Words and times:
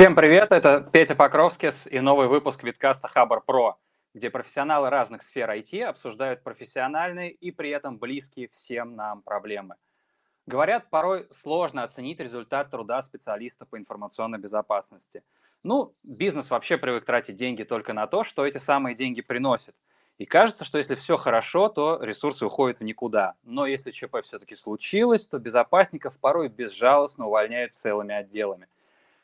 Всем 0.00 0.14
привет, 0.14 0.50
это 0.50 0.80
Петя 0.80 1.14
Покровскис 1.14 1.86
и 1.86 2.00
новый 2.00 2.26
выпуск 2.26 2.62
Виткаста 2.62 3.06
Хабар 3.06 3.42
Про, 3.42 3.78
где 4.14 4.30
профессионалы 4.30 4.88
разных 4.88 5.20
сфер 5.20 5.50
IT 5.50 5.82
обсуждают 5.82 6.42
профессиональные 6.42 7.30
и 7.32 7.50
при 7.50 7.68
этом 7.68 7.98
близкие 7.98 8.48
всем 8.48 8.96
нам 8.96 9.20
проблемы. 9.20 9.74
Говорят, 10.46 10.88
порой 10.88 11.28
сложно 11.30 11.82
оценить 11.82 12.18
результат 12.18 12.70
труда 12.70 13.02
специалиста 13.02 13.66
по 13.66 13.76
информационной 13.76 14.38
безопасности. 14.38 15.22
Ну, 15.62 15.94
бизнес 16.02 16.48
вообще 16.48 16.78
привык 16.78 17.04
тратить 17.04 17.36
деньги 17.36 17.64
только 17.64 17.92
на 17.92 18.06
то, 18.06 18.24
что 18.24 18.46
эти 18.46 18.56
самые 18.56 18.94
деньги 18.94 19.20
приносят. 19.20 19.74
И 20.16 20.24
кажется, 20.24 20.64
что 20.64 20.78
если 20.78 20.94
все 20.94 21.18
хорошо, 21.18 21.68
то 21.68 21.98
ресурсы 22.02 22.46
уходят 22.46 22.80
в 22.80 22.84
никуда. 22.84 23.34
Но 23.42 23.66
если 23.66 23.90
ЧП 23.90 24.22
все-таки 24.22 24.54
случилось, 24.54 25.28
то 25.28 25.38
безопасников 25.38 26.18
порой 26.18 26.48
безжалостно 26.48 27.26
увольняют 27.26 27.74
целыми 27.74 28.14
отделами– 28.14 28.66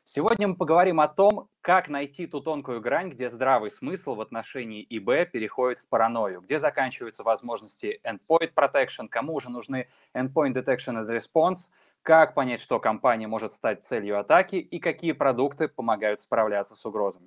Сегодня 0.09 0.47
мы 0.47 0.55
поговорим 0.55 1.01
о 1.01 1.09
том, 1.09 1.49
как 1.61 1.89
найти 1.89 2.29
ту 2.29 2.41
тонкую 2.41 2.81
грань, 2.81 3.11
где 3.11 3.29
здравый 3.29 3.73
смысл 3.73 4.15
в 4.15 4.21
отношении 4.21 4.87
ИБ 4.89 5.33
переходит 5.33 5.81
в 5.81 5.89
паранойю, 5.89 6.43
где 6.43 6.61
заканчиваются 6.61 7.25
возможности 7.25 8.01
endpoint 8.05 8.53
protection, 8.55 9.09
кому 9.11 9.35
уже 9.35 9.51
нужны 9.51 9.89
endpoint 10.15 10.53
detection 10.53 10.95
and 10.95 11.09
response, 11.09 11.73
как 12.03 12.35
понять, 12.35 12.61
что 12.61 12.79
компания 12.79 13.27
может 13.27 13.51
стать 13.51 13.85
целью 13.85 14.21
атаки 14.21 14.55
и 14.55 14.79
какие 14.79 15.11
продукты 15.11 15.67
помогают 15.67 16.21
справляться 16.21 16.77
с 16.77 16.87
угрозами. 16.87 17.27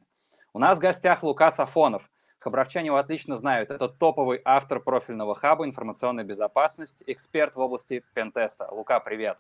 У 0.53 0.59
нас 0.59 0.77
в 0.77 0.81
гостях 0.81 1.21
Лука 1.21 1.49
Сафонов. 1.49 2.09
Хабаровчане 2.37 2.85
его 2.85 2.95
отлично 2.95 3.35
знают. 3.35 3.71
Это 3.71 3.89
топовый 3.89 4.41
автор 4.45 4.79
профильного 4.79 5.35
хаба 5.35 5.65
информационной 5.65 6.23
безопасности, 6.23 7.03
эксперт 7.07 7.57
в 7.57 7.59
области 7.59 8.05
пентеста. 8.13 8.70
Лука, 8.71 9.01
привет. 9.01 9.37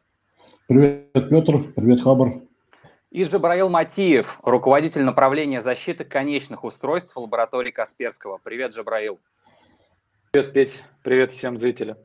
Привет, 0.67 1.13
Петр. 1.13 1.71
Привет, 1.71 2.01
Хабар. 2.01 2.48
И 3.11 3.23
Жабраил 3.23 3.69
Матиев, 3.69 4.39
руководитель 4.43 5.01
направления 5.01 5.61
защиты 5.61 6.03
конечных 6.03 6.63
устройств 6.63 7.17
лаборатории 7.17 7.71
Касперского. 7.71 8.37
Привет, 8.37 8.75
Жабраил. 8.75 9.19
Привет, 10.29 10.53
Петь. 10.53 10.83
Привет 11.01 11.31
всем 11.31 11.57
зрителям. 11.57 11.97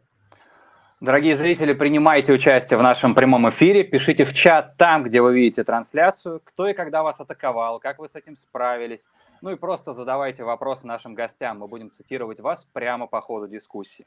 Дорогие 1.00 1.34
зрители, 1.34 1.74
принимайте 1.74 2.32
участие 2.32 2.78
в 2.78 2.82
нашем 2.82 3.14
прямом 3.14 3.46
эфире, 3.50 3.84
пишите 3.84 4.24
в 4.24 4.32
чат 4.32 4.78
там, 4.78 5.02
где 5.02 5.20
вы 5.20 5.34
видите 5.34 5.62
трансляцию, 5.62 6.40
кто 6.42 6.68
и 6.68 6.72
когда 6.72 7.02
вас 7.02 7.20
атаковал, 7.20 7.80
как 7.80 7.98
вы 7.98 8.08
с 8.08 8.16
этим 8.16 8.34
справились. 8.34 9.10
Ну 9.42 9.50
и 9.50 9.56
просто 9.56 9.92
задавайте 9.92 10.42
вопросы 10.42 10.86
нашим 10.86 11.12
гостям, 11.12 11.58
мы 11.58 11.68
будем 11.68 11.90
цитировать 11.90 12.40
вас 12.40 12.64
прямо 12.64 13.06
по 13.06 13.20
ходу 13.20 13.46
дискуссии. 13.46 14.06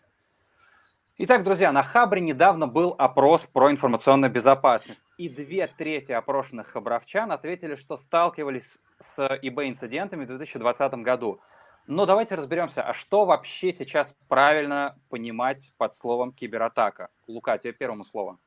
Итак, 1.20 1.44
друзья, 1.44 1.72
на 1.72 1.82
Хабре 1.82 2.22
недавно 2.22 2.68
был 2.68 2.94
опрос 2.96 3.48
про 3.48 3.72
информационную 3.72 4.32
безопасность, 4.32 5.10
и 5.18 5.28
две 5.28 5.66
трети 5.66 6.12
опрошенных 6.12 6.68
хабровчан 6.68 7.32
ответили, 7.32 7.74
что 7.74 7.98
сталкивались 7.98 8.80
с 9.00 9.26
ИБ-инцидентами 9.42 10.26
в 10.26 10.28
2020 10.28 10.94
году. 11.02 11.42
Но 11.88 12.06
давайте 12.06 12.36
разберемся, 12.36 12.84
а 12.84 12.94
что 12.94 13.26
вообще 13.26 13.72
сейчас 13.72 14.16
правильно 14.28 14.96
понимать 15.10 15.72
под 15.78 15.96
словом 15.96 16.34
кибератака? 16.34 17.10
Лука, 17.26 17.58
тебе 17.58 17.74
первому 17.74 18.04
слово. 18.04 18.38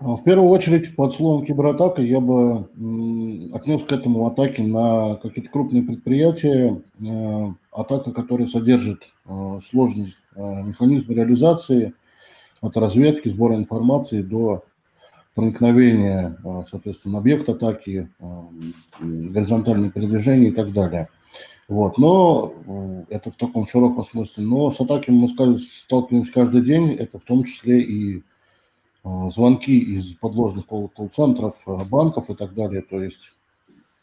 В 0.00 0.22
первую 0.24 0.50
очередь, 0.50 0.96
под 0.96 1.14
словом 1.14 1.46
кибератака 1.46 2.02
я 2.02 2.20
бы 2.20 2.68
отнес 3.54 3.84
к 3.84 3.92
этому 3.92 4.26
атаки 4.26 4.60
на 4.60 5.16
какие-то 5.16 5.50
крупные 5.50 5.82
предприятия, 5.82 6.82
э, 7.00 7.46
атака, 7.70 8.12
которая 8.12 8.48
содержит 8.48 9.04
э, 9.24 9.60
сложный 9.64 10.12
э, 10.34 10.40
механизм 10.40 11.12
реализации 11.12 11.94
от 12.60 12.76
разведки, 12.76 13.28
сбора 13.28 13.54
информации 13.54 14.22
до 14.22 14.64
проникновения, 15.34 16.38
соответственно, 16.70 17.18
объект 17.18 17.48
атаки, 17.48 18.08
горизонтальные 19.00 19.90
передвижения 19.90 20.48
и 20.48 20.52
так 20.52 20.72
далее. 20.72 21.08
Вот. 21.66 21.98
Но 21.98 22.54
это 23.10 23.32
в 23.32 23.36
таком 23.36 23.66
широком 23.66 24.04
смысле. 24.04 24.44
Но 24.44 24.70
с 24.70 24.80
атаками 24.80 25.16
мы 25.16 25.58
сталкиваемся 25.58 26.32
каждый 26.32 26.62
день. 26.62 26.92
Это 26.92 27.18
в 27.18 27.24
том 27.24 27.42
числе 27.42 27.80
и 27.80 28.22
звонки 29.04 29.78
из 29.78 30.14
подложных 30.14 30.66
колл-центров, 30.66 31.62
э, 31.66 31.76
банков 31.90 32.30
и 32.30 32.34
так 32.34 32.54
далее, 32.54 32.82
то 32.82 33.02
есть 33.02 33.32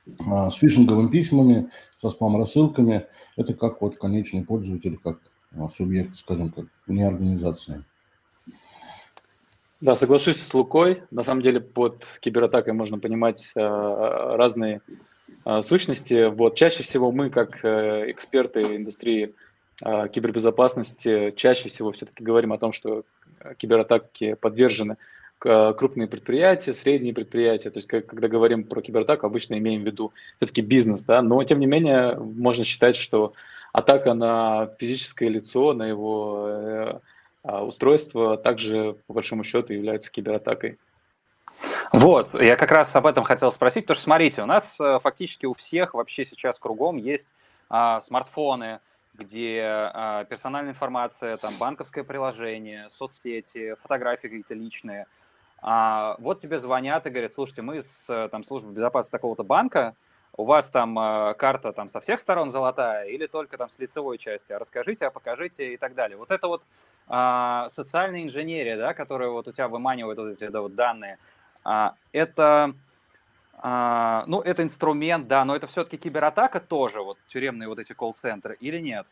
э, 0.06 0.50
с 0.50 0.54
фишинговыми 0.54 1.10
письмами, 1.10 1.70
со 1.98 2.10
спам-рассылками, 2.10 3.08
это 3.36 3.54
как 3.54 3.82
вот 3.82 3.98
конечный 3.98 4.44
пользователь, 4.44 4.98
как 4.98 5.20
субъект, 5.76 6.16
скажем 6.16 6.52
так, 6.52 6.66
вне 6.88 7.08
организации. 7.08 7.84
Да, 9.82 9.96
соглашусь 9.96 10.38
с 10.38 10.54
Лукой. 10.54 11.04
На 11.10 11.24
самом 11.24 11.42
деле 11.42 11.60
под 11.60 12.06
кибератакой 12.20 12.74
можно 12.74 13.00
понимать 13.00 13.52
э, 13.56 13.60
разные 13.60 14.82
э, 15.44 15.62
сущности. 15.64 16.30
Вот 16.30 16.56
чаще 16.56 16.84
всего 16.84 17.12
мы, 17.12 17.32
как 17.32 17.66
э, 17.66 18.12
эксперты 18.12 18.76
индустрии 18.76 19.26
э, 19.26 19.51
кибербезопасности, 19.84 21.32
чаще 21.32 21.70
всего 21.70 21.92
все-таки 21.92 22.24
говорим 22.24 22.54
о 22.54 22.58
том, 22.58 22.72
что 22.72 23.04
кибератаки 23.58 24.36
подвержены 24.36 24.98
крупные 25.40 26.08
предприятия, 26.08 26.74
средние 26.74 27.16
предприятия. 27.16 27.72
То 27.72 27.78
есть, 27.78 27.88
когда 27.88 28.28
говорим 28.28 28.64
про 28.64 28.82
кибератаку, 28.82 29.26
обычно 29.26 29.58
имеем 29.58 29.82
в 29.82 29.86
виду 29.86 30.14
все-таки 30.38 30.62
бизнес, 30.62 31.04
да, 31.04 31.24
но 31.24 31.44
тем 31.44 31.60
не 31.60 31.66
менее 31.66 32.16
можно 32.16 32.64
считать, 32.64 32.96
что 32.96 33.34
атака 33.74 34.14
на 34.14 34.70
физическое 34.80 35.30
лицо, 35.30 35.74
на 35.74 35.88
его 35.88 36.46
э, 36.48 37.00
а, 37.44 37.64
устройство 37.64 38.38
также, 38.38 38.98
по 39.08 39.14
большому 39.14 39.44
счету, 39.44 39.74
является 39.74 40.12
кибератакой. 40.12 40.78
Вот, 41.94 42.34
я 42.40 42.56
как 42.56 42.72
раз 42.72 42.96
об 42.96 43.06
этом 43.06 43.24
хотел 43.24 43.52
спросить, 43.52 43.84
потому 43.84 43.96
что, 43.96 44.06
смотрите, 44.06 44.42
у 44.42 44.46
нас 44.46 44.80
э, 44.80 45.00
фактически 45.02 45.46
у 45.46 45.54
всех 45.54 45.94
вообще 45.94 46.26
сейчас 46.26 46.58
кругом 46.58 46.98
есть 46.98 47.30
а, 47.70 48.02
смартфоны, 48.02 48.80
где 49.14 49.62
а, 49.64 50.24
персональная 50.26 50.72
информация, 50.72 51.38
там 51.38 51.58
банковское 51.58 52.04
приложение, 52.04 52.90
соцсети, 52.90 53.76
фотографии 53.82 54.28
какие-то 54.28 54.54
личные. 54.54 55.06
А, 55.62 56.16
вот 56.20 56.40
тебе 56.40 56.58
звонят 56.58 57.06
и 57.08 57.10
говорят, 57.10 57.32
слушайте, 57.32 57.62
мы 57.62 57.82
с 57.82 58.30
там, 58.30 58.44
службы 58.44 58.72
безопасности 58.72 59.12
такого-то 59.12 59.44
банка, 59.44 59.96
у 60.38 60.46
вас 60.46 60.70
там 60.70 60.98
э, 60.98 61.34
карта 61.36 61.74
там 61.74 61.90
со 61.90 62.00
всех 62.00 62.20
сторон 62.20 62.50
золотая 62.50 63.08
или 63.08 63.28
только 63.28 63.58
там 63.58 63.70
с 63.70 63.78
лицевой 63.80 64.18
части, 64.18 64.54
расскажите, 64.54 65.08
а 65.08 65.12
покажите 65.12 65.74
и 65.74 65.78
так 65.78 65.94
далее. 65.94 66.18
Вот 66.18 66.32
это 66.32 66.48
вот 66.48 66.64
э, 67.10 67.66
социальная 67.70 68.24
инженерия, 68.24 68.78
да, 68.78 68.94
которая 68.94 69.30
вот 69.30 69.48
у 69.48 69.52
тебя 69.52 69.68
выманивает 69.68 70.18
вот 70.18 70.30
эти 70.30 70.48
да, 70.48 70.62
вот 70.62 70.76
данные, 70.76 71.18
э, 71.66 71.90
это 72.14 72.74
а, 73.62 74.24
ну, 74.28 74.42
это 74.42 74.64
инструмент, 74.64 75.28
да, 75.28 75.46
но 75.46 75.56
это 75.56 75.68
все-таки 75.68 75.98
кибератака 75.98 76.60
тоже, 76.60 77.02
вот 77.02 77.18
тюремные 77.28 77.70
вот 77.70 77.80
эти 77.80 77.94
колл-центры, 77.94 78.58
или 78.60 78.80
нет? 78.80 79.06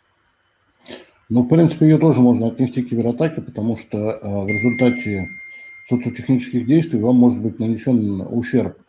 Ну, 1.29 1.43
в 1.43 1.47
принципе, 1.47 1.85
ее 1.85 1.99
тоже 1.99 2.21
можно 2.21 2.47
отнести 2.47 2.81
к 2.81 2.89
кибератаке, 2.89 3.41
потому 3.41 3.77
что 3.77 3.97
э, 3.97 4.19
в 4.21 4.47
результате 4.47 5.29
социотехнических 5.87 6.65
действий 6.65 6.99
вам 6.99 7.17
может 7.17 7.39
быть 7.39 7.59
нанесен 7.59 8.21
ущерб 8.21 8.79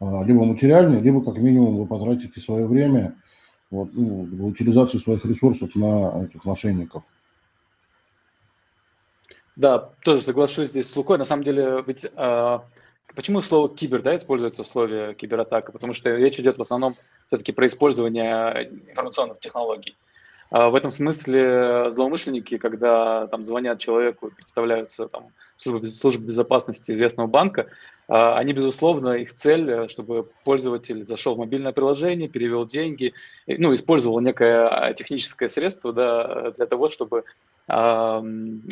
э, 0.00 0.24
либо 0.24 0.44
материальный, 0.44 0.98
либо 0.98 1.22
как 1.24 1.36
минимум 1.36 1.76
вы 1.76 1.86
потратите 1.86 2.40
свое 2.40 2.66
время 2.66 3.14
вот, 3.70 3.90
ну, 3.94 4.24
в 4.24 4.46
утилизации 4.46 4.98
своих 4.98 5.24
ресурсов 5.24 5.76
на 5.76 6.24
этих 6.24 6.44
мошенников. 6.44 7.04
Да, 9.54 9.78
тоже 10.02 10.22
соглашусь 10.22 10.68
здесь 10.68 10.90
с 10.90 10.96
Лукой. 10.96 11.18
На 11.18 11.24
самом 11.24 11.44
деле, 11.44 11.84
ведь 11.86 12.04
э, 12.04 12.58
Почему 13.16 13.40
слово 13.40 13.74
кибер 13.74 14.02
да, 14.02 14.14
используется 14.14 14.62
в 14.62 14.68
слове 14.68 15.14
кибератака? 15.14 15.72
Потому 15.72 15.94
что 15.94 16.14
речь 16.14 16.38
идет 16.38 16.58
в 16.58 16.62
основном 16.62 16.96
все-таки 17.28 17.50
про 17.50 17.66
использование 17.66 18.68
информационных 18.90 19.40
технологий. 19.40 19.96
А 20.50 20.68
в 20.68 20.74
этом 20.74 20.90
смысле 20.90 21.90
злоумышленники, 21.90 22.58
когда 22.58 23.26
там 23.28 23.42
звонят 23.42 23.78
человеку 23.78 24.30
представляются 24.30 25.08
там, 25.08 25.28
службы, 25.56 25.86
службы 25.86 26.26
безопасности 26.26 26.90
известного 26.90 27.26
банка, 27.26 27.68
а, 28.06 28.36
они, 28.36 28.52
безусловно, 28.52 29.14
их 29.14 29.32
цель, 29.32 29.88
чтобы 29.88 30.28
пользователь 30.44 31.02
зашел 31.02 31.36
в 31.36 31.38
мобильное 31.38 31.72
приложение, 31.72 32.28
перевел 32.28 32.66
деньги, 32.66 33.14
ну, 33.46 33.72
использовал 33.72 34.20
некое 34.20 34.92
техническое 34.92 35.48
средство 35.48 35.92
да, 35.94 36.50
для 36.50 36.66
того, 36.66 36.90
чтобы 36.90 37.24
э, 37.66 38.22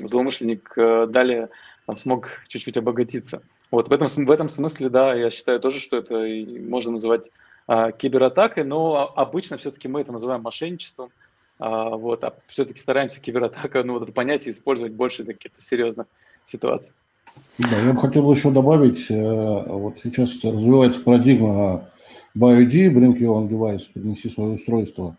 злоумышленник 0.05 0.75
далее 0.77 1.49
там, 1.87 1.97
смог 1.97 2.29
чуть-чуть 2.47 2.77
обогатиться. 2.77 3.43
Вот 3.75 3.89
в 3.89 3.93
этом, 3.93 4.09
в 4.09 4.31
этом 4.31 4.49
смысле, 4.49 4.89
да, 4.89 5.15
я 5.15 5.31
считаю 5.31 5.59
тоже, 5.59 5.81
что 5.81 5.97
это 5.97 6.25
можно 6.69 6.93
называть 6.93 7.31
а, 7.67 7.91
кибератакой, 7.91 8.65
но 8.65 9.13
обычно 9.17 9.57
все-таки 9.57 9.89
мы 9.89 10.03
это 10.03 10.13
называем 10.13 10.43
мошенничеством, 10.43 11.11
а, 11.59 11.91
вот, 11.91 12.23
а 12.23 12.35
все-таки 12.47 12.79
стараемся 12.79 13.21
кибератака, 13.21 13.83
ну, 13.83 13.95
вот 13.95 14.05
это 14.05 14.13
понятие 14.13 14.53
использовать 14.53 14.93
больше 14.93 15.25
для 15.25 15.35
каких-то 15.35 15.61
серьезных 15.61 16.07
ситуаций. 16.47 16.95
Да, 17.59 17.77
я 17.79 17.93
бы 17.93 18.01
хотел 18.01 18.31
еще 18.31 18.53
добавить, 18.53 19.11
э, 19.11 19.65
вот 19.67 19.99
сейчас 20.03 20.45
развивается 20.45 21.01
парадигма 21.01 21.91
BioD, 22.37 22.93
bring 22.93 23.19
your 23.19 23.41
own 23.41 23.49
device, 23.49 23.83
принеси 23.93 24.29
свое 24.29 24.53
устройство. 24.53 25.17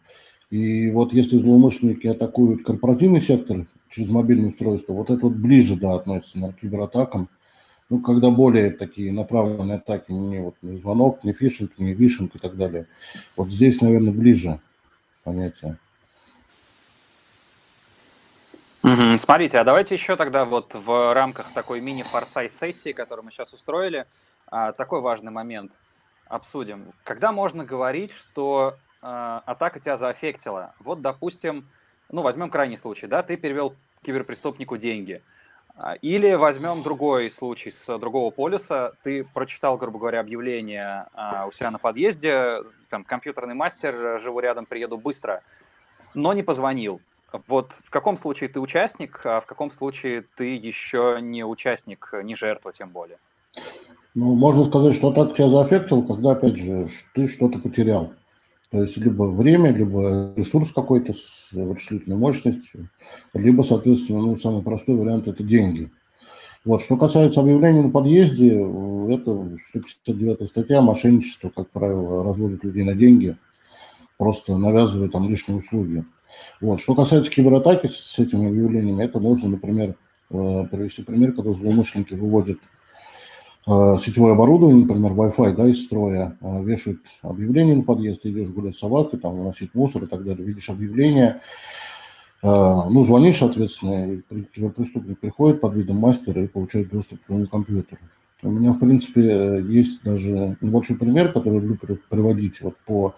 И 0.49 0.89
вот 0.91 1.11
если 1.11 1.37
злоумышленники 1.37 2.07
атакуют 2.07 2.63
корпоративный 2.63 3.19
сектор 3.19 3.65
через 3.89 4.09
мобильное 4.09 4.49
устройство, 4.49 4.93
вот 4.93 5.09
это 5.09 5.25
вот 5.25 5.33
ближе, 5.33 5.75
да, 5.75 5.95
относится 5.95 6.39
на 6.39 6.53
кибератакам, 6.53 7.27
ну, 7.89 7.99
когда 7.99 8.31
более 8.31 8.71
такие 8.71 9.11
направленные 9.11 9.77
атаки, 9.77 10.11
не, 10.11 10.39
вот, 10.39 10.55
не 10.61 10.77
звонок, 10.77 11.23
не 11.23 11.33
фишинг, 11.33 11.77
не 11.77 11.93
вишинг 11.93 12.35
и 12.35 12.39
так 12.39 12.57
далее. 12.57 12.87
Вот 13.35 13.49
здесь, 13.49 13.79
наверное, 13.81 14.11
ближе 14.11 14.59
понятие. 15.23 15.77
Смотрите, 19.17 19.57
а 19.59 19.63
давайте 19.63 19.95
еще 19.95 20.15
тогда 20.15 20.45
вот 20.45 20.73
в 20.73 21.13
рамках 21.13 21.53
такой 21.53 21.81
мини-форсайт 21.81 22.53
сессии, 22.53 22.91
которую 22.91 23.25
мы 23.25 23.31
сейчас 23.31 23.51
устроили, 23.53 24.05
а, 24.47 24.73
такой 24.73 25.01
важный 25.01 25.31
момент 25.31 25.71
обсудим. 26.27 26.93
Когда 27.03 27.31
можно 27.31 27.65
говорить, 27.65 28.11
что 28.11 28.75
э, 29.01 29.39
атака 29.45 29.79
тебя 29.79 29.97
заэффектила? 29.97 30.73
Вот, 30.79 31.01
допустим, 31.01 31.67
ну, 32.11 32.21
возьмем 32.21 32.49
крайний 32.49 32.77
случай, 32.77 33.07
да, 33.07 33.23
ты 33.23 33.37
перевел 33.37 33.75
киберпреступнику 34.03 34.77
деньги– 34.77 35.21
а, 35.31 35.34
или 36.01 36.33
возьмем 36.35 36.83
другой 36.83 37.29
случай 37.29 37.71
с 37.71 37.97
другого 37.97 38.31
полюса. 38.31 38.93
Ты 39.03 39.23
прочитал, 39.23 39.77
грубо 39.77 39.99
говоря, 39.99 40.21
объявление 40.21 41.07
а, 41.13 41.45
у 41.47 41.51
себя 41.51 41.71
на 41.71 41.79
подъезде, 41.79 42.59
там, 42.89 43.03
компьютерный 43.03 43.55
мастер, 43.55 44.19
живу 44.19 44.39
рядом, 44.39 44.65
приеду 44.65 44.97
быстро, 44.97 45.41
но 46.13 46.33
не 46.33 46.43
позвонил. 46.43 47.01
Вот 47.47 47.73
в 47.83 47.89
каком 47.89 48.15
случае 48.15 48.49
ты 48.49 48.59
участник, 48.59 49.21
а 49.25 49.41
в 49.41 49.45
каком 49.45 49.69
случае 49.69 50.23
ты 50.37 50.55
еще 50.55 51.19
не 51.21 51.43
участник, 51.43 52.13
не 52.23 52.35
жертва 52.35 52.71
тем 52.71 52.89
более? 52.89 53.17
Ну, 54.13 54.33
можно 54.33 54.63
сказать, 54.63 54.95
что 54.95 55.11
так 55.11 55.35
тебя 55.35 55.49
заэффектил, 55.49 56.03
когда, 56.03 56.31
опять 56.31 56.55
же, 56.55 56.87
ты 57.13 57.27
что-то 57.27 57.59
потерял. 57.59 58.13
То 58.75 58.81
есть 58.81 58.97
либо 58.97 59.23
время, 59.23 59.71
либо 59.71 60.33
ресурс 60.35 60.69
какой-то 60.69 61.13
с 61.13 61.53
вычислительной 61.53 62.17
мощностью, 62.17 62.89
либо, 63.33 63.61
соответственно, 63.61 64.19
ну, 64.19 64.35
самый 64.35 64.63
простой 64.63 64.95
вариант– 64.95 65.27
это 65.29 65.43
деньги. 65.43 65.89
Вот. 66.65 66.81
Что 66.81 66.97
касается 66.97 67.39
объявлений 67.39 67.83
на 67.83 67.89
подъезде, 67.89 68.49
это 68.49 69.57
159 69.69 70.49
статья, 70.49 70.81
мошенничество, 70.81 71.49
как 71.55 71.69
правило, 71.69 72.25
разводит 72.25 72.65
людей 72.65 72.83
на 72.83 72.95
деньги, 72.95 73.37
просто 74.17 74.57
навязывая 74.57 75.07
там 75.07 75.29
лишние 75.29 75.59
услуги. 75.59 76.03
Вот. 76.59 76.81
Что 76.81 76.95
касается 76.95 77.31
кибератаки 77.31 77.87
с 77.87 78.19
этими 78.19 78.49
объявлениями, 78.49 79.05
это 79.05 79.21
можно, 79.21 79.47
например, 79.47 79.95
э, 80.31 80.65
привести 80.69 81.01
пример, 81.01 81.31
когда 81.31 81.53
злоумышленники 81.53 82.13
выводят 82.13 82.59
Э, 82.59 82.84
сетевое 83.67 84.33
оборудование, 84.33 84.85
например, 84.85 85.13
Wi-Fi, 85.13 85.55
да, 85.55 85.67
из 85.67 85.83
строя, 85.83 86.37
э, 86.39 86.63
вешают 86.63 86.99
объявление 87.23 87.75
на 87.75 87.83
подъезд, 87.83 88.21
ты 88.21 88.29
идешь 88.29 88.49
гулять 88.49 88.75
с 88.75 88.79
собакой, 88.79 89.19
там, 89.19 89.39
выносить 89.39 89.73
мусор 89.73 90.03
и 90.03 90.07
так 90.07 90.23
далее, 90.23 90.45
видишь 90.45 90.69
объявление, 90.69 91.41
э, 92.43 92.47
ну, 92.47 93.03
звонишь, 93.03 93.37
соответственно, 93.37 94.21
киберпреступник 94.53 95.19
приходит 95.19 95.61
под 95.61 95.73
видом 95.73 95.97
мастера 95.97 96.43
и 96.43 96.47
получает 96.47 96.89
доступ 96.89 97.21
к 97.21 97.25
твоему 97.25 97.47
компьютеру. 97.47 98.01
У 98.43 98.51
меня, 98.51 98.71
в 98.71 98.79
принципе, 98.79 99.63
есть 99.67 100.03
даже 100.03 100.57
небольшой 100.61 100.97
пример, 100.97 101.31
который 101.31 101.59
люблю 101.59 101.97
приводить 102.09 102.61
вот 102.61 102.75
по 102.85 103.15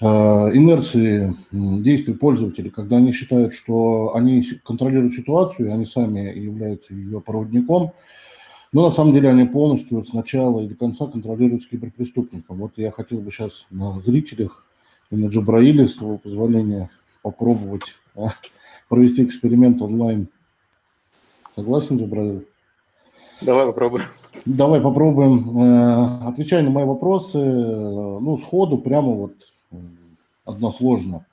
инерции 0.00 1.34
действий 1.52 2.14
пользователей, 2.14 2.70
когда 2.70 2.96
они 2.96 3.12
считают, 3.12 3.54
что 3.54 4.14
они 4.14 4.42
контролируют 4.64 5.14
ситуацию, 5.14 5.68
и 5.68 5.70
они 5.70 5.86
сами 5.86 6.36
являются 6.36 6.92
ее 6.92 7.20
проводником, 7.20 7.92
но 8.76 8.82
на 8.82 8.90
самом 8.90 9.14
деле 9.14 9.30
они 9.30 9.46
полностью 9.46 10.02
с 10.02 10.12
начала 10.12 10.60
и 10.60 10.68
до 10.68 10.74
конца 10.74 11.06
контролируются 11.06 11.66
киберпреступником. 11.70 12.58
Вот 12.58 12.72
я 12.76 12.90
хотел 12.90 13.20
бы 13.20 13.30
сейчас 13.30 13.66
на 13.70 13.98
зрителях 14.00 14.66
и 15.10 15.16
на 15.16 15.28
Джабраиле, 15.28 15.88
с 15.88 15.94
твоего 15.94 16.18
позволения, 16.18 16.90
попробовать 17.22 17.94
а, 18.14 18.26
провести 18.90 19.24
эксперимент 19.24 19.80
онлайн. 19.80 20.28
Согласен, 21.54 21.96
Джабраил? 21.96 22.44
Давай 23.40 23.64
попробуем. 23.64 24.04
Давай 24.44 24.82
попробуем. 24.82 25.58
Э, 25.58 26.28
отвечай 26.28 26.62
на 26.62 26.68
мои 26.68 26.84
вопросы. 26.84 27.38
Ну, 27.38 28.36
сходу, 28.36 28.76
прямо 28.76 29.14
вот 29.14 29.32
односложно. 30.44 31.24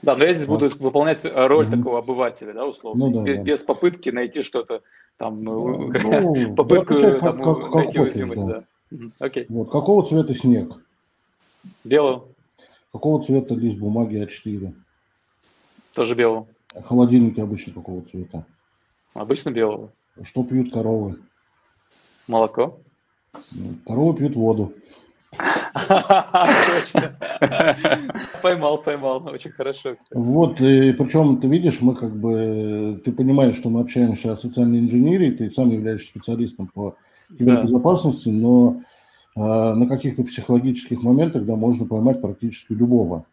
Да, 0.00 0.14
но 0.14 0.22
я 0.22 0.34
здесь 0.34 0.46
буду 0.46 0.68
выполнять 0.78 1.24
роль 1.24 1.66
угу. 1.66 1.76
такого 1.76 1.98
обывателя, 1.98 2.52
да, 2.52 2.64
условно, 2.66 3.06
ну, 3.06 3.12
да, 3.12 3.22
без, 3.22 3.36
да. 3.38 3.42
без 3.42 3.58
попытки 3.60 4.10
найти 4.10 4.42
что-то 4.42 4.82
там 5.16 5.42
ну, 5.44 5.90
ну 5.90 6.54
попытку 6.54 6.94
да, 6.94 7.18
там, 7.20 7.42
как, 7.42 7.62
как, 7.62 7.74
найти 7.74 7.98
как 7.98 8.02
уязвимость, 8.02 8.46
да. 8.46 8.64
да. 8.90 9.08
Окей. 9.18 9.46
Вот, 9.48 9.70
какого 9.70 10.04
цвета 10.04 10.34
снег? 10.34 10.74
Белого. 11.82 12.26
Какого 12.92 13.22
цвета 13.22 13.54
лист 13.54 13.78
бумаги 13.78 14.22
А4? 14.22 14.72
Тоже 15.94 16.14
белого. 16.14 16.46
Холодильники 16.84 17.40
обычно 17.40 17.72
какого 17.72 18.02
цвета? 18.02 18.44
Обычно 19.14 19.50
белого. 19.50 19.92
Что 20.22 20.44
пьют 20.44 20.72
коровы? 20.72 21.18
Молоко. 22.26 22.78
Коровы 23.86 24.16
пьют 24.16 24.36
воду. 24.36 24.72
Поймал, 28.42 28.78
поймал, 28.78 29.26
очень 29.26 29.50
хорошо. 29.50 29.96
Вот, 30.12 30.60
и 30.60 30.92
причем 30.92 31.38
ты 31.38 31.48
видишь, 31.48 31.80
мы 31.80 31.94
как 31.94 32.14
бы, 32.16 33.00
ты 33.04 33.12
понимаешь, 33.12 33.56
что 33.56 33.70
мы 33.70 33.80
общаемся 33.80 34.32
о 34.32 34.36
социальной 34.36 34.80
инженерии, 34.80 35.30
ты 35.30 35.50
сам 35.50 35.70
являешься 35.70 36.08
специалистом 36.08 36.68
по 36.72 36.96
кибербезопасности, 37.38 38.28
но 38.28 38.82
а, 39.36 39.74
на 39.74 39.86
каких-то 39.86 40.24
психологических 40.24 41.02
моментах, 41.02 41.44
да, 41.44 41.56
можно 41.56 41.86
поймать 41.86 42.20
практически 42.20 42.72
любого. 42.72 43.26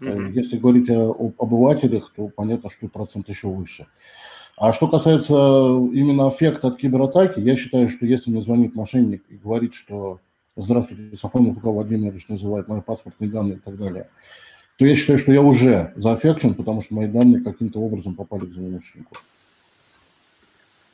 Mm-hmm. 0.00 0.32
Если 0.32 0.58
говорить 0.58 0.90
об 0.90 1.34
обывателях, 1.38 2.12
то 2.16 2.28
понятно, 2.28 2.70
что 2.70 2.88
процент 2.88 3.28
еще 3.28 3.48
выше. 3.48 3.86
А 4.56 4.72
что 4.72 4.88
касается 4.88 5.34
именно 5.34 6.28
эффекта 6.28 6.68
от 6.68 6.76
кибератаки, 6.76 7.40
я 7.40 7.56
считаю, 7.56 7.88
что 7.88 8.06
если 8.06 8.30
мне 8.30 8.40
звонит 8.40 8.74
мошенник 8.74 9.22
и 9.28 9.36
говорит, 9.36 9.74
что 9.74 10.20
здравствуйте, 10.56 11.16
Сафонов 11.16 11.56
Лука 11.56 11.70
Владимирович 11.70 12.28
называет 12.28 12.68
мои 12.68 12.80
паспортные 12.80 13.30
данные 13.30 13.56
и 13.56 13.60
так 13.60 13.76
далее, 13.76 14.08
то 14.76 14.84
я 14.84 14.94
считаю, 14.94 15.18
что 15.18 15.32
я 15.32 15.42
уже 15.42 15.92
зафекчен, 15.96 16.54
потому 16.54 16.82
что 16.82 16.94
мои 16.94 17.06
данные 17.06 17.42
каким-то 17.42 17.80
образом 17.80 18.14
попали 18.14 18.46
к 18.46 18.52
злоумышленнику. 18.52 19.16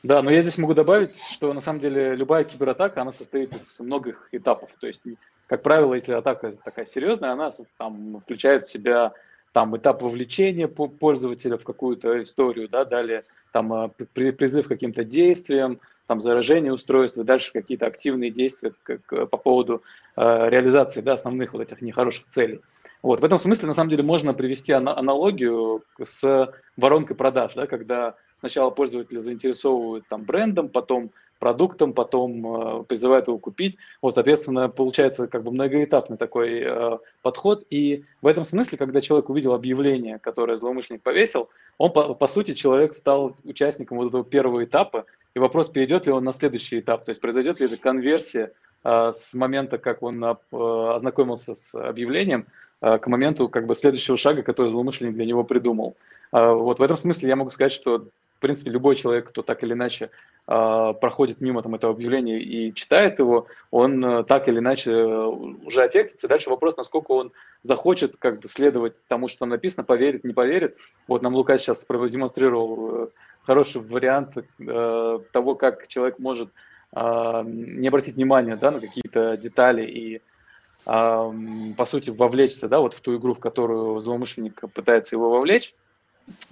Да, 0.03 0.23
но 0.23 0.31
я 0.31 0.43
здесь 0.43 0.59
могу 0.59 0.75
добавить, 0.75 1.21
что 1.21 1.53
на 1.53 1.61
самом 1.61 1.81
деле 1.81 2.15
любая 2.15 2.45
кибератака, 2.45 3.03
она 3.03 3.11
состоит 3.11 3.55
из 3.55 3.81
многих 3.81 4.29
этапов. 4.31 4.71
То 4.79 4.87
есть, 4.87 5.03
как 5.49 5.63
правило, 5.63 5.95
если 5.95 6.13
атака 6.13 6.53
такая 6.65 6.87
серьезная, 6.87 7.33
она 7.33 7.51
там 7.79 8.21
включает 8.21 8.65
в 8.65 8.71
себя 8.71 9.13
там 9.53 9.77
этап 9.77 10.03
вовлечения 10.03 10.69
пользователя 10.69 11.57
в 11.59 11.65
какую-то 11.65 12.23
историю, 12.23 12.69
да, 12.69 12.85
далее 12.85 13.25
там 13.53 13.73
а, 13.73 13.89
призыв 13.89 14.67
к 14.67 14.69
каким-то 14.69 15.05
действиям, 15.05 15.81
там 16.09 16.21
заражение 16.21 16.73
устройства, 16.73 17.23
дальше 17.23 17.53
какие-то 17.53 17.87
активные 17.87 18.31
действия 18.31 18.73
как, 18.83 19.01
э, 19.13 19.27
по 19.27 19.37
поводу 19.37 19.83
э, 20.17 20.49
реализации 20.49 21.03
да, 21.03 21.13
основных 21.13 21.53
вот 21.53 21.63
этих 21.63 21.83
нехороших 21.83 22.27
целей. 22.29 22.61
Вот. 23.03 23.21
В 23.21 23.25
этом 23.25 23.39
смысле, 23.39 23.69
на 23.69 23.75
самом 23.75 23.91
деле, 23.91 24.03
можно 24.03 24.35
привести 24.35 24.73
аналогию 24.73 25.85
с 26.03 26.53
воронкой 26.77 27.15
продаж, 27.15 27.55
да, 27.55 27.67
когда 27.67 28.17
сначала 28.35 28.71
пользователя 28.71 29.21
заинтересовывают 29.21 30.09
там, 30.09 30.25
брендом, 30.25 30.69
потом 30.69 31.13
продуктом, 31.39 31.93
потом 31.93 32.81
э, 32.81 32.85
призывают 32.85 33.29
его 33.29 33.39
купить. 33.39 33.79
Вот, 34.03 34.15
соответственно, 34.15 34.69
получается 34.69 35.29
как 35.29 35.45
бы 35.45 35.51
многоэтапный 35.51 36.17
такой 36.17 36.63
э, 36.65 36.99
подход. 37.23 37.65
И 37.71 38.05
в 38.23 38.27
этом 38.27 38.45
смысле, 38.45 38.79
когда 38.79 39.01
человек 39.01 39.31
увидел 39.31 39.55
объявление, 39.55 40.19
которое 40.19 40.57
злоумышленник 40.57 41.03
повесил, 41.03 41.49
он, 41.77 41.93
по, 41.93 42.15
по 42.15 42.27
сути, 42.27 42.55
человек 42.55 42.93
стал 42.93 43.37
участником 43.45 43.99
вот 43.99 44.09
этого 44.09 44.25
первого 44.25 44.65
этапа, 44.65 45.05
и 45.39 45.41
вопрос, 45.41 45.69
перейдет 45.69 46.07
ли 46.07 46.13
он 46.13 46.25
на 46.25 46.33
следующий 46.33 46.81
этап, 46.81 47.05
то 47.05 47.11
есть 47.11 47.21
произойдет 47.21 47.61
ли 47.61 47.67
эта 47.67 47.77
конверсия 47.77 48.53
э, 48.85 49.13
с 49.15 49.35
момента, 49.35 49.79
как 49.79 50.03
он 50.03 50.23
э, 50.23 50.35
ознакомился 50.53 51.55
с 51.55 51.75
объявлением, 51.75 52.47
э, 52.81 52.99
к 52.99 53.07
моменту 53.07 53.49
как 53.49 53.67
бы 53.67 53.77
следующего 53.77 54.17
шага, 54.17 54.43
который 54.43 54.71
злоумышленник 54.71 55.15
для 55.15 55.25
него 55.25 55.45
придумал. 55.45 55.97
Э, 56.33 56.53
вот 56.53 56.81
в 56.81 56.83
этом 56.83 56.97
смысле 56.97 57.29
я 57.29 57.37
могу 57.37 57.51
сказать, 57.51 57.73
что 57.73 58.09
в 58.39 58.41
принципе 58.41 58.71
любой 58.71 58.97
человек, 58.97 59.29
кто 59.29 59.43
так 59.43 59.63
или 59.63 59.75
иначе 59.75 60.11
проходит 60.49 61.43
мимо 61.43 61.63
там, 61.63 61.75
этого 61.75 61.93
объявления 61.93 62.41
и 62.41 62.73
читает 62.73 63.19
его, 63.19 63.49
он 63.71 64.03
э, 64.03 64.25
так 64.25 64.49
или 64.49 64.61
иначе 64.61 64.93
э, 64.93 65.27
уже 65.27 65.83
аффектится. 65.83 66.27
Дальше 66.27 66.49
вопрос, 66.49 66.75
насколько 66.79 67.13
он 67.13 67.33
захочет 67.63 68.17
как 68.17 68.41
бы 68.41 68.49
следовать 68.49 68.97
тому, 69.09 69.29
что 69.29 69.45
написано, 69.45 69.85
поверит, 69.85 70.25
не 70.25 70.33
поверит. 70.33 70.79
Вот 71.07 71.21
нам 71.23 71.35
Лука 71.35 71.59
сейчас 71.59 71.85
продемонстрировал 71.85 73.05
э, 73.05 73.09
хороший 73.43 73.83
вариант 73.83 74.39
э, 74.39 75.19
того, 75.33 75.55
как 75.55 75.87
человек 75.87 76.19
может 76.19 76.49
э, 76.97 77.43
не 77.45 77.89
обратить 77.89 78.15
внимания 78.15 78.57
да, 78.57 78.71
на 78.71 78.81
какие-то 78.81 79.37
детали 79.37 79.85
и, 79.85 80.17
э, 80.17 80.21
по 81.77 81.85
сути, 81.85 82.09
вовлечься 82.09 82.71
да, 82.71 82.81
вот 82.81 82.95
в 82.95 83.03
ту 83.03 83.19
игру, 83.19 83.35
в 83.35 83.41
которую 83.41 84.01
злоумышленник 84.01 84.63
пытается 84.73 85.15
его 85.15 85.29
вовлечь. 85.29 85.75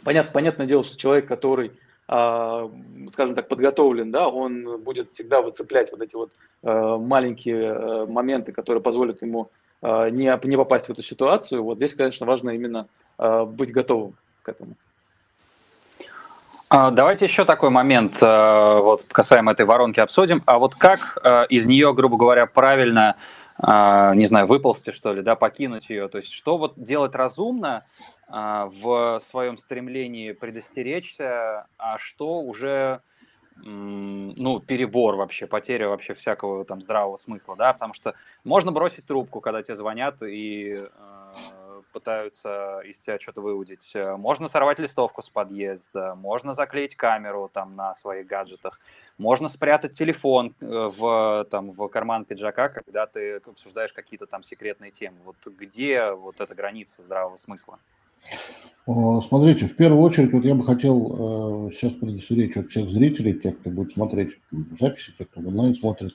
Понятно, 0.04 0.32
понятное 0.32 0.66
дело, 0.66 0.84
что 0.84 0.98
человек, 0.98 1.26
который 1.26 1.72
скажем 2.06 3.34
так, 3.34 3.48
подготовлен, 3.48 4.12
да, 4.12 4.28
он 4.28 4.80
будет 4.80 5.08
всегда 5.08 5.42
выцеплять 5.42 5.90
вот 5.90 6.00
эти 6.00 6.14
вот 6.14 6.32
uh, 6.62 7.04
маленькие 7.04 7.72
uh, 7.72 8.06
моменты, 8.06 8.52
которые 8.52 8.80
позволят 8.80 9.22
ему 9.22 9.50
не, 9.82 10.46
не 10.46 10.56
попасть 10.56 10.86
в 10.86 10.90
эту 10.90 11.02
ситуацию. 11.02 11.62
Вот 11.62 11.78
здесь, 11.78 11.94
конечно, 11.94 12.26
важно 12.26 12.50
именно 12.50 12.88
быть 13.18 13.72
готовым 13.72 14.14
к 14.42 14.48
этому. 14.48 14.74
А, 16.68 16.90
давайте 16.90 17.26
еще 17.26 17.44
такой 17.44 17.70
момент, 17.70 18.20
э, 18.20 18.80
вот 18.80 19.04
касаемо 19.12 19.52
этой 19.52 19.64
воронки 19.64 20.00
обсудим. 20.00 20.42
А 20.46 20.58
вот 20.58 20.74
как 20.74 21.16
э, 21.22 21.46
из 21.48 21.66
нее, 21.66 21.94
грубо 21.94 22.16
говоря, 22.16 22.46
правильно, 22.46 23.14
э, 23.62 24.12
не 24.16 24.26
знаю, 24.26 24.48
выползти, 24.48 24.90
что 24.90 25.12
ли, 25.12 25.22
да, 25.22 25.36
покинуть 25.36 25.88
ее? 25.90 26.08
То 26.08 26.18
есть 26.18 26.32
что 26.32 26.58
вот 26.58 26.72
делать 26.76 27.14
разумно 27.14 27.84
в 28.28 29.20
своем 29.22 29.56
стремлении 29.56 30.32
предостеречься, 30.32 31.66
а 31.78 31.98
что 31.98 32.40
уже 32.40 33.00
ну, 33.56 34.60
перебор 34.60 35.16
вообще, 35.16 35.46
потеря 35.46 35.88
вообще 35.88 36.14
всякого 36.14 36.64
там 36.64 36.80
здравого 36.82 37.16
смысла, 37.16 37.56
да, 37.56 37.72
потому 37.72 37.94
что 37.94 38.14
можно 38.44 38.72
бросить 38.72 39.06
трубку, 39.06 39.40
когда 39.40 39.62
тебе 39.62 39.76
звонят 39.76 40.22
и 40.22 40.86
пытаются 41.96 42.80
из 42.84 43.00
тебя 43.00 43.18
что-то 43.18 43.40
выудить. 43.40 43.92
Э, 43.94 44.16
можно 44.16 44.48
сорвать 44.48 44.78
листовку 44.78 45.22
с 45.22 45.30
подъезда, 45.30 46.14
можно 46.14 46.52
заклеить 46.52 46.94
камеру 46.94 47.50
там 47.50 47.74
на 47.74 47.94
своих 47.94 48.26
гаджетах, 48.26 48.80
можно 49.16 49.48
спрятать 49.48 49.94
телефон 49.94 50.54
э, 50.60 50.66
в, 50.66 51.46
там, 51.50 51.72
в 51.72 51.88
карман 51.88 52.26
пиджака, 52.26 52.68
когда 52.68 53.06
ты 53.06 53.36
обсуждаешь 53.36 53.94
какие-то 53.94 54.26
там 54.26 54.42
секретные 54.42 54.90
темы. 54.90 55.16
Вот 55.24 55.36
где 55.46 56.10
вот 56.10 56.38
эта 56.40 56.54
граница 56.54 57.02
здравого 57.02 57.36
смысла? 57.36 57.78
Смотрите, 58.86 59.66
в 59.66 59.74
первую 59.74 60.00
очередь, 60.00 60.32
вот 60.32 60.44
я 60.44 60.54
бы 60.54 60.62
хотел 60.62 61.66
э, 61.66 61.70
сейчас 61.72 61.94
предостеречь 61.94 62.56
от 62.56 62.68
всех 62.68 62.88
зрителей, 62.88 63.34
тех, 63.34 63.58
кто 63.58 63.70
будет 63.70 63.90
смотреть 63.90 64.38
записи, 64.78 65.12
тех, 65.18 65.28
кто 65.28 65.40
онлайн 65.40 65.74
смотрит, 65.74 66.14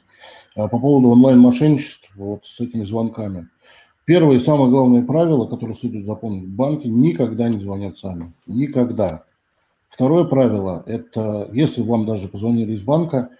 э, 0.55 0.69
по 0.69 0.79
поводу 0.79 1.09
онлайн-мошенничества 1.09 2.13
вот 2.15 2.45
с 2.45 2.61
этими 2.61 2.85
звонками. 2.85 3.49
Первое 4.05 4.37
и 4.37 4.39
самое 4.39 4.69
главное 4.69 5.03
правило, 5.03 5.47
которое 5.47 5.73
следует 5.73 6.05
запомнить, 6.05 6.47
банки 6.47 6.87
никогда 6.87 7.49
не 7.49 7.59
звонят 7.59 7.97
сами. 7.97 8.31
Никогда. 8.47 9.25
Второе 9.89 10.23
правило– 10.23 10.81
это, 10.87 11.49
если 11.51 11.81
вам 11.81 12.05
даже 12.05 12.29
позвонили 12.29 12.71
из 12.71 12.83
банка, 12.83 13.31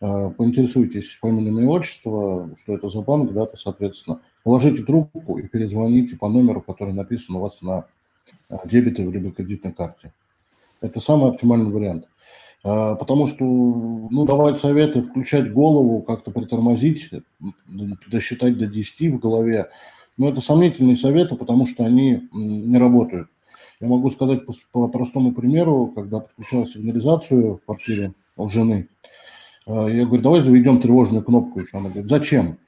э, 0.00 0.30
поинтересуйтесь 0.30 1.18
фамилиями 1.20 1.62
и 1.62 1.66
отчество, 1.66 2.50
что 2.60 2.74
это 2.74 2.88
за 2.88 3.00
банк, 3.00 3.32
да, 3.32 3.46
то, 3.46 3.56
соответственно, 3.56 4.22
положите 4.42 4.82
трубку 4.82 5.38
и 5.38 5.46
перезвоните 5.46 6.16
по 6.16 6.28
номеру, 6.28 6.62
который 6.62 6.94
написан 6.94 7.36
у 7.36 7.40
вас 7.40 7.62
на 7.62 7.86
дебетовой 8.64 9.12
либо 9.12 9.32
кредитной 9.32 9.72
карте. 9.72 10.12
Это 10.80 11.00
самый 11.00 11.30
оптимальный 11.30 11.70
вариант. 11.70 12.08
Э, 12.64 12.96
потому 12.98 13.26
что, 13.26 13.44
ну, 13.44 14.24
давать 14.24 14.58
советы, 14.58 15.02
включать 15.02 15.52
голову, 15.52 16.02
как-то 16.02 16.30
притормозить, 16.30 17.10
досчитать 18.10 18.58
до 18.58 18.66
10 18.66 19.12
в 19.12 19.18
голове– 19.18 19.68
но 20.18 20.28
это 20.28 20.40
сомнительные 20.40 20.96
советы, 20.96 21.36
потому 21.36 21.66
что 21.66 21.84
они 21.84 22.28
не 22.32 22.78
работают. 22.78 23.28
Я 23.80 23.88
могу 23.88 24.10
сказать 24.10 24.46
по, 24.46 24.52
по 24.70 24.88
простому 24.88 25.32
примеру, 25.32 25.92
когда 25.94 26.20
подключал 26.20 26.66
сигнализацию 26.66 27.56
в 27.56 27.64
квартире 27.64 28.12
у 28.36 28.48
жены, 28.48 28.88
э, 29.66 29.72
я 29.72 30.06
говорю, 30.06 30.22
давай 30.22 30.40
заведем 30.40 30.80
тревожную 30.80 31.24
кнопку 31.24 31.60
еще. 31.60 31.78
Она 31.78 31.88
говорит, 31.88 32.08
зачем? 32.08 32.58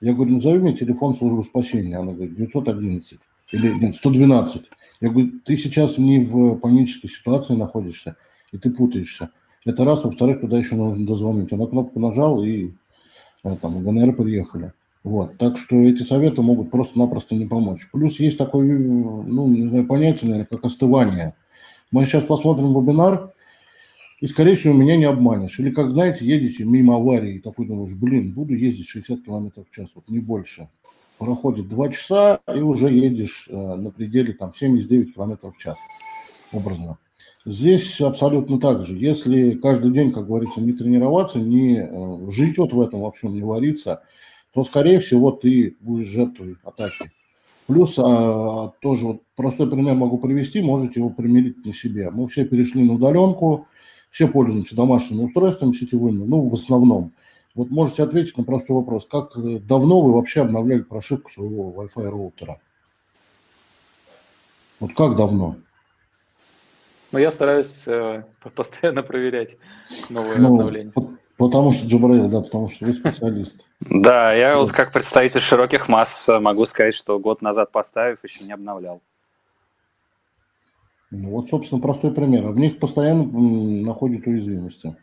Я 0.00 0.12
говорю, 0.12 0.34
назови 0.34 0.58
мне 0.58 0.76
телефон 0.76 1.14
службы 1.14 1.42
спасения. 1.42 1.96
Она 1.96 2.12
говорит, 2.12 2.36
911 2.36 3.18
или 3.52 3.72
нет, 3.72 3.96
112. 3.96 4.62
Я 5.00 5.10
говорю, 5.10 5.40
ты 5.44 5.56
сейчас 5.56 5.98
не 5.98 6.18
в 6.18 6.56
панической 6.56 7.08
ситуации 7.08 7.54
находишься, 7.54 8.16
и 8.52 8.58
ты 8.58 8.70
путаешься. 8.70 9.30
Это 9.64 9.84
раз. 9.84 10.04
Во-вторых, 10.04 10.40
туда 10.40 10.58
еще 10.58 10.74
нужно 10.74 11.06
дозвонить. 11.06 11.52
Она 11.52 11.66
кнопку 11.66 12.00
нажал, 12.00 12.42
и 12.42 12.72
э, 13.44 13.56
там 13.56 13.82
ГНР 13.82 14.14
приехали. 14.14 14.72
Вот, 15.02 15.38
так 15.38 15.56
что 15.56 15.76
эти 15.76 16.02
советы 16.02 16.42
могут 16.42 16.70
просто-напросто 16.70 17.34
не 17.34 17.46
помочь. 17.46 17.88
Плюс 17.90 18.20
есть 18.20 18.36
такое, 18.36 18.78
ну, 18.78 19.48
не 19.48 19.66
знаю, 19.66 19.86
понятие, 19.86 20.30
наверное, 20.30 20.46
как 20.46 20.64
остывание. 20.64 21.34
Мы 21.90 22.04
сейчас 22.04 22.24
посмотрим 22.24 22.78
вебинар, 22.78 23.32
и, 24.20 24.26
скорее 24.26 24.56
всего, 24.56 24.74
меня 24.74 24.98
не 24.98 25.06
обманешь. 25.06 25.58
Или, 25.58 25.70
как 25.70 25.92
знаете, 25.92 26.26
едете 26.26 26.64
мимо 26.64 26.96
аварии, 26.96 27.36
и 27.36 27.40
такой 27.40 27.66
думаешь, 27.66 27.94
блин, 27.94 28.34
буду 28.34 28.54
ездить 28.54 28.88
60 28.88 29.24
км 29.24 29.64
в 29.64 29.74
час, 29.74 29.88
вот 29.94 30.10
не 30.10 30.18
больше. 30.18 30.68
Проходит 31.20 31.68
2 31.68 31.88
часа, 31.90 32.40
и 32.52 32.60
уже 32.60 32.88
едешь 32.88 33.46
э, 33.48 33.54
на 33.54 33.90
пределе 33.92 34.32
там 34.32 34.52
79 34.52 35.14
км 35.14 35.52
в 35.52 35.58
час, 35.58 35.78
образно. 36.52 36.98
Здесь 37.46 38.00
абсолютно 38.00 38.58
так 38.58 38.82
же. 38.82 38.96
Если 38.96 39.52
каждый 39.52 39.92
день, 39.92 40.12
как 40.12 40.26
говорится, 40.26 40.60
не 40.60 40.72
тренироваться, 40.72 41.38
не 41.38 41.76
э, 41.78 42.30
жить 42.32 42.58
вот 42.58 42.72
в 42.72 42.80
этом 42.80 43.02
во 43.02 43.12
всем, 43.12 43.34
не 43.34 43.42
вариться– 43.42 44.02
то, 44.52 44.64
скорее 44.64 45.00
всего, 45.00 45.30
ты 45.30 45.76
будешь 45.80 46.08
жертвой 46.08 46.56
атаки. 46.64 47.10
Плюс 47.66 47.96
а, 47.98 48.72
тоже 48.80 49.06
вот 49.06 49.22
простой 49.36 49.70
пример 49.70 49.94
могу 49.94 50.18
привести, 50.18 50.60
можете 50.60 50.98
его 51.00 51.10
примерить 51.10 51.64
на 51.64 51.72
себе. 51.72 52.10
Мы 52.10 52.26
все 52.26 52.44
перешли 52.44 52.82
на 52.82 52.94
удаленку, 52.94 53.68
все 54.10 54.26
пользуемся 54.26 54.74
домашними 54.74 55.22
устройствами 55.22 55.72
сетевыми, 55.72 56.24
ну, 56.24 56.48
в 56.48 56.54
основном. 56.54 57.12
Вот 57.60 57.68
можете 57.68 58.04
ответить 58.04 58.38
на 58.38 58.44
простой 58.44 58.74
вопрос. 58.74 59.04
Как 59.04 59.32
давно 59.66 60.00
вы 60.00 60.14
вообще 60.14 60.40
обновляли 60.40 60.80
прошивку 60.80 61.30
своего 61.30 61.70
Wi-Fi 61.82 62.08
роутера? 62.08 62.58
Вот 64.80 64.94
как 64.94 65.14
давно? 65.14 65.56
Ну, 67.12 67.18
я 67.18 67.30
стараюсь 67.30 67.86
э, 67.86 68.24
постоянно 68.54 69.02
проверять 69.02 69.58
новые 70.08 70.38
ну, 70.38 70.54
обновления. 70.54 70.92
Потому 71.36 71.72
что 71.72 71.86
Джабраил, 71.86 72.30
да, 72.30 72.40
потому 72.40 72.70
что 72.70 72.86
вы 72.86 72.94
специалист. 72.94 73.62
Да, 73.80 74.32
я 74.32 74.56
вот 74.56 74.72
как 74.72 74.90
представитель 74.90 75.42
широких 75.42 75.86
масс 75.86 76.30
могу 76.40 76.64
сказать, 76.64 76.94
что 76.94 77.18
год 77.18 77.42
назад 77.42 77.72
поставив, 77.72 78.24
еще 78.24 78.42
не 78.42 78.52
обновлял. 78.52 79.02
Ну, 81.10 81.28
вот, 81.28 81.50
собственно, 81.50 81.82
простой 81.82 82.14
пример. 82.14 82.46
В 82.46 82.58
них 82.58 82.78
постоянно 82.78 83.24
находят 83.26 84.26
уязвимости. 84.26 84.96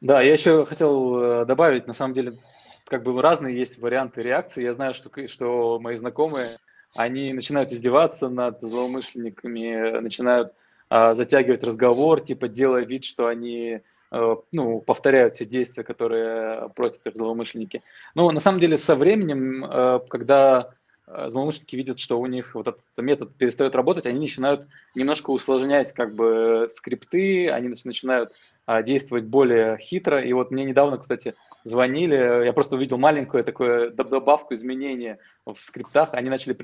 Да, 0.00 0.20
я 0.20 0.32
еще 0.32 0.64
хотел 0.64 1.20
э, 1.20 1.44
добавить, 1.44 1.86
на 1.86 1.92
самом 1.92 2.14
деле, 2.14 2.38
как 2.86 3.02
бы 3.02 3.20
разные 3.20 3.56
есть 3.56 3.78
варианты 3.78 4.22
реакции. 4.22 4.62
Я 4.62 4.72
знаю, 4.72 4.94
что, 4.94 5.10
что 5.26 5.78
мои 5.80 5.96
знакомые, 5.96 6.58
они 6.94 7.32
начинают 7.32 7.72
издеваться 7.72 8.28
над 8.28 8.62
злоумышленниками, 8.62 10.00
начинают 10.00 10.54
а, 10.88 11.14
затягивать 11.14 11.64
разговор, 11.64 12.20
типа 12.20 12.48
делая 12.48 12.84
вид, 12.84 13.04
что 13.04 13.26
они 13.26 13.82
Э, 14.10 14.36
ну, 14.52 14.80
повторяют 14.80 15.34
все 15.34 15.44
действия, 15.44 15.84
которые 15.84 16.70
просят 16.70 17.06
их 17.06 17.16
злоумышленники. 17.16 17.82
Но 18.14 18.30
на 18.30 18.40
самом 18.40 18.60
деле 18.60 18.76
со 18.76 18.94
временем, 18.94 19.64
э, 19.64 20.00
когда 20.08 20.70
злоумышленники 21.06 21.74
видят, 21.74 21.98
что 21.98 22.20
у 22.20 22.26
них 22.26 22.54
вот 22.54 22.68
этот 22.68 22.82
метод 22.98 23.34
перестает 23.34 23.74
работать, 23.74 24.04
они 24.04 24.20
начинают 24.20 24.66
немножко 24.94 25.30
усложнять 25.30 25.92
как 25.92 26.14
бы 26.14 26.66
скрипты, 26.68 27.48
они 27.48 27.68
начинают 27.68 28.32
а, 28.32 28.34
действовать 28.84 29.24
более 29.24 29.78
хитро. 29.78 30.20
И 30.20 30.32
вот 30.32 30.50
мне 30.50 30.64
недавно, 30.64 30.98
кстати, 30.98 31.34
звонили, 31.64 32.44
я 32.44 32.52
просто 32.52 32.76
увидел 32.76 32.98
маленькую 32.98 33.44
такую 33.44 33.90
добавку 33.92 34.54
изменения 34.54 35.18
в 35.46 35.56
скриптах, 35.58 36.10
они 36.12 36.30
начали 36.30 36.56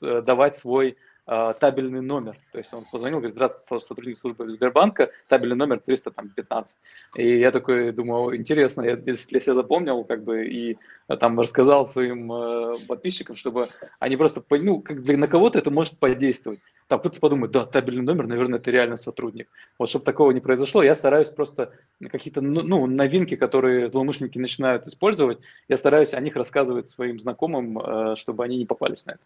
давать 0.00 0.56
свой 0.56 0.96
э, 1.30 1.54
табельный 1.58 2.00
номер. 2.00 2.36
То 2.52 2.58
есть 2.58 2.74
он 2.74 2.84
позвонил, 2.90 3.18
говорит, 3.18 3.34
здравствуйте, 3.34 3.84
сотрудник 3.84 4.18
службы 4.18 4.50
Сбербанка, 4.50 5.10
табельный 5.28 5.56
номер 5.56 5.80
315. 5.80 6.78
И 7.16 7.38
я 7.38 7.50
такой 7.52 7.92
думаю, 7.92 8.36
интересно, 8.36 8.82
я 8.82 8.96
для 8.96 9.14
себя 9.14 9.54
запомнил, 9.54 10.04
как 10.04 10.24
бы, 10.24 10.46
и 10.46 10.78
э, 11.08 11.16
там 11.16 11.38
рассказал 11.38 11.86
своим 11.86 12.32
э, 12.32 12.76
подписчикам, 12.88 13.36
чтобы 13.36 13.68
они 13.98 14.16
просто, 14.16 14.42
ну, 14.50 14.80
как 14.80 15.02
для, 15.02 15.16
на 15.16 15.28
кого-то 15.28 15.58
это 15.58 15.70
может 15.70 15.98
подействовать. 15.98 16.60
Там 16.90 16.98
кто-то 16.98 17.20
подумает, 17.20 17.52
да, 17.52 17.66
табельный 17.66 18.02
номер, 18.02 18.26
наверное, 18.26 18.58
это 18.58 18.72
реально 18.72 18.96
сотрудник. 18.96 19.46
Вот, 19.78 19.88
чтобы 19.88 20.04
такого 20.04 20.32
не 20.32 20.40
произошло, 20.40 20.82
я 20.82 20.96
стараюсь 20.96 21.28
просто 21.28 21.70
какие-то, 22.10 22.40
ну, 22.40 22.62
ну 22.62 22.84
новинки, 22.86 23.36
которые 23.36 23.88
злоумышленники 23.88 24.38
начинают 24.38 24.88
использовать, 24.88 25.38
я 25.68 25.76
стараюсь 25.76 26.14
о 26.14 26.20
них 26.20 26.34
рассказывать 26.34 26.88
своим 26.88 27.20
знакомым, 27.20 27.78
э, 27.78 28.16
чтобы 28.16 28.42
они 28.42 28.56
не 28.56 28.64
попались 28.64 29.06
на 29.06 29.12
это. 29.12 29.20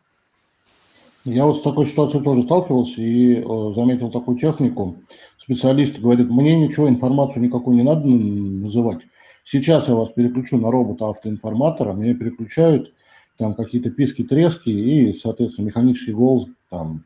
Я 1.25 1.47
вот 1.47 1.57
с 1.57 1.63
такой 1.63 1.87
ситуацией 1.87 2.23
тоже 2.23 2.43
сталкивался 2.43 3.01
и 3.01 3.37
э, 3.37 3.73
заметил 3.75 4.11
такую 4.11 4.37
технику. 4.37 4.99
Специалист 5.39 5.99
говорит, 5.99 6.29
мне 6.29 6.67
ничего, 6.67 6.87
информацию 6.87 7.43
никакую 7.43 7.79
не 7.79 7.83
надо 7.83 8.07
называть. 8.07 9.07
Сейчас 9.43 9.89
я 9.89 9.95
вас 9.95 10.11
переключу 10.11 10.59
на 10.59 10.71
робота-автоинформатора, 10.71 11.95
меня 11.95 12.15
переключают, 12.15 12.93
там 13.39 13.55
какие-то 13.55 13.89
писки, 13.89 14.23
трески 14.23 14.69
и, 14.69 15.15
соответственно, 15.15 15.69
механический 15.69 16.13
голос 16.13 16.45
там 16.69 17.05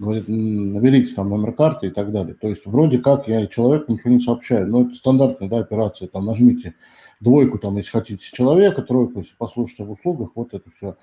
говорит, 0.00 0.24
наберите 0.28 1.14
там 1.14 1.28
номер 1.28 1.52
карты 1.52 1.88
и 1.88 1.90
так 1.90 2.10
далее. 2.10 2.34
То 2.34 2.48
есть 2.48 2.64
вроде 2.64 2.98
как 2.98 3.28
я 3.28 3.46
человеку 3.46 3.92
ничего 3.92 4.10
не 4.10 4.20
сообщаю, 4.20 4.66
но 4.66 4.82
это 4.82 4.94
стандартная 4.94 5.48
да, 5.48 5.58
операция, 5.58 6.08
там 6.08 6.24
нажмите 6.24 6.74
двойку, 7.20 7.58
там, 7.58 7.76
если 7.76 7.90
хотите 7.90 8.24
человека, 8.32 8.80
тройку, 8.80 9.18
если 9.18 9.34
послушайте 9.36 9.82
об 9.82 9.90
услугах, 9.90 10.30
вот 10.34 10.54
это 10.54 10.70
все 10.74 10.96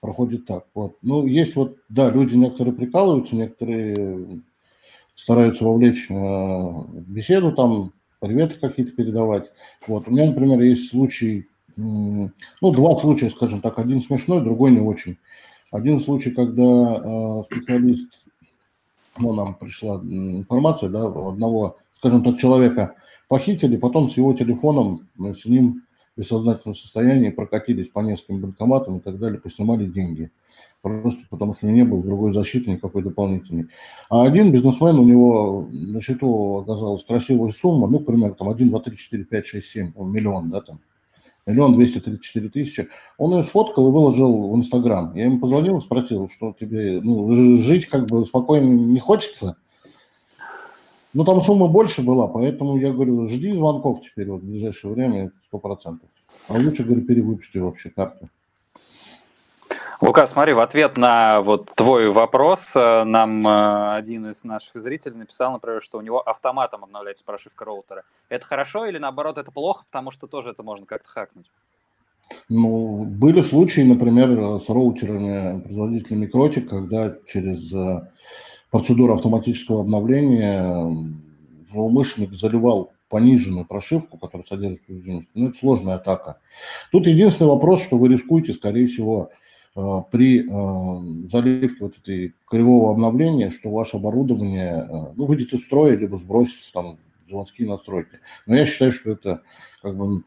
проходит 0.00 0.46
так. 0.46 0.66
Вот. 0.74 0.96
Ну, 1.02 1.26
есть 1.26 1.56
вот, 1.56 1.78
да, 1.88 2.08
люди 2.08 2.36
некоторые 2.36 2.72
прикалываются, 2.72 3.34
некоторые 3.34 4.42
стараются 5.16 5.64
вовлечь 5.64 6.06
э, 6.08 6.84
беседу, 7.08 7.50
там, 7.50 7.94
приветы 8.20 8.60
какие-то 8.60 8.92
передавать. 8.92 9.50
Вот. 9.88 10.06
У 10.06 10.12
меня, 10.12 10.26
например, 10.26 10.60
есть 10.60 10.90
случай, 10.90 11.48
ну, 11.74 12.30
два 12.60 12.96
случая, 12.96 13.28
скажем 13.30 13.60
так, 13.60 13.80
один 13.80 14.00
смешной, 14.00 14.40
другой 14.40 14.70
не 14.70 14.80
очень. 14.80 15.18
Один 15.72 15.98
случай, 15.98 16.30
когда 16.30 16.62
э, 16.62 17.42
специалист 17.50 18.22
ну, 19.18 19.32
нам 19.32 19.54
пришла 19.54 19.96
информация, 19.96 20.88
да, 20.88 21.06
одного, 21.06 21.76
скажем 21.92 22.22
так, 22.22 22.38
человека 22.38 22.94
похитили, 23.28 23.76
потом 23.76 24.08
с 24.08 24.16
его 24.16 24.32
телефоном, 24.32 25.08
с 25.18 25.44
ним 25.46 25.82
в 26.14 26.20
бессознательном 26.20 26.74
состоянии 26.74 27.30
прокатились 27.30 27.88
по 27.88 28.00
нескольким 28.00 28.40
банкоматам 28.40 28.98
и 28.98 29.00
так 29.00 29.18
далее, 29.18 29.40
поснимали 29.40 29.86
деньги. 29.86 30.30
Просто 30.82 31.24
потому 31.30 31.52
что 31.52 31.66
не 31.66 31.82
было 31.82 32.02
другой 32.02 32.32
защиты 32.32 32.70
никакой 32.70 33.02
дополнительной. 33.02 33.66
А 34.08 34.22
один 34.22 34.52
бизнесмен, 34.52 34.98
у 34.98 35.04
него 35.04 35.66
на 35.70 36.00
счету 36.00 36.58
оказалась 36.58 37.02
красивая 37.02 37.50
сумма, 37.50 37.88
ну, 37.88 37.98
примерно 37.98 38.34
там 38.34 38.48
1, 38.48 38.70
2, 38.70 38.80
3, 38.80 38.96
4, 38.96 39.24
5, 39.24 39.46
6, 39.46 39.66
7, 39.66 39.92
он 39.96 40.12
миллион, 40.12 40.50
да, 40.50 40.60
там, 40.60 40.78
миллион 41.46 41.76
двести 41.76 42.00
тридцать 42.00 42.24
четыре 42.24 42.48
тысячи. 42.48 42.88
Он 43.18 43.34
ее 43.34 43.42
сфоткал 43.42 43.88
и 43.88 43.92
выложил 43.92 44.50
в 44.50 44.56
Инстаграм. 44.56 45.14
Я 45.14 45.24
ему 45.24 45.38
позвонил, 45.38 45.80
спросил, 45.80 46.28
что 46.28 46.54
тебе 46.58 47.00
ну, 47.00 47.32
жить 47.58 47.86
как 47.86 48.06
бы 48.06 48.24
спокойно 48.24 48.66
не 48.66 48.98
хочется. 48.98 49.56
Ну, 51.14 51.24
там 51.24 51.40
сумма 51.40 51.68
больше 51.68 52.02
была, 52.02 52.28
поэтому 52.28 52.76
я 52.76 52.92
говорю, 52.92 53.24
жди 53.26 53.54
звонков 53.54 54.02
теперь 54.02 54.28
вот 54.28 54.42
в 54.42 54.46
ближайшее 54.46 54.92
время, 54.92 55.32
сто 55.46 55.58
процентов. 55.58 56.10
А 56.48 56.58
лучше, 56.58 56.84
говорю, 56.84 57.06
перевыпусти 57.06 57.58
вообще 57.58 57.88
карту. 57.88 58.28
Лука, 60.00 60.26
смотри, 60.26 60.52
в 60.52 60.60
ответ 60.60 60.98
на 60.98 61.40
вот 61.40 61.70
твой 61.74 62.10
вопрос 62.10 62.76
э, 62.76 63.04
нам 63.04 63.46
э, 63.48 63.94
один 63.94 64.26
из 64.26 64.44
наших 64.44 64.76
зрителей 64.76 65.16
написал, 65.16 65.52
например, 65.52 65.80
что 65.80 65.96
у 65.96 66.02
него 66.02 66.20
автоматом 66.20 66.84
обновляется 66.84 67.24
прошивка 67.24 67.64
роутера. 67.64 68.02
Это 68.28 68.44
хорошо 68.44 68.84
или 68.84 68.98
наоборот 68.98 69.38
это 69.38 69.50
плохо, 69.50 69.84
потому 69.90 70.10
что 70.10 70.26
тоже 70.26 70.50
это 70.50 70.62
можно 70.62 70.84
как-то 70.84 71.08
хакнуть? 71.08 71.50
Ну, 72.50 73.04
были 73.04 73.40
случаи, 73.40 73.80
например, 73.80 74.60
с 74.60 74.68
роутерами 74.68 75.60
производителя 75.60 76.16
Микротик, 76.18 76.68
когда 76.68 77.14
через 77.26 77.72
э, 77.72 78.10
процедуру 78.70 79.14
автоматического 79.14 79.80
обновления 79.80 80.90
злоумышленник 81.70 82.34
заливал 82.34 82.92
пониженную 83.08 83.64
прошивку, 83.64 84.18
которая 84.18 84.44
содержит 84.44 84.82
уязвимости. 84.88 85.30
Ну, 85.34 85.48
это 85.48 85.58
сложная 85.58 85.94
атака. 85.94 86.38
Тут 86.92 87.06
единственный 87.06 87.48
вопрос, 87.48 87.82
что 87.82 87.96
вы 87.96 88.08
рискуете, 88.08 88.52
скорее 88.52 88.88
всего, 88.88 89.30
при 90.10 90.40
э, 90.40 91.28
заливке 91.28 91.84
вот 91.84 91.98
этой 91.98 92.34
кривого 92.46 92.92
обновления, 92.92 93.50
что 93.50 93.70
ваше 93.70 93.98
оборудование 93.98 94.88
э, 94.88 95.12
ну, 95.14 95.26
выйдет 95.26 95.52
из 95.52 95.64
строя, 95.64 95.94
либо 95.94 96.16
сбросится 96.16 96.72
там 96.72 96.98
заводские 97.28 97.68
настройки. 97.68 98.20
Но 98.46 98.56
я 98.56 98.64
считаю, 98.64 98.92
что 98.92 99.10
это 99.10 99.42
как 99.82 99.94
бы 99.94 100.24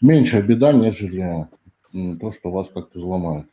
меньшая 0.00 0.42
беда, 0.42 0.72
нежели 0.72 1.48
то, 1.92 2.30
что 2.30 2.50
вас 2.52 2.68
как-то 2.68 2.98
взломают. 2.98 3.48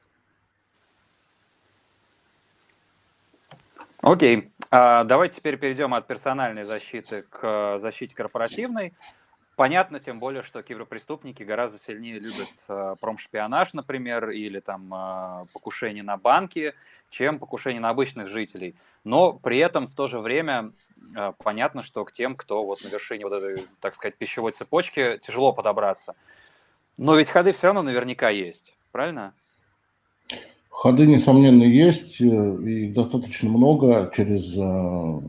Окей, 4.02 4.52
а, 4.70 5.04
давайте 5.06 5.38
теперь 5.38 5.58
перейдем 5.58 5.94
от 5.96 6.06
персональной 6.06 6.66
защиты 6.66 7.24
к 7.24 7.78
защите 7.80 8.14
корпоративной. 8.14 8.94
Понятно, 9.56 10.00
тем 10.00 10.20
более, 10.20 10.42
что 10.42 10.64
киберпреступники 10.64 11.44
гораздо 11.44 11.78
сильнее 11.78 12.18
любят 12.18 12.50
э, 12.68 12.96
промшпионаж, 13.00 13.74
например, 13.74 14.32
или 14.32 14.60
там 14.60 14.92
э, 14.92 15.46
покушение 15.54 16.02
на 16.02 16.18
банки, 16.18 16.74
чем 17.12 17.38
покушение 17.38 17.80
на 17.80 17.90
обычных 17.90 18.30
жителей. 18.30 18.76
Но 19.04 19.34
при 19.34 19.60
этом 19.60 19.86
в 19.86 19.94
то 19.94 20.08
же 20.08 20.20
время 20.20 20.72
э, 21.16 21.34
понятно, 21.38 21.84
что 21.84 22.04
к 22.04 22.12
тем, 22.12 22.36
кто 22.36 22.64
вот 22.66 22.84
на 22.84 22.88
вершине 22.88 23.26
вот 23.26 23.34
этой, 23.34 23.68
так 23.80 23.94
сказать, 23.94 24.16
пищевой 24.16 24.54
цепочки, 24.54 25.20
тяжело 25.22 25.54
подобраться. 25.54 26.16
Но 26.98 27.16
ведь 27.16 27.30
ходы 27.30 27.54
все 27.54 27.68
равно 27.68 27.84
наверняка 27.84 28.30
есть, 28.30 28.76
правильно? 28.92 29.34
Ходы, 30.72 31.06
несомненно, 31.06 31.64
есть, 31.64 32.20
э, 32.20 32.26
и 32.26 32.88
их 32.88 32.94
достаточно 32.94 33.50
много 33.50 34.12
через 34.16 34.58
э, 34.58 35.28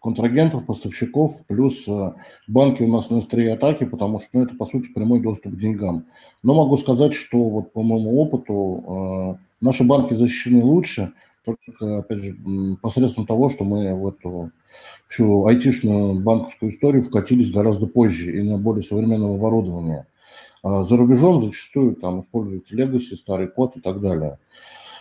контрагентов, 0.00 0.66
поставщиков, 0.66 1.32
плюс 1.46 1.86
э, 1.86 2.12
банки 2.48 2.82
у 2.82 2.88
нас 2.88 3.10
на 3.10 3.18
острие 3.18 3.52
атаки, 3.52 3.84
потому 3.84 4.18
что 4.18 4.28
ну, 4.32 4.42
это, 4.42 4.54
по 4.54 4.66
сути, 4.66 4.88
прямой 4.88 5.20
доступ 5.20 5.52
к 5.52 5.58
деньгам. 5.58 6.06
Но 6.42 6.54
могу 6.54 6.76
сказать, 6.76 7.12
что 7.12 7.38
вот 7.38 7.72
по 7.72 7.82
моему 7.82 8.20
опыту 8.20 9.38
э, 9.38 9.44
наши 9.60 9.84
банки 9.84 10.14
защищены 10.14 10.64
лучше, 10.64 11.12
только, 11.44 11.98
опять 11.98 12.18
же, 12.18 12.36
посредством 12.82 13.26
того, 13.26 13.48
что 13.48 13.64
мы 13.64 13.94
в 13.94 14.06
эту 14.06 14.50
всю 15.08 15.46
айтишную 15.46 16.14
банковскую 16.20 16.70
историю 16.70 17.02
вкатились 17.02 17.50
гораздо 17.50 17.86
позже 17.86 18.36
и 18.36 18.42
на 18.42 18.58
более 18.58 18.82
современном 18.82 19.32
оборудовании. 19.32 20.04
А 20.62 20.82
за 20.82 20.96
рубежом 20.96 21.42
зачастую 21.42 21.96
там 21.96 22.20
используется 22.20 22.76
legacy, 22.76 23.14
старый 23.16 23.48
код 23.48 23.76
и 23.76 23.80
так 23.80 24.00
далее. 24.00 24.38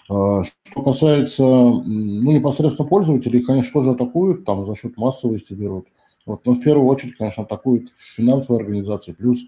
А, 0.10 0.42
что 0.44 0.82
касается 0.82 1.44
ну, 1.44 2.32
непосредственно 2.32 2.88
пользователей, 2.88 3.42
конечно, 3.42 3.72
тоже 3.72 3.92
атакуют, 3.92 4.44
там 4.44 4.66
за 4.66 4.76
счет 4.76 4.98
массовости 4.98 5.54
берут. 5.54 5.88
Вот, 6.26 6.46
но 6.46 6.54
в 6.54 6.62
первую 6.62 6.88
очередь, 6.88 7.16
конечно, 7.16 7.44
атакуют 7.44 7.92
финансовые 7.96 8.62
организации, 8.62 9.14
плюс 9.14 9.40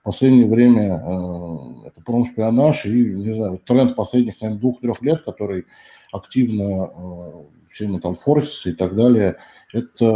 в 0.00 0.04
последнее 0.04 0.46
время 0.46 1.02
э, 1.04 1.88
это 1.88 2.00
промшпионаж 2.04 2.86
и, 2.86 2.90
не 2.90 3.34
знаю, 3.34 3.60
тренд 3.64 3.94
последних, 3.94 4.40
наверное, 4.40 4.60
двух-трех 4.60 5.02
лет, 5.02 5.22
который 5.22 5.66
активно 6.12 6.90
э, 6.94 7.32
все 7.68 7.86
мы 7.88 8.00
там 8.00 8.16
форсис 8.16 8.66
и 8.66 8.72
так 8.72 8.94
далее, 8.96 9.36
это 9.72 10.06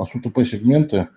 АСУТП-сегменты, 0.00 1.08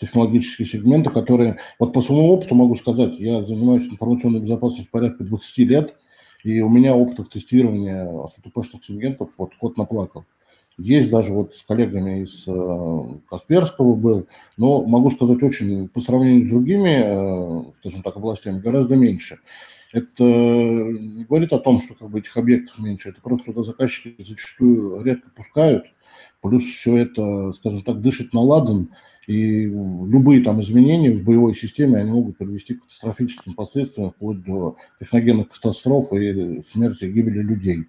технологические 0.00 0.66
сегменты, 0.66 1.10
которые, 1.10 1.58
вот 1.78 1.92
по 1.92 2.00
своему 2.00 2.32
опыту 2.32 2.54
могу 2.54 2.74
сказать, 2.76 3.18
я 3.18 3.42
занимаюсь 3.42 3.86
информационной 3.86 4.40
безопасностью 4.40 4.90
порядка 4.90 5.24
20 5.24 5.58
лет, 5.58 5.94
и 6.44 6.60
у 6.60 6.68
меня 6.68 6.94
опытов 6.94 7.28
тестирования 7.28 8.08
СТПшных 8.26 8.84
сегментов 8.84 9.30
вот 9.38 9.54
кот 9.58 9.76
наплакал. 9.76 10.24
Есть 10.78 11.10
даже 11.10 11.32
вот 11.32 11.54
с 11.54 11.62
коллегами 11.62 12.22
из 12.22 12.44
э, 12.46 13.18
Касперского 13.28 13.94
был, 13.94 14.26
но 14.56 14.82
могу 14.84 15.10
сказать, 15.10 15.42
очень 15.42 15.88
по 15.88 16.00
сравнению 16.00 16.46
с 16.46 16.48
другими, 16.48 17.02
э, 17.04 17.72
скажем 17.76 18.02
так, 18.02 18.16
областями 18.16 18.58
гораздо 18.58 18.96
меньше. 18.96 19.38
Это 19.92 20.24
не 20.24 21.24
говорит 21.24 21.52
о 21.52 21.58
том, 21.58 21.78
что 21.78 21.94
как 21.94 22.08
бы 22.08 22.20
этих 22.20 22.34
объектов 22.38 22.78
меньше, 22.78 23.10
это 23.10 23.20
просто 23.20 23.52
туда 23.52 23.62
заказчики 23.62 24.14
зачастую 24.18 25.02
редко 25.02 25.28
пускают, 25.36 25.84
плюс 26.40 26.64
все 26.64 26.96
это, 26.96 27.52
скажем 27.52 27.82
так, 27.82 28.00
дышит 28.00 28.32
на 28.32 28.40
ладан, 28.40 28.88
и 29.26 29.64
любые 29.66 30.42
там 30.42 30.60
изменения 30.60 31.12
в 31.12 31.24
боевой 31.24 31.54
системе, 31.54 31.98
они 31.98 32.10
могут 32.10 32.38
привести 32.38 32.74
к 32.74 32.82
катастрофическим 32.82 33.54
последствиям, 33.54 34.10
вплоть 34.10 34.42
до 34.44 34.76
техногенных 34.98 35.48
катастроф 35.48 36.12
и 36.12 36.60
смерти, 36.62 37.04
гибели 37.04 37.40
людей. 37.40 37.86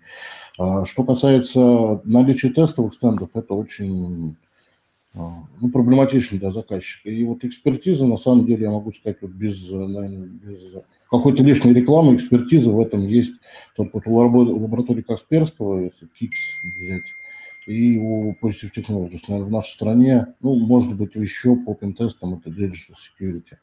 А 0.59 0.85
что 0.85 1.03
касается 1.03 2.01
наличия 2.03 2.49
тестовых 2.49 2.93
стендов, 2.93 3.31
это 3.33 3.53
очень 3.55 4.35
а, 5.15 5.43
ну, 5.59 5.69
проблематично 5.69 6.37
для 6.37 6.51
заказчика. 6.51 7.09
И 7.09 7.23
вот 7.23 7.43
экспертиза, 7.43 8.05
на 8.05 8.17
самом 8.17 8.45
деле, 8.45 8.63
я 8.63 8.71
могу 8.71 8.91
сказать, 8.91 9.17
вот 9.21 9.31
без, 9.31 9.69
без 9.69 10.75
какой-то 11.09 11.43
лишней 11.43 11.73
рекламы, 11.73 12.15
экспертиза 12.15 12.71
в 12.71 12.79
этом 12.79 13.07
есть. 13.07 13.33
Только 13.75 13.97
вот 13.97 14.07
у 14.07 14.15
лаборатории 14.15 15.01
Касперского, 15.01 15.81
если 15.81 16.07
КИКС 16.07 16.37
взять, 16.79 17.13
и 17.65 17.97
у 17.97 18.33
Positive 18.41 18.71
Technologies, 18.75 19.21
наверное, 19.27 19.49
в 19.49 19.51
нашей 19.51 19.73
стране, 19.73 20.27
ну, 20.41 20.55
может 20.55 20.95
быть, 20.95 21.15
еще 21.15 21.55
по 21.55 21.73
пентестам 21.73 22.35
это 22.35 22.49
Digital 22.49 22.95
Security. 22.95 23.57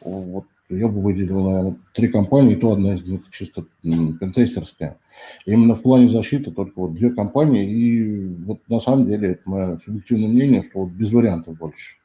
Вот 0.00 0.46
я 0.70 0.88
бы 0.88 1.02
выделил, 1.02 1.42
наверное, 1.44 1.76
три 1.92 2.08
компании, 2.08 2.54
то 2.54 2.72
одна 2.72 2.94
из 2.94 3.04
них 3.04 3.22
чисто 3.30 3.66
пентестерская. 3.82 4.98
Именно 5.44 5.74
в 5.74 5.82
плане 5.82 6.08
защиты 6.08 6.52
только 6.52 6.72
вот 6.76 6.94
две 6.94 7.10
компании, 7.10 7.68
и 7.68 8.28
вот 8.44 8.60
на 8.68 8.78
самом 8.78 9.06
деле 9.06 9.32
это 9.32 9.42
мое 9.44 9.78
субъективное 9.78 10.28
мнение, 10.28 10.62
что 10.62 10.80
вот 10.80 10.90
без 10.90 11.12
вариантов 11.12 11.58
больше. 11.58 11.96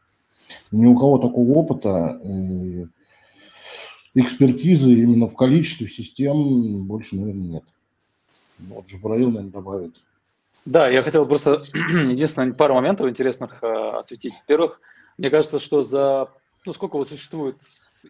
Ни 0.72 0.86
у 0.86 0.98
кого 0.98 1.18
такого 1.20 1.52
опыта, 1.54 2.20
э, 2.24 2.86
экспертизы 4.16 4.94
именно 4.94 5.28
в 5.28 5.36
количестве 5.36 5.88
систем 5.88 6.86
больше, 6.86 7.16
наверное, 7.16 7.48
нет. 7.48 7.64
Вот 8.60 8.88
Джабраил, 8.88 9.30
наверное, 9.30 9.52
добавит. 9.52 9.96
Да, 10.66 10.90
я 10.90 11.04
хотел 11.04 11.26
просто 11.28 11.64
единственное 11.74 12.54
пару 12.54 12.74
моментов 12.74 13.08
интересных 13.08 13.64
э, 13.64 13.68
осветить. 13.68 14.34
Во-первых, 14.34 14.82
мне 15.18 15.30
кажется, 15.30 15.60
что 15.60 15.84
за 15.84 16.30
ну, 16.66 16.74
сколько 16.74 16.98
вот 16.98 17.08
существует 17.08 17.58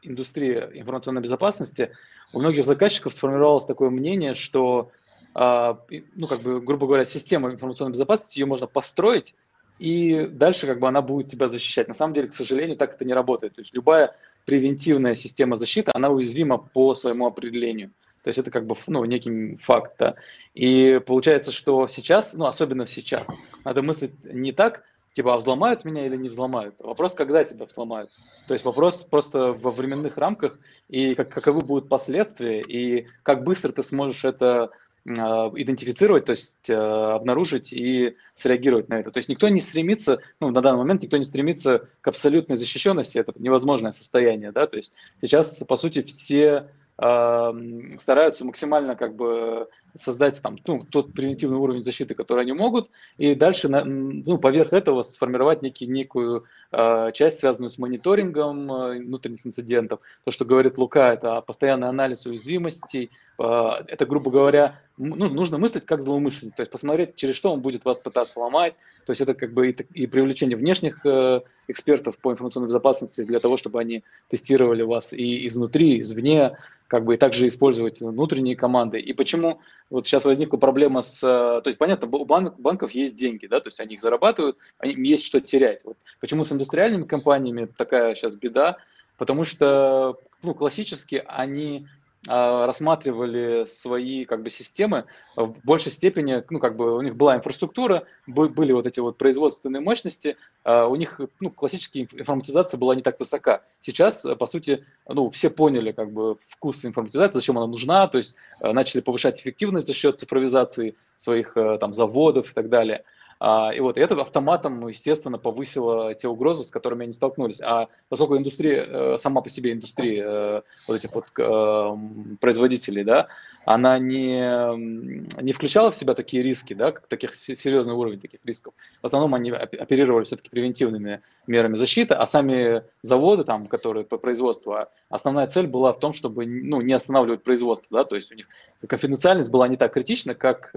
индустрия 0.01 0.71
информационной 0.73 1.21
безопасности, 1.21 1.91
у 2.33 2.39
многих 2.39 2.65
заказчиков 2.65 3.13
сформировалось 3.13 3.65
такое 3.65 3.89
мнение, 3.89 4.33
что, 4.33 4.91
э, 5.35 5.75
ну, 6.15 6.27
как 6.27 6.41
бы, 6.41 6.61
грубо 6.61 6.87
говоря, 6.87 7.03
система 7.03 7.51
информационной 7.51 7.91
безопасности, 7.91 8.39
ее 8.39 8.45
можно 8.45 8.67
построить, 8.67 9.35
и 9.77 10.27
дальше 10.27 10.67
как 10.67 10.79
бы 10.79 10.87
она 10.87 11.01
будет 11.01 11.27
тебя 11.27 11.49
защищать. 11.49 11.89
На 11.89 11.93
самом 11.93 12.13
деле, 12.13 12.29
к 12.29 12.33
сожалению, 12.33 12.77
так 12.77 12.93
это 12.93 13.03
не 13.03 13.13
работает. 13.13 13.55
То 13.55 13.61
есть 13.61 13.73
любая 13.73 14.15
превентивная 14.45 15.15
система 15.15 15.57
защиты, 15.57 15.91
она 15.93 16.09
уязвима 16.09 16.57
по 16.57 16.95
своему 16.95 17.25
определению. 17.25 17.91
То 18.25 18.29
есть 18.29 18.39
это 18.39 18.49
как 18.49 18.65
бы 18.65 18.75
ну, 18.87 19.05
некий 19.05 19.55
факт. 19.57 19.93
Да. 19.99 20.15
И 20.55 20.99
получается, 21.05 21.51
что 21.51 21.87
сейчас, 21.87 22.33
ну 22.33 22.47
особенно 22.47 22.87
сейчас, 22.87 23.27
надо 23.63 23.83
мыслить 23.83 24.15
не 24.25 24.51
так, 24.51 24.83
типа, 25.13 25.35
а 25.35 25.37
взломают 25.37 25.85
меня 25.85 26.07
или 26.07 26.15
не 26.15 26.29
взломают. 26.29 26.73
Вопрос, 26.79 27.13
когда 27.13 27.43
тебя 27.43 27.67
взломают. 27.67 28.09
То 28.47 28.53
есть 28.53 28.65
вопрос 28.65 29.03
просто 29.03 29.53
во 29.53 29.69
временных 29.69 30.17
рамках 30.17 30.57
и 30.89 31.13
как, 31.13 31.29
каковы 31.29 31.61
будут 31.61 31.87
последствия, 31.87 32.61
и 32.61 33.05
как 33.21 33.43
быстро 33.43 33.71
ты 33.71 33.83
сможешь 33.83 34.25
это 34.25 34.71
идентифицировать, 35.05 36.25
то 36.25 36.31
есть 36.31 36.67
обнаружить 36.67 37.71
и 37.71 38.15
среагировать 38.33 38.89
на 38.89 39.01
это. 39.01 39.11
То 39.11 39.17
есть 39.17 39.29
никто 39.29 39.47
не 39.49 39.59
стремится, 39.59 40.19
ну, 40.39 40.49
на 40.49 40.63
данный 40.63 40.79
момент 40.79 41.03
никто 41.03 41.17
не 41.17 41.25
стремится 41.25 41.89
к 42.01 42.07
абсолютной 42.07 42.55
защищенности, 42.55 43.19
это 43.19 43.33
невозможное 43.37 43.91
состояние, 43.91 44.51
да, 44.51 44.65
то 44.65 44.77
есть 44.77 44.93
сейчас, 45.21 45.63
по 45.67 45.75
сути, 45.75 46.01
все 46.01 46.71
стараются 46.97 48.45
максимально 48.45 48.95
как 48.95 49.15
бы 49.15 49.67
создать 49.95 50.41
там 50.41 50.57
ну, 50.65 50.85
тот 50.89 51.13
превентивный 51.13 51.57
уровень 51.57 51.81
защиты, 51.81 52.15
который 52.15 52.43
они 52.43 52.53
могут, 52.53 52.89
и 53.17 53.35
дальше 53.35 53.67
ну, 53.67 54.37
поверх 54.37 54.73
этого 54.73 55.03
сформировать 55.03 55.61
некий, 55.61 55.87
некую 55.87 56.45
э, 56.71 57.11
часть, 57.13 57.39
связанную 57.39 57.69
с 57.69 57.77
мониторингом 57.77 58.71
э, 58.71 58.99
внутренних 58.99 59.45
инцидентов. 59.45 59.99
То, 60.23 60.31
что 60.31 60.45
говорит 60.45 60.77
Лука, 60.77 61.13
это 61.13 61.41
постоянный 61.41 61.89
анализ 61.89 62.25
уязвимостей, 62.25 63.11
это, 63.37 64.05
грубо 64.05 64.31
говоря, 64.31 64.79
ну, 64.97 65.15
нужно 65.15 65.57
мыслить 65.57 65.85
как 65.85 66.01
злоумышленник, 66.01 66.55
то 66.55 66.61
есть 66.61 66.71
посмотреть, 66.71 67.15
через 67.15 67.35
что 67.35 67.51
он 67.51 67.59
будет 67.59 67.83
вас 67.83 67.99
пытаться 67.99 68.39
ломать, 68.39 68.75
то 69.05 69.11
есть 69.11 69.21
это 69.21 69.33
как 69.33 69.53
бы 69.53 69.69
и, 69.69 70.07
привлечение 70.07 70.57
внешних 70.57 71.05
э, 71.05 71.41
экспертов 71.67 72.17
по 72.17 72.31
информационной 72.31 72.69
безопасности 72.69 73.23
для 73.23 73.39
того, 73.39 73.57
чтобы 73.57 73.79
они 73.79 74.03
тестировали 74.29 74.83
вас 74.83 75.11
и 75.11 75.45
изнутри, 75.47 75.97
и 75.97 76.01
извне, 76.01 76.57
как 76.87 77.03
бы 77.03 77.15
и 77.15 77.17
также 77.17 77.47
использовать 77.47 77.99
внутренние 77.99 78.55
команды. 78.55 78.99
И 78.99 79.11
почему 79.13 79.59
вот 79.89 80.07
сейчас 80.07 80.23
возникла 80.23 80.57
проблема 80.57 81.01
с... 81.01 81.21
Э, 81.23 81.61
то 81.61 81.67
есть, 81.67 81.77
понятно, 81.77 82.07
у 82.07 82.25
банк, 82.25 82.57
банков 82.57 82.91
есть 82.91 83.17
деньги, 83.17 83.47
да, 83.47 83.59
то 83.59 83.67
есть 83.67 83.81
они 83.81 83.95
их 83.95 84.01
зарабатывают, 84.01 84.57
им 84.81 85.03
есть 85.03 85.25
что 85.25 85.41
терять. 85.41 85.83
Вот 85.83 85.97
почему 86.21 86.45
с 86.45 86.51
индустриальными 86.51 87.03
компаниями 87.03 87.65
такая 87.65 88.15
сейчас 88.15 88.35
беда? 88.35 88.77
Потому 89.17 89.43
что, 89.43 90.19
ну, 90.41 90.53
классически 90.53 91.23
они 91.27 91.87
рассматривали 92.27 93.65
свои 93.65 94.25
как 94.25 94.41
бы 94.41 94.49
системы 94.49 95.05
в 95.35 95.55
большей 95.63 95.91
степени, 95.91 96.43
ну 96.49 96.59
как 96.59 96.75
бы 96.75 96.97
у 96.97 97.01
них 97.01 97.15
была 97.15 97.35
инфраструктура, 97.35 98.05
были 98.27 98.71
вот 98.71 98.87
эти 98.87 98.99
вот 98.99 99.17
производственные 99.17 99.81
мощности, 99.81 100.37
а, 100.63 100.87
у 100.87 100.95
них 100.95 101.19
ну, 101.39 101.51
классическая 101.51 102.01
информатизация 102.01 102.77
была 102.77 102.95
не 102.95 103.01
так 103.01 103.19
высока. 103.19 103.61
Сейчас, 103.79 104.25
по 104.39 104.45
сути, 104.45 104.85
ну 105.07 105.29
все 105.29 105.49
поняли 105.49 105.91
как 105.91 106.11
бы 106.11 106.37
вкус 106.47 106.83
информатизации, 106.85 107.39
зачем 107.39 107.57
она 107.57 107.67
нужна, 107.67 108.07
то 108.07 108.17
есть 108.17 108.35
а, 108.59 108.73
начали 108.73 109.01
повышать 109.01 109.39
эффективность 109.39 109.87
за 109.87 109.93
счет 109.93 110.19
цифровизации 110.19 110.95
своих 111.17 111.53
там 111.79 111.93
заводов 111.93 112.51
и 112.51 112.53
так 112.53 112.69
далее. 112.69 113.03
А, 113.39 113.71
и 113.73 113.79
вот 113.79 113.97
это 113.97 114.19
автоматом, 114.19 114.87
естественно, 114.87 115.37
повысило 115.37 116.13
те 116.13 116.27
угрозы, 116.27 116.65
с 116.65 116.71
которыми 116.71 117.03
они 117.03 117.13
столкнулись. 117.13 117.61
А 117.61 117.87
поскольку 118.09 118.37
индустрия, 118.37 118.85
э, 118.87 119.17
сама 119.17 119.41
по 119.41 119.49
себе 119.49 119.73
индустрия 119.73 120.23
э, 120.25 120.61
вот 120.87 120.95
этих 120.95 121.13
вот 121.13 121.25
э, 121.37 121.97
производителей, 122.39 123.03
да, 123.03 123.27
она 123.65 123.97
не, 123.97 125.41
не 125.41 125.51
включала 125.51 125.91
в 125.91 125.95
себя 125.95 126.13
такие 126.13 126.43
риски, 126.43 126.73
да, 126.73 126.91
как 126.91 127.07
таких 127.07 127.35
серьезный 127.35 127.93
уровень 127.93 128.19
таких 128.19 128.39
рисков. 128.45 128.73
В 129.01 129.05
основном 129.05 129.33
они 129.33 129.51
оперировали 129.51 130.23
все-таки 130.23 130.49
превентивными 130.49 131.21
мерами 131.47 131.75
защиты, 131.75 132.13
а 132.13 132.25
сами 132.25 132.83
заводы, 133.01 133.43
там, 133.43 133.67
которые 133.67 134.05
по 134.05 134.17
производству, 134.17 134.73
а 134.73 134.89
основная 135.09 135.47
цель 135.47 135.67
была 135.67 135.93
в 135.93 135.99
том, 135.99 136.13
чтобы 136.13 136.45
ну, 136.45 136.81
не 136.81 136.93
останавливать 136.93 137.43
производство, 137.43 137.99
да, 137.99 138.03
то 138.03 138.15
есть 138.15 138.31
у 138.31 138.35
них 138.35 138.47
конфиденциальность 138.87 139.49
была 139.49 139.67
не 139.67 139.77
так 139.77 139.93
критична, 139.93 140.35
как 140.35 140.73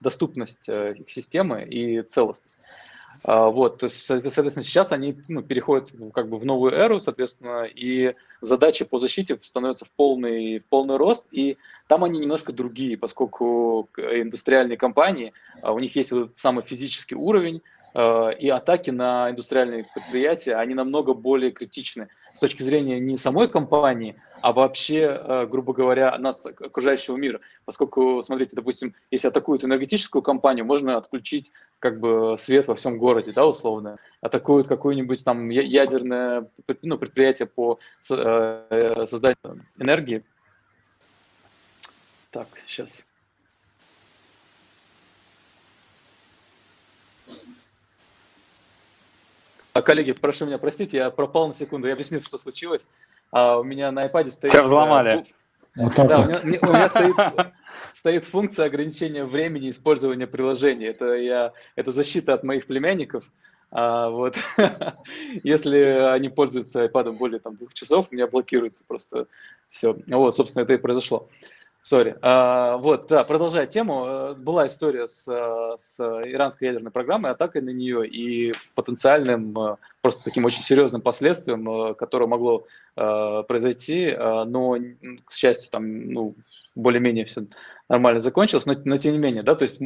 доступность 0.00 0.68
их 0.68 1.08
системы 1.10 1.64
и 1.64 2.02
целостность. 2.02 2.58
А, 3.24 3.50
вот, 3.50 3.84
соответственно, 3.88 4.64
сейчас 4.64 4.90
они 4.92 5.16
ну, 5.28 5.42
переходят 5.42 5.90
как 6.12 6.28
бы 6.28 6.38
в 6.38 6.44
новую 6.44 6.72
эру, 6.72 6.98
соответственно, 6.98 7.64
и 7.64 8.14
задачи 8.40 8.84
по 8.84 8.98
защите 8.98 9.38
становятся 9.42 9.84
в 9.84 9.92
полный, 9.92 10.58
в 10.58 10.66
полный 10.66 10.96
рост, 10.96 11.26
и 11.30 11.56
там 11.86 12.02
они 12.02 12.18
немножко 12.18 12.52
другие, 12.52 12.96
поскольку 12.96 13.88
индустриальные 13.96 14.76
компании, 14.76 15.32
а, 15.60 15.72
у 15.72 15.78
них 15.78 15.94
есть 15.94 16.10
вот 16.10 16.32
самый 16.36 16.64
физический 16.64 17.14
уровень, 17.14 17.62
а, 17.94 18.30
и 18.30 18.48
атаки 18.48 18.90
на 18.90 19.30
индустриальные 19.30 19.86
предприятия, 19.94 20.56
они 20.56 20.74
намного 20.74 21.14
более 21.14 21.52
критичны 21.52 22.08
с 22.34 22.40
точки 22.40 22.62
зрения 22.62 23.00
не 23.00 23.16
самой 23.16 23.48
компании, 23.48 24.16
а 24.40 24.52
вообще, 24.52 25.20
э, 25.20 25.46
грубо 25.46 25.72
говоря, 25.72 26.18
нас, 26.18 26.44
окружающего 26.44 27.16
мира. 27.16 27.40
Поскольку, 27.64 28.22
смотрите, 28.22 28.56
допустим, 28.56 28.94
если 29.10 29.28
атакуют 29.28 29.64
энергетическую 29.64 30.20
компанию, 30.22 30.64
можно 30.64 30.96
отключить 30.96 31.52
как 31.78 32.00
бы 32.00 32.36
свет 32.38 32.66
во 32.66 32.74
всем 32.74 32.98
городе, 32.98 33.32
да, 33.32 33.46
условно. 33.46 33.98
Атакуют 34.20 34.66
какое-нибудь 34.66 35.24
там 35.24 35.48
ядерное 35.48 36.48
ну, 36.82 36.98
предприятие 36.98 37.46
по 37.46 37.78
э, 38.10 39.06
созданию 39.06 39.64
энергии. 39.78 40.24
Так, 42.30 42.48
сейчас. 42.66 43.06
Коллеги, 49.80 50.12
прошу 50.12 50.46
меня 50.46 50.58
простить, 50.58 50.92
я 50.92 51.10
пропал 51.10 51.48
на 51.48 51.54
секунду, 51.54 51.86
я 51.86 51.94
объясню, 51.94 52.20
что 52.20 52.36
случилось 52.36 52.88
а 53.32 53.58
у 53.58 53.64
меня 53.64 53.90
на 53.90 54.06
iPad 54.06 54.28
стоит... 54.28 54.52
Тебя 54.52 54.62
взломали. 54.62 55.24
Э, 55.76 56.06
да, 56.06 56.20
у 56.20 56.26
меня, 56.26 56.58
у 56.60 56.66
меня 56.66 56.88
стоит, 56.88 57.16
стоит 57.94 58.24
функция 58.26 58.66
ограничения 58.66 59.24
времени 59.24 59.70
использования 59.70 60.26
приложения. 60.26 60.88
Это, 60.88 61.14
я, 61.14 61.52
это 61.74 61.90
защита 61.90 62.34
от 62.34 62.44
моих 62.44 62.66
племянников. 62.66 63.24
А, 63.70 64.10
вот. 64.10 64.36
Если 65.42 65.78
они 65.78 66.28
пользуются 66.28 66.84
iPad 66.84 67.12
более 67.12 67.40
там, 67.40 67.56
двух 67.56 67.72
часов, 67.72 68.08
у 68.10 68.14
меня 68.14 68.26
блокируется 68.26 68.84
просто 68.86 69.26
все. 69.70 69.96
Вот, 70.08 70.36
собственно, 70.36 70.64
это 70.64 70.74
и 70.74 70.78
произошло. 70.78 71.30
Сори. 71.82 72.16
А, 72.22 72.76
вот, 72.76 73.08
да, 73.08 73.24
продолжая 73.24 73.66
тему, 73.66 74.04
э, 74.06 74.34
была 74.34 74.66
история 74.66 75.08
с, 75.08 75.26
э, 75.26 75.76
с 75.78 75.98
иранской 75.98 76.68
ядерной 76.68 76.92
программой, 76.92 77.32
атакой 77.32 77.60
на 77.60 77.70
нее 77.70 78.06
и 78.06 78.52
потенциальным, 78.76 79.58
э, 79.58 79.76
просто 80.00 80.22
таким 80.22 80.44
очень 80.44 80.62
серьезным 80.62 81.02
последствием, 81.02 81.94
которое 81.94 82.26
могло 82.26 82.64
произойти, 82.94 84.14
но, 84.14 84.76
к 85.24 85.32
счастью, 85.32 85.70
там, 85.70 86.10
ну, 86.12 86.34
более-менее 86.74 87.24
все 87.24 87.46
нормально 87.88 88.20
закончилось, 88.20 88.66
но, 88.66 88.74
но 88.84 88.96
тем 88.98 89.12
не 89.12 89.18
менее, 89.18 89.42
да, 89.42 89.54
то 89.54 89.62
есть 89.62 89.78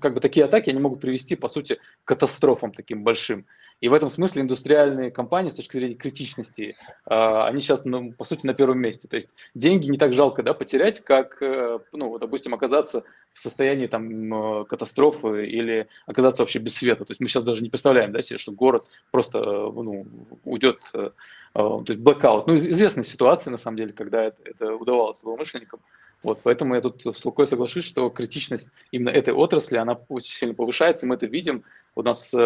как 0.00 0.14
бы 0.14 0.20
такие 0.20 0.46
атаки 0.46 0.70
они 0.70 0.80
могут 0.80 1.00
привести, 1.00 1.36
по 1.36 1.48
сути, 1.48 1.78
к 2.04 2.08
катастрофам 2.08 2.72
таким 2.72 3.04
большим. 3.04 3.44
И 3.82 3.88
в 3.88 3.94
этом 3.94 4.10
смысле 4.10 4.42
индустриальные 4.42 5.10
компании 5.10 5.50
с 5.50 5.56
точки 5.56 5.76
зрения 5.76 5.96
критичности, 5.96 6.76
а, 7.04 7.48
они 7.48 7.60
сейчас, 7.60 7.84
ну, 7.84 8.12
по 8.12 8.24
сути, 8.24 8.46
на 8.46 8.54
первом 8.54 8.78
месте. 8.78 9.08
То 9.08 9.16
есть 9.16 9.30
деньги 9.56 9.88
не 9.88 9.98
так 9.98 10.12
жалко 10.12 10.44
да, 10.44 10.54
потерять, 10.54 11.00
как, 11.00 11.42
э, 11.42 11.80
ну, 11.90 12.16
допустим, 12.20 12.54
оказаться 12.54 13.02
в 13.32 13.40
состоянии 13.40 13.88
там, 13.88 14.60
э, 14.60 14.64
катастрофы 14.66 15.48
или 15.48 15.88
оказаться 16.06 16.42
вообще 16.42 16.60
без 16.60 16.76
света. 16.76 17.04
То 17.04 17.10
есть 17.10 17.20
мы 17.20 17.26
сейчас 17.26 17.42
даже 17.42 17.60
не 17.60 17.70
представляем 17.70 18.12
да, 18.12 18.22
себе, 18.22 18.38
что 18.38 18.52
город 18.52 18.86
просто 19.10 19.40
ну, 19.40 20.06
уйдет, 20.44 20.78
э, 20.94 21.10
то 21.52 21.84
есть 21.84 22.00
blackout. 22.00 22.44
Ну, 22.46 22.54
известная 22.54 23.04
ситуация, 23.04 23.50
на 23.50 23.58
самом 23.58 23.78
деле, 23.78 23.92
когда 23.92 24.22
это, 24.22 24.40
это 24.44 24.76
удавалось 24.76 25.18
злоумышленникам. 25.18 25.80
Вот, 26.22 26.40
поэтому 26.42 26.74
я 26.74 26.80
тут 26.80 27.02
с 27.04 27.24
Лукой 27.24 27.46
соглашусь, 27.46 27.84
что 27.84 28.08
критичность 28.08 28.70
именно 28.92 29.10
этой 29.10 29.34
отрасли, 29.34 29.76
она 29.76 29.98
очень 30.08 30.34
сильно 30.34 30.54
повышается, 30.54 31.06
мы 31.06 31.16
это 31.16 31.26
видим, 31.26 31.64
у 31.96 32.02
нас 32.02 32.32
э, 32.32 32.38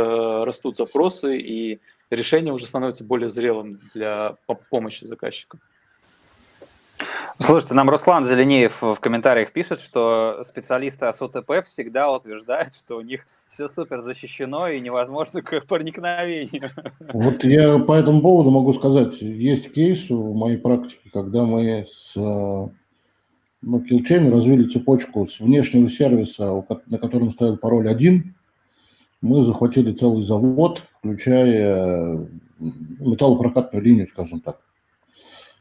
растут 0.45 0.77
запросы, 0.77 1.39
и 1.39 1.81
решение 2.11 2.55
уже 2.55 2.67
становится 2.67 3.05
более 3.05 3.29
зрелым 3.29 3.81
для 3.95 4.37
помощи 4.71 5.05
заказчикам. 5.05 5.61
Слушайте, 7.39 7.75
нам 7.75 7.91
Руслан 7.91 8.25
Зеленеев 8.25 8.81
в 8.81 8.97
комментариях 8.99 9.53
пишет, 9.53 9.79
что 9.79 10.41
специалисты 10.43 11.13
СУТП 11.13 11.63
всегда 11.67 12.11
утверждают, 12.11 12.73
что 12.73 12.97
у 12.97 13.03
них 13.03 13.27
все 13.51 13.69
супер 13.69 13.99
защищено 13.99 14.69
и 14.69 14.81
невозможно 14.81 15.43
к 15.43 15.61
проникновению. 15.67 16.71
Вот 17.13 17.45
я 17.45 17.79
по 17.79 17.93
этому 17.93 18.23
поводу 18.23 18.51
могу 18.51 18.73
сказать, 18.73 19.21
есть 19.21 19.75
кейс 19.75 20.09
в 20.09 20.35
моей 20.35 20.57
практике, 20.57 21.11
когда 21.13 21.45
мы 21.45 21.85
с 21.87 22.17
ну, 23.63 23.79
Killchain 23.79 24.31
развили 24.31 24.69
цепочку 24.69 25.27
с 25.27 25.41
внешнего 25.41 25.89
сервиса, 25.89 26.65
на 26.87 26.99
котором 26.99 27.31
стоял 27.31 27.57
пароль 27.57 27.89
один. 27.89 28.35
Мы 29.21 29.43
захватили 29.43 29.93
целый 29.93 30.23
завод, 30.23 30.83
включая 30.99 32.29
металлопрокатную 32.59 33.83
линию, 33.83 34.07
скажем 34.07 34.41
так. 34.41 34.61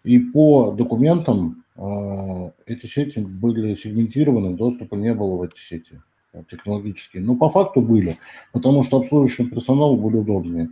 И 0.03 0.19
по 0.19 0.71
документам 0.71 1.63
э, 1.75 2.51
эти 2.67 2.85
сети 2.85 3.19
были 3.19 3.73
сегментированы, 3.73 4.55
доступа 4.55 4.95
не 4.95 5.13
было 5.15 5.37
в 5.37 5.41
эти 5.41 5.57
сети 5.57 5.99
э, 6.33 6.43
технологические. 6.49 7.23
Но 7.23 7.35
по 7.35 7.49
факту 7.49 7.81
были, 7.81 8.19
потому 8.53 8.83
что 8.83 8.97
обслуживающим 8.97 9.49
персоналу 9.49 9.97
были 9.97 10.17
удобнее. 10.17 10.69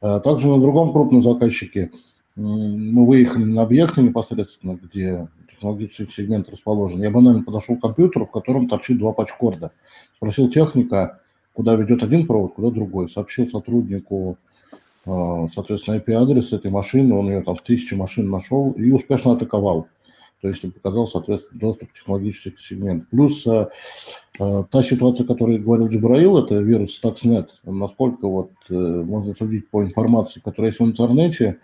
Э, 0.00 0.18
также 0.24 0.48
на 0.48 0.58
другом 0.58 0.92
крупном 0.92 1.22
заказчике 1.22 1.90
мы 2.36 3.06
выехали 3.06 3.44
на 3.44 3.62
объекты 3.62 4.02
непосредственно, 4.02 4.78
где 4.82 5.28
технологический 5.60 6.10
сегмент 6.10 6.48
расположен. 6.48 7.02
Я 7.02 7.10
банально 7.10 7.42
подошел 7.42 7.76
к 7.76 7.82
компьютеру, 7.82 8.26
в 8.26 8.30
котором 8.30 8.68
торчит 8.68 8.98
два 8.98 9.12
патчкорда. 9.12 9.72
Спросил 10.16 10.48
техника, 10.48 11.20
куда 11.52 11.74
ведет 11.74 12.02
один 12.02 12.26
провод, 12.26 12.54
куда 12.54 12.70
другой. 12.70 13.08
Сообщил 13.08 13.46
сотруднику, 13.46 14.38
э, 15.04 15.46
соответственно, 15.52 15.96
IP-адрес 15.96 16.52
этой 16.52 16.70
машины, 16.70 17.14
он 17.14 17.28
ее 17.28 17.42
там 17.42 17.56
в 17.56 17.62
тысячи 17.62 17.94
машин 17.94 18.30
нашел 18.30 18.72
и 18.72 18.90
успешно 18.90 19.32
атаковал. 19.32 19.88
то 20.40 20.48
есть 20.48 20.62
показал, 20.72 21.06
соответственно, 21.06 21.60
доступ 21.60 21.90
к 21.90 21.94
технологический 21.94 22.56
сегмент. 22.56 23.10
Плюс 23.10 23.46
э, 23.46 23.68
э, 24.38 24.64
та 24.70 24.82
ситуация, 24.82 25.24
о 25.24 25.28
которой 25.28 25.58
говорил 25.58 25.88
Джабраил, 25.88 26.38
это 26.38 26.54
вирус 26.54 26.98
Stuxnet. 26.98 27.48
Насколько 27.64 28.26
вот 28.26 28.52
э, 28.70 28.74
можно 28.74 29.34
судить 29.34 29.68
по 29.68 29.84
информации, 29.84 30.40
которая 30.40 30.70
есть 30.70 30.80
в 30.80 30.84
интернете, 30.86 31.58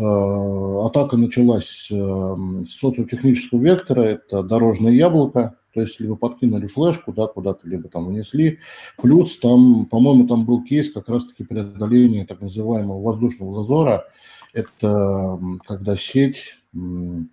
атака 0.00 1.16
началась 1.16 1.88
э, 1.90 2.36
с 2.66 2.78
социотехнического 2.78 3.60
вектора, 3.60 4.02
это 4.02 4.42
дорожное 4.42 4.92
яблоко, 4.92 5.56
то 5.72 5.80
есть 5.80 6.00
либо 6.00 6.16
подкинули 6.16 6.66
флешку, 6.66 7.12
да, 7.12 7.26
куда-то, 7.26 7.68
либо 7.68 7.88
там 7.88 8.06
внесли. 8.06 8.58
Плюс 8.96 9.38
там, 9.38 9.86
по-моему, 9.86 10.26
там 10.26 10.44
был 10.44 10.64
кейс 10.64 10.92
как 10.92 11.08
раз-таки 11.08 11.44
преодоления 11.44 12.26
так 12.26 12.40
называемого 12.40 13.00
воздушного 13.00 13.54
зазора. 13.54 14.06
Это 14.52 15.38
когда 15.66 15.94
сеть 15.94 16.56
ну, 16.72 17.28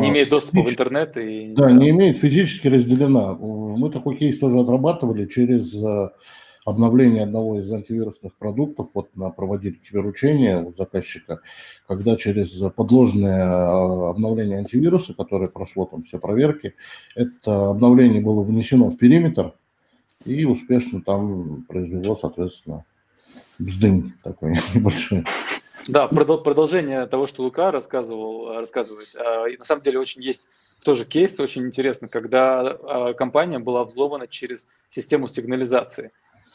не 0.00 0.10
имеет 0.10 0.30
доступа 0.30 0.62
в 0.62 0.70
интернет. 0.70 1.16
И... 1.16 1.52
Да, 1.54 1.70
не 1.70 1.90
имеет, 1.90 2.16
физически 2.16 2.68
разделена. 2.68 3.34
Мы 3.34 3.90
такой 3.90 4.16
кейс 4.16 4.38
тоже 4.38 4.58
отрабатывали 4.58 5.26
через 5.26 5.74
э, 5.74 6.10
обновление 6.64 7.24
одного 7.24 7.58
из 7.58 7.70
антивирусных 7.72 8.36
продуктов, 8.36 8.90
вот 8.94 9.14
на 9.16 9.30
проводили 9.30 9.74
киберучение 9.74 10.62
у 10.62 10.72
заказчика, 10.72 11.40
когда 11.86 12.16
через 12.16 12.50
подложное 12.72 13.44
э, 13.44 14.10
обновление 14.10 14.58
антивируса, 14.58 15.14
которое 15.14 15.48
прошло 15.48 15.86
там 15.86 16.04
все 16.04 16.18
проверки, 16.18 16.74
это 17.14 17.70
обновление 17.70 18.20
было 18.20 18.42
внесено 18.42 18.88
в 18.88 18.96
периметр 18.96 19.54
и 20.24 20.44
успешно 20.44 21.02
там 21.02 21.64
произвело, 21.68 22.14
соответственно, 22.14 22.84
бздынь 23.58 24.12
такой 24.22 24.54
небольшой. 24.74 25.24
Да, 25.88 26.06
продолжение 26.06 27.06
того, 27.06 27.26
что 27.26 27.42
Лука 27.42 27.72
рассказывал, 27.72 28.54
рассказывает. 28.54 29.08
А, 29.16 29.46
на 29.58 29.64
самом 29.64 29.82
деле 29.82 29.98
очень 29.98 30.22
есть 30.22 30.44
тоже 30.84 31.04
кейс, 31.04 31.38
очень 31.40 31.66
интересно, 31.66 32.08
когда 32.08 33.14
компания 33.16 33.58
была 33.60 33.84
взломана 33.84 34.26
через 34.26 34.68
систему 34.90 35.28
сигнализации. 35.28 36.12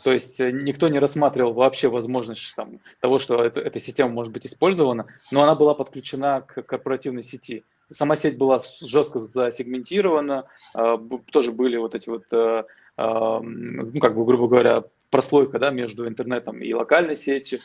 То 0.07 0.13
есть 0.13 0.39
э, 0.39 0.51
никто 0.51 0.87
не 0.87 0.99
рассматривал 0.99 1.51
вообще 1.51 1.89
возможность 1.89 2.55
там, 2.55 2.79
того, 3.01 3.19
что 3.19 3.43
это, 3.43 3.59
эта 3.59 3.77
система 3.77 4.09
может 4.09 4.31
быть 4.31 4.47
использована, 4.47 5.07
но 5.31 5.43
она 5.43 5.53
была 5.53 5.73
подключена 5.73 6.45
к 6.47 6.61
корпоративной 6.61 7.23
сети. 7.23 7.65
Сама 7.91 8.15
сеть 8.15 8.37
была 8.37 8.61
жестко 8.81 9.19
засегментирована, 9.19 10.45
а, 10.73 10.97
тоже 11.29 11.51
были 11.51 11.75
вот 11.75 11.93
эти 11.93 12.07
вот, 12.07 12.23
э, 12.31 12.63
ну, 12.95 13.99
как 13.99 14.15
бы, 14.15 14.23
грубо 14.23 14.47
говоря, 14.47 14.85
прослойка 15.09 15.59
да, 15.59 15.71
между 15.71 16.07
интернетом 16.07 16.61
и 16.61 16.71
локальной 16.71 17.17
сетью. 17.17 17.59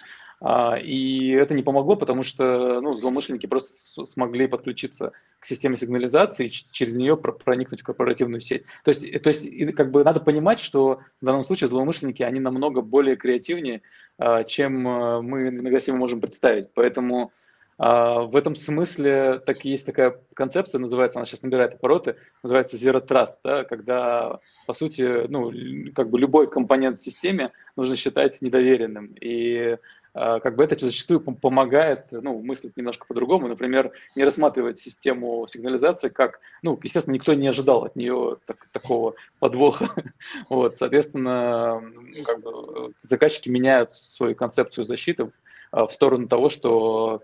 А, 0.45 0.77
и 0.77 1.29
это 1.29 1.55
не 1.55 1.63
помогло, 1.63 1.95
потому 1.95 2.25
что 2.25 2.81
ну, 2.81 2.97
злоумышленники 2.97 3.47
просто 3.47 4.05
смогли 4.05 4.49
подключиться 4.49 5.13
к 5.39 5.47
системе 5.47 5.77
сигнализации 5.77 6.47
и 6.47 6.51
через 6.51 6.95
нее 6.95 7.17
проникнуть 7.17 7.83
в 7.83 7.85
корпоративную 7.85 8.41
сеть. 8.41 8.65
То 8.85 8.89
есть, 8.89 9.23
то 9.23 9.29
есть 9.29 9.75
как 9.77 9.93
бы 9.93 10.03
надо 10.03 10.19
понимать, 10.19 10.59
что 10.59 10.99
в 11.21 11.25
данном 11.25 11.45
случае 11.45 11.69
злоумышленники, 11.69 12.25
они 12.25 12.41
намного 12.41 12.81
более 12.83 13.15
креативнее, 13.15 13.83
а, 14.19 14.43
чем 14.43 14.89
а, 14.89 15.23
мы 15.23 15.49
иногда 15.49 15.79
себе 15.79 15.97
можем 15.97 16.21
представить. 16.21 16.73
Поэтому 16.75 17.33
в 17.79 18.37
этом 18.37 18.55
смысле 18.55 19.41
так 19.45 19.65
есть 19.65 19.87
такая 19.87 20.17
концепция, 20.35 20.79
называется, 20.79 21.19
она 21.19 21.27
сейчас 21.27 21.43
набирает 21.43 21.75
обороты, 21.75 22.17
называется 22.43 22.77
Zero 22.77 23.05
Trust, 23.05 23.39
да, 23.43 23.65
когда, 23.65 24.39
по 24.67 24.73
сути, 24.73 25.27
ну, 25.27 25.51
как 25.93 26.11
бы 26.11 26.21
любой 26.21 26.49
компонент 26.49 26.99
в 26.99 27.03
системе 27.03 27.51
нужно 27.75 27.97
считать 27.97 28.41
недоверенным. 28.41 29.17
И 29.21 29.79
как 30.15 30.57
бы 30.57 30.65
это 30.65 30.85
зачастую 30.85 31.21
помогает 31.21 32.07
ну, 32.11 32.43
мыслить 32.43 32.77
немножко 32.77 33.07
по-другому. 33.07 33.49
Например, 33.49 33.93
не 34.15 34.25
рассматривать 34.25 34.79
систему 34.79 35.47
сигнализации 35.47 36.11
как, 36.11 36.41
ну, 36.63 36.79
естественно, 36.83 37.15
никто 37.15 37.33
не 37.33 37.49
ожидал 37.49 37.85
от 37.85 37.97
нее 37.97 38.37
так, 38.47 38.69
такого 38.73 39.15
подвоха. 39.39 39.89
Вот, 40.49 40.79
соответственно, 40.79 41.81
ну, 41.81 42.25
как 42.25 42.41
бы 42.41 42.93
заказчики 43.03 43.49
меняют 43.49 43.93
свою 43.93 44.35
концепцию 44.35 44.85
защиты 44.85 45.25
в, 45.25 45.31
а, 45.71 45.87
в 45.87 45.93
сторону 45.93 46.29
того, 46.29 46.51
что 46.51 47.23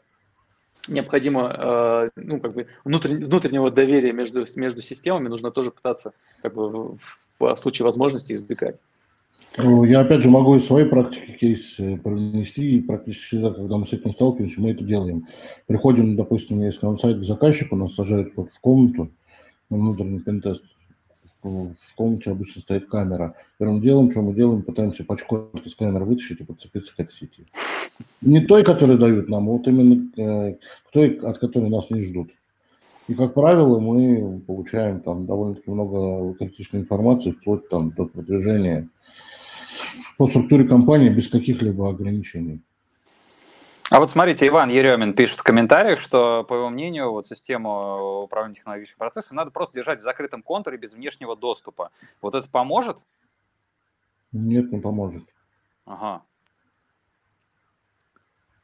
необходимо, 0.88 1.54
а, 1.54 2.08
ну, 2.16 2.40
как 2.40 2.54
бы 2.54 2.66
внутреннего 2.84 3.70
доверия 3.70 4.12
между, 4.12 4.46
между 4.56 4.80
системами 4.80 5.28
нужно 5.28 5.50
тоже 5.50 5.70
пытаться 5.70 6.12
как 6.42 6.54
бы, 6.54 6.96
в 7.38 7.56
случае 7.56 7.84
возможности 7.84 8.32
избегать. 8.32 8.76
Ну, 9.56 9.84
я 9.84 10.00
опять 10.00 10.22
же 10.22 10.30
могу 10.30 10.54
из 10.54 10.66
своей 10.66 10.86
практики 10.86 11.32
кейс 11.32 11.76
провести, 12.02 12.76
и 12.76 12.80
практически 12.80 13.26
всегда, 13.26 13.50
когда 13.50 13.76
мы 13.76 13.86
с 13.86 13.92
этим 13.92 14.12
сталкиваемся, 14.12 14.60
мы 14.60 14.70
это 14.70 14.84
делаем. 14.84 15.26
Приходим, 15.66 16.16
допустим, 16.16 16.60
если 16.60 16.86
он 16.86 16.98
сайт 16.98 17.18
к 17.18 17.24
заказчику, 17.24 17.74
нас 17.74 17.94
сажают 17.94 18.36
в 18.36 18.60
комнату 18.60 19.10
на 19.70 19.78
внутренний 19.78 20.20
пентест, 20.20 20.62
в 21.42 21.74
комнате 21.96 22.30
обычно 22.30 22.60
стоит 22.60 22.88
камера. 22.88 23.34
Первым 23.58 23.80
делом, 23.80 24.10
что 24.10 24.22
мы 24.22 24.34
делаем, 24.34 24.62
пытаемся 24.62 25.04
пачку 25.04 25.50
из 25.64 25.74
камеры 25.74 26.04
вытащить 26.04 26.40
и 26.40 26.44
подцепиться 26.44 26.94
к 26.94 27.00
этой 27.00 27.12
сети. 27.12 27.46
Не 28.20 28.40
той, 28.40 28.64
которую 28.64 28.98
дают 28.98 29.28
нам, 29.28 29.48
а 29.48 29.52
вот 29.52 29.66
именно 29.66 30.10
э, 30.16 30.54
к 30.54 30.92
той, 30.92 31.18
от 31.18 31.38
которой 31.38 31.70
нас 31.70 31.90
не 31.90 32.00
ждут. 32.02 32.30
И, 33.08 33.14
как 33.14 33.34
правило, 33.34 33.78
мы 33.78 34.40
получаем 34.46 35.00
там 35.00 35.26
довольно-таки 35.26 35.70
много 35.70 36.34
критичной 36.34 36.82
информации, 36.82 37.30
вплоть 37.30 37.68
там 37.68 37.90
до 37.90 38.04
продвижения 38.04 38.88
по 40.16 40.26
структуре 40.26 40.66
компании 40.66 41.08
без 41.08 41.28
каких-либо 41.28 41.88
ограничений. 41.88 42.62
А 43.90 44.00
вот 44.00 44.10
смотрите, 44.10 44.46
Иван 44.46 44.68
Еремин 44.68 45.14
пишет 45.14 45.38
в 45.38 45.42
комментариях, 45.42 45.98
что, 45.98 46.44
по 46.44 46.54
его 46.54 46.68
мнению, 46.68 47.10
вот 47.10 47.26
систему 47.26 48.22
управления 48.24 48.56
технологическим 48.56 48.98
процессом 48.98 49.36
надо 49.36 49.50
просто 49.50 49.76
держать 49.76 50.00
в 50.00 50.02
закрытом 50.02 50.42
контуре 50.42 50.76
без 50.76 50.92
внешнего 50.92 51.34
доступа. 51.36 51.90
Вот 52.20 52.34
это 52.34 52.46
поможет? 52.50 52.98
Нет, 54.32 54.70
не 54.70 54.78
поможет. 54.78 55.24
Ага. 55.86 56.22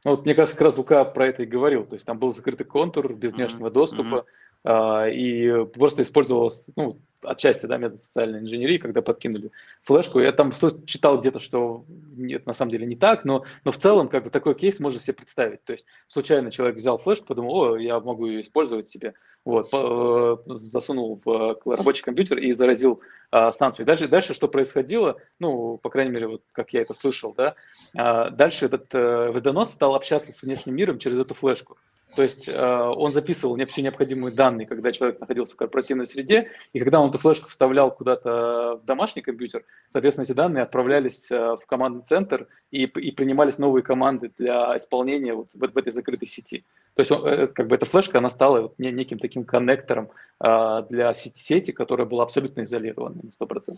Ну, 0.04 0.10
вот, 0.10 0.26
мне 0.26 0.34
кажется, 0.34 0.56
как 0.56 0.66
раз 0.66 0.76
Лука 0.76 1.06
про 1.06 1.28
это 1.28 1.44
и 1.44 1.46
говорил. 1.46 1.86
То 1.86 1.94
есть 1.94 2.04
там 2.04 2.18
был 2.18 2.34
закрытый 2.34 2.66
контур 2.66 3.14
без 3.14 3.32
внешнего 3.32 3.68
mm-hmm. 3.68 3.72
доступа, 3.72 4.14
mm-hmm. 4.14 4.24
И 4.66 5.66
просто 5.74 6.02
использовалось, 6.02 6.68
ну, 6.74 6.98
отчасти, 7.24 7.66
да, 7.66 7.76
метод 7.76 8.00
социальной 8.00 8.40
инженерии, 8.40 8.78
когда 8.78 9.02
подкинули 9.02 9.50
флешку. 9.82 10.20
Я 10.20 10.32
там 10.32 10.52
читал 10.86 11.20
где-то, 11.20 11.38
что 11.38 11.84
нет, 12.16 12.46
на 12.46 12.52
самом 12.52 12.70
деле 12.70 12.86
не 12.86 12.96
так, 12.96 13.24
но, 13.24 13.44
но 13.64 13.72
в 13.72 13.76
целом 13.76 14.08
как 14.08 14.24
бы 14.24 14.30
такой 14.30 14.54
кейс 14.54 14.80
можно 14.80 15.00
себе 15.00 15.14
представить. 15.14 15.64
То 15.64 15.72
есть 15.72 15.86
случайно 16.06 16.50
человек 16.50 16.76
взял 16.76 16.98
флешку, 16.98 17.26
подумал, 17.26 17.54
о, 17.54 17.76
я 17.76 17.98
могу 18.00 18.26
ее 18.26 18.40
использовать 18.40 18.88
себе, 18.88 19.14
вот, 19.44 19.68
э, 19.72 20.36
засунул 20.56 21.20
в 21.24 21.58
рабочий 21.66 22.02
компьютер 22.02 22.38
и 22.38 22.52
заразил 22.52 23.00
а, 23.30 23.50
станцию. 23.52 23.86
Дальше, 23.86 24.08
дальше 24.08 24.34
что 24.34 24.48
происходило, 24.48 25.16
ну, 25.38 25.78
по 25.78 25.90
крайней 25.90 26.12
мере, 26.12 26.28
вот 26.28 26.42
как 26.52 26.72
я 26.72 26.82
это 26.82 26.92
слышал, 26.92 27.34
да, 27.34 27.54
а, 27.96 28.30
дальше 28.30 28.66
этот 28.66 28.86
а, 28.92 29.32
вредонос 29.32 29.70
стал 29.70 29.94
общаться 29.94 30.32
с 30.32 30.42
внешним 30.42 30.76
миром 30.76 30.98
через 30.98 31.18
эту 31.18 31.34
флешку. 31.34 31.76
То 32.14 32.22
есть 32.22 32.48
э, 32.48 32.92
он 32.96 33.12
записывал 33.12 33.56
все 33.66 33.82
необходимые 33.82 34.32
данные, 34.32 34.66
когда 34.66 34.92
человек 34.92 35.20
находился 35.20 35.54
в 35.54 35.56
корпоративной 35.58 36.06
среде, 36.06 36.48
и 36.72 36.78
когда 36.78 37.00
он 37.00 37.10
эту 37.10 37.18
флешку 37.18 37.48
вставлял 37.48 37.90
куда-то 37.90 38.80
в 38.82 38.86
домашний 38.86 39.22
компьютер, 39.22 39.64
соответственно, 39.90 40.24
эти 40.24 40.32
данные 40.32 40.62
отправлялись 40.62 41.30
э, 41.30 41.36
в 41.36 41.66
командный 41.66 42.02
центр 42.02 42.46
и, 42.70 42.84
и 42.84 43.10
принимались 43.10 43.58
новые 43.58 43.82
команды 43.82 44.30
для 44.36 44.76
исполнения 44.76 45.34
вот 45.34 45.48
в, 45.54 45.58
в 45.58 45.76
этой 45.76 45.92
закрытой 45.92 46.26
сети. 46.26 46.64
То 46.94 47.00
есть 47.00 47.10
он, 47.10 47.26
э, 47.26 47.46
как 47.48 47.66
бы 47.66 47.74
эта 47.74 47.86
флешка, 47.86 48.18
она 48.18 48.30
стала 48.30 48.60
вот 48.62 48.78
неким 48.78 49.18
таким 49.18 49.44
коннектором 49.44 50.10
для 50.40 51.14
сети, 51.14 51.38
сети, 51.38 51.72
которая 51.72 52.06
была 52.06 52.24
абсолютно 52.24 52.64
изолирована 52.64 53.16
на 53.22 53.30
100%. 53.30 53.76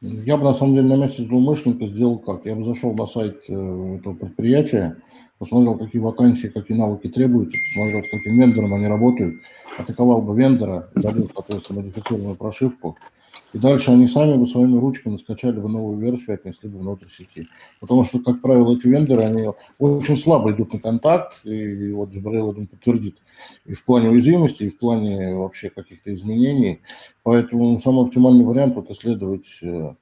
Я 0.00 0.36
бы, 0.36 0.44
на 0.44 0.54
самом 0.54 0.74
деле, 0.74 0.88
на 0.88 0.96
месте 0.96 1.22
злоумышленника 1.22 1.86
сделал 1.86 2.18
как? 2.18 2.44
Я 2.44 2.56
бы 2.56 2.64
зашел 2.64 2.92
на 2.94 3.06
сайт 3.06 3.42
этого 3.44 4.14
предприятия, 4.14 4.96
посмотрел, 5.38 5.76
какие 5.76 6.00
вакансии, 6.00 6.48
какие 6.48 6.76
навыки 6.76 7.08
требуются, 7.08 7.58
посмотрел, 7.58 8.04
с 8.04 8.10
каким 8.10 8.38
вендором 8.38 8.74
они 8.74 8.86
работают, 8.86 9.40
атаковал 9.78 10.22
бы 10.22 10.36
вендора, 10.36 10.88
забил, 10.94 11.30
соответственно, 11.34 11.80
модифицированную 11.80 12.36
прошивку, 12.36 12.96
и 13.54 13.58
дальше 13.58 13.92
они 13.92 14.08
сами 14.08 14.36
бы 14.36 14.48
своими 14.48 14.76
ручками 14.78 15.16
скачали 15.16 15.60
бы 15.60 15.68
новую 15.68 15.96
версию 15.98 16.30
и 16.30 16.34
отнесли 16.34 16.68
бы 16.68 16.80
внутрь 16.80 17.08
сети. 17.08 17.46
Потому 17.78 18.02
что, 18.02 18.18
как 18.18 18.40
правило, 18.40 18.74
эти 18.74 18.88
вендоры, 18.88 19.22
они 19.22 19.48
очень 19.78 20.16
слабо 20.16 20.50
идут 20.50 20.72
на 20.72 20.80
контакт, 20.80 21.40
и 21.44 21.92
вот 21.92 22.12
Джабраил 22.12 22.50
один 22.50 22.66
подтвердит, 22.66 23.18
и 23.64 23.74
в 23.74 23.84
плане 23.84 24.08
уязвимости, 24.08 24.64
и 24.64 24.68
в 24.68 24.76
плане 24.76 25.36
вообще 25.36 25.70
каких-то 25.70 26.12
изменений. 26.12 26.80
Поэтому 27.22 27.78
самый 27.78 28.06
оптимальный 28.06 28.44
вариант 28.44 28.74
вот 28.74 28.90
исследовать 28.90 29.46
э, 29.62 29.94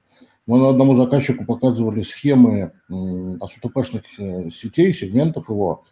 мы 0.45 0.67
одному 0.67 0.95
заказчику 0.95 1.45
показывали 1.45 2.01
схемы 2.01 2.73
АСУТПшных 2.89 4.03
э, 4.19 4.49
сетей, 4.49 4.93
сегментов 4.93 5.49
его. 5.49 5.83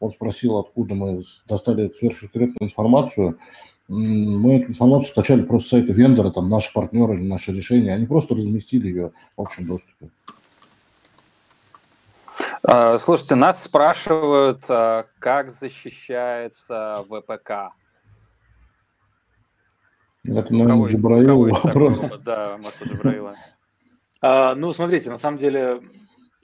Он 0.00 0.10
спросил, 0.10 0.56
откуда 0.58 0.94
мы 0.94 1.20
достали 1.46 1.90
сверхсекретную 1.90 2.70
информацию. 2.70 3.38
Мы 3.88 4.60
эту 4.60 4.72
информацию 4.72 5.10
скачали 5.10 5.42
просто 5.42 5.68
с 5.68 5.70
сайта 5.70 5.92
вендора, 5.92 6.30
там 6.30 6.48
наши 6.48 6.72
партнеры 6.72 7.16
или 7.16 7.26
наши 7.26 7.52
решения. 7.52 7.94
Они 7.94 8.06
просто 8.06 8.34
разместили 8.34 8.88
ее 8.88 9.12
в 9.36 9.42
общем 9.42 9.66
доступе. 9.66 10.10
А, 12.62 12.98
слушайте, 12.98 13.34
нас 13.34 13.62
спрашивают, 13.62 14.64
а, 14.68 15.06
как 15.18 15.50
защищается 15.50 17.04
ВПК. 17.08 17.72
Это, 20.24 20.54
наверное, 20.54 20.88
Джабраил 20.88 21.50
вопрос. 21.50 22.10
Да, 22.24 22.58
может, 22.58 22.82
Джабраила. 22.82 23.34
А, 24.20 24.54
ну, 24.54 24.72
смотрите, 24.72 25.10
на 25.10 25.18
самом 25.18 25.38
деле, 25.38 25.80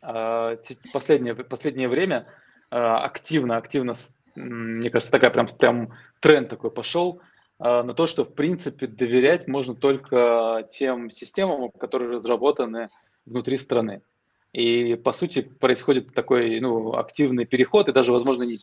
а, 0.03 0.57
последнее, 0.93 1.35
последнее 1.35 1.89
время 1.89 2.27
а, 2.71 2.99
активно, 3.05 3.57
активно, 3.57 3.95
мне 4.35 4.91
кажется, 4.91 5.13
такая 5.13 5.31
прям, 5.31 5.47
прям 5.47 5.93
тренд 6.21 6.49
такой 6.49 6.71
пошел 6.71 7.21
на 7.61 7.95
то, 7.95 8.09
что, 8.09 8.25
в 8.25 8.35
принципе, 8.35 8.89
доверять 8.89 9.47
можно 9.47 9.77
только 9.77 10.67
тем 10.69 11.09
системам, 11.09 11.71
которые 11.71 12.11
разработаны 12.11 12.89
внутри 13.27 13.57
страны. 13.57 14.03
И, 14.53 14.97
по 14.97 15.13
сути, 15.13 15.43
происходит 15.43 16.13
такой 16.15 16.59
ну, 16.61 16.95
активный 16.95 17.45
переход, 17.45 17.89
и 17.89 17.93
даже, 17.93 18.11
возможно, 18.11 18.43
не, 18.43 18.59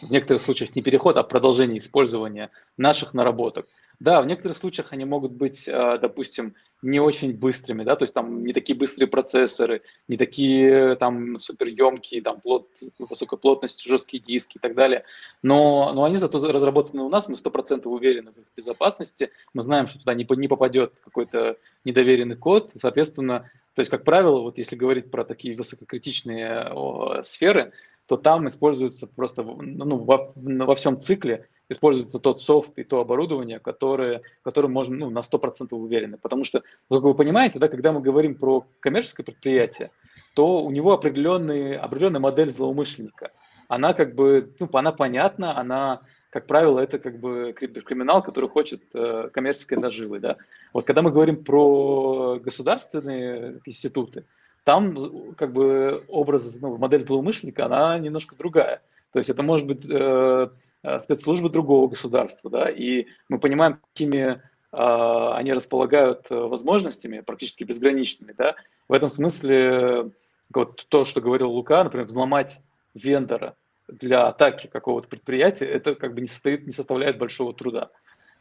в 0.00 0.10
некоторых 0.10 0.42
случаях 0.42 0.76
не 0.76 0.82
переход, 0.82 1.16
а 1.16 1.24
продолжение 1.24 1.78
использования 1.78 2.50
наших 2.76 3.14
наработок. 3.14 3.66
Да, 3.98 4.20
в 4.20 4.26
некоторых 4.26 4.58
случаях 4.58 4.92
они 4.92 5.04
могут 5.04 5.32
быть, 5.32 5.68
а, 5.68 5.96
допустим, 5.96 6.54
не 6.82 7.00
очень 7.00 7.36
быстрыми, 7.36 7.82
да, 7.82 7.96
то 7.96 8.04
есть 8.04 8.12
там 8.12 8.44
не 8.44 8.52
такие 8.52 8.76
быстрые 8.78 9.08
процессоры, 9.08 9.82
не 10.08 10.18
такие 10.18 10.96
там 10.96 11.38
суперемкие, 11.38 12.20
там 12.20 12.40
плот, 12.40 12.68
высокой 12.98 13.38
плотности, 13.38 13.88
жесткие 13.88 14.22
диски 14.22 14.58
и 14.58 14.60
так 14.60 14.74
далее, 14.74 15.04
но, 15.42 15.92
но 15.94 16.04
они 16.04 16.18
зато 16.18 16.38
разработаны 16.52 17.02
у 17.02 17.08
нас, 17.08 17.28
мы 17.28 17.36
100% 17.36 17.88
уверены 17.88 18.32
в 18.32 18.38
их 18.38 18.46
безопасности, 18.54 19.30
мы 19.54 19.62
знаем, 19.62 19.86
что 19.86 19.98
туда 20.00 20.12
не, 20.12 20.26
не 20.36 20.48
попадет 20.48 20.92
какой-то 21.02 21.56
недоверенный 21.84 22.36
код, 22.36 22.72
соответственно, 22.78 23.50
то 23.74 23.80
есть, 23.80 23.90
как 23.90 24.04
правило, 24.04 24.40
вот 24.40 24.56
если 24.56 24.74
говорить 24.74 25.10
про 25.10 25.24
такие 25.24 25.54
высококритичные 25.54 26.70
о, 26.72 27.22
сферы, 27.22 27.72
то 28.06 28.16
там 28.16 28.46
используется 28.46 29.06
просто 29.06 29.42
ну, 29.42 29.98
во, 29.98 30.32
во 30.34 30.74
всем 30.74 31.00
цикле 31.00 31.48
используется 31.68 32.18
тот 32.18 32.40
софт 32.40 32.78
и 32.78 32.84
то 32.84 33.00
оборудование, 33.00 33.58
которое, 33.58 34.22
которым 34.42 34.72
можно 34.72 34.96
ну, 34.96 35.10
на 35.10 35.20
100% 35.20 35.74
уверены. 35.74 36.16
Потому 36.16 36.44
что, 36.44 36.62
как 36.88 37.02
вы 37.02 37.14
понимаете, 37.14 37.58
да, 37.58 37.68
когда 37.68 37.92
мы 37.92 38.00
говорим 38.00 38.36
про 38.36 38.64
коммерческое 38.80 39.24
предприятие, 39.24 39.90
то 40.34 40.62
у 40.62 40.70
него 40.70 40.92
определенный, 40.92 41.76
определенная 41.76 42.20
модель 42.20 42.50
злоумышленника. 42.50 43.32
Она 43.68 43.94
как 43.94 44.14
бы, 44.14 44.54
ну, 44.60 44.68
она 44.74 44.92
понятна, 44.92 45.58
она, 45.58 46.02
как 46.30 46.46
правило, 46.46 46.78
это 46.78 47.00
как 47.00 47.18
бы 47.18 47.52
криминал, 47.52 48.22
который 48.22 48.48
хочет 48.48 48.82
э, 48.94 49.30
коммерческой 49.32 49.78
наживы. 49.78 50.20
Да? 50.20 50.36
Вот 50.72 50.84
когда 50.84 51.02
мы 51.02 51.10
говорим 51.10 51.42
про 51.42 52.38
государственные 52.38 53.60
институты, 53.64 54.24
там 54.66 55.34
как 55.36 55.54
бы 55.54 56.04
образ, 56.08 56.58
ну, 56.60 56.76
модель 56.76 57.02
злоумышленника, 57.02 57.64
она 57.64 57.98
немножко 57.98 58.36
другая. 58.36 58.82
То 59.12 59.20
есть 59.20 59.30
это 59.30 59.42
может 59.42 59.66
быть 59.66 59.86
э, 59.88 60.48
Э, 60.86 61.00
спецслужбы 61.00 61.50
другого 61.50 61.88
государства, 61.88 62.48
да, 62.48 62.70
и 62.70 63.06
мы 63.28 63.40
понимаем, 63.40 63.80
какими 63.92 64.20
э, 64.20 64.36
они 64.70 65.52
располагают 65.52 66.30
э, 66.30 66.34
возможностями, 66.36 67.22
практически 67.22 67.64
безграничными, 67.64 68.32
да. 68.38 68.54
В 68.86 68.92
этом 68.92 69.10
смысле 69.10 70.12
вот 70.54 70.86
то, 70.88 71.04
что 71.04 71.20
говорил 71.20 71.50
Лука, 71.50 71.82
например, 71.82 72.06
взломать 72.06 72.60
вендора 72.94 73.56
для 73.88 74.28
атаки 74.28 74.68
какого-то 74.68 75.08
предприятия, 75.08 75.64
это 75.64 75.96
как 75.96 76.14
бы 76.14 76.20
не, 76.20 76.28
состоит, 76.28 76.68
не 76.68 76.72
составляет 76.72 77.18
большого 77.18 77.52
труда. 77.52 77.90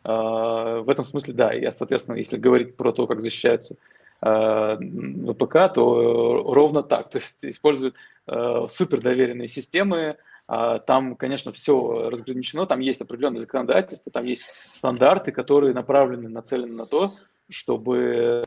В 0.04 0.86
этом 0.88 1.04
смысле, 1.04 1.34
да, 1.34 1.52
я, 1.52 1.72
соответственно, 1.72 2.18
если 2.18 2.38
говорить 2.38 2.78
про 2.78 2.92
то, 2.92 3.08
как 3.08 3.22
защищаются 3.22 3.76
ВПК, 4.22 5.74
то 5.74 6.44
ровно 6.54 6.84
так. 6.84 7.10
То 7.10 7.18
есть 7.18 7.46
используют 7.46 7.96
супердоверенные 8.26 9.48
системы, 9.48 10.18
а, 10.48 10.80
там, 10.80 11.16
конечно, 11.16 11.52
все 11.52 12.10
разграничено, 12.10 12.68
там 12.68 12.80
есть 12.80 13.02
определенное 13.02 13.40
законодательство, 13.40 14.12
там 14.12 14.26
есть 14.26 14.44
стандарты, 14.72 15.32
которые 15.32 15.74
направлены, 15.74 16.30
нацелены 16.30 16.74
на 16.74 16.86
то, 16.86 17.16
чтобы 17.50 18.44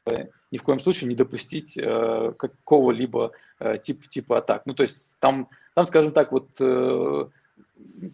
ни 0.50 0.59
в 0.59 0.62
коем 0.62 0.81
случае 0.81 1.09
не 1.09 1.16
допустить 1.16 1.76
э, 1.76 2.33
какого-либо 2.37 3.33
э, 3.59 3.78
типа, 3.78 4.09
типа 4.09 4.38
атак. 4.38 4.62
Ну, 4.66 4.74
то 4.74 4.83
есть 4.83 5.16
там, 5.18 5.48
там 5.74 5.87
скажем 5.87 6.12
так, 6.12 6.33
вот, 6.33 6.48
э, 6.61 7.26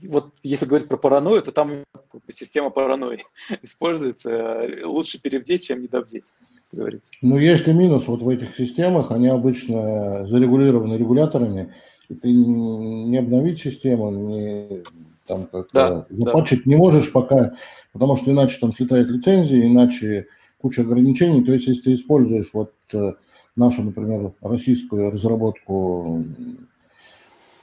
вот 0.08 0.34
если 0.42 0.66
говорить 0.66 0.88
про 0.88 0.96
паранойю, 0.96 1.42
то 1.42 1.52
там 1.52 1.84
система 2.28 2.70
паранойи 2.70 3.24
используется. 3.62 4.68
Лучше 4.82 5.20
перевдеть, 5.20 5.66
чем 5.66 5.82
недовдеть, 5.82 6.32
говорится. 6.74 7.12
Ну, 7.22 7.38
есть 7.38 7.66
и 7.68 7.72
минус 7.72 8.06
вот 8.06 8.22
в 8.22 8.28
этих 8.28 8.56
системах. 8.56 9.10
Они 9.10 9.28
обычно 9.28 10.26
зарегулированы 10.26 10.94
регуляторами, 10.94 11.72
и 12.08 12.14
ты 12.14 12.32
не 12.32 13.16
обновить 13.16 13.60
систему, 13.60 14.10
не 14.10 14.82
там 15.26 15.46
как-то 15.50 16.06
да, 16.10 16.24
запатчить 16.24 16.64
да. 16.64 16.70
не 16.70 16.76
можешь 16.76 17.10
пока, 17.10 17.54
потому 17.92 18.16
что 18.16 18.30
иначе 18.30 18.58
там 18.60 18.74
слетает 18.74 19.10
лицензия, 19.10 19.66
иначе 19.66 20.26
куча 20.60 20.82
ограничений. 20.82 21.44
То 21.44 21.52
есть, 21.52 21.66
если 21.66 21.82
ты 21.82 21.94
используешь 21.94 22.50
вот 22.52 22.72
э, 22.92 23.12
нашу, 23.56 23.82
например, 23.82 24.32
российскую 24.40 25.10
разработку 25.10 26.24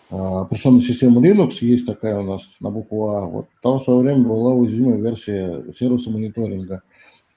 э, 0.10 0.15
операционной 0.15 0.82
системы 0.82 1.26
Linux, 1.26 1.58
есть 1.62 1.86
такая 1.86 2.19
у 2.19 2.24
нас 2.24 2.50
на 2.60 2.69
букву 2.69 3.10
А, 3.10 3.26
вот 3.26 3.47
там 3.62 3.80
в 3.80 3.84
свое 3.84 4.00
время 4.00 4.24
была 4.24 4.54
уязвимая 4.54 4.97
версия 4.97 5.63
сервиса 5.78 6.10
мониторинга. 6.10 6.84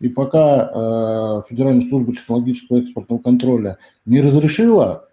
И 0.04 0.08
пока 0.10 0.68
э, 0.68 1.42
Федеральная 1.48 1.88
служба 1.88 2.12
технологического 2.14 2.78
экспортного 2.78 3.20
контроля 3.22 3.78
не 4.04 4.20
разрешила 4.20 5.08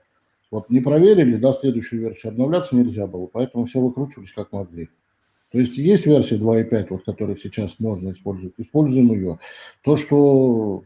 вот 0.51 0.69
не 0.69 0.82
проверили, 0.82 1.38
да, 1.38 1.54
следующую 1.54 2.01
версию 2.01 2.34
обновляться 2.34 2.75
нельзя 2.75 3.08
было, 3.08 3.25
поэтому 3.25 3.67
все 3.67 3.80
выкручивались 3.80 4.34
как 4.34 4.51
могли. 4.51 4.89
То 5.54 5.60
есть 5.60 5.77
есть 5.77 6.06
версия 6.06 6.36
2.5, 6.36 6.88
вот, 6.89 7.06
которую 7.06 7.38
сейчас 7.38 7.80
можно 7.80 8.12
использовать, 8.12 8.54
используем 8.58 9.13
ее. 9.13 9.39
То, 9.82 9.95
что, 9.95 10.84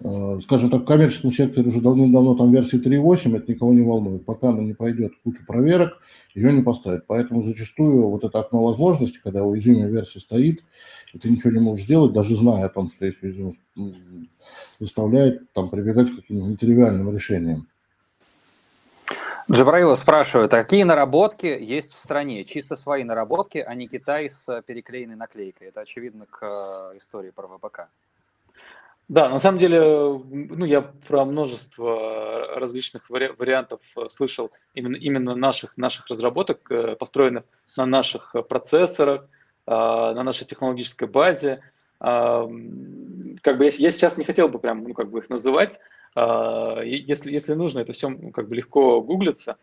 скажем 0.00 0.70
так, 0.70 0.82
в 0.82 0.84
коммерческом 0.84 1.32
секторе 1.32 1.68
уже 1.68 1.80
давным-давно 1.80 2.36
там 2.36 2.52
версия 2.52 2.78
3.8, 2.78 3.36
это 3.36 3.50
никого 3.50 3.72
не 3.72 3.82
волнует. 3.82 4.24
Пока 4.24 4.50
она 4.50 4.62
не 4.62 4.72
пройдет 4.72 5.12
кучу 5.24 5.44
проверок, 5.44 5.98
ее 6.34 6.52
не 6.52 6.62
поставят. 6.62 7.06
Поэтому 7.08 7.42
зачастую 7.42 8.08
вот 8.08 8.22
это 8.22 8.38
окно 8.38 8.62
возможности, 8.62 9.20
когда 9.22 9.42
уязвимая 9.42 9.88
версия 9.88 10.20
стоит, 10.20 10.62
и 11.12 11.18
ты 11.18 11.28
ничего 11.28 11.50
не 11.52 11.58
можешь 11.58 11.84
сделать, 11.84 12.12
даже 12.12 12.36
зная 12.36 12.66
о 12.66 12.68
том, 12.68 12.90
что 12.90 13.06
есть 13.06 13.22
уязвимость, 13.22 13.58
заставляет 14.78 15.52
там 15.52 15.68
прибегать 15.68 16.12
к 16.12 16.16
каким-то 16.16 16.46
нетривиальным 16.46 17.12
решениям. 17.12 17.66
Джабраила 19.50 19.94
спрашивает, 19.94 20.52
а 20.52 20.62
какие 20.62 20.82
наработки 20.82 21.46
есть 21.46 21.94
в 21.94 21.98
стране? 21.98 22.44
Чисто 22.44 22.76
свои 22.76 23.02
наработки, 23.02 23.58
а 23.58 23.74
не 23.74 23.88
Китай 23.88 24.28
с 24.28 24.62
переклеенной 24.62 25.16
наклейкой. 25.16 25.68
Это 25.68 25.80
очевидно 25.80 26.26
к 26.26 26.42
э, 26.42 26.98
истории 26.98 27.30
про 27.30 27.48
ВПК. 27.48 27.88
Да, 29.08 29.30
на 29.30 29.38
самом 29.38 29.58
деле, 29.58 29.80
ну, 29.80 30.64
я 30.66 30.82
про 30.82 31.24
множество 31.24 32.46
различных 32.56 33.08
вари- 33.08 33.34
вариантов 33.38 33.80
э, 33.96 34.08
слышал 34.10 34.50
именно, 34.74 34.96
именно 34.96 35.34
наших, 35.34 35.76
наших 35.78 36.08
разработок, 36.08 36.70
э, 36.70 36.94
построенных 36.94 37.44
на 37.76 37.86
наших 37.86 38.34
процессорах, 38.48 39.26
на 39.66 40.22
нашей 40.22 40.46
технологической 40.46 41.06
базе. 41.06 41.60
Как 42.00 42.46
бы 42.48 43.64
я, 43.64 43.70
я 43.70 43.90
сейчас 43.90 44.16
не 44.16 44.24
хотел 44.24 44.48
бы 44.48 44.58
прям, 44.58 44.82
ну, 44.82 44.94
как 44.94 45.10
бы 45.10 45.18
их 45.18 45.28
называть, 45.28 45.78
а, 46.14 46.80
если, 46.82 47.32
если 47.32 47.54
нужно, 47.54 47.80
это 47.80 47.92
все 47.92 48.10
как 48.32 48.48
бы 48.48 48.56
легко 48.56 49.00
гуглится. 49.00 49.56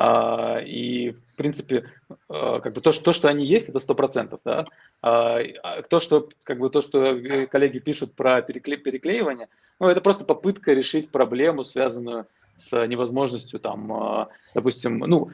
А, 0.00 0.60
и, 0.60 1.10
в 1.10 1.36
принципе, 1.36 1.90
а, 2.28 2.60
как 2.60 2.72
бы 2.72 2.80
то, 2.80 2.92
что, 2.92 3.02
то, 3.06 3.12
что 3.12 3.26
они 3.28 3.44
есть, 3.44 3.68
это 3.68 3.78
100%. 3.78 4.38
Да? 4.44 4.66
То, 5.00 5.98
что, 5.98 6.28
как 6.44 6.60
бы, 6.60 6.70
то, 6.70 6.80
что 6.80 7.18
коллеги 7.50 7.80
пишут 7.80 8.14
про 8.14 8.40
перекле, 8.42 8.76
переклеивание, 8.76 9.48
ну, 9.80 9.88
это 9.88 10.00
просто 10.00 10.24
попытка 10.24 10.72
решить 10.72 11.10
проблему, 11.10 11.64
связанную 11.64 12.26
с 12.56 12.86
невозможностью, 12.86 13.58
там, 13.58 14.28
допустим, 14.54 14.98
ну, 14.98 15.30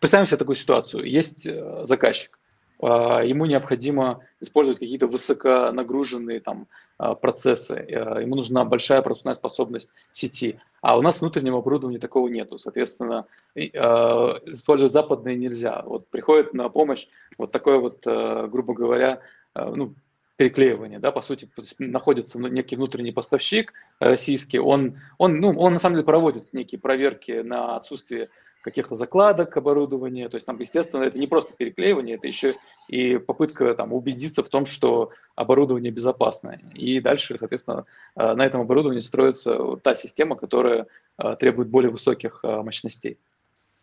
представим 0.00 0.26
себе 0.26 0.38
такую 0.38 0.56
ситуацию. 0.56 1.04
Есть 1.04 1.46
э, 1.46 1.84
заказчик, 1.84 2.38
а, 2.38 2.41
ему 2.86 3.46
необходимо 3.46 4.20
использовать 4.40 4.80
какие-то 4.80 5.06
высоконагруженные 5.06 6.40
там 6.40 6.66
а, 6.98 7.14
процессы, 7.14 7.74
а, 7.74 8.20
ему 8.20 8.34
нужна 8.34 8.64
большая 8.64 9.02
пропускная 9.02 9.34
способность 9.34 9.92
сети, 10.10 10.58
а 10.80 10.98
у 10.98 11.02
нас 11.02 11.20
внутреннего 11.20 11.58
оборудования 11.58 12.00
такого 12.00 12.28
нету, 12.28 12.58
соответственно, 12.58 13.26
использовать 13.54 14.92
западные 14.92 15.36
нельзя. 15.36 15.82
Вот 15.86 16.08
приходит 16.08 16.54
на 16.54 16.68
помощь 16.68 17.06
вот 17.38 17.52
такое 17.52 17.78
вот, 17.78 18.04
грубо 18.04 18.74
говоря, 18.74 19.20
ну, 19.54 19.94
переклеивание, 20.36 20.98
да, 20.98 21.12
по 21.12 21.22
сути, 21.22 21.48
находится 21.78 22.38
некий 22.40 22.74
внутренний 22.74 23.12
поставщик 23.12 23.72
российский, 24.00 24.58
он, 24.58 24.98
он, 25.18 25.36
ну, 25.36 25.50
он 25.56 25.74
на 25.74 25.78
самом 25.78 25.96
деле 25.96 26.04
проводит 26.04 26.52
некие 26.52 26.80
проверки 26.80 27.42
на 27.42 27.76
отсутствие 27.76 28.28
каких-то 28.62 28.94
закладок 28.94 29.56
оборудования. 29.56 30.28
То 30.28 30.36
есть 30.36 30.46
там, 30.46 30.58
естественно, 30.58 31.02
это 31.02 31.18
не 31.18 31.26
просто 31.26 31.52
переклеивание, 31.52 32.16
это 32.16 32.26
еще 32.26 32.56
и 32.88 33.18
попытка 33.18 33.74
там, 33.74 33.92
убедиться 33.92 34.42
в 34.42 34.48
том, 34.48 34.64
что 34.66 35.10
оборудование 35.34 35.92
безопасное. 35.92 36.60
И 36.72 37.00
дальше, 37.00 37.36
соответственно, 37.36 37.84
э, 38.16 38.34
на 38.34 38.46
этом 38.46 38.60
оборудовании 38.60 39.00
строится 39.00 39.76
та 39.82 39.94
система, 39.94 40.36
которая 40.36 40.86
э, 41.18 41.36
требует 41.38 41.68
более 41.68 41.90
высоких 41.90 42.40
э, 42.44 42.62
мощностей. 42.62 43.18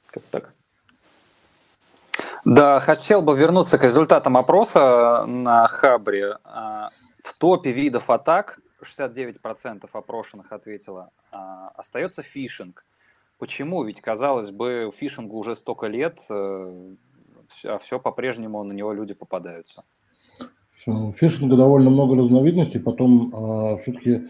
Как-то 0.08 0.32
так. 0.32 0.54
Да, 2.46 2.80
хотел 2.80 3.22
бы 3.22 3.38
вернуться 3.38 3.78
к 3.78 3.84
результатам 3.84 4.38
опроса 4.38 5.26
на 5.28 5.68
Хабре. 5.68 6.38
В 7.22 7.38
топе 7.38 7.72
видов 7.72 8.10
атак 8.10 8.60
69% 8.82 9.90
опрошенных 9.92 10.52
ответило, 10.52 11.12
остается 11.32 12.24
фишинг. 12.24 12.84
Почему? 13.40 13.84
Ведь, 13.86 14.02
казалось 14.02 14.52
бы, 14.52 14.92
фишингу 14.94 15.38
уже 15.38 15.56
столько 15.56 15.88
лет, 15.88 16.20
э, 16.30 16.96
а 17.64 17.78
все 17.80 17.98
по-прежнему 17.98 18.62
на 18.64 18.74
него 18.74 18.92
люди 18.92 19.14
попадаются. 19.14 19.84
Фишинга 20.86 21.56
довольно 21.56 21.90
много 21.90 22.18
разновидностей, 22.18 22.82
потом 22.82 23.34
э, 23.34 23.78
все-таки 23.82 24.28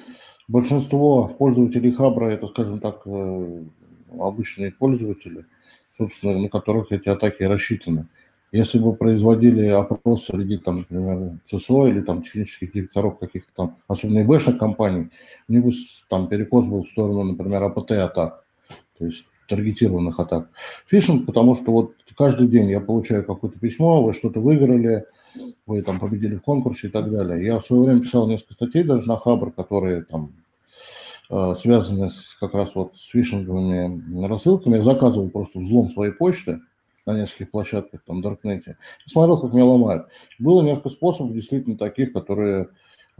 большинство 0.47 1.27
пользователей 1.27 1.91
Хабра 1.91 2.27
это, 2.27 2.45
скажем 2.47 2.79
так, 2.79 3.01
э, 3.05 3.63
обычные 4.19 4.71
пользователи, 4.71 5.45
собственно, 5.97 6.37
на 6.39 6.49
которых 6.49 6.91
эти 6.91 7.09
атаки 7.09 7.41
рассчитаны. 7.43 8.07
Если 8.51 8.79
бы 8.79 8.95
производили 8.95 9.67
опрос 9.67 10.25
среди, 10.25 10.57
там, 10.57 10.77
например, 10.77 11.39
ЦСО 11.47 11.87
или 11.87 12.01
там 12.01 12.23
технических 12.23 12.73
директоров 12.73 13.19
каких-то 13.19 13.51
там, 13.55 13.77
особенно 13.87 14.23
ИБшных 14.23 14.57
компаний, 14.57 15.09
у 15.47 15.53
них 15.53 15.63
бы 15.63 15.71
там 16.09 16.27
перекос 16.27 16.65
был 16.65 16.83
в 16.83 16.89
сторону, 16.89 17.23
например, 17.23 17.63
АПТ-атак, 17.63 18.43
то 18.99 19.05
есть 19.05 19.25
таргетированных 19.47 20.19
атак. 20.19 20.49
Фишинг, 20.85 21.25
потому 21.25 21.55
что 21.55 21.71
вот 21.71 21.93
каждый 22.15 22.47
день 22.47 22.69
я 22.69 22.79
получаю 22.79 23.25
какое-то 23.25 23.57
письмо, 23.57 24.03
вы 24.03 24.13
что-то 24.13 24.39
выиграли, 24.39 25.05
вы 25.65 25.81
там 25.81 25.99
победили 25.99 26.35
в 26.35 26.41
конкурсе 26.41 26.87
и 26.87 26.91
так 26.91 27.11
далее. 27.11 27.43
Я 27.43 27.59
в 27.59 27.65
свое 27.65 27.83
время 27.83 28.01
писал 28.01 28.27
несколько 28.27 28.53
статей 28.53 28.83
даже 28.83 29.07
на 29.07 29.17
Хабр, 29.17 29.51
которые 29.51 30.03
там 30.03 30.33
э, 31.29 31.53
связаны 31.55 32.09
с, 32.09 32.35
как 32.39 32.53
раз 32.53 32.75
вот 32.75 32.95
с 32.95 33.07
фишинговыми 33.07 34.25
рассылками. 34.27 34.75
Я 34.75 34.83
заказывал 34.83 35.29
просто 35.29 35.59
взлом 35.59 35.89
своей 35.89 36.11
почты 36.11 36.61
на 37.05 37.19
нескольких 37.19 37.51
площадках, 37.51 38.01
там, 38.05 38.21
Даркнете, 38.21 38.77
смотрел, 39.05 39.39
как 39.39 39.53
меня 39.53 39.65
ломают. 39.65 40.07
Было 40.37 40.61
несколько 40.61 40.89
способов, 40.89 41.33
действительно, 41.33 41.77
таких, 41.77 42.13
которые, 42.13 42.69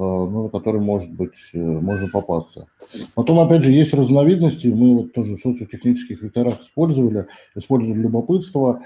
ну, 0.04 0.44
на 0.44 0.50
которые, 0.50 0.82
может 0.82 1.12
быть, 1.12 1.38
э, 1.54 1.58
можно 1.60 2.08
попасться. 2.08 2.68
Потом, 3.16 3.40
опять 3.40 3.64
же, 3.64 3.72
есть 3.72 3.94
разновидности, 3.94 4.68
мы 4.68 4.96
вот 4.96 5.14
тоже 5.14 5.36
в 5.36 5.40
социотехнических 5.40 6.22
векторах 6.22 6.62
использовали, 6.62 7.28
использовали 7.56 8.00
любопытство, 8.00 8.82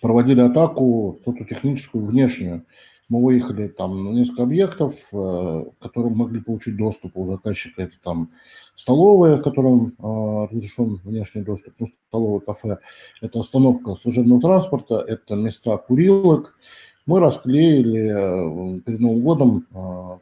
проводили 0.00 0.40
атаку 0.40 1.18
социотехническую 1.24 2.04
внешнюю. 2.04 2.64
Мы 3.08 3.22
выехали 3.22 3.68
там 3.68 4.04
на 4.04 4.08
несколько 4.10 4.42
объектов, 4.42 4.94
э, 5.12 5.16
к 5.16 5.82
которым 5.82 6.16
могли 6.16 6.40
получить 6.40 6.76
доступ 6.76 7.16
у 7.16 7.24
заказчика. 7.24 7.82
Это 7.82 7.94
там 8.02 8.30
столовая, 8.74 9.38
которым 9.38 9.94
э, 9.98 10.46
разрешен 10.50 11.00
внешний 11.04 11.42
доступ, 11.42 11.74
ну, 11.78 11.86
столовое 12.08 12.40
кафе. 12.40 12.78
Это 13.20 13.38
остановка 13.38 13.94
служебного 13.94 14.40
транспорта, 14.40 15.04
это 15.06 15.36
места 15.36 15.76
курилок. 15.76 16.58
Мы 17.06 17.20
расклеили 17.20 18.10
э, 18.10 18.80
перед 18.80 19.00
Новым 19.00 19.20
годом 19.22 19.66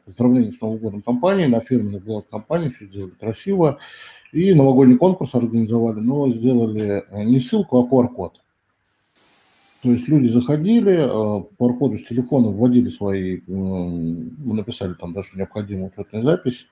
поздравление 0.05 0.53
с 0.53 0.61
Новым 0.61 0.77
годом 0.77 1.01
компании 1.01 1.45
на 1.45 1.59
фирменный 1.59 1.99
блок 1.99 2.29
компании, 2.29 2.69
все 2.69 2.85
сделали 2.85 3.11
красиво. 3.19 3.79
И 4.31 4.53
новогодний 4.53 4.97
конкурс 4.97 5.33
организовали, 5.33 5.99
но 5.99 6.29
сделали 6.29 7.03
не 7.25 7.39
ссылку, 7.39 7.79
а 7.79 7.87
QR-код. 7.87 8.39
То 9.85 9.91
есть 9.91 10.07
люди 10.07 10.25
заходили, 10.25 10.93
э, 10.93 11.43
по 11.57 11.73
коду 11.75 11.99
с 11.99 12.03
телефона 12.03 12.47
вводили 12.47 12.89
свои, 12.89 13.41
мы 13.45 14.55
написали 14.55 14.95
там 14.95 15.13
даже 15.13 15.29
необходимую 15.35 15.91
учетную 15.91 16.23
запись. 16.23 16.67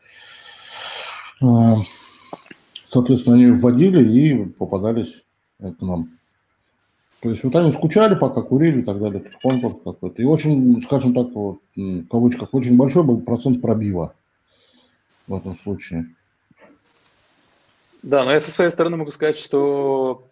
Э, 1.39 1.76
соответственно, 2.89 3.36
они 3.36 3.51
вводили 3.51 4.20
и 4.20 4.45
попадались 4.45 5.24
к 5.59 5.80
нам. 5.82 6.18
То 7.24 7.30
есть 7.30 7.41
вот 7.41 7.55
они 7.55 7.71
скучали, 7.71 8.15
пока 8.15 8.41
курили 8.41 8.82
и 8.82 8.84
так 8.84 8.99
далее, 8.99 9.24
конкурс 9.41 9.78
какой-то. 9.82 10.21
И 10.21 10.26
очень, 10.26 10.82
скажем 10.82 11.13
так, 11.13 11.28
вот, 11.34 11.59
в 11.74 12.05
кавычках, 12.07 12.53
очень 12.53 12.76
большой 12.76 13.03
был 13.03 13.21
процент 13.21 13.61
пробива 13.61 14.13
в 15.28 15.38
этом 15.38 15.57
случае. 15.57 16.07
Да, 18.01 18.26
но 18.26 18.34
я 18.34 18.41
со 18.41 18.51
своей 18.51 18.69
стороны 18.69 18.97
могу 18.97 19.09
сказать, 19.11 19.38
что 19.38 20.26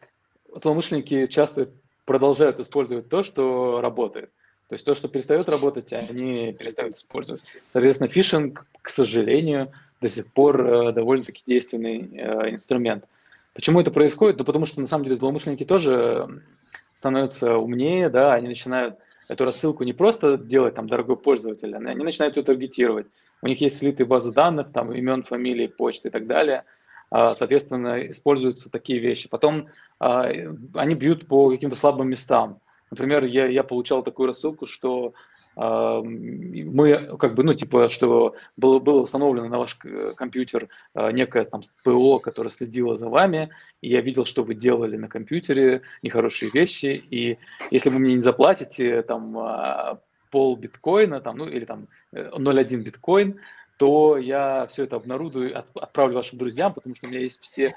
злоумышленники 0.54 1.28
часто 1.28 1.70
продолжают 2.04 2.60
использовать 2.60 3.08
то, 3.08 3.24
что 3.24 3.80
работает. 3.80 4.30
То 4.68 4.74
есть 4.74 4.84
то, 4.84 4.94
что 4.94 5.08
перестает 5.08 5.48
работать, 5.48 5.94
они 5.94 6.52
перестают 6.52 6.98
использовать. 6.98 7.42
Соответственно, 7.72 8.10
фишинг, 8.10 8.68
к 8.82 8.90
сожалению, 8.90 9.72
до 10.02 10.10
сих 10.10 10.28
пор 10.28 10.62
э, 10.62 10.92
довольно-таки 10.92 11.42
действенный 11.46 12.10
э, 12.12 12.50
инструмент. 12.52 13.06
Почему 13.54 13.80
это 13.80 13.92
происходит? 13.92 14.40
Ну, 14.40 14.44
потому 14.44 14.66
что 14.66 14.82
на 14.82 14.88
самом 14.88 15.06
деле 15.06 15.16
злоумышленники 15.16 15.64
тоже 15.64 16.42
становятся 17.02 17.58
умнее, 17.58 18.10
да, 18.10 18.34
они 18.34 18.48
начинают 18.48 19.00
эту 19.28 19.46
рассылку 19.46 19.84
не 19.84 19.94
просто 19.94 20.38
делать 20.38 20.76
там 20.76 20.88
дорогой 20.88 21.18
пользователь, 21.18 21.76
они 21.76 22.04
начинают 22.04 22.38
ее 22.38 22.44
таргетировать. 22.44 23.08
У 23.42 23.48
них 23.48 23.60
есть 23.60 23.78
слитые 23.78 24.06
базы 24.06 24.32
данных, 24.32 24.72
там 24.72 24.94
имен, 24.94 25.24
фамилии, 25.24 25.68
почты 25.68 26.10
и 26.10 26.12
так 26.12 26.28
далее– 26.28 26.64
а, 27.12 27.36
соответственно, 27.36 28.10
используются 28.10 28.72
такие 28.72 29.00
вещи. 29.00 29.30
Потом 29.30 29.68
а, 30.00 30.32
они 30.74 30.96
бьют 30.96 31.28
по 31.28 31.50
каким-то 31.50 31.76
слабым 31.76 32.10
местам. 32.10 32.60
Например, 32.90 33.26
я, 33.26 33.48
я 33.48 33.64
получал 33.64 34.02
такую 34.02 34.28
рассылку, 34.28 34.66
что 34.66 35.14
мы 35.56 37.18
как 37.20 37.36
бы, 37.36 37.44
ну, 37.44 37.54
типа, 37.54 37.90
что 37.90 38.36
было, 38.58 38.80
было 38.80 39.02
установлено 39.02 39.50
на 39.50 39.60
ваш 39.60 39.78
компьютер 40.16 40.70
некое 40.96 41.44
там 41.46 41.62
ПО, 41.84 42.20
которое 42.20 42.50
следило 42.50 42.96
за 42.96 43.10
вами, 43.10 43.50
и 43.82 43.90
я 43.90 44.02
видел, 44.02 44.26
что 44.26 44.44
вы 44.44 44.56
делали 44.56 44.96
на 44.98 45.10
компьютере, 45.10 45.82
нехорошие 46.04 46.52
вещи, 46.54 47.04
и 47.10 47.38
если 47.70 47.90
вы 47.90 48.00
мне 48.00 48.16
не 48.16 48.22
заплатите 48.22 49.02
там 49.02 50.00
пол 50.32 50.56
биткоина, 50.56 51.22
там, 51.22 51.38
ну, 51.38 51.48
или 51.48 51.66
там 51.66 51.88
0,1 52.14 52.80
э, 52.80 52.84
биткоин, 52.84 53.40
то 53.78 54.18
я 54.18 54.66
все 54.68 54.86
это 54.86 54.96
обнародую, 54.96 55.58
отправлю 55.58 56.16
вашим 56.16 56.40
друзьям, 56.40 56.74
потому 56.74 56.96
что 56.96 57.08
у 57.08 57.10
меня 57.10 57.20
есть 57.20 57.42
все 57.42 57.76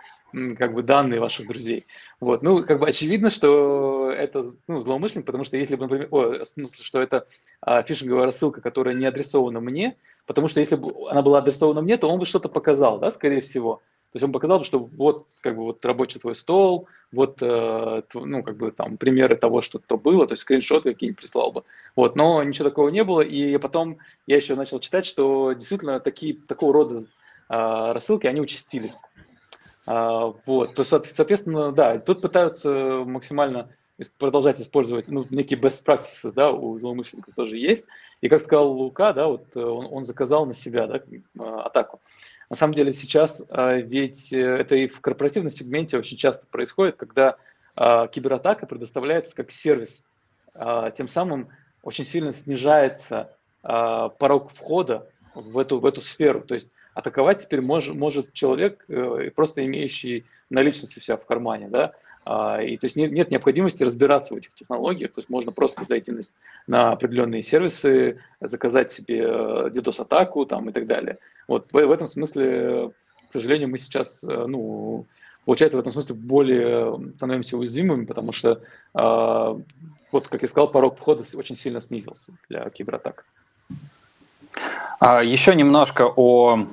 как 0.59 0.74
бы 0.74 0.82
данные 0.82 1.20
ваших 1.20 1.47
друзей. 1.47 1.87
Вот, 2.20 2.43
ну, 2.43 2.64
как 2.64 2.80
бы 2.80 2.89
очевидно, 2.89 3.30
что 3.30 4.11
это 4.11 4.43
ну, 4.66 4.80
злоумышленник, 4.80 5.26
потому 5.26 5.45
что 5.45 5.57
если 5.57 5.76
бы, 5.76 5.82
например, 5.82 6.09
о, 6.11 6.45
в 6.45 6.49
смысле, 6.49 6.85
что 6.85 7.01
это 7.01 7.26
а, 7.61 7.82
фишинговая 7.82 8.26
рассылка, 8.26 8.61
которая 8.61 8.95
не 8.95 9.07
адресована 9.07 9.61
мне, 9.61 9.97
потому 10.26 10.49
что 10.49 10.61
если 10.61 10.76
бы 10.76 10.93
она 11.09 11.22
была 11.22 11.39
адресована 11.39 11.82
мне, 11.82 11.97
то 11.97 12.09
он 12.09 12.18
бы 12.18 12.26
что-то 12.26 12.49
показал, 12.49 12.99
да, 12.99 13.11
скорее 13.11 13.41
всего. 13.41 13.82
То 14.14 14.18
есть 14.18 14.24
он 14.24 14.32
показал, 14.32 14.62
что 14.62 14.78
вот 14.78 15.26
как 15.41 15.57
бы 15.57 15.64
вот 15.64 15.85
рабочий 15.85 16.20
твой 16.20 16.37
стол, 16.37 16.87
вот 17.11 17.39
э, 17.41 18.03
ну 18.14 18.43
как 18.45 18.57
бы 18.57 18.70
там 18.70 18.97
примеры 18.97 19.35
того, 19.35 19.61
что 19.61 19.80
то 19.80 19.99
было, 19.99 20.26
то 20.26 20.35
есть 20.35 20.43
скриншоты 20.43 20.93
какие-нибудь 20.93 21.20
прислал 21.20 21.51
бы. 21.51 21.64
Вот, 21.97 22.14
но 22.14 22.41
ничего 22.45 22.68
такого 22.68 22.91
не 22.91 23.03
было, 23.03 23.22
и 23.22 23.57
потом 23.59 23.99
я 24.28 24.37
еще 24.37 24.55
начал 24.55 24.78
читать, 24.78 25.05
что 25.05 25.53
действительно 25.53 25.99
такие 25.99 26.35
такого 26.35 26.72
рода 26.72 26.99
э, 26.99 27.03
рассылки 27.49 28.28
они 28.28 28.41
участились. 28.41 29.01
Э, 29.87 30.32
вот, 30.47 30.74
то 30.74 30.85
соответственно, 30.85 31.72
да, 31.72 31.99
тут 31.99 32.22
пытаются 32.22 33.03
максимально 33.07 33.68
продолжать 34.18 34.61
использовать 34.61 35.09
ну, 35.09 35.24
некие 35.30 35.59
best 35.59 35.85
practices, 35.85 36.32
да, 36.35 36.51
у 36.51 36.78
злоумышленников 36.78 37.35
тоже 37.35 37.59
есть. 37.59 37.87
И 38.20 38.28
как 38.28 38.41
сказал 38.41 38.72
Лука, 38.72 39.12
да, 39.12 39.28
вот 39.28 39.45
э, 39.55 39.61
он, 39.61 39.87
он 39.91 40.05
заказал 40.05 40.47
на 40.47 40.53
себя 40.53 40.87
да, 40.87 40.97
э, 40.97 41.45
атаку. 41.61 42.01
На 42.51 42.57
самом 42.57 42.74
деле 42.74 42.93
сейчас 42.93 43.43
э, 43.49 43.80
ведь 43.82 44.32
это 44.32 44.74
и 44.74 44.89
в 44.89 45.01
корпоративном 45.01 45.51
сегменте 45.51 45.99
очень 45.99 46.16
часто 46.16 46.47
происходит, 46.47 46.97
когда 46.97 47.37
кибератака 47.76 48.66
предоставляется 48.66 49.35
как 49.35 49.51
сервис. 49.51 50.05
Тем 50.95 51.09
самым 51.09 51.49
очень 51.82 52.05
сильно 52.05 52.32
снижается 52.32 53.37
порог 53.62 54.53
входа 54.53 55.09
в 55.35 55.59
эту, 55.59 55.80
в 55.80 55.87
эту 55.87 56.01
сферу. 56.01 56.43
То 56.43 56.55
есть 56.55 56.70
атаковать 56.95 57.40
теперь 57.45 57.61
мож, 57.61 57.88
может 57.88 58.32
человек, 58.32 58.86
просто 59.34 59.64
имеющий 59.64 60.24
наличность 60.51 60.97
у 60.97 61.01
себя 61.01 61.16
в 61.16 61.26
кармане, 61.26 61.68
да, 61.68 61.92
а, 62.26 62.62
и 62.62 62.76
то 62.78 62.86
есть 62.86 62.97
нет, 62.97 63.12
нет 63.12 63.30
необходимости 63.30 63.82
разбираться 63.82 64.34
в 64.34 64.38
этих 64.38 64.55
технологиях, 64.55 65.12
то 65.12 65.18
есть 65.18 65.28
можно 65.28 65.53
просто 65.53 65.84
зайти 65.84 66.11
на, 66.11 66.22
на 66.66 66.92
определенные 66.92 67.42
сервисы, 67.42 68.18
заказать 68.40 68.90
себе 68.90 69.20
э, 69.20 69.70
DDoS-атаку 69.70 70.47
там 70.47 70.70
и 70.70 70.72
так 70.72 70.86
далее. 70.86 71.18
Вот 71.49 71.70
в, 71.70 71.74
в 71.74 71.90
этом 71.90 72.09
смысле, 72.09 72.92
к 73.28 73.32
сожалению, 73.32 73.68
мы 73.68 73.76
сейчас, 73.76 74.24
э, 74.24 74.47
ну, 74.47 75.05
получается, 75.45 75.76
в 75.76 75.80
этом 75.80 75.92
смысле 75.92 76.14
более 76.14 77.12
становимся 77.16 77.59
уязвимыми, 77.59 78.07
потому 78.07 78.32
что, 78.32 78.62
э, 78.95 79.61
вот, 80.11 80.28
как 80.28 80.40
я 80.40 80.49
сказал, 80.49 80.70
порог 80.70 80.97
входа 80.97 81.24
очень 81.36 81.57
сильно 81.57 81.82
снизился 81.82 82.32
для 82.49 82.70
кибератак. 82.70 83.26
А, 85.01 85.23
еще 85.23 85.55
немножко 85.55 86.07
о 86.17 86.67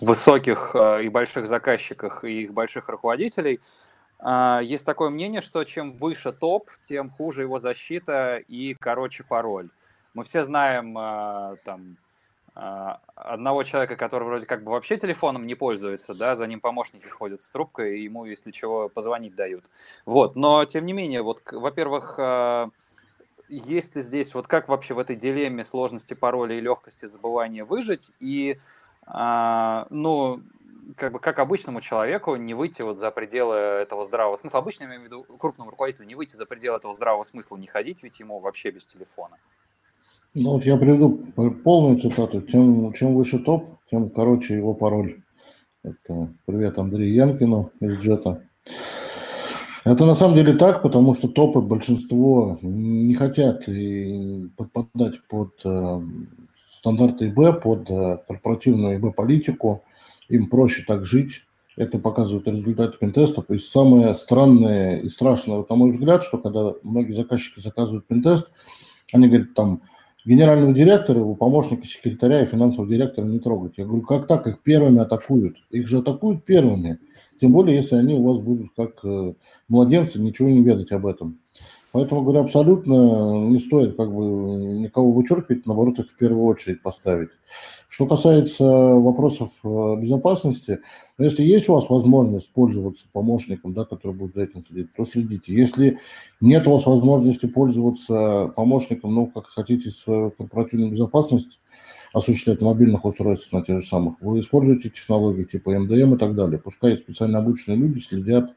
высоких 0.00 0.74
и 1.02 1.08
больших 1.08 1.46
заказчиках 1.46 2.24
и 2.24 2.42
их 2.42 2.52
больших 2.52 2.88
руководителей. 2.88 3.60
А, 4.26 4.60
есть 4.62 4.86
такое 4.86 5.10
мнение, 5.10 5.42
что 5.42 5.64
чем 5.64 5.92
выше 5.92 6.32
топ, 6.32 6.70
тем 6.82 7.10
хуже 7.10 7.42
его 7.42 7.58
защита 7.58 8.36
и 8.48 8.74
короче 8.74 9.22
пароль. 9.22 9.68
Мы 10.14 10.24
все 10.24 10.42
знаем 10.42 10.96
а, 10.96 11.56
там 11.64 11.98
а, 12.54 13.00
одного 13.14 13.64
человека, 13.64 13.96
который 13.96 14.24
вроде 14.24 14.46
как 14.46 14.62
бы 14.62 14.70
вообще 14.70 14.96
телефоном 14.96 15.46
не 15.46 15.54
пользуется, 15.54 16.14
да, 16.14 16.36
за 16.36 16.46
ним 16.46 16.60
помощники 16.60 17.06
ходят 17.06 17.42
с 17.42 17.50
трубкой, 17.50 17.98
и 17.98 18.04
ему, 18.04 18.24
если 18.24 18.50
чего, 18.50 18.88
позвонить 18.88 19.34
дают. 19.34 19.64
Вот, 20.06 20.36
но 20.36 20.64
тем 20.64 20.86
не 20.86 20.94
менее, 20.94 21.20
вот, 21.20 21.42
во-первых, 21.52 22.18
есть 23.48 23.96
ли 23.96 24.02
здесь, 24.02 24.34
вот 24.34 24.46
как 24.46 24.68
вообще 24.68 24.94
в 24.94 24.98
этой 24.98 25.16
дилемме 25.16 25.64
сложности 25.64 26.14
пароля 26.14 26.56
и 26.56 26.60
легкости 26.60 27.06
забывания 27.06 27.64
выжить, 27.64 28.12
и, 28.20 28.58
а, 29.06 29.86
ну, 29.90 30.42
как 30.96 31.12
бы 31.12 31.18
как 31.18 31.38
обычному 31.38 31.80
человеку 31.80 32.36
не 32.36 32.54
выйти 32.54 32.82
вот 32.82 32.98
за 32.98 33.10
пределы 33.10 33.56
этого 33.56 34.04
здравого 34.04 34.36
смысла. 34.36 34.60
Обычно, 34.60 34.84
я 34.84 34.88
имею 34.90 35.02
в 35.02 35.04
виду, 35.04 35.24
крупному 35.38 35.70
руководителю 35.70 36.06
не 36.06 36.14
выйти 36.14 36.36
за 36.36 36.46
пределы 36.46 36.76
этого 36.76 36.92
здравого 36.92 37.24
смысла, 37.24 37.56
не 37.56 37.66
ходить, 37.66 38.02
ведь 38.02 38.20
ему 38.20 38.40
вообще 38.40 38.70
без 38.70 38.84
телефона. 38.84 39.36
Ну 40.34 40.52
вот 40.52 40.64
я 40.64 40.76
приведу 40.76 41.20
полную 41.62 42.00
цитату. 42.00 42.42
Чем, 42.42 42.92
чем 42.92 43.14
выше 43.14 43.38
топ, 43.38 43.78
тем 43.90 44.10
короче 44.10 44.56
его 44.56 44.74
пароль. 44.74 45.22
Это 45.84 46.28
привет 46.44 46.78
Андрею 46.78 47.14
Янкину 47.14 47.70
из 47.80 47.98
Джета. 47.98 48.42
Это 49.84 50.06
на 50.06 50.14
самом 50.14 50.34
деле 50.34 50.54
так, 50.54 50.82
потому 50.82 51.12
что 51.12 51.28
топы 51.28 51.60
большинство 51.60 52.58
не 52.62 53.14
хотят 53.14 53.68
и 53.68 54.48
подпадать 54.56 55.22
под 55.28 55.60
э, 55.62 56.00
стандарты 56.78 57.28
ИБ, 57.28 57.62
под 57.62 57.90
э, 57.90 58.18
корпоративную 58.26 58.96
ИБ-политику. 58.96 59.84
Им 60.30 60.48
проще 60.48 60.84
так 60.86 61.04
жить. 61.04 61.42
Это 61.76 61.98
показывают 61.98 62.48
результаты 62.48 62.96
пентестов. 62.96 63.50
И 63.50 63.58
самое 63.58 64.14
странное 64.14 65.00
и 65.00 65.10
страшное, 65.10 65.62
на 65.68 65.76
мой 65.76 65.90
взгляд, 65.90 66.22
что 66.22 66.38
когда 66.38 66.72
многие 66.82 67.12
заказчики 67.12 67.60
заказывают 67.60 68.06
пентест, 68.06 68.50
они 69.12 69.28
говорят, 69.28 69.52
там, 69.52 69.82
генерального 70.24 70.72
директора, 70.72 71.18
его 71.18 71.34
помощника, 71.34 71.84
секретаря 71.84 72.40
и 72.40 72.46
финансового 72.46 72.88
директора 72.88 73.26
не 73.26 73.38
трогать. 73.38 73.74
Я 73.76 73.84
говорю, 73.84 74.02
как 74.02 74.26
так? 74.28 74.46
Их 74.46 74.62
первыми 74.62 75.00
атакуют. 75.00 75.58
Их 75.70 75.86
же 75.86 75.98
атакуют 75.98 76.46
первыми. 76.46 77.00
Тем 77.40 77.52
более, 77.52 77.76
если 77.76 77.96
они 77.96 78.14
у 78.14 78.26
вас 78.26 78.38
будут 78.38 78.68
как 78.76 79.04
э, 79.04 79.34
младенцы, 79.68 80.20
ничего 80.20 80.48
не 80.48 80.62
ведать 80.62 80.92
об 80.92 81.06
этом. 81.06 81.38
Поэтому, 81.94 82.22
говорю, 82.22 82.40
абсолютно 82.40 83.46
не 83.46 83.60
стоит 83.60 83.96
как 83.96 84.12
бы 84.12 84.24
никого 84.24 85.12
вычеркивать, 85.12 85.64
наоборот, 85.64 86.00
их 86.00 86.10
в 86.10 86.16
первую 86.16 86.44
очередь 86.46 86.82
поставить. 86.82 87.28
Что 87.88 88.06
касается 88.06 88.64
вопросов 88.64 89.50
э, 89.62 89.96
безопасности, 90.00 90.80
если 91.18 91.44
есть 91.44 91.68
у 91.68 91.74
вас 91.74 91.88
возможность 91.88 92.52
пользоваться 92.52 93.06
помощником, 93.12 93.72
да, 93.74 93.84
который 93.84 94.16
будет 94.16 94.34
за 94.34 94.42
этим 94.42 94.64
следить, 94.64 94.92
то 94.94 95.04
следите. 95.04 95.54
Если 95.54 95.98
нет 96.40 96.66
у 96.66 96.72
вас 96.72 96.84
возможности 96.86 97.46
пользоваться 97.46 98.52
помощником, 98.56 99.14
ну, 99.14 99.26
как 99.28 99.46
хотите 99.46 99.90
свою 99.90 100.32
корпоративную 100.32 100.90
безопасность 100.90 101.60
осуществлять 102.14 102.60
мобильных 102.60 103.04
устройствах, 103.04 103.52
на 103.52 103.66
тех 103.66 103.82
же 103.82 103.86
самых, 103.86 104.14
вы 104.20 104.38
используете 104.38 104.88
технологии 104.88 105.42
типа 105.42 105.76
МДМ 105.78 106.14
и 106.14 106.16
так 106.16 106.34
далее. 106.36 106.60
Пускай 106.60 106.96
специально 106.96 107.40
обученные 107.40 107.76
люди 107.76 107.98
следят 107.98 108.54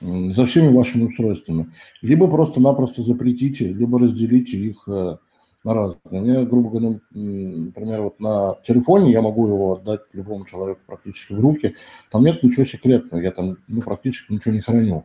за 0.00 0.46
всеми 0.46 0.72
вашими 0.74 1.04
устройствами. 1.04 1.72
Либо 2.00 2.28
просто-напросто 2.28 3.02
запретите, 3.02 3.66
либо 3.68 3.98
разделите 3.98 4.56
их 4.56 4.88
э, 4.88 5.16
на 5.64 5.74
разные. 5.74 6.20
Меня, 6.22 6.44
грубо 6.44 6.70
говоря, 6.70 7.00
например, 7.10 8.02
вот 8.02 8.20
на 8.20 8.56
телефоне 8.64 9.12
я 9.12 9.20
могу 9.20 9.48
его 9.48 9.74
отдать 9.74 10.02
любому 10.12 10.46
человеку 10.46 10.80
практически 10.86 11.32
в 11.32 11.40
руки. 11.40 11.74
Там 12.10 12.24
нет 12.24 12.42
ничего 12.42 12.64
секретного, 12.64 13.20
я 13.20 13.32
там 13.32 13.58
ну, 13.66 13.82
практически 13.82 14.32
ничего 14.32 14.54
не 14.54 14.60
храню. 14.60 15.04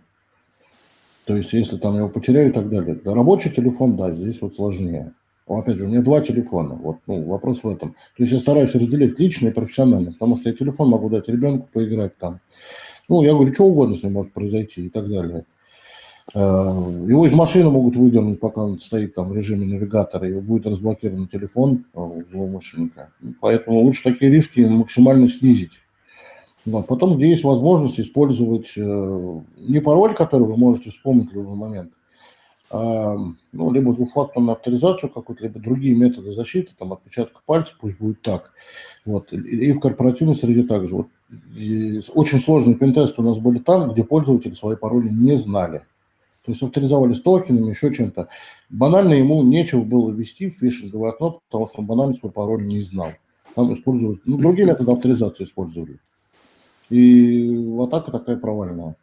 То 1.26 1.36
есть, 1.36 1.52
если 1.52 1.78
там 1.78 1.98
его 1.98 2.10
потеряю 2.10 2.52
и 2.52 2.54
так 2.54 2.70
далее. 2.70 2.96
Да, 3.04 3.16
рабочий 3.16 3.50
телефон, 3.50 3.98
да, 3.98 4.14
здесь 4.14 4.40
вот 4.42 4.54
сложнее. 4.54 5.14
Опять 5.48 5.78
же, 5.78 5.86
у 5.86 5.88
меня 5.88 6.02
два 6.02 6.22
телефона. 6.22 6.74
Вот, 6.74 6.98
ну, 7.06 7.24
вопрос 7.24 7.62
в 7.62 7.68
этом. 7.68 7.92
То 8.18 8.24
есть 8.24 8.34
я 8.34 8.40
стараюсь 8.40 8.74
разделить 8.74 9.20
личное 9.20 9.52
и 9.52 9.54
профессиональное, 9.54 10.12
потому 10.12 10.36
что 10.38 10.50
я 10.50 10.56
телефон 10.56 10.90
могу 10.90 11.10
дать 11.10 11.28
ребенку 11.28 11.70
поиграть 11.72 12.18
там. 12.18 12.40
Ну, 13.08 13.22
я 13.22 13.34
говорю, 13.34 13.54
что 13.54 13.66
угодно 13.66 13.96
с 13.96 14.02
ним 14.02 14.14
может 14.14 14.34
произойти 14.34 14.88
и 14.88 14.90
так 14.90 15.08
далее. 15.08 15.46
Э, 16.34 16.40
его 16.40 17.28
из 17.28 17.34
машины 17.34 17.70
могут 17.70 17.96
выдернуть, 17.96 18.40
пока 18.40 18.64
он 18.64 18.80
стоит 18.80 19.14
там 19.14 19.30
в 19.30 19.36
режиме 19.36 19.68
навигатора, 19.68 20.28
и 20.28 20.34
будет 20.34 20.66
разблокирован 20.66 21.28
телефон 21.28 21.86
у 21.94 22.24
злоумышленника. 22.32 23.12
Поэтому 23.40 23.82
лучше 23.82 24.04
такие 24.04 24.32
риски 24.32 24.62
максимально 24.62 25.28
снизить. 25.28 25.74
Вот. 26.66 26.88
Потом, 26.88 27.18
где 27.18 27.30
есть 27.30 27.44
возможность 27.44 28.00
использовать 28.00 28.72
э, 28.76 29.40
не 29.60 29.80
пароль, 29.80 30.16
который 30.16 30.48
вы 30.48 30.58
можете 30.58 30.90
вспомнить 30.90 31.32
в 31.32 31.36
любой 31.36 31.56
момент, 31.56 31.92
ну, 32.72 33.72
либо 33.72 33.94
двухфакторную 33.94 34.54
авторизацию 34.54 35.10
какую-то, 35.10 35.44
либо 35.44 35.60
другие 35.60 35.96
методы 35.96 36.32
защиты, 36.32 36.74
там, 36.78 36.94
отпечатка 36.94 37.40
пальца, 37.46 37.76
пусть 37.80 37.98
будет 37.98 38.22
так. 38.22 38.52
Вот. 39.06 39.32
И 39.32 39.72
в 39.72 39.80
корпоративной 39.80 40.36
среде 40.36 40.64
также. 40.64 40.96
Вот. 40.96 41.08
Очень 42.14 42.40
сложные 42.40 42.76
пентесты 42.76 43.22
у 43.22 43.26
нас 43.26 43.38
были 43.38 43.60
там, 43.60 43.92
где 43.92 44.04
пользователи 44.04 44.54
свои 44.54 44.76
пароли 44.76 45.10
не 45.10 45.38
знали. 45.38 45.84
То 46.44 46.52
есть 46.52 46.62
авторизовали 46.62 47.14
с 47.14 47.22
токенами, 47.22 47.72
еще 47.72 47.94
чем-то. 47.94 48.28
Банально 48.70 49.14
ему 49.14 49.42
нечего 49.44 49.84
было 49.84 50.12
ввести 50.12 50.48
в 50.48 50.54
фишинговое 50.54 51.12
окно, 51.12 51.42
потому 51.50 51.68
что 51.68 51.80
он 51.80 51.88
банально 51.88 52.14
свой 52.14 52.32
пароль 52.32 52.66
не 52.66 52.82
знал. 52.82 53.10
Там 53.56 53.74
использовали, 53.74 54.20
ну, 54.26 54.38
другие 54.38 54.68
методы 54.68 54.92
авторизации 54.92 55.44
использовали. 55.44 56.00
И 56.90 57.76
атака 57.80 58.12
такая 58.12 58.38
провальная. 58.38 58.96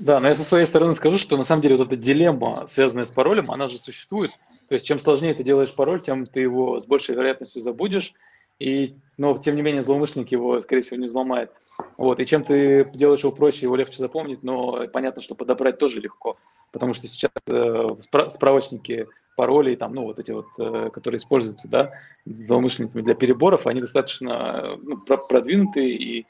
Да, 0.00 0.18
но 0.18 0.28
я 0.28 0.34
со 0.34 0.44
своей 0.44 0.64
стороны 0.64 0.94
скажу, 0.94 1.18
что 1.18 1.36
на 1.36 1.44
самом 1.44 1.60
деле 1.60 1.76
вот 1.76 1.88
эта 1.88 1.96
дилемма, 1.96 2.66
связанная 2.66 3.04
с 3.04 3.10
паролем, 3.10 3.50
она 3.50 3.68
же 3.68 3.78
существует. 3.78 4.30
То 4.68 4.72
есть 4.72 4.86
чем 4.86 4.98
сложнее 4.98 5.34
ты 5.34 5.42
делаешь 5.42 5.74
пароль, 5.74 6.00
тем 6.00 6.26
ты 6.26 6.40
его 6.40 6.80
с 6.80 6.86
большей 6.86 7.14
вероятностью 7.14 7.60
забудешь, 7.60 8.14
и, 8.58 8.96
но 9.18 9.36
тем 9.36 9.56
не 9.56 9.62
менее 9.62 9.82
злоумышленник 9.82 10.32
его, 10.32 10.58
скорее 10.62 10.80
всего, 10.80 10.96
не 10.96 11.06
взломает. 11.06 11.50
Вот, 11.98 12.18
и 12.18 12.26
чем 12.26 12.44
ты 12.44 12.90
делаешь 12.94 13.20
его 13.20 13.32
проще, 13.32 13.66
его 13.66 13.76
легче 13.76 13.98
запомнить, 13.98 14.42
но 14.42 14.86
понятно, 14.88 15.20
что 15.20 15.34
подобрать 15.34 15.78
тоже 15.78 16.00
легко, 16.00 16.38
потому 16.72 16.94
что 16.94 17.06
сейчас 17.06 17.30
э, 17.48 17.88
справочники 18.28 19.06
паролей, 19.36 19.76
там, 19.76 19.94
ну, 19.94 20.04
вот 20.04 20.18
эти 20.18 20.32
вот, 20.32 20.46
э, 20.58 20.90
которые 20.92 21.18
используются, 21.18 21.68
да, 21.68 21.92
злоумышленниками 22.24 23.02
для 23.02 23.14
переборов, 23.14 23.66
они 23.66 23.80
достаточно 23.80 24.78
ну, 24.82 24.96
продвинутые, 24.98 25.94
и 25.94 26.26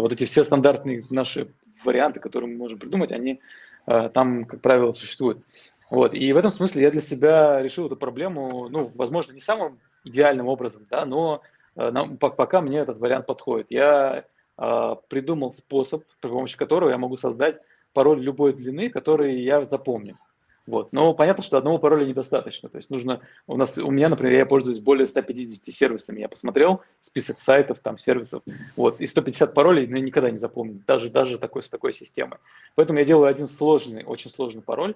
вот 0.00 0.12
эти 0.12 0.24
все 0.24 0.44
стандартные 0.44 1.04
наши 1.10 1.48
варианты, 1.84 2.20
которые 2.20 2.50
мы 2.50 2.56
можем 2.56 2.78
придумать, 2.78 3.12
они 3.12 3.40
э, 3.86 4.08
там, 4.08 4.44
как 4.44 4.60
правило, 4.60 4.92
существуют. 4.92 5.44
Вот. 5.90 6.14
И 6.14 6.32
в 6.32 6.36
этом 6.36 6.50
смысле 6.50 6.82
я 6.82 6.90
для 6.90 7.00
себя 7.00 7.62
решил 7.62 7.86
эту 7.86 7.96
проблему, 7.96 8.68
ну, 8.68 8.90
возможно, 8.94 9.32
не 9.32 9.40
самым 9.40 9.78
идеальным 10.04 10.48
образом, 10.48 10.86
да, 10.90 11.04
но 11.04 11.42
э, 11.76 11.90
нам, 11.90 12.16
пока 12.16 12.60
мне 12.60 12.78
этот 12.78 12.98
вариант 12.98 13.26
подходит. 13.26 13.66
Я 13.70 14.24
э, 14.58 14.96
придумал 15.08 15.52
способ, 15.52 16.04
при 16.20 16.28
помощи 16.28 16.56
которого 16.56 16.90
я 16.90 16.98
могу 16.98 17.16
создать 17.16 17.60
пароль 17.92 18.20
любой 18.20 18.52
длины, 18.52 18.90
который 18.90 19.40
я 19.42 19.64
запомню. 19.64 20.18
Вот. 20.66 20.92
Но 20.92 21.12
понятно, 21.12 21.42
что 21.42 21.58
одного 21.58 21.78
пароля 21.78 22.06
недостаточно. 22.06 22.68
То 22.68 22.78
есть 22.78 22.88
нужно, 22.90 23.20
у 23.46 23.56
нас, 23.56 23.76
у 23.76 23.90
меня, 23.90 24.08
например, 24.08 24.38
я 24.38 24.46
пользуюсь 24.46 24.80
более 24.80 25.06
150 25.06 25.74
сервисами. 25.74 26.20
Я 26.20 26.28
посмотрел 26.28 26.82
список 27.00 27.38
сайтов, 27.38 27.80
там, 27.80 27.98
сервисов. 27.98 28.42
Вот. 28.76 29.00
И 29.00 29.06
150 29.06 29.52
паролей 29.52 29.86
ну, 29.86 29.96
я 29.96 30.02
никогда 30.02 30.30
не 30.30 30.38
запомню, 30.38 30.82
даже, 30.86 31.10
даже 31.10 31.38
такой, 31.38 31.62
с 31.62 31.70
такой 31.70 31.92
системой. 31.92 32.38
Поэтому 32.74 32.98
я 32.98 33.04
делаю 33.04 33.28
один 33.28 33.46
сложный, 33.46 34.04
очень 34.04 34.30
сложный 34.30 34.62
пароль, 34.62 34.94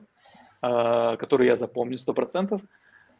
э, 0.62 1.16
который 1.18 1.46
я 1.46 1.56
запомню 1.56 1.98
100%. 1.98 2.60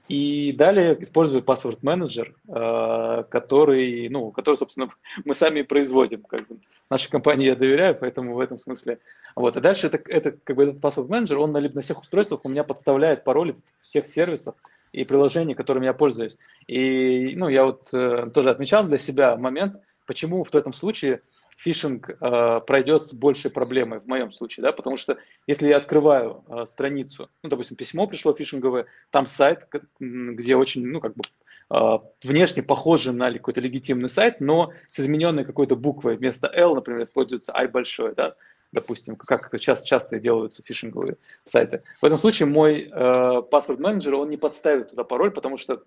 И 0.09 0.53
далее 0.53 0.97
использую 1.03 1.43
password 1.43 1.79
менеджер, 1.83 2.35
э, 2.49 3.25
который, 3.29 4.09
ну, 4.09 4.31
который, 4.31 4.57
собственно, 4.57 4.91
мы 5.25 5.35
сами 5.35 5.63
производим. 5.63 6.23
Как 6.23 6.47
бы. 6.49 6.59
Нашей 6.91 7.11
компании 7.11 7.47
я 7.47 7.55
доверяю, 7.55 7.95
поэтому 7.95 8.35
в 8.35 8.41
этом 8.41 8.57
смысле. 8.57 8.99
Вот. 9.37 9.57
И 9.57 9.61
дальше 9.61 9.89
это, 9.89 10.01
это 10.09 10.33
как 10.33 10.57
бы 10.57 10.65
этот 10.65 10.77
password 10.77 11.09
менеджер, 11.09 11.39
он 11.39 11.53
на, 11.53 11.61
на 11.61 11.81
всех 11.83 12.01
устройствах 12.01 12.41
у 12.45 12.49
меня 12.49 12.65
подставляет 12.65 13.25
пароли 13.25 13.57
всех 13.83 14.07
сервисов 14.07 14.55
и 14.93 15.05
приложений, 15.05 15.55
которыми 15.55 15.85
я 15.85 15.93
пользуюсь. 15.93 16.39
И 16.67 17.35
ну, 17.37 17.49
я 17.49 17.67
вот 17.67 17.91
э, 17.93 18.31
тоже 18.33 18.51
отмечал 18.51 18.85
для 18.85 18.97
себя 18.97 19.37
момент, 19.37 19.77
почему 20.07 20.43
в 20.43 20.55
этом 20.55 20.73
случае 20.73 21.21
фишинг 21.59 22.09
э, 22.09 22.61
пройдет 22.67 23.03
с 23.03 23.13
большей 23.13 23.51
проблемой 23.51 23.99
в 23.99 24.07
моем 24.07 24.31
случае, 24.31 24.63
да, 24.63 24.73
потому 24.73 24.97
что 24.97 25.19
если 25.49 25.69
я 25.69 25.77
открываю 25.77 26.45
э, 26.49 26.67
страницу, 26.67 27.29
ну, 27.43 27.51
допустим, 27.51 27.77
письмо 27.77 28.07
пришло 28.07 28.33
фишинговое, 28.33 28.87
там 29.11 29.27
сайт, 29.27 29.69
где 29.99 30.55
очень, 30.55 30.87
ну, 30.87 31.01
как 31.01 31.15
бы 31.17 31.23
э, 31.71 31.99
внешне 32.23 32.63
похоже 32.63 33.13
на 33.13 33.33
какой-то 33.33 33.61
легитимный 33.61 34.09
сайт, 34.09 34.41
но 34.41 34.73
с 34.93 35.01
измененной 35.01 35.45
какой-то 35.45 35.75
буквой 35.75 36.17
вместо 36.17 36.47
L, 36.47 36.77
например, 36.77 37.03
используется 37.03 37.53
I 37.53 37.67
большой, 37.67 38.15
да, 38.15 38.37
допустим, 38.71 39.17
как 39.17 39.51
сейчас 39.59 39.83
часто 39.83 40.21
делаются 40.21 40.63
фишинговые 40.65 41.17
сайты. 41.45 41.83
В 42.01 42.05
этом 42.05 42.19
случае 42.19 42.47
мой 42.47 42.89
э, 42.89 43.43
паспорт-менеджер, 43.51 44.15
он 44.15 44.31
не 44.31 44.37
подставит 44.37 44.91
туда 44.91 45.03
пароль, 45.03 45.33
потому 45.33 45.57
что 45.57 45.83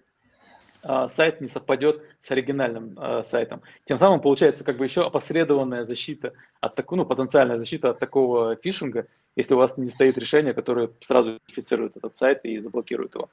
сайт 1.08 1.42
не 1.42 1.48
совпадет 1.48 2.02
с 2.20 2.32
оригинальным 2.32 2.98
э, 3.00 3.24
сайтом. 3.24 3.62
Тем 3.86 3.98
самым 3.98 4.20
получается 4.20 4.64
как 4.64 4.78
бы 4.78 4.86
еще 4.86 5.06
опосредованная 5.06 5.84
защита 5.84 6.34
от 6.60 6.76
такого, 6.76 7.00
ну, 7.00 7.06
потенциальная 7.06 7.58
защита 7.58 7.92
от 7.92 8.00
такого 8.00 8.56
фишинга, 8.56 9.08
если 9.36 9.54
у 9.54 9.58
вас 9.58 9.78
не 9.78 9.88
стоит 9.88 10.18
решение, 10.18 10.54
которое 10.54 10.90
сразу 11.02 11.32
идентифицирует 11.32 11.98
этот 11.98 12.16
сайт 12.16 12.46
и 12.46 12.60
заблокирует 12.60 13.16
его. 13.16 13.30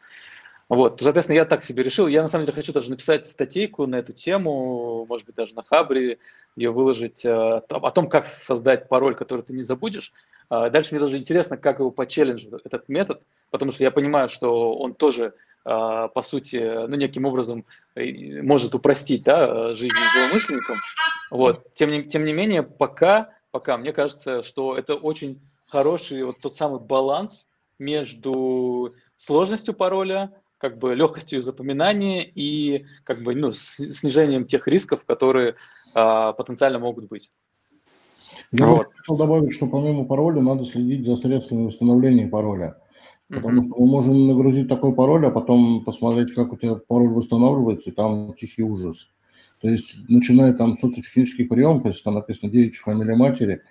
Вот, 0.69 1.01
соответственно, 1.01 1.37
я 1.37 1.47
так 1.47 1.65
себе 1.65 1.83
решил. 1.83 2.07
Я 2.09 2.21
на 2.21 2.29
самом 2.29 2.45
деле 2.45 2.55
хочу 2.55 2.73
даже 2.73 2.91
написать 2.91 3.27
статейку 3.27 3.87
на 3.87 3.97
эту 3.97 4.13
тему, 4.13 5.07
может 5.09 5.27
быть, 5.27 5.35
даже 5.35 5.55
на 5.55 5.63
Хабре, 5.63 6.19
ее 6.57 6.71
выложить 6.71 7.25
э, 7.25 7.31
о 7.31 7.91
том, 7.91 8.09
как 8.09 8.27
создать 8.27 8.89
пароль, 8.89 9.15
который 9.15 9.43
ты 9.43 9.55
не 9.55 9.63
забудешь. 9.63 10.13
А 10.51 10.69
дальше 10.71 10.95
мне 10.95 11.01
даже 11.01 11.17
интересно, 11.17 11.57
как 11.57 11.79
его 11.79 11.91
почелленджить, 11.91 12.51
этот 12.65 12.89
метод, 12.89 13.23
потому 13.51 13.71
что 13.71 13.85
я 13.85 13.91
понимаю, 13.91 14.29
что 14.29 14.75
он 14.75 14.95
тоже, 14.95 15.27
а, 15.27 15.33
по 15.69 16.23
сути, 16.23 16.57
ну, 16.57 16.97
неким 16.97 17.27
образом 17.27 17.67
э, 17.95 18.41
может 18.43 18.75
упростить 18.75 19.25
да, 19.25 19.75
жизнь 19.75 19.95
злоумышленникам. 20.15 20.79
Вот. 21.31 21.75
Тем, 21.75 21.91
не, 21.91 22.05
тем 22.05 22.25
не 22.25 22.33
менее, 22.33 22.63
пока, 22.63 23.35
пока 23.51 23.77
мне 23.77 23.93
кажется, 23.93 24.43
что 24.43 24.77
это 24.77 24.95
очень 24.95 25.41
хороший 25.67 26.25
вот 26.25 26.41
тот 26.41 26.57
самый 26.57 26.81
баланс 26.81 27.49
между 27.79 28.95
сложностью 29.17 29.75
пароля, 29.75 30.33
как 30.57 30.79
бы 30.79 30.95
легкостью 30.95 31.43
запоминания 31.43 32.23
и 32.23 32.87
как 33.05 33.21
бы 33.21 33.35
ну, 33.35 33.53
снижением 33.53 34.47
тех 34.47 34.67
рисков, 34.67 35.05
которые 35.05 35.55
а, 35.95 36.33
потенциально 36.33 36.79
могут 36.79 37.09
быть. 37.09 37.31
Я 38.53 38.67
вот. 38.67 38.89
хотел 38.97 39.17
добавить, 39.17 39.55
что 39.55 39.67
помимо 39.67 40.05
пароля 40.05 40.41
надо 40.41 40.65
следить 40.65 41.05
за 41.05 41.17
средствами 41.17 41.67
восстановления 41.67 42.27
пароля. 42.27 42.79
Потому 43.29 43.63
что 43.63 43.75
мы 43.79 43.87
можем 43.87 44.27
нагрузить 44.27 44.69
такой 44.69 44.95
пароль, 44.95 45.27
а 45.27 45.31
потом 45.31 45.85
посмотреть, 45.85 46.33
как 46.35 46.53
у 46.53 46.57
тебя 46.57 46.77
пароль 46.77 47.11
восстанавливается, 47.11 47.91
и 47.91 47.93
там 47.93 48.35
тихий 48.35 48.63
ужас. 48.63 49.09
То 49.61 49.69
есть, 49.69 50.09
начиная 50.09 50.53
там 50.55 50.79
социотехнических 50.79 51.49
приемов, 51.49 51.85
если 51.85 52.03
там 52.03 52.15
написано 52.15 52.51
девичья 52.51 52.83
фамилия 52.83 53.17
матери, 53.17 53.63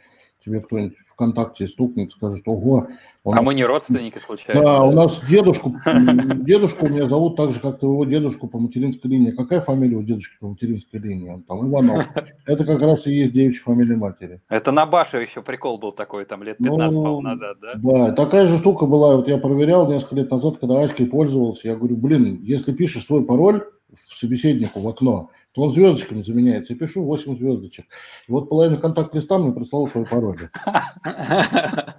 тебе 0.47 0.61
кто-нибудь 0.61 0.97
ВКонтакте 1.05 1.67
стукнет, 1.67 2.11
скажет, 2.11 2.43
ого. 2.45 2.87
А 3.25 3.29
нас... 3.29 3.41
мы 3.43 3.53
не 3.53 3.65
родственники 3.65 4.17
случайно? 4.17 4.63
Да, 4.63 4.83
у 4.83 4.91
нас 4.91 5.21
дедушку, 5.29 5.75
дедушку 5.85 6.85
у 6.85 6.89
меня 6.89 7.07
зовут 7.07 7.35
так 7.35 7.51
же, 7.51 7.59
как 7.59 7.79
твоего 7.79 8.05
дедушку 8.05 8.47
по 8.47 8.57
материнской 8.57 9.11
линии. 9.11 9.31
Какая 9.31 9.59
фамилия 9.59 9.97
у 9.97 10.03
дедушки 10.03 10.37
по 10.39 10.47
материнской 10.47 10.99
линии? 10.99 11.29
Он 11.29 11.43
там 11.43 11.69
Иванов. 11.69 12.05
Это 12.45 12.65
как 12.65 12.81
раз 12.81 13.05
и 13.07 13.13
есть 13.13 13.33
девичья 13.33 13.63
фамилия 13.63 13.95
матери. 13.95 14.41
Это 14.47 14.71
на 14.71 14.85
Баше 14.85 15.17
еще 15.17 15.41
прикол 15.41 15.77
был 15.77 15.91
такой, 15.91 16.25
там 16.25 16.43
лет 16.43 16.57
15 16.57 16.97
ну, 16.97 17.21
назад, 17.21 17.57
да? 17.61 17.73
Да, 17.75 18.11
такая 18.13 18.45
же 18.45 18.57
штука 18.57 18.85
была, 18.85 19.17
вот 19.17 19.27
я 19.27 19.37
проверял 19.37 19.89
несколько 19.89 20.15
лет 20.15 20.31
назад, 20.31 20.57
когда 20.59 20.81
Аськой 20.81 21.07
пользовался, 21.07 21.67
я 21.67 21.75
говорю, 21.75 21.97
блин, 21.97 22.39
если 22.43 22.71
пишешь 22.71 23.05
свой 23.05 23.23
пароль 23.25 23.65
в 23.91 24.17
собеседнику 24.17 24.79
в 24.79 24.87
окно, 24.87 25.29
он 25.63 25.71
звездочками 25.71 26.21
заменяется. 26.21 26.73
Я 26.73 26.79
пишу 26.79 27.03
8 27.03 27.35
звездочек. 27.37 27.85
И 28.27 28.31
вот 28.31 28.49
половина 28.49 28.77
контакт-листа 28.77 29.37
мне 29.37 29.51
прислал 29.51 29.87
свой 29.87 30.05
пароль. 30.05 30.49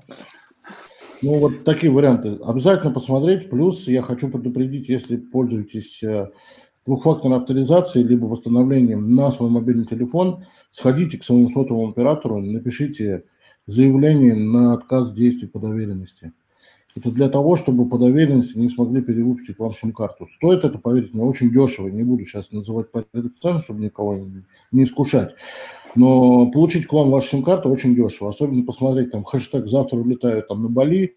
Ну, 1.20 1.40
вот 1.40 1.64
такие 1.64 1.90
варианты. 1.90 2.38
Обязательно 2.44 2.92
посмотреть. 2.92 3.50
Плюс 3.50 3.88
я 3.88 4.02
хочу 4.02 4.28
предупредить, 4.28 4.88
если 4.88 5.16
пользуетесь 5.16 6.00
э, 6.00 6.30
двухфакторной 6.86 7.38
авторизацией 7.38 8.06
либо 8.06 8.26
восстановлением 8.26 9.14
на 9.16 9.32
свой 9.32 9.50
мобильный 9.50 9.84
телефон, 9.84 10.44
сходите 10.70 11.18
к 11.18 11.24
своему 11.24 11.50
сотовому 11.50 11.90
оператору, 11.90 12.40
напишите 12.40 13.24
заявление 13.66 14.34
на 14.36 14.74
отказ 14.74 15.12
действий 15.12 15.48
по 15.48 15.58
доверенности. 15.58 16.32
Это 16.96 17.10
для 17.10 17.28
того, 17.28 17.56
чтобы 17.56 17.88
по 17.88 17.98
доверенности 17.98 18.58
не 18.58 18.68
смогли 18.68 19.02
перевыпустить 19.02 19.58
вам 19.58 19.72
сим-карту. 19.72 20.26
Стоит 20.34 20.64
это, 20.64 20.78
поверьте 20.78 21.10
мне, 21.12 21.22
очень 21.22 21.50
дешево. 21.50 21.88
Не 21.88 22.02
буду 22.02 22.24
сейчас 22.24 22.50
называть 22.50 22.90
порядок 22.90 23.32
цен, 23.40 23.60
чтобы 23.60 23.80
никого 23.80 24.26
не 24.72 24.84
искушать. 24.84 25.34
Но 25.94 26.50
получить 26.50 26.86
к 26.86 26.92
вам 26.92 27.10
вашу 27.10 27.28
сим-карту 27.28 27.68
очень 27.68 27.94
дешево. 27.94 28.30
Особенно 28.30 28.64
посмотреть 28.64 29.10
там 29.10 29.22
хэштег 29.24 29.66
«Завтра 29.68 29.96
улетаю 29.96 30.42
там 30.42 30.62
на 30.62 30.68
Бали», 30.68 31.16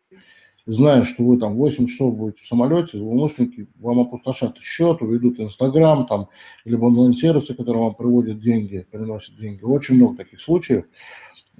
зная, 0.65 1.03
что 1.03 1.24
вы 1.24 1.38
там 1.38 1.55
8 1.55 1.88
часов 1.88 2.15
будете 2.15 2.41
в 2.41 2.47
самолете, 2.47 2.97
злоумышленники 2.97 3.67
вам 3.80 3.99
опустошат 3.99 4.57
счет, 4.59 5.01
уведут 5.01 5.39
Инстаграм, 5.39 6.05
там, 6.05 6.30
либо 6.65 6.86
онлайн-сервисы, 6.86 7.53
которые 7.53 7.84
вам 7.84 7.95
приводят 7.95 8.39
деньги, 8.39 8.86
приносят 8.91 9.36
деньги. 9.38 9.63
Очень 9.63 9.95
много 9.95 10.17
таких 10.17 10.39
случаев. 10.39 10.86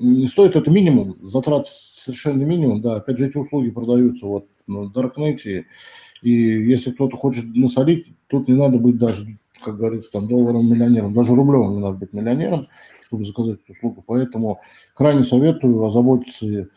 Не 0.02 0.28
стоит 0.28 0.56
это 0.56 0.72
минимум, 0.72 1.18
затрат 1.22 1.68
совершенно 1.68 2.42
минимум, 2.42 2.82
да, 2.82 2.96
опять 2.96 3.20
же, 3.20 3.28
эти 3.28 3.38
услуги 3.38 3.70
продаются 3.70 4.26
вот 4.26 4.48
на 4.66 4.90
Даркнете, 4.90 5.68
и 6.24 6.32
если 6.32 6.90
кто-то 6.90 7.16
хочет 7.18 7.46
насолить, 7.56 8.08
тут 8.26 8.48
не 8.48 8.56
надо 8.56 8.80
быть 8.80 8.98
даже, 8.98 9.38
как 9.64 9.78
говорится, 9.78 10.12
там, 10.12 10.28
долларовым 10.28 10.72
миллионером, 10.72 11.14
даже 11.14 11.36
рублевым 11.36 11.74
не 11.76 11.80
надо 11.82 11.98
быть 11.98 12.14
миллионером, 12.14 12.68
чтобы 13.06 13.26
заказать 13.26 13.60
эту 13.64 13.74
услугу, 13.74 14.04
поэтому 14.06 14.60
крайне 14.96 15.24
советую 15.24 15.84
озаботиться 15.86 16.68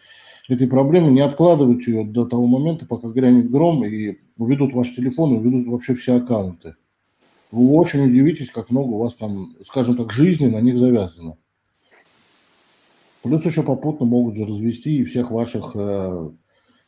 этой 0.47 0.69
проблемой, 0.69 1.13
не 1.13 1.23
откладывать 1.23 1.87
ее 1.87 2.05
до 2.05 2.27
того 2.27 2.47
момента, 2.47 2.85
пока 2.85 3.09
грянет 3.09 3.51
гром 3.51 3.87
и 3.87 4.19
уведут 4.37 4.75
ваш 4.75 4.95
телефон, 4.95 5.33
и 5.33 5.39
уведут 5.39 5.67
вообще 5.67 5.95
все 5.95 6.17
аккаунты. 6.17 6.75
Вы 7.51 7.71
очень 7.71 8.05
удивитесь, 8.05 8.51
как 8.51 8.69
много 8.71 8.89
у 8.89 8.99
вас 8.99 9.15
там, 9.15 9.55
скажем 9.63 9.97
так, 9.97 10.13
жизни 10.13 10.47
на 10.47 10.61
них 10.61 10.77
завязано. 10.77 11.39
Плюс 13.25 13.43
еще 13.47 13.63
попутно 13.63 14.05
могут 14.05 14.37
же 14.37 14.45
развести 14.45 14.99
и 14.99 15.05
всех 15.07 15.31
ваших 15.31 15.71
э, 15.75 16.31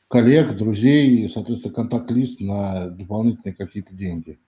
коллег, 0.06 0.54
друзей, 0.54 1.24
и, 1.24 1.28
соответственно, 1.28 1.72
контакт-лист 1.72 2.40
на 2.40 2.90
дополнительные 2.90 3.54
какие-то 3.54 3.94
деньги. 3.94 4.38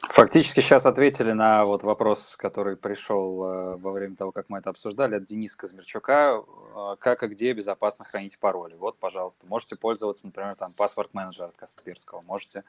Фактически 0.00 0.58
сейчас 0.58 0.84
ответили 0.84 1.30
на 1.30 1.64
вот 1.64 1.84
вопрос, 1.84 2.34
который 2.34 2.76
пришел 2.76 3.44
э, 3.44 3.76
во 3.76 3.92
время 3.92 4.16
того, 4.16 4.32
как 4.32 4.46
мы 4.48 4.58
это 4.58 4.70
обсуждали, 4.70 5.14
от 5.14 5.26
Дениса 5.26 5.56
Казмерчука. 5.56 6.42
Э, 6.74 6.96
как 6.98 7.22
и 7.22 7.28
где 7.28 7.52
безопасно 7.52 8.04
хранить 8.04 8.36
пароли? 8.40 8.74
Вот, 8.74 8.98
пожалуйста, 8.98 9.46
можете 9.46 9.76
пользоваться, 9.76 10.26
например, 10.26 10.56
там, 10.56 10.72
паспорт-менеджер 10.72 11.44
от 11.44 11.56
Касперского, 11.56 12.20
можете 12.26 12.64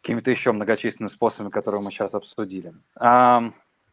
какими-то 0.00 0.30
еще 0.30 0.52
многочисленными 0.52 1.10
способами, 1.10 1.50
которые 1.50 1.82
мы 1.82 1.90
сейчас 1.90 2.14
обсудили. 2.14 2.72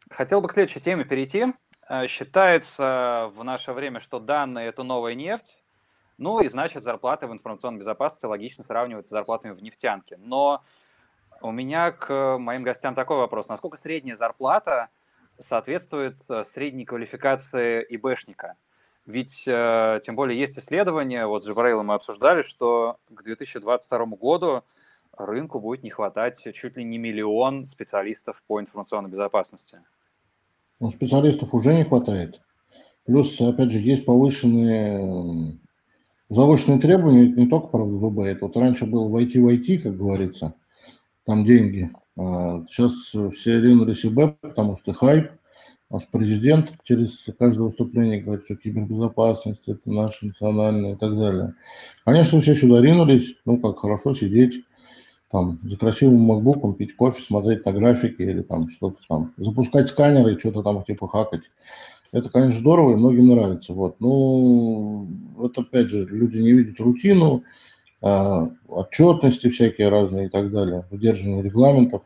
Хотел 0.09 0.39
бы 0.39 0.47
к 0.47 0.53
следующей 0.53 0.79
теме 0.79 1.03
перейти. 1.03 1.47
Э, 1.87 2.07
считается 2.07 3.31
в 3.35 3.43
наше 3.43 3.71
время, 3.73 3.99
что 3.99 4.19
данные– 4.19 4.67
это 4.69 4.83
новая 4.83 5.13
нефть, 5.13 5.59
ну 6.17 6.39
и 6.39 6.47
значит 6.47 6.83
зарплаты 6.83 7.27
в 7.27 7.33
информационной 7.33 7.79
безопасности 7.79 8.25
логично 8.25 8.63
сравниваются 8.63 9.09
с 9.09 9.13
зарплатами 9.13 9.51
в 9.51 9.61
нефтянке. 9.61 10.17
Но 10.17 10.63
у 11.41 11.51
меня 11.51 11.91
к 11.91 12.37
моим 12.39 12.63
гостям 12.63 12.95
такой 12.95 13.17
вопрос. 13.17 13.49
Насколько 13.49 13.77
средняя 13.77 14.15
зарплата 14.15 14.89
соответствует 15.37 16.17
э, 16.29 16.43
средней 16.43 16.85
квалификации 16.85 17.85
ИБшника? 17.89 18.55
Ведь, 19.05 19.43
э, 19.47 19.99
тем 20.01 20.15
более, 20.15 20.39
есть 20.39 20.57
исследования, 20.57 21.27
вот 21.27 21.43
с 21.43 21.47
Джабраилом 21.47 21.87
мы 21.87 21.93
обсуждали, 21.93 22.41
что 22.41 22.97
к 23.09 23.21
2022 23.21 24.05
году 24.17 24.63
рынку 25.15 25.59
будет 25.59 25.83
не 25.83 25.91
хватать 25.91 26.41
чуть 26.55 26.77
ли 26.77 26.83
не 26.83 26.97
миллион 26.97 27.67
специалистов 27.67 28.41
по 28.47 28.59
информационной 28.59 29.11
безопасности. 29.11 29.83
Но 30.79 30.89
специалистов 30.89 31.53
уже 31.53 31.73
не 31.73 31.83
хватает. 31.83 32.41
Плюс, 33.05 33.39
опять 33.39 33.71
же, 33.71 33.79
есть 33.79 34.05
повышенные 34.05 35.57
завышенные 36.29 36.79
требования, 36.79 37.27
не 37.27 37.47
только, 37.47 37.67
правда, 37.67 37.93
ВБ. 37.93 38.19
Это 38.19 38.45
вот 38.45 38.57
раньше 38.57 38.85
было 38.85 39.07
в 39.07 39.15
IT 39.15 39.39
в 39.39 39.47
IT, 39.47 39.77
как 39.79 39.95
говорится, 39.95 40.55
там 41.23 41.45
деньги. 41.45 41.91
Сейчас 42.17 43.13
а 43.13 43.29
все 43.29 43.61
ринулись 43.61 44.03
в 44.03 44.13
Б, 44.13 44.35
потому 44.41 44.75
что 44.77 44.93
хайп. 44.93 45.31
Наш 45.91 46.07
президент 46.07 46.73
через 46.83 47.29
каждое 47.37 47.65
выступление 47.65 48.19
говорит, 48.21 48.45
что 48.45 48.55
кибербезопасность– 48.55 49.67
это 49.67 49.91
наше 49.91 50.25
национальное 50.25 50.93
и 50.93 50.97
так 50.97 51.15
далее. 51.15 51.53
Конечно, 52.03 52.41
все 52.41 52.55
сюда 52.55 52.81
ринулись, 52.81 53.35
ну, 53.45 53.59
как 53.59 53.77
хорошо 53.79 54.15
сидеть, 54.15 54.65
там, 55.29 55.59
за 55.63 55.77
красивым 55.77 56.21
макбуком 56.21 56.75
пить 56.75 56.95
кофе, 56.95 57.21
смотреть 57.21 57.65
на 57.65 57.71
графики 57.73 58.21
или 58.21 58.41
там 58.41 58.69
что-то 58.69 58.97
там, 59.07 59.33
запускать 59.37 59.89
сканеры 59.89 60.39
что-то 60.39 60.63
там 60.63 60.83
типа 60.83 61.07
хакать. 61.07 61.49
Это, 62.11 62.29
конечно, 62.29 62.59
здорово 62.59 62.93
и 62.93 62.95
многим 62.95 63.27
нравится. 63.27 63.73
Вот. 63.73 63.99
Ну, 63.99 65.07
вот 65.35 65.57
опять 65.57 65.89
же, 65.89 66.05
люди 66.05 66.37
не 66.37 66.53
видят 66.53 66.79
рутину, 66.79 67.43
а, 68.01 68.49
отчетности 68.67 69.49
всякие 69.49 69.89
разные 69.89 70.27
и 70.27 70.29
так 70.29 70.51
далее, 70.51 70.85
выдерживание 70.91 71.41
регламентов. 71.41 72.03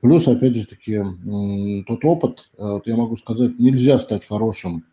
Плюс, 0.00 0.26
опять 0.26 0.56
же 0.56 0.66
таки, 0.66 1.02
тот 1.86 2.04
опыт, 2.04 2.50
а, 2.56 2.74
вот 2.74 2.86
я 2.86 2.96
могу 2.96 3.16
сказать, 3.16 3.58
нельзя 3.58 3.98
стать 3.98 4.26
хорошим 4.26 4.84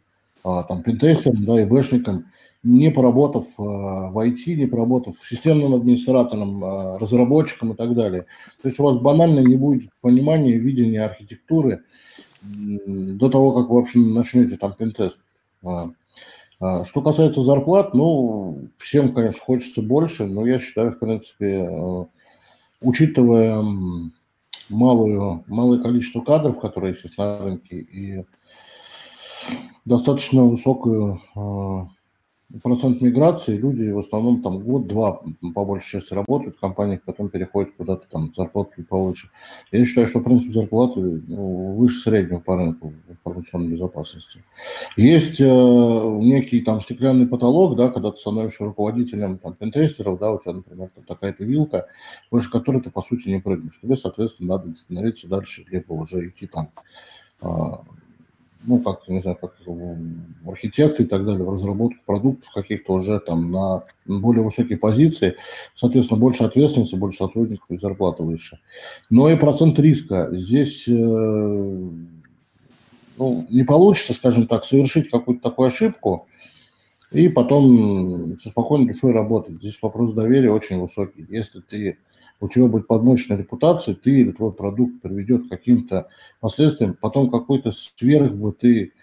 а, 0.43 0.63
там 0.63 0.83
пентестером, 0.83 1.45
да, 1.45 1.61
и 1.61 1.65
бэшником, 1.65 2.25
не 2.63 2.91
поработав 2.91 3.45
э, 3.57 3.61
в 3.61 4.17
IT, 4.17 4.55
не 4.55 4.65
поработав 4.65 5.15
системным 5.27 5.73
администратором, 5.73 6.63
э, 6.63 6.97
разработчиком 6.97 7.73
и 7.73 7.75
так 7.75 7.95
далее. 7.95 8.25
То 8.61 8.67
есть 8.67 8.79
у 8.79 8.83
вас 8.83 8.97
банально 8.97 9.39
не 9.39 9.55
будет 9.55 9.89
понимания, 10.01 10.53
видения 10.53 11.03
архитектуры 11.03 11.83
до 12.41 13.29
того, 13.29 13.51
как 13.51 13.69
вы 13.69 13.77
вообще 13.77 13.99
начнете 13.99 14.57
там 14.57 14.73
пентест. 14.73 15.19
А, 15.63 15.91
а, 16.59 16.83
что 16.83 17.01
касается 17.01 17.43
зарплат, 17.43 17.93
ну, 17.93 18.67
всем, 18.77 19.13
конечно, 19.13 19.39
хочется 19.41 19.81
больше, 19.81 20.25
но 20.25 20.45
я 20.45 20.59
считаю, 20.59 20.91
в 20.91 20.99
принципе, 20.99 21.67
э, 21.69 22.05
учитывая 22.81 23.63
малую, 24.69 25.43
малое 25.47 25.81
количество 25.81 26.21
кадров, 26.21 26.59
которые 26.59 26.95
есть 27.01 27.17
на 27.17 27.39
рынке, 27.39 27.79
и 27.79 28.25
достаточно 29.85 30.43
высокую 30.43 31.21
процент 32.63 33.01
миграции, 33.01 33.55
люди 33.55 33.89
в 33.91 33.99
основном 33.99 34.41
там 34.41 34.59
год-два 34.59 35.21
по 35.53 35.65
большей 35.65 35.99
части 35.99 36.13
работают 36.13 36.57
в 36.57 36.59
компаниях, 36.59 37.01
потом 37.03 37.29
переходят 37.29 37.75
куда-то 37.77 38.07
там 38.09 38.33
зарплату 38.35 38.71
чуть 38.75 38.87
повыше. 38.87 39.29
Я 39.71 39.85
считаю, 39.85 40.07
что, 40.07 40.19
в 40.19 40.23
принципе, 40.23 40.53
зарплаты 40.53 40.99
ну, 40.99 41.75
выше 41.75 41.99
среднего 41.99 42.39
по 42.39 42.55
рынку 42.55 42.93
информационной 43.07 43.73
безопасности. 43.73 44.43
Есть 44.97 45.39
э, 45.39 45.45
некий 45.45 46.61
там 46.61 46.81
стеклянный 46.81 47.27
потолок, 47.27 47.75
да, 47.75 47.89
когда 47.89 48.11
ты 48.11 48.17
становишься 48.17 48.65
руководителем 48.65 49.37
там 49.37 49.53
пентестеров, 49.53 50.19
да, 50.19 50.31
у 50.31 50.39
тебя, 50.39 50.53
например, 50.53 50.89
там 50.95 51.03
такая-то 51.03 51.43
вилка, 51.43 51.85
выше 52.31 52.49
которой 52.49 52.81
ты, 52.81 52.89
по 52.89 53.01
сути, 53.01 53.29
не 53.29 53.39
прыгнешь. 53.39 53.79
Тебе, 53.81 53.95
соответственно, 53.95 54.57
надо 54.57 54.75
становиться 54.75 55.27
дальше, 55.27 55.65
либо 55.69 55.93
уже 55.93 56.29
идти 56.29 56.47
там 56.47 56.69
а, 57.41 57.83
ну, 58.63 58.79
как, 58.79 59.07
не 59.07 59.21
знаю, 59.21 59.37
как 59.39 59.55
архитекты 60.45 61.03
и 61.03 61.05
так 61.05 61.25
далее, 61.25 61.43
в 61.43 61.53
разработку 61.53 61.99
продуктов 62.05 62.51
каких-то 62.53 62.93
уже 62.93 63.19
там 63.19 63.51
на 63.51 63.83
более 64.05 64.43
высокие 64.43 64.77
позиции, 64.77 65.35
соответственно, 65.75 66.19
больше 66.19 66.43
ответственности, 66.43 66.95
больше 66.95 67.19
сотрудников 67.19 67.65
и 67.69 67.77
зарплата 67.77 68.23
выше. 68.23 68.59
Но 69.09 69.29
и 69.29 69.35
процент 69.35 69.79
риска. 69.79 70.29
Здесь 70.33 70.87
э, 70.87 70.91
ну, 70.91 71.93
не 73.49 73.63
получится, 73.63 74.13
скажем 74.13 74.47
так, 74.47 74.65
совершить 74.65 75.09
какую-то 75.09 75.49
такую 75.49 75.67
ошибку 75.67 76.27
и 77.11 77.29
потом 77.29 78.37
со 78.37 78.49
спокойной 78.49 78.87
душой 78.87 79.13
работать. 79.13 79.55
Здесь 79.55 79.79
вопрос 79.81 80.13
доверия 80.13 80.51
очень 80.51 80.79
высокий. 80.79 81.25
Если 81.29 81.61
ты 81.61 81.97
у 82.41 82.47
тебя 82.47 82.67
будет 82.67 82.87
подмоченная 82.87 83.37
репутация, 83.37 83.95
ты 83.95 84.11
или 84.11 84.31
твой 84.31 84.53
продукт 84.53 85.01
приведет 85.01 85.47
к 85.47 85.49
каким-то 85.49 86.07
последствиям, 86.39 86.95
потом 86.99 87.29
какой-то 87.29 87.71
сверх 87.71 88.33
бы 88.33 88.53
ты 88.53 88.93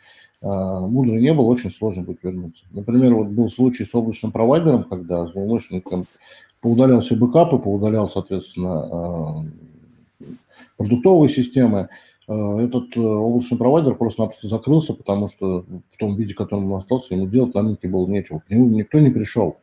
э, 0.40 0.46
мудрый 0.46 1.20
не 1.20 1.34
был, 1.34 1.46
очень 1.48 1.70
сложно 1.70 2.02
будет 2.02 2.22
вернуться. 2.22 2.64
Например, 2.70 3.14
вот 3.14 3.28
был 3.28 3.50
случай 3.50 3.84
с 3.84 3.94
облачным 3.94 4.32
провайдером, 4.32 4.84
когда 4.84 5.26
злоумышленникам 5.26 6.06
поудалял 6.60 7.00
все 7.00 7.14
бэкапы, 7.14 7.58
поудалял, 7.58 8.08
соответственно, 8.08 9.44
э, 10.20 10.26
продуктовые 10.76 11.28
системы, 11.28 11.88
этот 12.28 12.96
облачный 12.96 13.56
провайдер 13.56 13.94
просто-напросто 13.94 14.48
закрылся, 14.48 14.94
потому 14.94 15.28
что 15.28 15.64
в 15.92 15.96
том 15.96 16.16
виде, 16.16 16.34
в 16.34 16.36
котором 16.36 16.72
он 16.72 16.80
остался, 16.80 17.14
ему 17.14 17.28
делать 17.28 17.54
на 17.54 17.62
рынке 17.62 17.86
было 17.86 18.04
нечего. 18.08 18.40
К 18.40 18.50
нему 18.50 18.68
никто 18.68 18.98
не 18.98 19.10
пришел. 19.10 19.58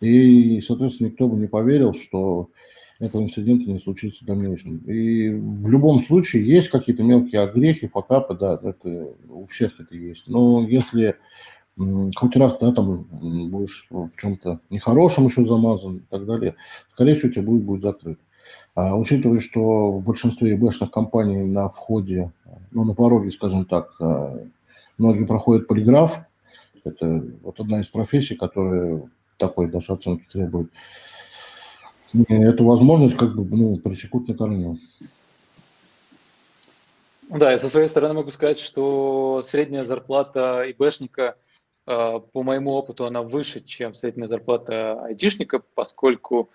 И, 0.00 0.60
соответственно, 0.60 1.08
никто 1.08 1.28
бы 1.28 1.38
не 1.38 1.46
поверил, 1.46 1.94
что 1.94 2.50
этого 2.98 3.22
инцидента 3.22 3.70
не 3.70 3.78
случится 3.78 4.24
в 4.24 4.26
дальнейшем. 4.26 4.78
И 4.78 5.30
в 5.30 5.68
любом 5.68 6.00
случае 6.02 6.46
есть 6.46 6.68
какие-то 6.68 7.02
мелкие 7.02 7.42
огрехи, 7.42 7.86
факапы, 7.86 8.34
да, 8.34 8.58
это 8.62 9.08
у 9.28 9.46
всех 9.46 9.80
это 9.80 9.94
есть. 9.96 10.26
Но 10.26 10.66
если 10.66 11.16
хоть 12.16 12.36
раз, 12.36 12.58
да, 12.58 12.72
там 12.72 13.04
будешь 13.50 13.86
в 13.88 14.10
чем-то 14.20 14.60
нехорошем 14.68 15.26
еще 15.26 15.44
замазан 15.44 15.98
и 15.98 16.02
так 16.10 16.26
далее, 16.26 16.56
скорее 16.90 17.14
всего, 17.14 17.28
у 17.28 17.32
тебя 17.32 17.42
будет, 17.42 17.62
будет 17.62 17.82
закрыт. 17.82 18.18
А 18.74 18.96
учитывая, 18.96 19.38
что 19.38 19.92
в 19.92 20.02
большинстве 20.02 20.54
ИБшных 20.54 20.90
компаний 20.90 21.44
на 21.44 21.68
входе, 21.68 22.32
ну, 22.72 22.84
на 22.84 22.94
пороге, 22.94 23.30
скажем 23.30 23.64
так, 23.64 23.94
э, 24.00 24.46
многие 24.98 25.24
проходят 25.24 25.68
полиграф, 25.68 26.20
это 26.84 27.24
вот 27.42 27.60
одна 27.60 27.80
из 27.80 27.88
профессий, 27.88 28.34
которая 28.34 29.02
такой 29.36 29.68
даже 29.68 29.92
оценки 29.92 30.24
требует 30.30 30.70
эту 32.28 32.64
возможность 32.64 33.16
как 33.16 33.34
бы 33.34 33.44
ну, 33.56 33.76
пресекут 33.76 34.28
на 34.28 34.34
корню. 34.34 34.78
Да, 37.28 37.52
я 37.52 37.58
со 37.58 37.68
своей 37.68 37.88
стороны 37.88 38.14
могу 38.14 38.30
сказать, 38.30 38.58
что 38.58 39.42
средняя 39.42 39.84
зарплата 39.84 40.64
ИБшника, 40.70 41.36
э, 41.86 42.20
по 42.32 42.42
моему 42.42 42.72
опыту, 42.72 43.04
она 43.04 43.22
выше, 43.22 43.60
чем 43.60 43.94
средняя 43.94 44.28
зарплата 44.28 45.04
айтишника, 45.04 45.60
поскольку 45.74 46.50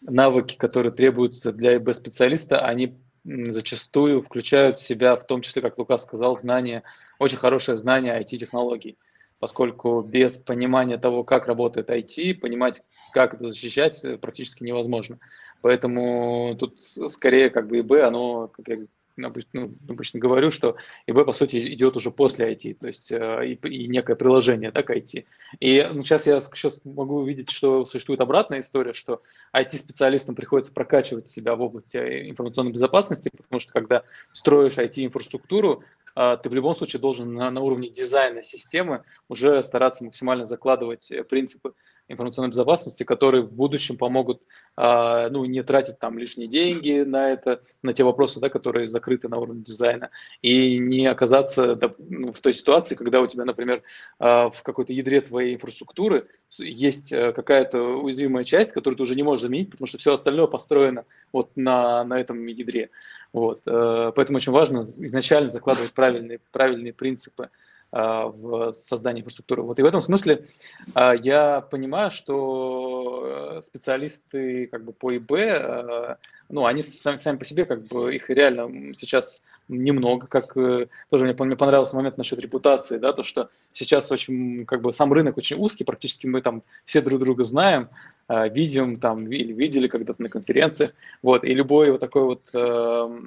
навыки, 0.00 0.56
которые 0.56 0.92
требуются 0.92 1.52
для 1.52 1.76
ИБ-специалиста, 1.76 2.64
они 2.64 2.98
зачастую 3.24 4.22
включают 4.22 4.76
в 4.76 4.82
себя, 4.82 5.14
в 5.14 5.24
том 5.24 5.42
числе, 5.42 5.62
как 5.62 5.78
Лука 5.78 5.98
сказал, 5.98 6.36
знания, 6.36 6.82
очень 7.18 7.36
хорошее 7.36 7.76
знание 7.76 8.18
IT-технологий, 8.20 8.98
поскольку 9.38 10.00
без 10.02 10.36
понимания 10.36 10.98
того, 10.98 11.22
как 11.22 11.46
работает 11.46 11.90
IT, 11.90 12.34
понимать, 12.34 12.82
как 13.18 13.34
это 13.34 13.48
защищать, 13.48 14.04
э, 14.04 14.16
практически 14.16 14.62
невозможно. 14.62 15.18
Поэтому 15.60 16.54
тут 16.56 16.80
скорее 16.80 17.50
как 17.50 17.66
бы 17.66 17.80
ИБ, 17.80 17.92
оно, 18.04 18.46
как 18.46 18.68
я 18.68 18.78
обычно, 19.26 19.50
ну, 19.52 19.74
обычно 19.88 20.20
говорю, 20.20 20.52
что 20.52 20.76
ИБ, 21.08 21.24
по 21.26 21.32
сути, 21.32 21.74
идет 21.74 21.96
уже 21.96 22.12
после 22.12 22.52
IT, 22.52 22.74
то 22.74 22.86
есть 22.86 23.10
э, 23.10 23.44
и, 23.44 23.54
и 23.54 23.88
некое 23.88 24.14
приложение 24.14 24.70
да, 24.70 24.84
к 24.84 24.90
IT. 24.90 25.24
И 25.58 25.90
ну, 25.92 26.02
сейчас 26.02 26.28
я 26.28 26.40
сейчас 26.40 26.80
могу 26.84 27.16
увидеть, 27.16 27.50
что 27.50 27.84
существует 27.84 28.20
обратная 28.20 28.60
история, 28.60 28.92
что 28.92 29.20
IT-специалистам 29.52 30.36
приходится 30.36 30.72
прокачивать 30.72 31.26
себя 31.26 31.56
в 31.56 31.60
области 31.60 31.96
э, 31.96 32.30
информационной 32.30 32.70
безопасности, 32.70 33.32
потому 33.36 33.58
что 33.58 33.72
когда 33.72 34.04
строишь 34.32 34.78
IT-инфраструктуру, 34.78 35.82
а, 36.14 36.36
ты 36.36 36.48
в 36.48 36.54
любом 36.54 36.76
случае 36.76 37.00
должен 37.00 37.34
на, 37.34 37.50
на 37.50 37.60
уровне 37.62 37.90
дизайна 37.90 38.44
системы 38.44 39.02
уже 39.28 39.64
стараться 39.64 40.04
максимально 40.04 40.44
закладывать 40.44 41.12
принципы 41.28 41.74
информационной 42.08 42.50
безопасности, 42.50 43.04
которые 43.04 43.42
в 43.42 43.52
будущем 43.52 43.96
помогут 43.96 44.42
а, 44.76 45.28
ну, 45.28 45.44
не 45.44 45.62
тратить 45.62 45.98
там 45.98 46.18
лишние 46.18 46.48
деньги 46.48 47.02
на 47.06 47.30
это, 47.30 47.60
на 47.82 47.92
те 47.92 48.02
вопросы, 48.02 48.40
да, 48.40 48.48
которые 48.48 48.86
закрыты 48.86 49.28
на 49.28 49.38
уровне 49.38 49.62
дизайна, 49.62 50.10
и 50.42 50.78
не 50.78 51.06
оказаться 51.06 51.78
ну, 51.98 52.32
в 52.32 52.40
той 52.40 52.52
ситуации, 52.52 52.94
когда 52.94 53.20
у 53.20 53.26
тебя, 53.26 53.44
например, 53.44 53.82
а, 54.18 54.50
в 54.50 54.62
какой-то 54.62 54.92
ядре 54.92 55.20
твоей 55.20 55.54
инфраструктуры 55.54 56.28
есть 56.58 57.12
э, 57.12 57.32
какая-то 57.32 57.78
уязвимая 57.98 58.44
часть, 58.44 58.72
которую 58.72 58.96
ты 58.96 59.02
уже 59.02 59.14
не 59.14 59.22
можешь 59.22 59.42
заменить, 59.42 59.70
потому 59.70 59.86
что 59.86 59.98
все 59.98 60.14
остальное 60.14 60.46
построено 60.46 61.04
вот 61.32 61.50
на, 61.56 62.04
на 62.04 62.18
этом 62.18 62.46
ядре. 62.46 62.90
Вот. 63.32 63.60
Э, 63.66 64.12
поэтому 64.14 64.36
очень 64.36 64.52
важно 64.52 64.84
изначально 64.84 65.50
закладывать 65.50 65.92
правильные, 65.92 66.40
правильные 66.52 66.94
принципы 66.94 67.44
э, 67.44 67.67
в 67.90 68.72
создании 68.72 69.20
инфраструктуры. 69.20 69.62
Вот. 69.62 69.78
И 69.78 69.82
в 69.82 69.86
этом 69.86 70.00
смысле 70.00 70.46
э, 70.94 71.12
я 71.22 71.60
понимаю, 71.60 72.10
что 72.10 73.60
специалисты 73.62 74.66
как 74.66 74.84
бы 74.84 74.92
по 74.92 75.16
ИБ, 75.16 76.18
ну, 76.50 76.66
они 76.66 76.82
сами, 76.82 77.16
сами 77.16 77.36
по 77.36 77.44
себе, 77.44 77.64
как 77.64 77.84
бы 77.84 78.14
их 78.14 78.30
реально 78.30 78.94
сейчас 78.94 79.42
немного, 79.68 80.26
как 80.26 80.54
тоже 80.54 81.24
мне, 81.24 81.34
мне 81.38 81.56
понравился 81.56 81.96
момент 81.96 82.16
насчет 82.18 82.40
репутации, 82.40 82.98
да, 82.98 83.12
то, 83.12 83.22
что 83.22 83.50
сейчас 83.72 84.10
очень, 84.10 84.64
как 84.64 84.80
бы 84.80 84.92
сам 84.92 85.12
рынок 85.12 85.36
очень 85.36 85.56
узкий, 85.58 85.84
практически 85.84 86.26
мы 86.26 86.40
там 86.40 86.62
все 86.86 87.02
друг 87.02 87.20
друга 87.20 87.44
знаем, 87.44 87.90
Э, 88.28 88.48
видим 88.48 88.98
там 88.98 89.30
или 89.32 89.52
видели 89.52 89.88
когда-то 89.88 90.22
на 90.22 90.28
конференциях. 90.28 90.92
Вот, 91.22 91.44
и 91.44 91.54
любой 91.54 91.90
вот 91.90 92.00
такой 92.00 92.24
вот 92.24 92.42
э, 92.52 93.20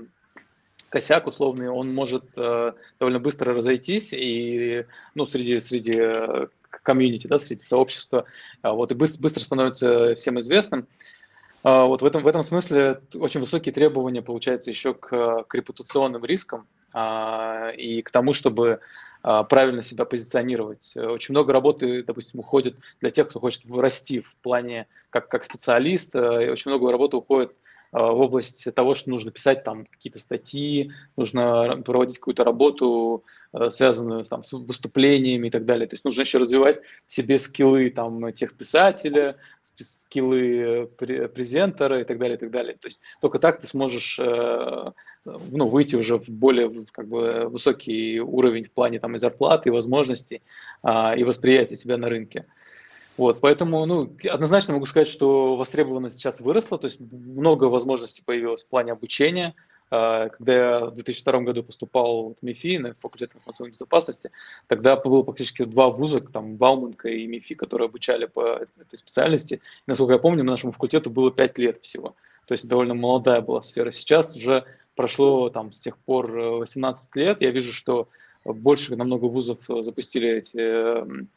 косяк 0.91 1.25
условный, 1.25 1.69
он 1.69 1.93
может 1.93 2.25
э, 2.35 2.73
довольно 2.99 3.19
быстро 3.19 3.53
разойтись 3.53 4.11
и, 4.11 4.85
ну, 5.15 5.25
среди, 5.25 5.61
среди 5.61 5.93
э, 5.95 6.47
комьюнити, 6.69 7.27
да, 7.27 7.39
среди 7.39 7.63
сообщества, 7.63 8.25
а 8.61 8.73
вот, 8.73 8.91
и 8.91 8.95
быстро, 8.95 9.21
быстро 9.21 9.41
становится 9.41 10.15
всем 10.15 10.39
известным. 10.41 10.87
А 11.63 11.85
вот 11.85 12.01
в 12.01 12.05
этом, 12.05 12.23
в 12.23 12.27
этом 12.27 12.43
смысле 12.43 13.01
очень 13.13 13.39
высокие 13.39 13.73
требования, 13.73 14.21
получается, 14.21 14.69
еще 14.69 14.93
к, 14.93 15.43
к 15.43 15.55
репутационным 15.55 16.25
рискам 16.25 16.67
а, 16.93 17.69
и 17.69 18.01
к 18.01 18.11
тому, 18.11 18.33
чтобы 18.33 18.81
а, 19.23 19.43
правильно 19.43 19.83
себя 19.83 20.03
позиционировать. 20.03 20.97
Очень 20.97 21.33
много 21.33 21.53
работы, 21.53 22.03
допустим, 22.03 22.41
уходит 22.41 22.75
для 22.99 23.11
тех, 23.11 23.29
кто 23.29 23.39
хочет 23.39 23.63
расти 23.73 24.19
в 24.19 24.35
плане 24.41 24.87
как, 25.09 25.29
как 25.29 25.45
специалист, 25.45 26.13
э, 26.15 26.51
очень 26.51 26.71
много 26.71 26.91
работы 26.91 27.15
уходит 27.15 27.53
в 27.91 28.21
область 28.21 28.73
того, 28.73 28.95
что 28.95 29.09
нужно 29.09 29.31
писать 29.31 29.63
там 29.63 29.85
какие-то 29.85 30.19
статьи, 30.19 30.91
нужно 31.17 31.81
проводить 31.85 32.19
какую-то 32.19 32.43
работу, 32.45 33.25
э, 33.53 33.69
связанную 33.69 34.23
там, 34.23 34.43
с 34.43 34.53
выступлениями 34.53 35.47
и 35.47 35.51
так 35.51 35.65
далее. 35.65 35.87
То 35.87 35.95
есть 35.95 36.05
нужно 36.05 36.21
еще 36.21 36.37
развивать 36.37 36.81
в 37.05 37.11
себе 37.11 37.37
скиллы 37.37 37.89
там, 37.89 38.31
тех 38.31 38.55
писателя, 38.55 39.37
скиллы 39.63 40.89
презентера 40.97 41.99
и 41.99 42.03
так 42.05 42.17
далее, 42.17 42.37
и 42.37 42.39
так 42.39 42.51
далее. 42.51 42.73
То 42.73 42.87
есть 42.87 43.01
только 43.19 43.39
так 43.39 43.59
ты 43.59 43.67
сможешь 43.67 44.17
э, 44.19 44.91
ну, 45.25 45.67
выйти 45.67 45.95
уже 45.95 46.17
в 46.17 46.29
более 46.29 46.85
как 46.91 47.07
бы, 47.07 47.47
высокий 47.49 48.19
уровень 48.19 48.65
в 48.65 48.71
плане 48.71 48.99
там, 48.99 49.15
и 49.15 49.19
зарплаты, 49.19 49.69
и 49.69 49.71
возможностей, 49.71 50.41
а, 50.81 51.15
и 51.15 51.23
восприятия 51.23 51.75
себя 51.75 51.97
на 51.97 52.09
рынке. 52.09 52.45
Вот, 53.21 53.39
поэтому, 53.39 53.85
ну, 53.85 54.11
однозначно 54.31 54.73
могу 54.73 54.87
сказать, 54.87 55.07
что 55.07 55.55
востребованность 55.55 56.17
сейчас 56.17 56.41
выросла, 56.41 56.79
то 56.79 56.85
есть 56.85 56.99
много 56.99 57.65
возможностей 57.65 58.23
появилось 58.25 58.63
в 58.63 58.67
плане 58.67 58.93
обучения. 58.93 59.53
А, 59.91 60.29
когда 60.29 60.53
я 60.55 60.85
в 60.85 60.95
2002 60.95 61.41
году 61.41 61.61
поступал 61.61 62.33
в 62.33 62.43
МИФИ 62.43 62.77
на 62.77 62.95
факультет 62.95 63.35
информационной 63.35 63.73
безопасности, 63.73 64.31
тогда 64.65 64.95
было 64.95 65.21
практически 65.21 65.65
два 65.65 65.91
вуза, 65.91 66.21
там 66.21 66.55
Бауманка 66.55 67.09
и 67.09 67.27
МИФИ, 67.27 67.53
которые 67.53 67.89
обучали 67.89 68.25
по 68.25 68.65
этой 68.79 68.97
специальности. 68.97 69.53
И, 69.53 69.59
насколько 69.85 70.13
я 70.13 70.19
помню, 70.19 70.43
нашему 70.43 70.71
факультету 70.71 71.11
было 71.11 71.29
5 71.29 71.59
лет 71.59 71.77
всего. 71.83 72.15
То 72.47 72.53
есть 72.53 72.67
довольно 72.67 72.95
молодая 72.95 73.41
была 73.41 73.61
сфера. 73.61 73.91
Сейчас 73.91 74.35
уже 74.35 74.65
прошло 74.95 75.51
там 75.51 75.73
с 75.73 75.79
тех 75.79 75.95
пор 75.99 76.31
18 76.31 77.15
лет. 77.17 77.39
Я 77.39 77.51
вижу, 77.51 77.71
что 77.71 78.09
больше 78.45 78.95
намного 78.95 79.25
вузов 79.25 79.59
запустили 79.67 80.27
эти 80.27 81.31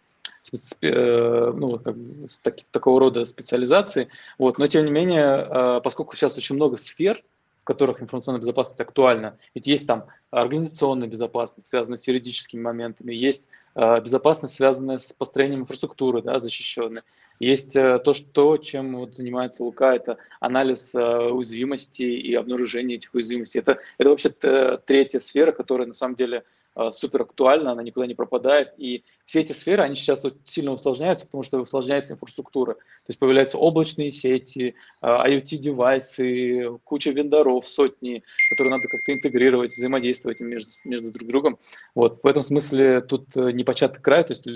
ну, 0.53 1.78
как, 1.78 1.97
так, 2.42 2.57
такого 2.70 3.01
рода 3.01 3.24
специализации. 3.24 4.09
Вот. 4.38 4.59
Но 4.59 4.66
тем 4.66 4.84
не 4.84 4.90
менее, 4.90 5.80
поскольку 5.82 6.14
сейчас 6.16 6.36
очень 6.36 6.57
много 6.57 6.76
сфер, 6.76 7.22
в 7.64 7.66
которых 7.66 8.03
информационная 8.03 8.42
безопасность 8.42 8.82
актуальна. 8.82 9.38
Ведь 9.55 9.66
есть 9.66 9.86
там 9.86 10.05
организационная 10.30 11.09
безопасность, 11.09 11.66
связанная 11.66 11.97
с 11.97 12.07
юридическими 12.07 12.61
моментами, 12.61 13.14
есть 13.14 13.49
э, 13.74 14.03
безопасность, 14.03 14.57
связанная 14.57 14.99
с 14.99 15.14
построением 15.14 15.62
инфраструктуры, 15.62 16.20
да, 16.20 16.40
защищенной. 16.40 17.01
Есть 17.40 17.74
э, 17.74 17.99
то, 18.01 18.12
что, 18.12 18.59
чем 18.59 18.99
вот 18.99 19.14
занимается 19.14 19.64
Лука, 19.64 19.95
это 19.95 20.18
анализ 20.40 20.95
э, 20.95 21.30
уязвимостей 21.30 22.20
и 22.20 22.34
обнаружение 22.34 22.99
этих 22.99 23.14
уязвимостей. 23.14 23.61
Это, 23.61 23.78
это 23.97 24.11
вообще 24.11 24.28
третья 24.28 25.18
сфера, 25.18 25.53
которая 25.53 25.86
на 25.86 25.95
самом 25.95 26.16
деле 26.16 26.45
Э, 26.45 26.63
супер 26.91 27.22
актуальна, 27.22 27.72
она 27.72 27.83
никуда 27.83 28.07
не 28.07 28.14
пропадает. 28.14 28.72
И 28.79 29.05
все 29.25 29.41
эти 29.41 29.53
сферы, 29.53 29.83
они 29.83 29.95
сейчас 29.95 30.27
сильно 30.45 30.72
усложняются, 30.72 31.27
потому 31.27 31.43
что 31.43 31.61
усложняется 31.61 32.14
инфраструктура. 32.14 32.75
То 32.75 33.09
есть 33.09 33.18
появляются 33.18 33.59
облачные 33.59 34.11
сети, 34.11 34.75
э, 35.01 35.07
IoT-девайсы, 35.07 36.79
куча 36.85 37.11
вендоров, 37.11 37.68
сотни, 37.68 38.22
которые 38.51 38.72
надо 38.72 38.89
как-то 38.89 39.12
интегрировать, 39.12 39.72
взаимодействовать 39.77 40.41
между, 40.41 40.70
между 40.85 41.11
друг 41.12 41.29
другом. 41.29 41.59
Вот. 41.95 42.20
В 42.22 42.27
этом 42.27 42.43
смысле 42.43 43.01
тут 43.01 43.37
э, 43.37 43.53
непочатый 43.53 44.03
край, 44.03 44.25
то 44.25 44.33
есть 44.33 44.47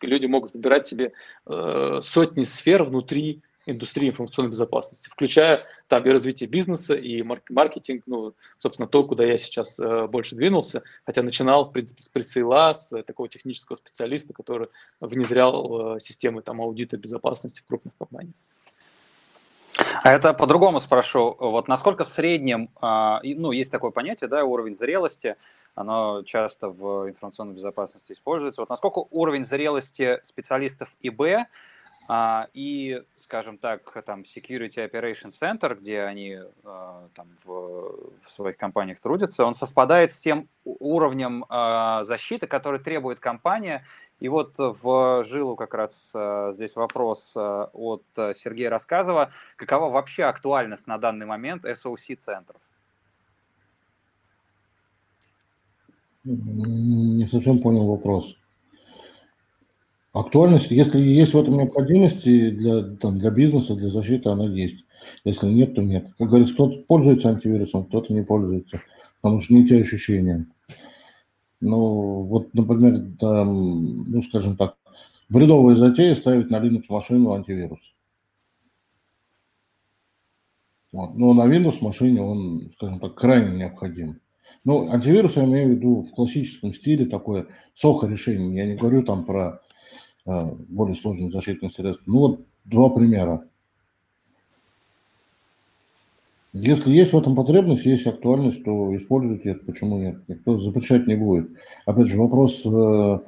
люди 0.00 0.26
могут 0.26 0.54
выбирать 0.54 0.86
себе 0.86 1.12
сотни 1.46 2.44
сфер 2.44 2.84
внутри 2.84 3.42
индустрии 3.66 4.08
информационной 4.08 4.50
безопасности, 4.50 5.08
включая 5.08 5.66
там 5.88 6.04
и 6.04 6.10
развитие 6.10 6.48
бизнеса, 6.48 6.94
и 6.94 7.22
маркетинг, 7.22 8.04
ну, 8.06 8.34
собственно, 8.58 8.88
то, 8.88 9.04
куда 9.04 9.24
я 9.24 9.36
сейчас 9.36 9.78
э, 9.78 10.06
больше 10.06 10.36
двинулся, 10.36 10.82
хотя 11.04 11.22
начинал, 11.22 11.66
в 11.66 11.72
принципе, 11.72 12.02
с 12.02 12.08
прицела, 12.08 12.72
с 12.72 12.92
э, 12.92 13.02
такого 13.02 13.28
технического 13.28 13.76
специалиста, 13.76 14.32
который 14.32 14.68
внедрял 15.00 15.96
э, 15.96 16.00
системы 16.00 16.42
там 16.42 16.60
аудита 16.60 16.96
безопасности 16.96 17.60
в 17.60 17.66
крупных 17.66 17.94
компаниях. 17.98 18.34
А 20.02 20.12
это 20.12 20.32
по-другому 20.32 20.80
спрошу. 20.80 21.36
Вот 21.38 21.68
насколько 21.68 22.04
в 22.04 22.08
среднем, 22.08 22.70
а, 22.80 23.20
ну, 23.22 23.50
есть 23.50 23.70
такое 23.70 23.90
понятие, 23.90 24.28
да, 24.28 24.44
уровень 24.44 24.72
зрелости, 24.72 25.36
оно 25.74 26.22
часто 26.22 26.68
в 26.68 27.08
информационной 27.08 27.54
безопасности 27.54 28.12
используется. 28.12 28.62
Вот 28.62 28.70
насколько 28.70 29.04
уровень 29.10 29.44
зрелости 29.44 30.18
специалистов 30.22 30.88
ИБ 31.02 31.46
и, 32.54 33.02
скажем 33.16 33.58
так, 33.58 33.80
там 34.04 34.22
Security 34.22 34.88
Operation 34.88 35.28
Center, 35.28 35.74
где 35.74 36.02
они 36.02 36.38
а, 36.64 37.08
там 37.14 37.28
в, 37.44 38.12
в 38.22 38.30
своих 38.30 38.56
компаниях 38.56 39.00
трудятся, 39.00 39.44
он 39.44 39.54
совпадает 39.54 40.12
с 40.12 40.20
тем 40.20 40.48
уровнем 40.64 41.44
а, 41.48 42.04
защиты, 42.04 42.46
который 42.46 42.78
требует 42.78 43.18
компания. 43.18 43.84
И 44.20 44.28
вот 44.28 44.54
в 44.56 45.24
жилу 45.24 45.56
как 45.56 45.74
раз 45.74 46.14
здесь 46.52 46.74
вопрос 46.74 47.36
от 47.36 48.04
Сергея 48.14 48.70
Рассказова. 48.70 49.30
Какова 49.56 49.90
вообще 49.90 50.24
актуальность 50.24 50.86
на 50.86 50.96
данный 50.96 51.26
момент 51.26 51.66
SOC-центров? 51.66 52.60
Не 56.24 57.26
совсем 57.28 57.60
понял 57.60 57.86
вопрос. 57.86 58.36
Актуальность, 60.16 60.70
если 60.70 60.98
есть 60.98 61.34
в 61.34 61.38
этом 61.38 61.58
необходимости 61.58 62.48
для, 62.48 62.82
там, 62.82 63.18
для 63.18 63.30
бизнеса, 63.30 63.74
для 63.74 63.90
защиты, 63.90 64.30
она 64.30 64.46
есть. 64.46 64.86
Если 65.24 65.46
нет, 65.46 65.74
то 65.74 65.82
нет. 65.82 66.06
Как 66.16 66.28
говорится, 66.28 66.54
кто-то 66.54 66.78
пользуется 66.88 67.28
антивирусом, 67.28 67.84
кто-то 67.84 68.14
не 68.14 68.22
пользуется, 68.22 68.80
потому 69.20 69.40
что 69.40 69.52
не 69.52 69.68
те 69.68 69.78
ощущения. 69.78 70.46
Ну, 71.60 72.22
вот, 72.22 72.54
например, 72.54 73.12
там, 73.20 74.04
ну, 74.04 74.22
скажем 74.22 74.56
так, 74.56 74.76
бредовая 75.28 75.76
затея 75.76 76.14
ставить 76.14 76.48
на 76.48 76.60
Linux 76.60 76.84
машину 76.88 77.32
антивирус. 77.32 77.80
Вот. 80.92 81.14
Но 81.14 81.34
на 81.34 81.46
Windows 81.46 81.76
машине 81.82 82.22
он, 82.22 82.70
скажем 82.74 83.00
так, 83.00 83.16
крайне 83.16 83.54
необходим. 83.54 84.20
Ну, 84.64 84.90
антивирус 84.90 85.36
я 85.36 85.44
имею 85.44 85.68
в 85.68 85.70
виду 85.72 86.02
в 86.10 86.14
классическом 86.14 86.72
стиле, 86.72 87.04
такое 87.04 87.48
сохо 87.74 88.06
решение. 88.06 88.56
Я 88.56 88.66
не 88.66 88.76
говорю 88.76 89.02
там 89.02 89.26
про 89.26 89.60
более 90.26 90.94
сложных 90.94 91.32
защитных 91.32 91.72
средств. 91.72 92.02
Ну 92.06 92.18
вот 92.18 92.40
два 92.64 92.90
примера. 92.90 93.44
Если 96.58 96.90
есть 96.90 97.12
в 97.12 97.18
этом 97.18 97.36
потребность, 97.36 97.84
есть 97.84 98.06
актуальность, 98.06 98.64
то 98.64 98.94
используйте 98.96 99.50
это, 99.50 99.64
почему 99.66 99.98
нет? 99.98 100.16
Никто 100.26 100.56
запрещать 100.56 101.06
не 101.06 101.14
будет. 101.14 101.50
Опять 101.84 102.08
же, 102.08 102.18
вопрос 102.18 102.64
э, 102.64 103.18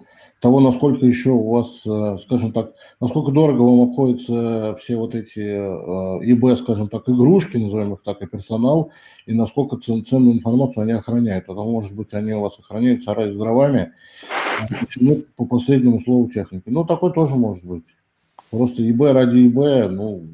того, 0.40 0.60
насколько 0.60 1.04
еще 1.04 1.30
у 1.30 1.50
вас, 1.50 1.82
э, 1.84 2.16
скажем 2.22 2.52
так, 2.52 2.72
насколько 3.00 3.30
дорого 3.30 3.60
вам 3.60 3.90
обходятся 3.90 4.76
все 4.80 4.96
вот 4.96 5.14
эти 5.14 5.40
э, 5.40 6.56
скажем 6.56 6.88
так, 6.88 7.06
игрушки, 7.06 7.58
назовем 7.58 7.94
их 7.94 8.02
так, 8.02 8.22
и 8.22 8.26
персонал, 8.26 8.92
и 9.26 9.34
насколько 9.34 9.76
ценную 9.76 10.32
информацию 10.32 10.84
они 10.84 10.92
охраняют. 10.92 11.44
Потому, 11.46 11.72
может 11.72 11.94
быть, 11.94 12.14
они 12.14 12.32
у 12.32 12.40
вас 12.40 12.58
охраняют 12.58 13.02
сарай 13.02 13.30
с 13.30 13.36
дровами, 13.36 13.92
Почему 14.80 15.22
по 15.36 15.44
последнему 15.44 16.00
слову 16.00 16.30
техники? 16.30 16.64
Ну, 16.66 16.84
такой 16.84 17.12
тоже 17.12 17.34
может 17.34 17.64
быть. 17.64 17.84
Просто 18.50 18.82
ИБ 18.88 19.00
ради 19.12 19.46
ИБ, 19.48 19.90
ну, 19.90 20.26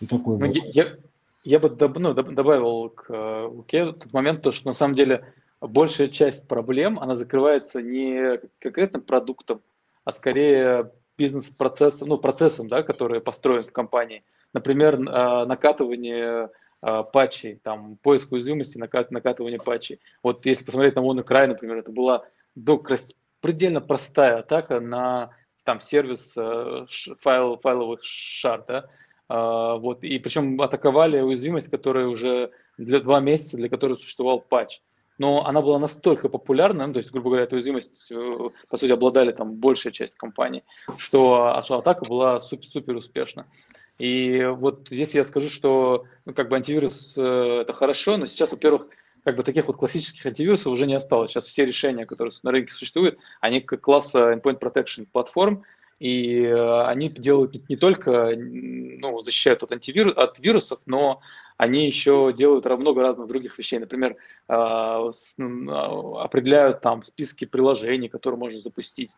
и 0.00 0.06
такой 0.06 0.38
ну, 0.38 0.46
я, 0.46 0.62
я, 0.66 0.96
я 1.44 1.58
бы 1.58 1.68
доб, 1.68 1.98
ну, 1.98 2.14
добавил 2.14 2.88
к 2.90 3.46
Луке 3.48 3.92
тот 3.92 4.12
момент, 4.12 4.42
то, 4.42 4.50
что 4.50 4.68
на 4.68 4.74
самом 4.74 4.94
деле 4.94 5.24
большая 5.60 6.08
часть 6.08 6.48
проблем, 6.48 6.98
она 6.98 7.14
закрывается 7.14 7.82
не 7.82 8.40
конкретным 8.58 9.02
продуктом, 9.02 9.60
а 10.04 10.12
скорее 10.12 10.90
бизнес-процессом, 11.18 12.08
ну, 12.08 12.18
процессом, 12.18 12.68
да, 12.68 12.82
который 12.82 13.20
построен 13.20 13.64
в 13.64 13.72
компании. 13.72 14.22
Например, 14.54 14.98
а, 15.08 15.44
накатывание 15.44 16.48
патчей, 16.80 17.60
там, 17.62 17.96
поиск 17.96 18.32
уязвимости, 18.32 18.78
накат, 18.78 19.10
накатывание 19.10 19.58
патчей. 19.58 20.00
Вот 20.22 20.46
если 20.46 20.64
посмотреть 20.64 20.96
на 20.96 21.00
WannaCry, 21.00 21.46
например, 21.46 21.78
это 21.78 21.92
была 21.92 22.24
ну, 22.54 22.82
предельно 23.40 23.80
простая 23.80 24.38
атака 24.38 24.80
на 24.80 25.30
там, 25.64 25.80
сервис 25.80 26.34
э, 26.36 26.86
файл, 27.20 27.58
файловых 27.58 28.00
шар, 28.02 28.64
да, 28.66 28.86
а, 29.28 29.76
вот, 29.76 30.02
и 30.02 30.18
причем 30.18 30.60
атаковали 30.60 31.20
уязвимость, 31.20 31.70
которая 31.70 32.06
уже 32.06 32.50
для 32.78 33.00
два 33.00 33.20
месяца, 33.20 33.56
для 33.56 33.68
которой 33.68 33.96
существовал 33.96 34.40
патч. 34.40 34.80
Но 35.18 35.46
она 35.46 35.60
была 35.60 35.78
настолько 35.78 36.30
популярна, 36.30 36.86
ну, 36.86 36.94
то 36.94 36.96
есть, 36.96 37.12
грубо 37.12 37.28
говоря, 37.28 37.44
эту 37.44 37.56
уязвимость, 37.56 38.10
э, 38.10 38.50
по 38.68 38.76
сути, 38.76 38.90
обладали 38.90 39.32
там 39.32 39.54
большая 39.54 39.92
часть 39.92 40.16
компаний, 40.16 40.64
что, 40.96 41.34
а, 41.34 41.58
атака 41.58 42.06
была 42.06 42.40
супер, 42.40 42.66
супер 42.66 42.96
успешна. 42.96 43.46
И 44.00 44.44
вот 44.46 44.88
здесь 44.88 45.14
я 45.14 45.24
скажу, 45.24 45.50
что 45.50 46.06
ну, 46.24 46.32
как 46.32 46.48
бы 46.48 46.56
антивирус 46.56 47.18
э, 47.18 47.58
это 47.60 47.74
хорошо, 47.74 48.16
но 48.16 48.24
сейчас, 48.24 48.50
во-первых, 48.50 48.86
как 49.24 49.36
бы 49.36 49.42
таких 49.42 49.66
вот 49.66 49.76
классических 49.76 50.24
антивирусов 50.24 50.72
уже 50.72 50.86
не 50.86 50.94
осталось. 50.94 51.30
Сейчас 51.30 51.44
все 51.44 51.66
решения, 51.66 52.06
которые 52.06 52.32
на 52.42 52.50
рынке 52.50 52.72
существуют, 52.72 53.18
они 53.42 53.60
как 53.60 53.82
класса 53.82 54.32
endpoint 54.32 54.58
protection 54.58 55.06
платформ, 55.12 55.64
и 55.98 56.44
э, 56.44 56.82
они 56.84 57.10
делают 57.10 57.68
не, 57.68 57.76
только, 57.76 58.32
ну, 58.34 59.20
защищают 59.20 59.62
от, 59.64 59.72
антивирус, 59.72 60.16
от 60.16 60.38
вирусов, 60.38 60.80
но 60.86 61.20
они 61.58 61.84
еще 61.84 62.32
делают 62.34 62.64
много 62.64 63.02
разных 63.02 63.28
других 63.28 63.58
вещей. 63.58 63.80
Например, 63.80 64.16
э, 64.48 64.54
определяют 64.54 66.80
там 66.80 67.02
списки 67.02 67.44
приложений, 67.44 68.08
которые 68.08 68.38
можно 68.38 68.58
запустить. 68.58 69.10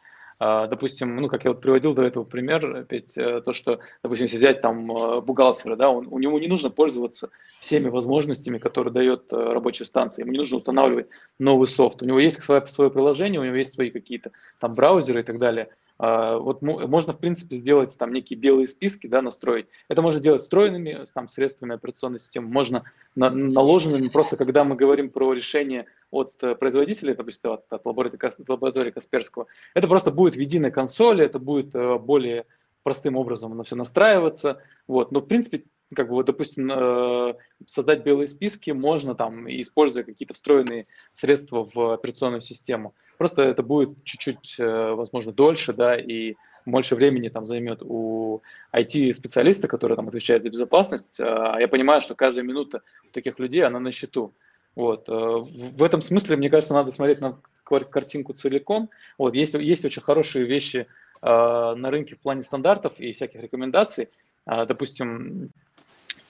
А, 0.45 0.67
допустим, 0.67 1.15
ну, 1.15 1.29
как 1.29 1.45
я 1.45 1.53
вот 1.53 1.61
приводил 1.61 1.95
до 1.95 2.03
этого 2.03 2.25
пример, 2.25 2.79
опять 2.79 3.17
э, 3.17 3.43
то, 3.43 3.53
что, 3.53 3.79
допустим, 4.03 4.25
если 4.25 4.39
взять 4.39 4.61
там 4.61 4.91
э, 4.91 5.21
бухгалтера, 5.21 5.77
да, 5.77 5.89
он, 5.89 6.09
у 6.11 6.19
него 6.19 6.37
не 6.41 6.49
нужно 6.49 6.69
пользоваться 6.69 7.31
всеми 7.61 7.89
возможностями, 7.89 8.59
которые 8.59 8.93
дает 8.93 9.33
э, 9.33 9.37
рабочая 9.37 9.85
станция, 9.85 10.25
ему 10.25 10.33
не 10.33 10.39
нужно 10.39 10.57
устанавливать 10.57 11.07
новый 11.39 11.69
софт, 11.69 12.03
у 12.03 12.07
него 12.07 12.19
есть 12.19 12.43
свое, 12.43 12.67
свое 12.67 12.91
приложение, 12.91 13.41
у 13.41 13.45
него 13.45 13.55
есть 13.55 13.73
свои 13.73 13.91
какие-то 13.91 14.33
там 14.59 14.75
браузеры 14.75 15.21
и 15.21 15.23
так 15.23 15.39
далее, 15.39 15.69
вот 15.99 16.63
можно, 16.63 17.13
в 17.13 17.19
принципе, 17.19 17.55
сделать 17.57 17.97
там 17.99 18.13
некие 18.13 18.39
белые 18.39 18.67
списки, 18.67 19.07
да, 19.07 19.23
настроить. 19.23 19.67
Это 19.89 20.03
можно 20.03 20.21
делать 20.21 20.43
встроенными 20.43 21.05
там, 21.15 21.29
средствами 21.29 21.75
операционной 21.75 22.19
системы, 22.19 22.49
можно 22.49 22.85
на, 23.15 23.31
наложенными, 23.31 24.09
просто 24.09 24.37
когда 24.37 24.65
мы 24.65 24.75
говорим 24.75 25.11
про 25.11 25.33
решение 25.33 25.87
от 26.11 26.35
э, 26.43 26.55
производителя, 26.55 27.15
допустим, 27.15 27.53
от, 27.53 27.73
от 27.73 27.87
лаборатории, 27.87 28.43
от 28.43 28.49
лаборатории 28.49 28.91
Касперского, 28.91 29.47
это 29.75 29.87
просто 29.87 30.11
будет 30.11 30.35
в 30.37 30.41
единой 30.41 30.71
консоли, 30.71 31.25
это 31.25 31.39
будет 31.39 31.75
э, 31.75 31.99
более 31.99 32.47
простым 32.83 33.17
образом 33.17 33.53
оно 33.53 33.63
все 33.63 33.77
настраиваться. 33.77 34.61
Вот. 34.87 35.13
Но, 35.13 35.21
в 35.21 35.27
принципе, 35.27 35.65
как 35.95 36.09
бы, 36.09 36.15
вот, 36.15 36.27
допустим, 36.27 36.71
э, 36.71 37.35
создать 37.67 38.05
белые 38.05 38.27
списки 38.27 38.71
можно 38.71 39.15
там, 39.15 39.49
используя 39.49 40.05
какие-то 40.05 40.35
встроенные 40.35 40.87
средства 41.13 41.69
в 41.73 41.93
операционную 41.95 42.41
систему. 42.41 42.95
Просто 43.19 43.43
это 43.43 43.63
будет 43.63 44.03
чуть-чуть, 44.05 44.57
э, 44.59 44.93
возможно, 44.93 45.33
дольше, 45.33 45.73
да, 45.73 45.97
и 45.97 46.35
больше 46.67 46.95
времени 46.95 47.29
там 47.29 47.47
займет 47.47 47.83
у 47.83 48.43
IT-специалиста, 48.73 49.69
который 49.69 49.97
там 49.97 50.09
отвечает 50.09 50.45
за 50.45 50.51
безопасность. 50.51 51.21
А 51.21 51.59
я 51.59 51.67
понимаю, 51.67 52.01
что 52.01 52.15
каждая 52.15 52.45
минута 52.45 52.83
таких 53.13 53.39
людей, 53.39 53.65
она 53.65 53.81
на 53.81 53.91
счету. 53.91 54.33
Вот. 54.75 55.09
Э, 55.09 55.13
в 55.13 55.83
этом 55.83 56.01
смысле, 56.01 56.37
мне 56.37 56.51
кажется, 56.51 56.75
надо 56.75 56.91
смотреть 56.91 57.21
на 57.21 57.39
картинку 57.65 58.33
целиком. 58.33 58.91
Вот. 59.19 59.35
Есть, 59.35 59.55
есть 59.55 59.85
очень 59.85 60.03
хорошие 60.03 60.45
вещи 60.45 60.87
э, 61.21 61.27
на 61.27 61.91
рынке 61.91 62.15
в 62.15 62.21
плане 62.21 62.43
стандартов 62.43 62.99
и 62.99 63.13
всяких 63.13 63.41
рекомендаций. 63.41 64.09
Э, 64.47 64.65
допустим, 64.67 65.51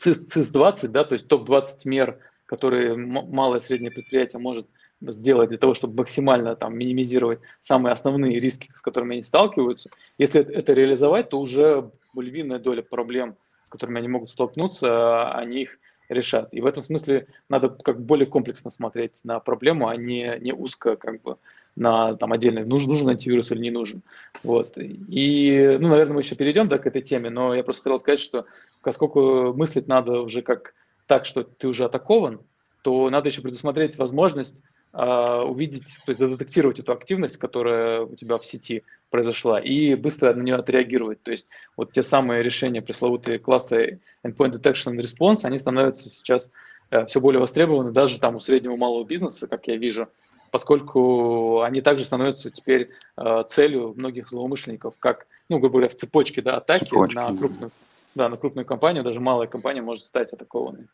CIS, 0.05 0.27
CIS-20, 0.27 0.89
да, 0.89 1.05
то 1.05 1.15
есть 1.15 1.29
топ-20 1.29 1.65
мер, 1.85 2.19
которые 2.47 2.97
малое 2.97 3.59
и 3.59 3.63
среднее 3.63 3.91
предприятие 3.91 4.41
может 4.41 4.67
сделать 5.01 5.49
для 5.49 5.59
того, 5.59 5.75
чтобы 5.75 5.97
максимально 5.97 6.55
там, 6.55 6.77
минимизировать 6.77 7.41
самые 7.61 7.93
основные 7.93 8.39
риски, 8.39 8.71
с 8.75 8.83
которыми 8.83 9.15
они 9.15 9.23
сталкиваются. 9.23 9.91
Если 10.19 10.41
это 10.41 10.73
реализовать, 10.73 11.31
то 11.31 11.41
уже 11.41 11.91
львиная 12.17 12.59
доля 12.59 12.83
проблем, 12.83 13.37
с 13.63 13.71
которыми 13.71 13.99
они 13.99 14.09
могут 14.09 14.31
столкнуться, 14.31 15.33
они 15.33 15.63
их 15.63 15.79
решат. 16.09 16.53
И 16.53 16.61
в 16.61 16.67
этом 16.67 16.83
смысле 16.83 17.27
надо 17.49 17.71
как 17.71 18.01
более 18.01 18.27
комплексно 18.27 18.71
смотреть 18.71 19.25
на 19.25 19.41
проблему, 19.41 19.89
а 19.89 19.97
не, 19.97 20.39
не 20.41 20.53
узко 20.53 20.97
как 20.97 21.23
бы 21.23 21.39
на 21.77 22.15
там 22.17 22.33
отдельно, 22.33 22.65
нужен, 22.65 22.91
нужен 22.91 23.09
антивирус 23.09 23.51
или 23.51 23.61
не 23.61 23.71
нужен. 23.71 24.03
Вот. 24.43 24.75
И, 24.77 25.79
ну, 25.81 25.89
наверное, 25.89 26.15
мы 26.15 26.21
еще 26.21 26.35
перейдем 26.35 26.69
да, 26.69 26.79
к 26.79 26.87
этой 26.87 27.03
теме, 27.03 27.31
но 27.31 27.55
я 27.55 27.65
просто 27.65 27.85
хотел 27.85 27.99
сказать, 27.99 28.21
что 28.21 28.47
поскольку 28.83 29.53
мыслить 29.55 29.89
надо 29.89 30.21
уже 30.21 30.43
как 30.43 30.75
так, 31.07 31.25
что 31.25 31.43
ты 31.43 31.69
уже 31.69 31.85
атакован, 31.85 32.41
то 32.83 33.09
надо 33.11 33.29
еще 33.29 33.43
предусмотреть 33.43 33.97
возможность 33.97 34.63
а, 34.93 35.43
увидеть, 35.43 35.87
то 36.05 36.11
есть 36.11 36.21
задетектировать 36.21 36.79
эту 36.79 36.93
активность, 36.93 37.39
которая 37.39 38.03
у 38.03 38.15
тебя 38.15 38.37
в 38.37 38.45
сети 38.45 38.83
произошла, 39.11 39.59
и 39.59 39.95
быстро 39.95 40.35
на 40.35 40.43
нее 40.43 40.57
отреагировать. 40.57 41.23
То 41.23 41.31
есть 41.31 41.47
вот 41.77 41.93
те 41.93 42.03
самые 42.03 42.43
решения 42.43 42.83
пресловутые 42.83 43.39
класса 43.39 43.99
Endpoint 44.25 44.53
Detection 44.53 44.95
and 44.95 44.99
Response, 44.99 45.45
они 45.45 45.57
становятся 45.57 46.11
сейчас 46.11 46.51
э, 46.91 47.07
все 47.07 47.21
более 47.21 47.41
востребованы 47.41 47.93
даже 47.93 48.19
там 48.21 48.37
у 48.37 48.41
среднего 48.41 48.77
малого 48.77 49.05
бизнеса, 49.05 49.47
как 49.47 49.67
я 49.67 49.77
вижу, 49.77 50.09
поскольку 50.53 51.63
они 51.63 51.81
также 51.81 52.05
становятся 52.05 52.51
теперь 52.51 52.91
э, 53.17 53.43
целью 53.49 53.95
многих 53.97 54.29
злоумышленников, 54.29 54.95
как, 55.01 55.27
ну, 55.49 55.59
грубо 55.59 55.79
говоря, 55.79 55.89
в 55.89 55.95
цепочке 55.95 56.43
да, 56.43 56.59
атаки 56.59 56.85
Цепочки. 56.85 57.17
на 57.17 57.35
крупную, 57.35 57.71
да, 58.15 58.29
на 58.29 58.37
крупную 58.37 58.67
компанию, 58.67 59.03
даже 59.03 59.19
малая 59.19 59.49
компания 59.49 59.81
может 59.81 60.05
стать 60.05 60.33
атакованной. 60.35 60.87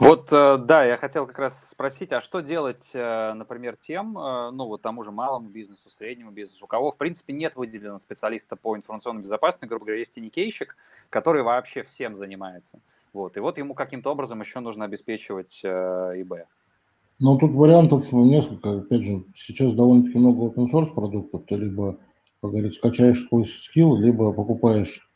Вот, 0.00 0.32
э, 0.32 0.58
да, 0.58 0.84
я 0.84 0.96
хотел 0.96 1.28
как 1.28 1.38
раз 1.38 1.70
спросить, 1.70 2.10
а 2.10 2.20
что 2.20 2.40
делать, 2.40 2.90
э, 2.92 3.34
например, 3.34 3.76
тем, 3.76 4.14
ну, 4.14 4.66
вот 4.66 4.82
тому 4.82 5.04
же 5.04 5.12
малому 5.12 5.48
бизнесу, 5.48 5.90
среднему 5.90 6.32
бизнесу, 6.32 6.64
у 6.64 6.68
кого, 6.68 6.90
в 6.90 6.96
принципе, 6.96 7.32
нет 7.32 7.54
выделенного 7.54 7.98
специалиста 7.98 8.56
по 8.56 8.76
информационной 8.76 9.22
безопасности, 9.22 9.66
грубо 9.66 9.84
говоря, 9.84 10.00
есть 10.00 10.16
теникейщик, 10.16 10.76
который 11.08 11.44
вообще 11.44 11.84
всем 11.84 12.16
занимается. 12.16 12.80
Вот, 13.12 13.36
и 13.36 13.40
вот 13.40 13.58
ему 13.58 13.74
каким-то 13.74 14.10
образом 14.10 14.40
еще 14.40 14.58
нужно 14.58 14.86
обеспечивать 14.86 15.64
ИБ. 15.64 16.48
Ну, 17.20 17.36
тут 17.36 17.52
вариантов 17.52 18.10
несколько. 18.12 18.78
Опять 18.78 19.02
же, 19.02 19.24
сейчас 19.34 19.74
довольно-таки 19.74 20.18
много 20.18 20.46
open 20.46 20.70
source 20.72 20.92
продуктов. 20.92 21.44
Ты 21.46 21.56
либо, 21.56 21.98
как 22.40 22.50
говорится, 22.50 22.78
скачаешь 22.78 23.28
свой 23.28 23.44
скилл, 23.44 23.96
либо 23.96 24.32
покупаешь 24.32 25.06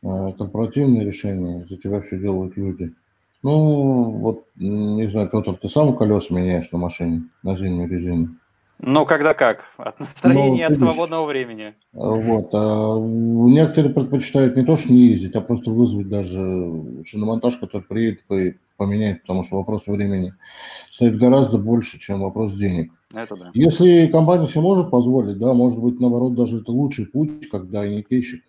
корпоративные 0.00 1.04
решения, 1.04 1.66
за 1.66 1.76
тебя 1.76 2.00
все 2.00 2.18
делают 2.18 2.56
люди. 2.56 2.94
Ну, 3.42 4.10
вот, 4.12 4.46
не 4.56 5.06
знаю, 5.08 5.28
Петр, 5.30 5.56
ты 5.56 5.68
сам 5.68 5.96
колеса 5.96 6.34
меняешь 6.34 6.70
на 6.72 6.78
машине, 6.78 7.24
на 7.42 7.54
зимнюю 7.54 7.88
резину? 7.88 8.36
Ну, 8.78 9.06
когда 9.06 9.32
как? 9.32 9.64
От 9.78 9.98
настроения, 10.00 10.68
ну, 10.68 10.72
от 10.72 10.78
свободного 10.78 11.26
времени. 11.26 11.74
А, 11.94 12.10
вот. 12.10 12.50
А 12.52 12.98
некоторые 12.98 13.94
предпочитают 13.94 14.56
не 14.56 14.64
то, 14.64 14.76
что 14.76 14.92
не 14.92 15.08
ездить, 15.08 15.34
а 15.34 15.40
просто 15.40 15.70
вызвать 15.70 16.08
даже 16.08 17.04
шиномонтаж, 17.04 17.56
который 17.56 17.82
приедет 17.82 18.22
и 18.30 18.56
поменять, 18.76 19.22
потому 19.22 19.44
что 19.44 19.56
вопрос 19.56 19.86
времени 19.86 20.34
стоит 20.90 21.16
гораздо 21.16 21.56
больше, 21.58 21.98
чем 21.98 22.20
вопрос 22.20 22.52
денег. 22.52 22.92
Это 23.14 23.36
да. 23.36 23.50
Если 23.54 24.08
компания 24.08 24.46
себе 24.46 24.60
может 24.60 24.90
позволить, 24.90 25.38
да, 25.38 25.54
может 25.54 25.80
быть, 25.80 25.98
наоборот, 25.98 26.34
даже 26.34 26.60
это 26.60 26.70
лучший 26.70 27.06
путь, 27.06 27.48
когда 27.48 27.86
иникейщик 27.86 28.42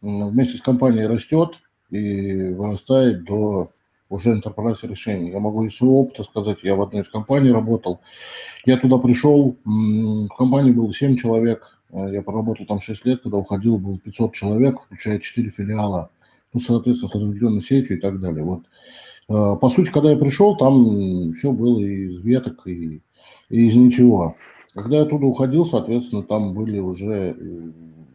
вместе 0.00 0.58
с 0.58 0.60
компанией 0.60 1.06
растет 1.06 1.60
и 1.90 2.48
вырастает 2.48 3.24
до 3.24 3.70
уже 4.08 4.34
enterprise 4.34 4.86
решений. 4.86 5.30
Я 5.30 5.40
могу 5.40 5.64
из 5.64 5.76
своего 5.76 6.02
опыта 6.02 6.22
сказать, 6.22 6.58
я 6.62 6.74
в 6.74 6.82
одной 6.82 7.02
из 7.02 7.08
компаний 7.08 7.50
работал. 7.50 8.00
Я 8.64 8.76
туда 8.76 8.98
пришел, 8.98 9.56
в 9.64 10.28
компании 10.28 10.72
было 10.72 10.92
7 10.92 11.16
человек, 11.16 11.78
э, 11.92 12.10
я 12.12 12.22
проработал 12.22 12.66
там 12.66 12.80
6 12.80 13.04
лет, 13.04 13.22
когда 13.22 13.38
уходил, 13.38 13.78
было 13.78 13.98
500 13.98 14.34
человек, 14.34 14.80
включая 14.80 15.18
4 15.18 15.50
филиала, 15.50 16.10
ну, 16.52 16.60
соответственно, 16.60 17.10
с 17.10 17.14
разветвленной 17.14 17.62
сетью 17.62 17.98
и 17.98 18.00
так 18.00 18.20
далее. 18.20 18.44
Вот. 18.44 18.62
Э, 19.28 19.56
по 19.60 19.68
сути, 19.68 19.90
когда 19.90 20.10
я 20.10 20.16
пришел, 20.16 20.56
там 20.56 21.32
все 21.32 21.50
было 21.52 21.80
из 21.80 22.18
веток 22.20 22.66
и, 22.66 23.02
и 23.48 23.66
из 23.66 23.76
ничего. 23.76 24.36
Когда 24.74 24.96
я 24.96 25.02
оттуда 25.02 25.26
уходил, 25.26 25.64
соответственно, 25.64 26.22
там 26.22 26.54
были 26.54 26.78
уже 26.78 27.34
э, 27.36 27.70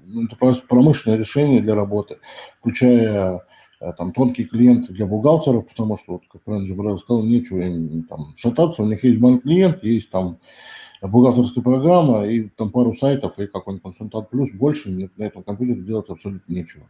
ну, 0.06 0.28
промышленные 0.68 1.18
решения 1.18 1.60
для 1.60 1.76
работы, 1.76 2.18
включая 2.60 3.42
там 3.98 4.14
тонкий 4.14 4.44
клиент 4.44 4.92
для 4.92 5.06
бухгалтеров, 5.06 5.68
потому 5.68 5.98
что, 5.98 6.14
вот, 6.14 6.24
как 6.32 6.44
правильно 6.44 6.68
Джабраил 6.68 7.00
сказал, 7.00 7.24
нечего 7.24 7.60
им 7.60 8.04
там 8.04 8.34
шататься, 8.36 8.84
у 8.84 8.86
них 8.86 9.04
есть 9.04 9.20
банк-клиент, 9.20 9.84
есть 9.84 10.12
там 10.12 10.38
бухгалтерская 11.02 11.64
программа 11.64 12.28
и 12.28 12.50
там 12.50 12.72
пару 12.72 12.94
сайтов 12.94 13.40
и 13.40 13.48
какой-нибудь 13.48 13.84
консультант 13.84 14.30
плюс, 14.30 14.52
больше 14.52 15.10
на 15.18 15.24
этом 15.24 15.44
компьютере 15.44 15.82
делать 15.82 16.10
абсолютно 16.10 16.54
нечего. 16.54 16.88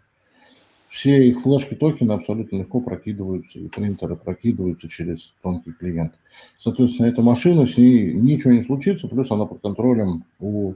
Все 0.91 1.25
их 1.25 1.39
флешки 1.39 1.73
токены 1.73 2.11
абсолютно 2.11 2.57
легко 2.57 2.81
прокидываются, 2.81 3.57
и 3.59 3.69
принтеры 3.69 4.17
прокидываются 4.17 4.89
через 4.89 5.33
тонкий 5.41 5.71
клиент. 5.71 6.13
Соответственно, 6.57 7.07
эта 7.07 7.21
машина, 7.21 7.65
с 7.65 7.77
ней 7.77 8.13
ничего 8.13 8.51
не 8.51 8.61
случится, 8.61 9.07
плюс 9.07 9.31
она 9.31 9.45
под 9.45 9.61
контролем 9.61 10.25
у 10.41 10.73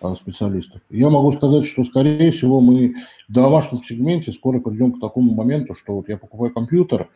а, 0.00 0.14
специалистов. 0.14 0.80
Я 0.90 1.10
могу 1.10 1.32
сказать, 1.32 1.66
что, 1.66 1.82
скорее 1.82 2.30
всего, 2.30 2.60
мы 2.60 2.94
в 3.28 3.32
домашнем 3.32 3.82
сегменте 3.82 4.30
скоро 4.30 4.60
придем 4.60 4.92
к 4.92 5.00
такому 5.00 5.34
моменту, 5.34 5.74
что 5.74 5.96
вот 5.96 6.08
я 6.08 6.18
покупаю 6.18 6.54
компьютер, 6.54 7.08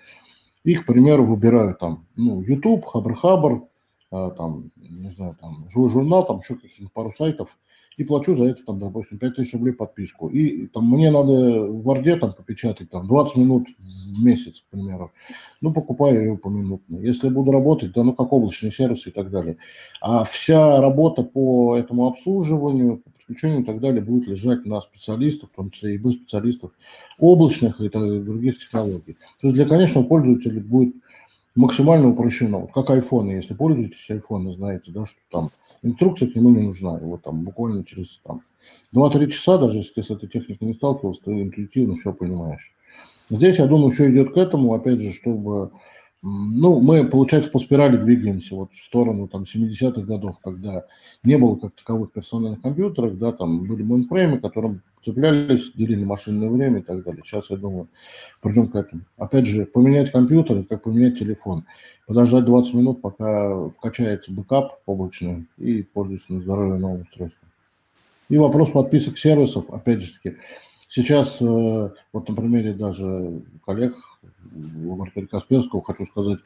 и, 0.64 0.74
к 0.74 0.84
примеру, 0.84 1.24
выбираю 1.24 1.76
там, 1.76 2.06
ну, 2.16 2.42
YouTube, 2.42 2.84
Хабр-Хабр, 2.86 3.68
там, 4.10 4.72
не 4.76 5.10
знаю, 5.10 5.36
там, 5.40 5.68
живой 5.72 5.90
журнал, 5.90 6.26
там 6.26 6.40
еще 6.40 6.56
каких-нибудь 6.56 6.92
пару 6.92 7.12
сайтов– 7.12 7.56
и 7.96 8.04
плачу 8.04 8.34
за 8.34 8.44
это, 8.44 8.64
там, 8.64 8.78
допустим, 8.78 9.18
5000 9.18 9.54
рублей 9.54 9.72
подписку. 9.72 10.28
И 10.28 10.66
там 10.68 10.90
мне 10.90 11.10
надо 11.10 11.66
в 11.66 11.82
Варде 11.82 12.16
там 12.16 12.32
попечатать 12.32 12.90
там 12.90 13.06
20 13.06 13.36
минут 13.36 13.68
в 13.78 14.22
месяц, 14.22 14.60
к 14.60 14.70
примеру. 14.70 15.12
Ну, 15.60 15.72
покупаю 15.72 16.20
ее 16.20 16.36
поминутно. 16.36 16.98
Если 16.98 17.28
буду 17.28 17.52
работать, 17.52 17.92
да 17.92 18.02
ну 18.02 18.12
как 18.14 18.32
облачный 18.32 18.72
сервис 18.72 19.06
и 19.06 19.10
так 19.10 19.30
далее. 19.30 19.56
А 20.00 20.24
вся 20.24 20.80
работа 20.80 21.22
по 21.22 21.76
этому 21.76 22.06
обслуживанию, 22.06 22.98
по 22.98 23.10
подключению 23.10 23.60
и 23.60 23.64
так 23.64 23.80
далее 23.80 24.02
будет 24.02 24.26
лежать 24.26 24.66
на 24.66 24.80
специалистах, 24.80 25.50
в 25.50 25.56
том 25.56 25.70
числе 25.70 25.94
и 25.94 25.98
без 25.98 26.14
специалистов 26.14 26.72
облачных 27.18 27.80
и 27.80 27.88
других 27.88 28.58
технологий. 28.58 29.16
То 29.40 29.48
есть 29.48 29.54
для 29.54 29.66
конечного 29.66 30.04
пользователя 30.04 30.60
будет 30.60 30.94
максимально 31.54 32.08
упрощено. 32.08 32.58
Вот 32.58 32.72
как 32.72 32.90
iPhone, 32.90 33.34
если 33.34 33.54
пользуетесь 33.54 34.10
iPhone, 34.10 34.50
знаете, 34.52 34.90
да, 34.90 35.06
что 35.06 35.20
там 35.30 35.50
инструкция 35.82 36.28
к 36.28 36.34
нему 36.34 36.50
не 36.50 36.62
нужна. 36.62 36.98
Его 36.98 37.18
там 37.18 37.42
буквально 37.42 37.84
через 37.84 38.20
там, 38.24 38.42
2-3 38.94 39.28
часа, 39.28 39.58
даже 39.58 39.78
если 39.78 39.94
ты 39.94 40.02
с 40.02 40.10
этой 40.10 40.28
техникой 40.28 40.68
не 40.68 40.74
сталкивался, 40.74 41.22
ты 41.24 41.42
интуитивно 41.42 41.96
все 41.96 42.12
понимаешь. 42.12 42.72
Здесь, 43.30 43.58
я 43.58 43.66
думаю, 43.66 43.90
все 43.90 44.10
идет 44.10 44.34
к 44.34 44.36
этому, 44.36 44.74
опять 44.74 45.00
же, 45.00 45.12
чтобы 45.12 45.70
ну, 46.22 46.78
мы, 46.78 47.04
получается, 47.04 47.50
по 47.50 47.58
спирали 47.58 47.96
двигаемся 47.96 48.54
вот 48.54 48.70
в 48.72 48.84
сторону 48.84 49.26
там 49.26 49.42
70-х 49.42 50.02
годов, 50.02 50.38
когда 50.38 50.84
не 51.24 51.36
было 51.36 51.56
как 51.56 51.74
таковых 51.74 52.12
персональных 52.12 52.62
компьютеров, 52.62 53.18
да, 53.18 53.32
там 53.32 53.64
были 53.64 53.82
мейнфреймы, 53.82 54.38
к 54.38 54.44
которым 54.44 54.82
цеплялись, 55.02 55.72
делили 55.72 56.04
машинное 56.04 56.48
время 56.48 56.78
и 56.78 56.82
так 56.82 57.02
далее. 57.02 57.22
Сейчас, 57.24 57.50
я 57.50 57.56
думаю, 57.56 57.88
придем 58.40 58.68
к 58.68 58.76
этому. 58.76 59.02
Опять 59.16 59.46
же, 59.46 59.66
поменять 59.66 60.12
компьютер, 60.12 60.62
как 60.64 60.84
поменять 60.84 61.18
телефон. 61.18 61.64
Подождать 62.06 62.44
20 62.44 62.74
минут, 62.74 63.02
пока 63.02 63.68
вкачается 63.70 64.32
бэкап 64.32 64.78
облачный 64.86 65.46
и 65.58 65.82
пользуйся 65.82 66.34
на 66.34 66.40
здоровье 66.40 66.74
новым 66.74 67.02
устройством. 67.02 67.48
И 68.28 68.38
вопрос 68.38 68.70
подписок 68.70 69.18
сервисов, 69.18 69.70
опять 69.70 70.02
же 70.02 70.12
таки, 70.12 70.36
сейчас, 70.92 71.40
э, 71.40 71.44
вот 72.12 72.28
на 72.28 72.34
примере 72.34 72.74
даже 72.74 73.42
коллег, 73.64 73.94
Маргарита 74.52 75.30
Касперского, 75.30 75.82
хочу 75.82 76.04
сказать, 76.04 76.38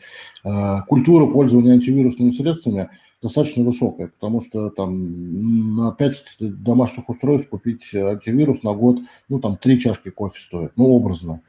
э, 0.44 0.80
культура 0.86 1.26
пользования 1.26 1.72
антивирусными 1.72 2.30
средствами 2.30 2.88
достаточно 3.20 3.64
высокая, 3.64 4.08
потому 4.08 4.40
что 4.40 4.70
там 4.70 5.76
на 5.76 5.92
5 5.92 6.36
домашних 6.40 7.08
устройств 7.08 7.48
купить 7.48 7.92
антивирус 7.94 8.62
на 8.62 8.72
год, 8.72 9.00
ну 9.28 9.40
там 9.40 9.56
3 9.56 9.80
чашки 9.80 10.10
кофе 10.10 10.40
стоит, 10.40 10.72
ну 10.76 10.86
образно. 10.90 11.40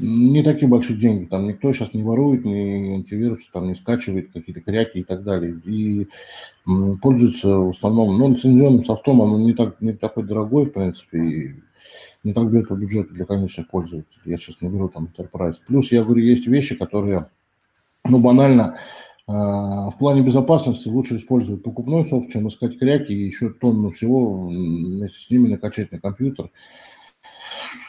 Не 0.00 0.42
такие 0.42 0.66
большие 0.66 0.98
деньги, 0.98 1.26
там 1.26 1.46
никто 1.46 1.72
сейчас 1.72 1.92
не 1.92 2.02
ворует, 2.02 2.44
ни 2.44 2.94
антивирусы 2.94 3.44
там 3.52 3.68
не 3.68 3.74
скачивает 3.74 4.32
какие-то 4.32 4.62
кряки 4.62 5.00
и 5.00 5.02
так 5.02 5.22
далее. 5.22 5.60
И 5.64 6.08
пользуется 7.02 7.56
в 7.58 7.70
основном, 7.70 8.16
ну, 8.16 8.30
лицензионным 8.30 8.82
софтом, 8.82 9.20
оно 9.20 9.38
не, 9.38 9.52
так, 9.52 9.80
не 9.80 9.92
такой 9.92 10.24
дорогой, 10.24 10.64
в 10.64 10.72
принципе, 10.72 11.18
и 11.18 11.54
не 12.24 12.32
так 12.32 12.50
берет 12.50 12.68
по 12.68 12.74
бюджету 12.74 13.12
для 13.12 13.26
конечных 13.26 13.68
пользователей. 13.68 14.20
Я 14.24 14.38
сейчас 14.38 14.56
не 14.60 14.68
беру 14.68 14.88
там 14.88 15.08
Enterprise. 15.16 15.56
Плюс, 15.66 15.92
я 15.92 16.02
говорю, 16.02 16.22
есть 16.22 16.46
вещи, 16.46 16.74
которые 16.74 17.28
ну, 18.08 18.18
банально, 18.18 18.78
в 19.26 19.94
плане 19.98 20.22
безопасности 20.22 20.88
лучше 20.88 21.16
использовать 21.16 21.62
покупной 21.62 22.04
софт, 22.04 22.32
чем 22.32 22.48
искать 22.48 22.78
кряки 22.78 23.12
и 23.12 23.26
еще 23.26 23.50
тонну 23.50 23.90
всего 23.90 24.46
вместе 24.48 25.20
с 25.20 25.30
ними 25.30 25.48
накачать 25.48 25.92
на 25.92 26.00
компьютер 26.00 26.50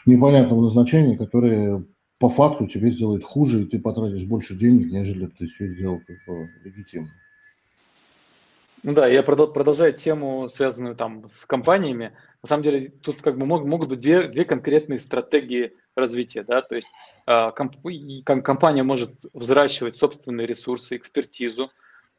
непонятного 0.05 0.61
назначения, 0.61 1.17
которые 1.17 1.85
по 2.21 2.29
факту 2.29 2.67
тебе 2.67 2.91
сделает 2.91 3.23
хуже, 3.23 3.63
и 3.63 3.65
ты 3.65 3.79
потратишь 3.79 4.23
больше 4.25 4.53
денег, 4.53 4.91
нежели 4.91 5.25
ты 5.25 5.47
все 5.47 5.65
сделал 5.67 5.99
как 6.05 6.17
бы 6.27 6.51
легитимно. 6.63 7.09
Ну 8.83 8.93
да, 8.93 9.07
я 9.07 9.23
продолжаю 9.23 9.93
тему, 9.93 10.47
связанную 10.47 10.95
там 10.95 11.27
с 11.27 11.45
компаниями. 11.45 12.13
На 12.43 12.47
самом 12.47 12.61
деле 12.61 12.89
тут 13.01 13.23
как 13.23 13.39
бы 13.39 13.47
могут, 13.47 13.67
могут 13.67 13.89
быть 13.89 13.99
две, 13.99 14.27
две 14.27 14.45
конкретные 14.45 14.99
стратегии 14.99 15.73
развития, 15.95 16.43
да, 16.43 16.61
то 16.61 16.75
есть 16.75 16.89
э, 17.25 17.51
комп, 17.55 17.75
компания 18.43 18.83
может 18.83 19.11
взращивать 19.33 19.95
собственные 19.95 20.45
ресурсы, 20.45 20.97
экспертизу, 20.97 21.71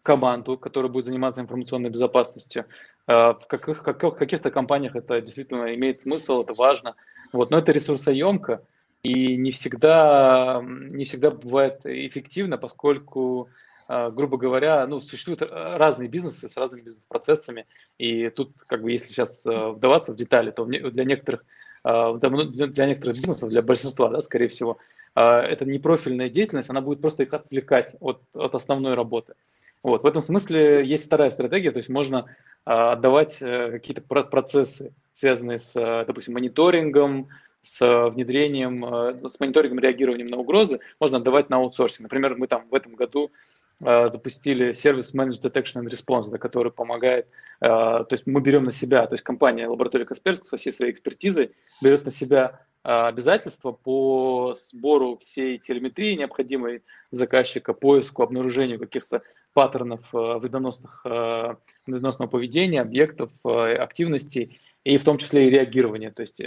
команду, 0.03 0.59
которая 0.59 0.91
будет 0.91 1.07
заниматься 1.07 1.41
информационной 1.41 1.91
безопасностью. 1.91 2.67
Э, 3.07 3.35
в 3.35 3.47
каких, 3.49 3.85
как, 3.85 4.03
в 4.03 4.17
каких-то 4.17 4.51
компаниях 4.51 4.97
это 4.97 5.21
действительно 5.21 5.75
имеет 5.75 6.01
смысл, 6.01 6.43
это 6.43 6.55
важно, 6.55 6.97
вот, 7.33 7.51
но 7.51 7.59
это 7.59 7.71
ресурсоемко 7.71 8.63
и 9.03 9.37
не 9.37 9.51
всегда, 9.51 10.63
не 10.65 11.05
всегда 11.05 11.31
бывает 11.31 11.81
эффективно, 11.85 12.59
поскольку 12.59 13.49
а, 13.89 14.11
грубо 14.11 14.39
говоря, 14.39 14.87
ну, 14.87 15.01
существуют 15.01 15.43
разные 15.43 16.09
бизнесы 16.09 16.49
с 16.49 16.57
разными 16.57 16.83
бизнес-процессами, 16.83 17.67
и 17.99 18.31
тут, 18.31 18.53
как 18.67 18.83
бы, 18.83 18.93
если 18.93 19.09
сейчас 19.09 19.45
э, 19.45 19.69
вдаваться 19.71 20.13
в 20.13 20.17
детали, 20.17 20.51
то 20.51 20.65
для 20.65 21.05
некоторых, 21.05 21.45
а, 21.85 22.15
для 22.15 22.87
некоторых 22.87 23.17
бизнесов, 23.19 23.51
для 23.51 23.61
большинства, 23.61 24.09
да, 24.09 24.21
скорее 24.21 24.49
всего, 24.49 24.79
а, 25.15 25.43
это 25.43 25.65
непрофильная 25.65 26.31
деятельность, 26.31 26.71
она 26.71 26.81
будет 26.81 27.01
просто 27.01 27.25
их 27.25 27.35
отвлекать 27.35 27.97
от, 28.01 28.23
от 28.33 28.55
основной 28.55 28.95
работы. 28.95 29.35
Вот. 29.83 30.05
В 30.05 30.07
этом 30.07 30.23
смысле 30.23 30.87
есть 30.87 31.07
вторая 31.07 31.31
стратегия, 31.31 31.73
то 31.73 31.79
есть 31.79 31.89
можно 31.89 32.27
отдавать 32.65 33.43
э, 33.43 33.73
какие-то 33.73 34.01
процессы, 34.01 34.95
связанные 35.13 35.59
с, 35.59 35.75
допустим, 36.07 36.35
мониторингом, 36.35 37.29
с 37.63 38.09
внедрением, 38.11 38.85
с 39.29 39.39
мониторингом, 39.39 39.79
реагированием 39.79 40.29
на 40.29 40.37
угрозы, 40.37 40.81
можно 40.99 41.19
отдавать 41.19 41.49
на 41.49 41.57
аутсорсинг. 41.57 42.03
Например, 42.03 42.37
мы 42.37 42.47
там 42.49 42.67
в 42.69 42.75
этом 42.75 42.95
году 42.95 43.31
Э, 43.85 44.07
запустили 44.09 44.73
сервис 44.73 45.13
Managed 45.15 45.43
Detection 45.43 45.83
and 45.83 45.89
Response, 45.89 46.37
который 46.39 46.71
помогает, 46.71 47.27
э, 47.61 47.67
то 47.67 48.07
есть 48.11 48.27
мы 48.27 48.41
берем 48.41 48.65
на 48.65 48.71
себя, 48.71 49.07
то 49.07 49.15
есть 49.15 49.25
компания 49.25 49.67
лаборатория 49.67 50.05
Касперского 50.05 50.47
со 50.47 50.57
всей 50.57 50.71
своей 50.71 50.93
экспертизой 50.93 51.51
берет 51.83 52.05
на 52.05 52.13
себя 52.13 52.61
э, 52.85 52.89
обязательства 52.89 53.73
по 53.73 54.55
сбору 54.57 55.19
всей 55.19 55.59
телеметрии, 55.59 56.15
необходимой 56.15 56.83
заказчика, 57.11 57.73
поиску, 57.73 58.23
обнаружению 58.23 58.79
каких-то 58.79 59.23
паттернов 59.53 60.01
вредоносных, 60.13 61.05
вредоносного 61.87 62.31
поведения, 62.31 62.81
объектов, 62.81 63.31
активностей, 63.45 64.59
и 64.85 64.99
в 64.99 65.05
том 65.05 65.19
числе 65.19 65.47
и 65.47 65.51
реагирования. 65.51 66.11
То 66.11 66.23
есть, 66.23 66.43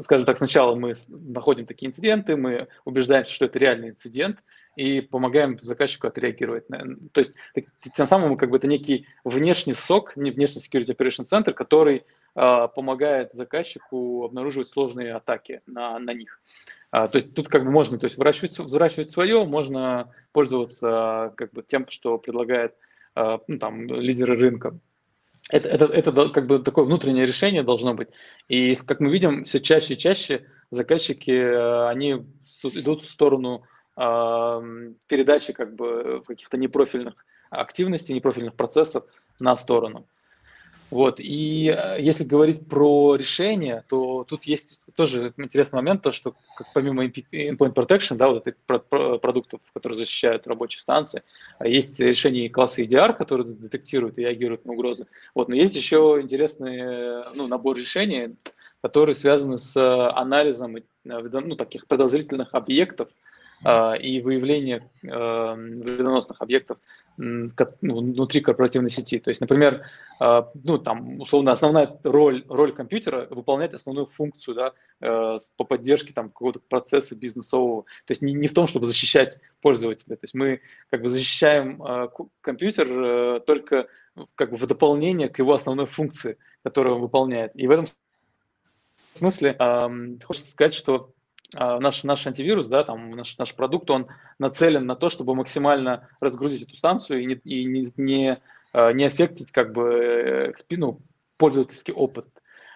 скажем 0.00 0.26
так, 0.26 0.36
сначала 0.36 0.74
мы 0.74 0.92
находим 1.08 1.66
такие 1.66 1.88
инциденты, 1.88 2.36
мы 2.36 2.68
убеждаемся, 2.84 3.32
что 3.32 3.46
это 3.46 3.58
реальный 3.58 3.90
инцидент, 3.90 4.38
и 4.78 5.00
помогаем 5.00 5.58
заказчику 5.60 6.06
отреагировать. 6.06 6.68
То 6.68 7.18
есть 7.20 7.34
тем 7.80 8.06
самым 8.06 8.36
как 8.36 8.50
бы 8.50 8.58
это 8.58 8.68
некий 8.68 9.08
внешний 9.24 9.72
сок, 9.72 10.16
не 10.16 10.30
внешний 10.30 10.62
Security 10.62 10.96
Operation 10.96 11.24
Center, 11.24 11.52
который 11.52 12.04
э, 12.36 12.68
помогает 12.72 13.32
заказчику 13.32 14.24
обнаруживать 14.24 14.68
сложные 14.68 15.14
атаки 15.14 15.62
на, 15.66 15.98
на 15.98 16.14
них. 16.14 16.40
А, 16.92 17.08
то 17.08 17.16
есть 17.16 17.34
тут 17.34 17.48
как 17.48 17.64
бы 17.64 17.72
можно 17.72 17.98
то 17.98 18.04
есть 18.04 18.16
выращивать, 18.16 18.56
взращивать 18.56 19.10
свое, 19.10 19.44
можно 19.44 20.12
пользоваться 20.30 21.34
как 21.36 21.52
бы 21.52 21.64
тем, 21.64 21.88
что 21.88 22.16
предлагает 22.16 22.76
э, 23.16 23.38
ну, 23.48 23.58
там, 23.58 23.84
лидеры 23.86 24.36
рынка. 24.36 24.78
Это, 25.50 25.68
это, 25.68 25.84
это 25.86 26.28
как 26.28 26.46
бы 26.46 26.58
такое 26.58 26.84
внутреннее 26.84 27.24
решение 27.24 27.62
должно 27.62 27.94
быть. 27.94 28.08
И 28.48 28.74
как 28.74 29.00
мы 29.00 29.10
видим, 29.10 29.44
все 29.44 29.60
чаще 29.60 29.94
и 29.94 29.98
чаще 29.98 30.44
заказчики, 30.70 31.30
они 31.90 32.26
идут 32.74 33.02
в 33.02 33.06
сторону 33.06 33.62
передачи 33.96 35.52
как 35.52 35.74
бы 35.74 36.22
каких-то 36.26 36.56
непрофильных 36.56 37.14
активностей, 37.50 38.14
непрофильных 38.14 38.54
процессов 38.54 39.04
на 39.40 39.56
сторону. 39.56 40.06
Вот. 40.90 41.20
И 41.20 41.68
э, 41.68 42.00
если 42.00 42.24
говорить 42.24 42.66
про 42.66 43.14
решение, 43.16 43.84
то 43.88 44.24
тут 44.24 44.44
есть 44.44 44.94
тоже 44.94 45.32
интересный 45.36 45.76
момент, 45.76 46.02
то, 46.02 46.12
что 46.12 46.34
как 46.56 46.72
помимо 46.72 47.04
Endpoint 47.04 47.74
Protection, 47.74 48.16
да, 48.16 48.28
вот 48.28 48.46
этих 48.46 48.58
продуктов, 49.20 49.60
которые 49.74 49.98
защищают 49.98 50.46
рабочие 50.46 50.80
станции, 50.80 51.22
а 51.58 51.68
есть 51.68 52.00
решения 52.00 52.48
класса 52.48 52.82
EDR, 52.82 53.12
которые 53.12 53.46
детектируют 53.46 54.18
и 54.18 54.22
реагируют 54.22 54.64
на 54.64 54.72
угрозы. 54.72 55.06
Вот. 55.34 55.48
Но 55.48 55.54
есть 55.54 55.76
еще 55.76 56.18
интересный 56.22 57.34
ну, 57.34 57.46
набор 57.48 57.76
решений, 57.76 58.36
которые 58.80 59.14
связаны 59.14 59.58
с 59.58 59.76
анализом 60.10 60.76
ну, 61.04 61.56
таких 61.56 61.86
подозрительных 61.86 62.54
объектов, 62.54 63.08
а, 63.08 63.27
и 63.64 64.20
выявление 64.20 64.88
а, 65.04 65.54
вредоносных 65.54 66.40
объектов 66.40 66.78
ну, 67.16 67.50
внутри 67.80 68.40
корпоративной 68.40 68.90
сети. 68.90 69.18
То 69.18 69.30
есть, 69.30 69.40
например, 69.40 69.84
а, 70.20 70.50
ну, 70.54 70.78
там, 70.78 71.20
условно, 71.20 71.52
основная 71.52 71.98
роль, 72.04 72.44
роль 72.48 72.72
компьютера 72.72 73.26
выполнять 73.30 73.74
основную 73.74 74.06
функцию 74.06 74.54
да, 74.54 74.72
э, 75.00 75.38
по 75.56 75.64
поддержке 75.64 76.12
там, 76.12 76.28
какого-то 76.28 76.60
процесса 76.60 77.16
бизнесового. 77.16 77.82
То 78.06 78.12
есть 78.12 78.22
не, 78.22 78.32
не 78.32 78.48
в 78.48 78.54
том, 78.54 78.66
чтобы 78.66 78.86
защищать 78.86 79.38
пользователя. 79.60 80.16
То 80.16 80.24
есть 80.24 80.34
мы 80.34 80.60
как 80.90 81.02
бы 81.02 81.08
защищаем 81.08 81.82
компьютер 82.40 82.88
э, 82.90 83.40
только 83.40 83.88
как 84.34 84.50
бы 84.50 84.56
в 84.56 84.66
дополнение 84.66 85.28
к 85.28 85.38
его 85.38 85.52
основной 85.52 85.86
функции, 85.86 86.38
которую 86.62 86.96
он 86.96 87.02
выполняет. 87.02 87.52
И 87.54 87.66
в 87.66 87.70
этом 87.70 87.86
смысле 89.14 89.56
хочется 90.24 90.50
сказать, 90.50 90.74
что 90.74 90.94
а, 90.96 91.17
наш, 91.54 92.04
наш 92.04 92.26
антивирус, 92.26 92.66
да, 92.66 92.84
там 92.84 93.10
наш, 93.12 93.38
наш 93.38 93.54
продукт, 93.54 93.90
он 93.90 94.08
нацелен 94.38 94.86
на 94.86 94.96
то, 94.96 95.08
чтобы 95.08 95.34
максимально 95.34 96.08
разгрузить 96.20 96.62
эту 96.62 96.74
станцию 96.74 97.22
и 97.22 97.26
не, 97.26 97.34
и 97.34 97.64
не, 97.64 97.86
не, 97.96 98.38
а, 98.72 98.92
не 98.92 99.04
аффектить 99.04 99.52
как 99.52 99.72
бы 99.72 100.52
ну, 100.70 101.00
пользовательский 101.38 101.94
опыт. 101.94 102.26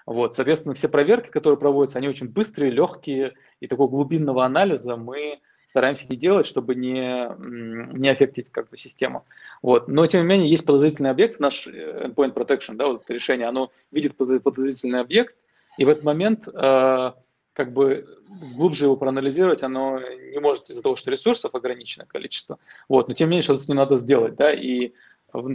Вот, 0.07 0.35
соответственно, 0.35 0.75
все 0.75 0.89
проверки, 0.89 1.29
которые 1.29 1.59
проводятся, 1.59 1.99
они 1.99 2.09
очень 2.09 2.33
быстрые, 2.33 2.73
легкие, 2.73 3.35
и 3.61 3.67
такого 3.67 3.89
глубинного 3.89 4.45
анализа 4.45 4.97
мы 4.97 5.41
стараемся 5.67 6.07
не 6.11 6.17
делать, 6.17 6.45
чтобы 6.45 6.75
не, 6.75 7.29
не 7.99 8.09
аффектить 8.09 8.51
как 8.51 8.69
бы, 8.69 8.77
систему. 8.77 9.25
Вот. 9.63 9.89
Но, 9.89 10.05
тем 10.07 10.23
не 10.23 10.27
менее, 10.27 10.51
есть 10.51 10.67
подозрительный 10.67 11.11
объект, 11.11 11.41
наш 11.41 11.67
э, 11.67 12.09
Endpoint 12.09 12.35
Protection, 12.35 12.75
да, 12.75 12.89
вот 12.89 13.05
это 13.05 13.15
решение, 13.15 13.47
оно 13.47 13.71
видит 13.91 14.17
подозрительный 14.17 15.01
объект, 15.01 15.37
и 15.79 15.85
в 15.85 15.89
этот 15.89 16.05
момент 16.05 16.47
э, 16.47 17.13
как 17.53 17.73
бы 17.73 18.07
глубже 18.55 18.87
его 18.87 18.97
проанализировать, 18.97 19.63
оно 19.63 20.01
не 20.01 20.41
может 20.41 20.71
из-за 20.71 20.83
того, 20.83 20.97
что 20.97 21.11
ресурсов 21.11 21.55
ограниченное 21.55 22.07
количество. 22.07 22.59
Вот, 22.89 23.09
но 23.09 23.15
тем 23.15 23.29
не 23.29 23.33
менее, 23.33 23.43
что-то 23.43 23.63
с 23.63 23.69
ним 23.69 23.77
надо 23.77 23.97
сделать, 23.97 24.37
да, 24.37 24.53
и 24.53 24.93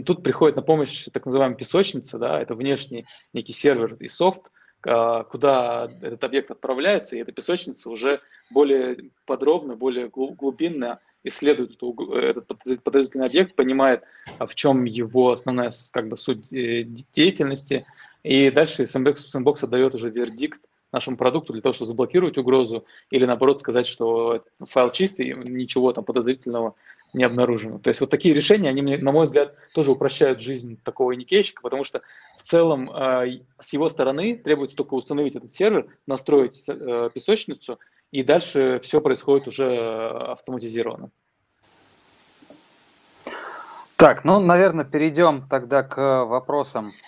тут 0.04 0.22
приходит 0.22 0.56
на 0.56 0.62
помощь 0.62 1.06
так 1.12 1.26
называемая 1.26 1.56
песочница, 1.56 2.18
да, 2.18 2.40
это 2.40 2.54
внешний 2.54 3.06
некий 3.32 3.52
сервер 3.52 3.96
и 4.00 4.08
софт, 4.08 4.50
а, 4.86 5.24
куда 5.24 5.90
этот 6.02 6.22
объект 6.22 6.50
отправляется, 6.50 7.16
и 7.16 7.20
эта 7.20 7.32
песочница 7.32 7.90
уже 7.90 8.20
более 8.50 9.10
подробно, 9.26 9.76
более 9.76 10.08
глубинно 10.08 11.00
исследует 11.24 11.72
этот 11.82 12.82
подозрительный 12.82 13.26
объект, 13.26 13.56
понимает, 13.56 14.02
а 14.38 14.46
в 14.46 14.54
чем 14.54 14.84
его 14.84 15.32
основная 15.32 15.72
как 15.92 16.08
бы, 16.08 16.16
суть 16.16 16.52
э, 16.52 16.84
деятельности, 17.12 17.84
и 18.22 18.50
дальше 18.50 18.84
Sandbox, 18.84 19.16
Sandbox 19.34 19.64
отдает 19.64 19.94
уже 19.94 20.10
вердикт 20.10 20.68
нашему 20.92 21.16
продукту 21.16 21.52
для 21.52 21.62
того, 21.62 21.72
чтобы 21.72 21.88
заблокировать 21.88 22.38
угрозу, 22.38 22.84
или 23.10 23.24
наоборот 23.24 23.60
сказать, 23.60 23.86
что 23.86 24.44
файл 24.60 24.90
чистый, 24.90 25.34
ничего 25.34 25.92
там 25.92 26.04
подозрительного 26.04 26.74
не 27.12 27.24
обнаружено. 27.24 27.78
То 27.78 27.88
есть 27.88 28.00
вот 28.00 28.10
такие 28.10 28.34
решения, 28.34 28.68
они, 28.68 28.96
на 28.96 29.12
мой 29.12 29.24
взгляд, 29.24 29.54
тоже 29.74 29.92
упрощают 29.92 30.40
жизнь 30.40 30.78
такого 30.82 31.14
иникейщика, 31.14 31.62
потому 31.62 31.84
что 31.84 32.02
в 32.36 32.42
целом 32.42 32.90
э, 32.90 33.40
с 33.58 33.72
его 33.72 33.88
стороны 33.88 34.36
требуется 34.36 34.76
только 34.76 34.94
установить 34.94 35.36
этот 35.36 35.52
сервер, 35.52 35.88
настроить 36.06 36.68
э, 36.68 37.10
песочницу, 37.12 37.78
и 38.10 38.22
дальше 38.22 38.80
все 38.82 39.00
происходит 39.00 39.48
уже 39.48 39.76
автоматизированно. 39.76 41.10
Так, 43.98 44.24
ну, 44.24 44.38
наверное, 44.38 44.84
перейдем 44.84 45.48
тогда 45.48 45.82
к 45.82 46.24
вопросам 46.24 46.92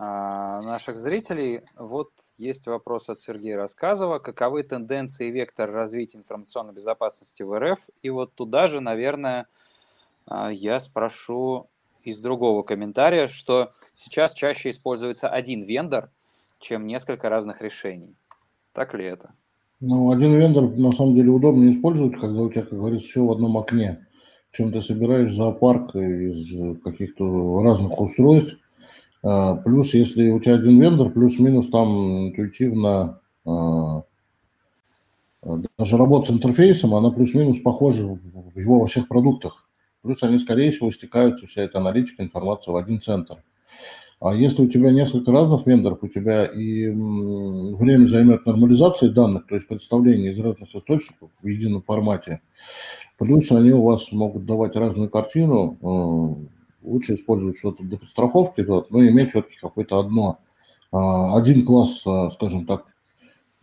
наших 0.00 0.96
зрителей. 0.96 1.60
Вот 1.76 2.10
есть 2.38 2.66
вопрос 2.66 3.10
от 3.10 3.18
Сергея 3.18 3.56
Рассказова. 3.56 4.18
Каковы 4.18 4.62
тенденции 4.62 5.28
и 5.28 5.30
вектор 5.30 5.70
развития 5.70 6.18
информационной 6.18 6.72
безопасности 6.72 7.42
в 7.42 7.58
РФ? 7.58 7.78
И 8.02 8.08
вот 8.08 8.34
туда 8.34 8.66
же, 8.66 8.80
наверное, 8.80 9.46
а, 10.26 10.50
я 10.50 10.80
спрошу 10.80 11.68
из 12.02 12.20
другого 12.20 12.62
комментария, 12.62 13.28
что 13.28 13.72
сейчас 13.92 14.32
чаще 14.32 14.70
используется 14.70 15.28
один 15.28 15.64
вендор, 15.64 16.10
чем 16.60 16.86
несколько 16.86 17.28
разных 17.28 17.60
решений. 17.60 18.14
Так 18.72 18.94
ли 18.94 19.04
это? 19.04 19.34
Ну, 19.80 20.10
один 20.10 20.34
вендор 20.34 20.70
на 20.70 20.92
самом 20.92 21.14
деле 21.14 21.30
удобнее 21.30 21.72
использовать, 21.72 22.18
когда 22.18 22.40
у 22.40 22.50
тебя, 22.50 22.62
как 22.62 22.78
говорится, 22.78 23.08
все 23.08 23.24
в 23.24 23.32
одном 23.32 23.58
окне, 23.58 24.06
чем 24.52 24.72
ты 24.72 24.80
собираешь 24.80 25.34
зоопарк 25.34 25.94
из 25.94 26.80
каких-то 26.82 27.62
разных 27.62 28.00
устройств. 28.00 28.56
А, 29.22 29.56
плюс, 29.56 29.94
если 29.94 30.30
у 30.30 30.40
тебя 30.40 30.54
один 30.54 30.80
вендор, 30.80 31.10
плюс-минус 31.10 31.68
там 31.68 32.28
интуитивно 32.28 33.20
а, 33.44 34.02
даже 35.42 35.96
работа 35.96 36.28
с 36.28 36.30
интерфейсом, 36.30 36.94
она 36.94 37.10
плюс-минус 37.10 37.58
похожа 37.58 38.06
в 38.06 38.58
его 38.58 38.80
во 38.80 38.86
всех 38.86 39.08
продуктах. 39.08 39.68
Плюс 40.02 40.22
они, 40.22 40.38
скорее 40.38 40.70
всего, 40.70 40.90
стекаются, 40.90 41.46
вся 41.46 41.62
эта 41.62 41.78
аналитика, 41.78 42.22
информация 42.22 42.72
в 42.72 42.76
один 42.76 43.00
центр. 43.00 43.42
А 44.20 44.34
если 44.34 44.62
у 44.62 44.68
тебя 44.68 44.90
несколько 44.90 45.32
разных 45.32 45.66
вендоров, 45.66 46.00
у 46.02 46.08
тебя 46.08 46.44
и 46.44 46.88
время 46.88 48.06
займет 48.06 48.44
нормализации 48.44 49.08
данных, 49.08 49.46
то 49.46 49.54
есть 49.54 49.66
представление 49.66 50.32
из 50.32 50.38
разных 50.38 50.74
источников 50.74 51.30
в 51.42 51.46
едином 51.46 51.82
формате, 51.82 52.42
плюс 53.16 53.50
они 53.50 53.70
у 53.70 53.82
вас 53.82 54.12
могут 54.12 54.44
давать 54.44 54.76
разную 54.76 55.08
картину, 55.08 55.78
э, 55.80 56.59
лучше 56.82 57.14
использовать 57.14 57.58
что-то 57.58 57.82
для 57.82 57.98
подстраховки, 57.98 58.60
но 58.60 59.06
иметь 59.06 59.30
все-таки 59.30 59.56
какое-то 59.60 59.98
одно, 59.98 60.38
а, 60.92 61.36
один 61.36 61.64
класс, 61.64 62.02
э, 62.06 62.28
скажем 62.30 62.66
так, 62.66 62.86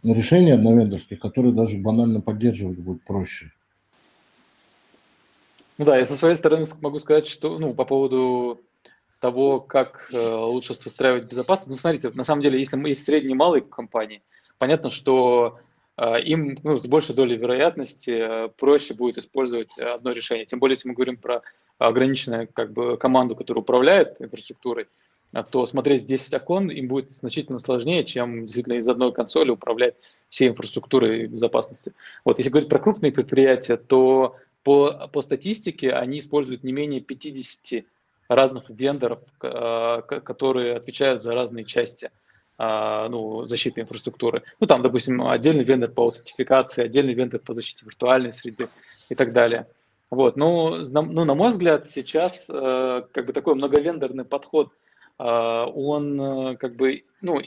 решений 0.04 0.52
одновендорских, 0.52 1.20
которые 1.20 1.54
даже 1.54 1.78
банально 1.78 2.22
поддерживать 2.22 2.80
будет 2.80 3.04
проще. 3.04 3.52
Ну 5.78 5.86
да, 5.86 5.98
я 5.98 6.06
со 6.06 6.16
своей 6.16 6.36
стороны 6.36 6.66
могу 6.82 7.00
сказать, 7.00 7.28
что 7.28 7.60
ну, 7.60 7.74
по 7.74 7.86
поводу 7.86 8.62
того, 9.20 9.60
как 9.60 10.10
э, 10.12 10.36
лучше 10.36 10.74
выстраивать 10.74 11.26
безопасность. 11.26 11.70
Ну, 11.70 11.76
смотрите, 11.76 12.10
на 12.12 12.24
самом 12.24 12.42
деле, 12.42 12.60
если 12.60 12.78
мы 12.78 12.90
есть 12.90 13.04
средние 13.04 13.34
и 13.34 13.38
малые 13.38 13.62
компании, 13.62 14.24
понятно, 14.58 14.90
что 14.90 15.60
э, 15.98 16.22
им 16.22 16.58
ну, 16.64 16.78
с 16.78 16.86
большей 16.88 17.16
долей 17.16 17.38
вероятности 17.38 18.12
э, 18.12 18.50
проще 18.58 18.94
будет 18.94 19.18
использовать 19.18 19.78
одно 19.78 20.12
решение. 20.12 20.46
Тем 20.46 20.60
более, 20.60 20.76
если 20.76 20.88
мы 20.88 20.96
говорим 20.96 21.18
про 21.18 21.42
ограниченную 21.78 22.48
как 22.52 22.72
бы, 22.74 22.98
команду, 22.98 23.36
которая 23.36 23.62
управляет 23.62 24.22
инфраструктурой, 24.22 24.88
э, 25.34 25.44
то 25.50 25.66
смотреть 25.66 26.06
10 26.06 26.34
окон 26.34 26.70
им 26.70 26.88
будет 26.88 27.12
значительно 27.12 27.60
сложнее, 27.60 28.04
чем 28.04 28.46
действительно 28.46 28.76
из 28.76 28.88
одной 28.90 29.14
консоли 29.14 29.52
управлять 29.52 29.96
всей 30.30 30.50
инфраструктурой 30.50 31.28
безопасности. 31.28 31.94
Вот, 32.26 32.38
если 32.38 32.50
говорить 32.50 32.70
про 32.70 32.80
крупные 32.80 33.12
предприятия, 33.12 33.78
то 33.78 34.36
по, 34.64 35.10
по 35.14 35.22
статистике 35.22 35.94
они 35.94 36.20
используют 36.20 36.64
не 36.64 36.72
менее 36.72 37.02
50 37.02 37.86
разных 38.28 38.70
вендоров, 38.70 39.20
э, 39.42 40.02
которые 40.08 40.76
отвечают 40.76 41.24
за 41.24 41.34
разные 41.34 41.66
части 41.66 42.12
э, 42.58 43.08
ну, 43.10 43.46
защиты 43.46 43.82
инфраструктуры. 43.82 44.44
Ну, 44.60 44.68
там, 44.68 44.82
допустим, 44.82 45.26
отдельный 45.26 45.64
вендор 45.64 45.92
по 45.92 46.04
аутентификации, 46.04 46.84
отдельный 46.84 47.14
вендор 47.14 47.40
по 47.40 47.54
защите 47.54 47.86
виртуальной 47.86 48.34
среды 48.34 48.68
и 49.10 49.16
так 49.16 49.32
далее. 49.32 49.68
Вот, 50.10 50.38
ну, 50.38 50.78
на, 50.90 51.02
ну, 51.02 51.26
на 51.26 51.34
мой 51.36 51.50
взгляд, 51.50 51.88
сейчас 51.88 52.50
э, 52.50 53.04
как 53.12 53.26
бы 53.26 53.34
такой 53.34 53.56
многовендорный 53.56 54.26
подход, 54.26 54.72
он 55.20 56.58
как 56.60 56.76
бы, 56.76 57.04
ну, 57.22 57.42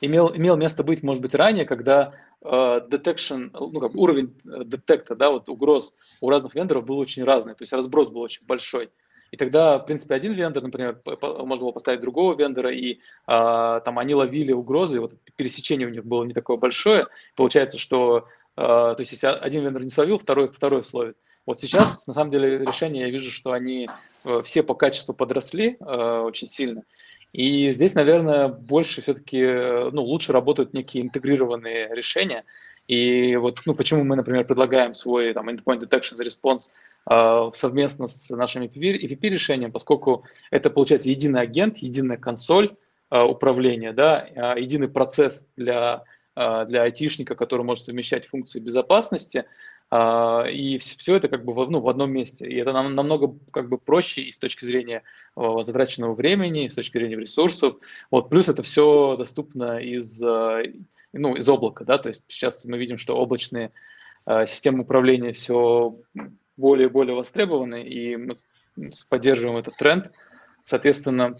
имел, 0.00 0.34
имел 0.34 0.56
место 0.56 0.82
быть, 0.82 1.02
может 1.02 1.20
быть, 1.20 1.34
ранее, 1.34 1.66
когда 1.66 2.14
detection, 2.42 3.50
ну, 3.52 3.78
как 3.78 3.94
уровень 3.94 4.34
детекта, 4.42 5.14
да, 5.14 5.30
вот 5.30 5.50
угроз 5.50 5.94
у 6.22 6.30
разных 6.30 6.54
вендоров 6.54 6.86
был 6.86 6.96
очень 6.96 7.24
разный, 7.24 7.52
то 7.52 7.62
есть 7.62 7.74
разброс 7.74 8.08
был 8.08 8.22
очень 8.22 8.46
большой. 8.46 8.88
И 9.32 9.36
тогда, 9.38 9.78
в 9.78 9.86
принципе, 9.86 10.14
один 10.14 10.34
вендор, 10.34 10.62
например, 10.62 11.00
можно 11.20 11.64
было 11.64 11.72
поставить 11.72 12.02
другого 12.02 12.36
вендора, 12.36 12.70
и 12.70 13.00
а, 13.26 13.80
там 13.80 13.98
они 13.98 14.14
ловили 14.14 14.52
угрозы, 14.52 15.00
вот 15.00 15.14
пересечение 15.36 15.88
у 15.88 15.90
них 15.90 16.04
было 16.04 16.24
не 16.24 16.34
такое 16.34 16.58
большое. 16.58 17.06
Получается, 17.34 17.78
что 17.78 18.28
а, 18.56 18.94
то 18.94 19.00
есть 19.00 19.12
если 19.12 19.26
один 19.26 19.64
вендор 19.64 19.82
не 19.82 19.88
словил, 19.88 20.18
второй, 20.18 20.48
второй 20.48 20.84
словит. 20.84 21.16
Вот 21.46 21.60
сейчас, 21.60 22.06
на 22.06 22.14
самом 22.14 22.30
деле, 22.30 22.58
решение, 22.58 23.02
я 23.06 23.10
вижу, 23.10 23.30
что 23.30 23.52
они 23.52 23.88
э, 24.24 24.42
все 24.44 24.62
по 24.62 24.74
качеству 24.74 25.12
подросли 25.14 25.76
э, 25.80 26.20
очень 26.24 26.46
сильно. 26.46 26.82
И 27.32 27.72
здесь, 27.72 27.94
наверное, 27.94 28.48
больше 28.48 29.02
все-таки, 29.02 29.38
э, 29.40 29.90
ну, 29.90 30.02
лучше 30.02 30.32
работают 30.32 30.72
некие 30.72 31.02
интегрированные 31.02 31.94
решения, 31.94 32.44
и 32.88 33.36
вот 33.36 33.60
ну, 33.64 33.74
почему 33.74 34.04
мы, 34.04 34.16
например, 34.16 34.44
предлагаем 34.44 34.94
свой 34.94 35.32
там, 35.32 35.48
Endpoint 35.48 35.80
Detection 35.80 36.18
Response 36.18 36.70
э, 37.10 37.50
совместно 37.54 38.06
с 38.06 38.30
нашим 38.30 38.62
EPP-решением, 38.64 39.72
поскольку 39.72 40.24
это, 40.50 40.68
получается, 40.70 41.08
единый 41.08 41.40
агент, 41.40 41.78
единая 41.78 42.16
консоль 42.16 42.76
э, 43.10 43.22
управления, 43.22 43.92
да, 43.92 44.26
э, 44.28 44.60
единый 44.60 44.88
процесс 44.88 45.46
для, 45.56 46.04
для 46.34 46.82
айтишника, 46.82 47.34
который 47.34 47.62
может 47.62 47.84
совмещать 47.84 48.26
функции 48.26 48.58
безопасности, 48.58 49.44
и 49.92 50.78
все 50.78 51.16
это 51.16 51.28
как 51.28 51.44
бы 51.44 51.52
ну, 51.68 51.80
в 51.80 51.88
одном 51.88 52.10
месте. 52.10 52.46
И 52.46 52.56
это 52.56 52.72
нам, 52.72 52.94
намного 52.94 53.34
как 53.50 53.68
бы 53.68 53.76
проще 53.76 54.22
и 54.22 54.32
с 54.32 54.38
точки 54.38 54.64
зрения 54.64 55.02
uh, 55.36 55.62
затраченного 55.62 56.14
времени, 56.14 56.64
и 56.64 56.68
с 56.70 56.74
точки 56.74 56.96
зрения 56.96 57.16
ресурсов. 57.16 57.76
Вот, 58.10 58.30
плюс 58.30 58.48
это 58.48 58.62
все 58.62 59.16
доступно 59.16 59.78
из, 59.78 60.22
uh, 60.22 60.84
ну, 61.12 61.34
из 61.34 61.46
облака, 61.48 61.84
да, 61.84 61.98
то 61.98 62.08
есть 62.08 62.22
сейчас 62.28 62.64
мы 62.64 62.78
видим, 62.78 62.96
что 62.96 63.16
облачные 63.16 63.72
системы 64.46 64.82
управления 64.82 65.32
все 65.32 65.98
более 66.56 66.88
и 66.88 66.90
более 66.90 67.16
востребованы, 67.16 67.82
и 67.82 68.16
мы 68.16 68.36
поддерживаем 69.08 69.58
этот 69.58 69.76
тренд. 69.76 70.12
Соответственно, 70.64 71.36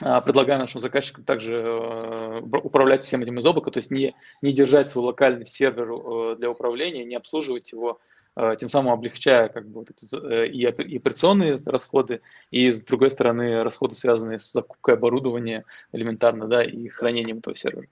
э, 0.00 0.20
предлагаем 0.22 0.60
нашим 0.60 0.80
заказчикам 0.80 1.24
также 1.24 1.54
э, 1.54 2.40
управлять 2.40 3.02
всем 3.02 3.22
этим 3.22 3.38
из 3.38 3.46
облака, 3.46 3.70
то 3.70 3.78
есть 3.78 3.90
не, 3.90 4.14
не 4.42 4.52
держать 4.52 4.88
свой 4.88 5.06
локальный 5.06 5.46
сервер 5.46 5.90
э, 5.92 6.36
для 6.36 6.50
управления, 6.50 7.04
не 7.04 7.16
обслуживать 7.16 7.72
его, 7.72 7.98
э, 8.36 8.56
тем 8.58 8.68
самым 8.68 8.92
облегчая 8.92 9.48
как 9.48 9.68
бы, 9.68 9.80
вот 9.80 9.90
эти, 9.90 10.06
э, 10.16 10.48
и, 10.48 10.64
операционные 10.64 11.56
расходы, 11.66 12.20
и 12.50 12.70
с 12.70 12.80
другой 12.80 13.10
стороны 13.10 13.62
расходы, 13.62 13.94
связанные 13.94 14.38
с 14.38 14.52
закупкой 14.52 14.94
оборудования 14.94 15.64
элементарно, 15.92 16.46
да, 16.46 16.64
и 16.64 16.88
хранением 16.88 17.38
этого 17.38 17.56
сервера. 17.56 17.86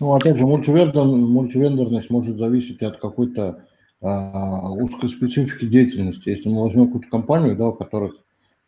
Ну, 0.00 0.14
опять 0.14 0.38
же, 0.38 0.46
мультивендор, 0.46 1.04
мультивендорность 1.04 2.08
может 2.08 2.38
зависеть 2.38 2.82
от 2.82 2.96
какой-то 2.96 3.66
а, 4.00 4.70
узкой 4.72 5.10
специфики 5.10 5.66
деятельности. 5.66 6.30
Если 6.30 6.48
мы 6.48 6.62
возьмем 6.62 6.86
какую-то 6.86 7.10
компанию, 7.10 7.54
да, 7.54 7.68
у 7.68 7.72
которых, 7.74 8.14
а, 8.14 8.20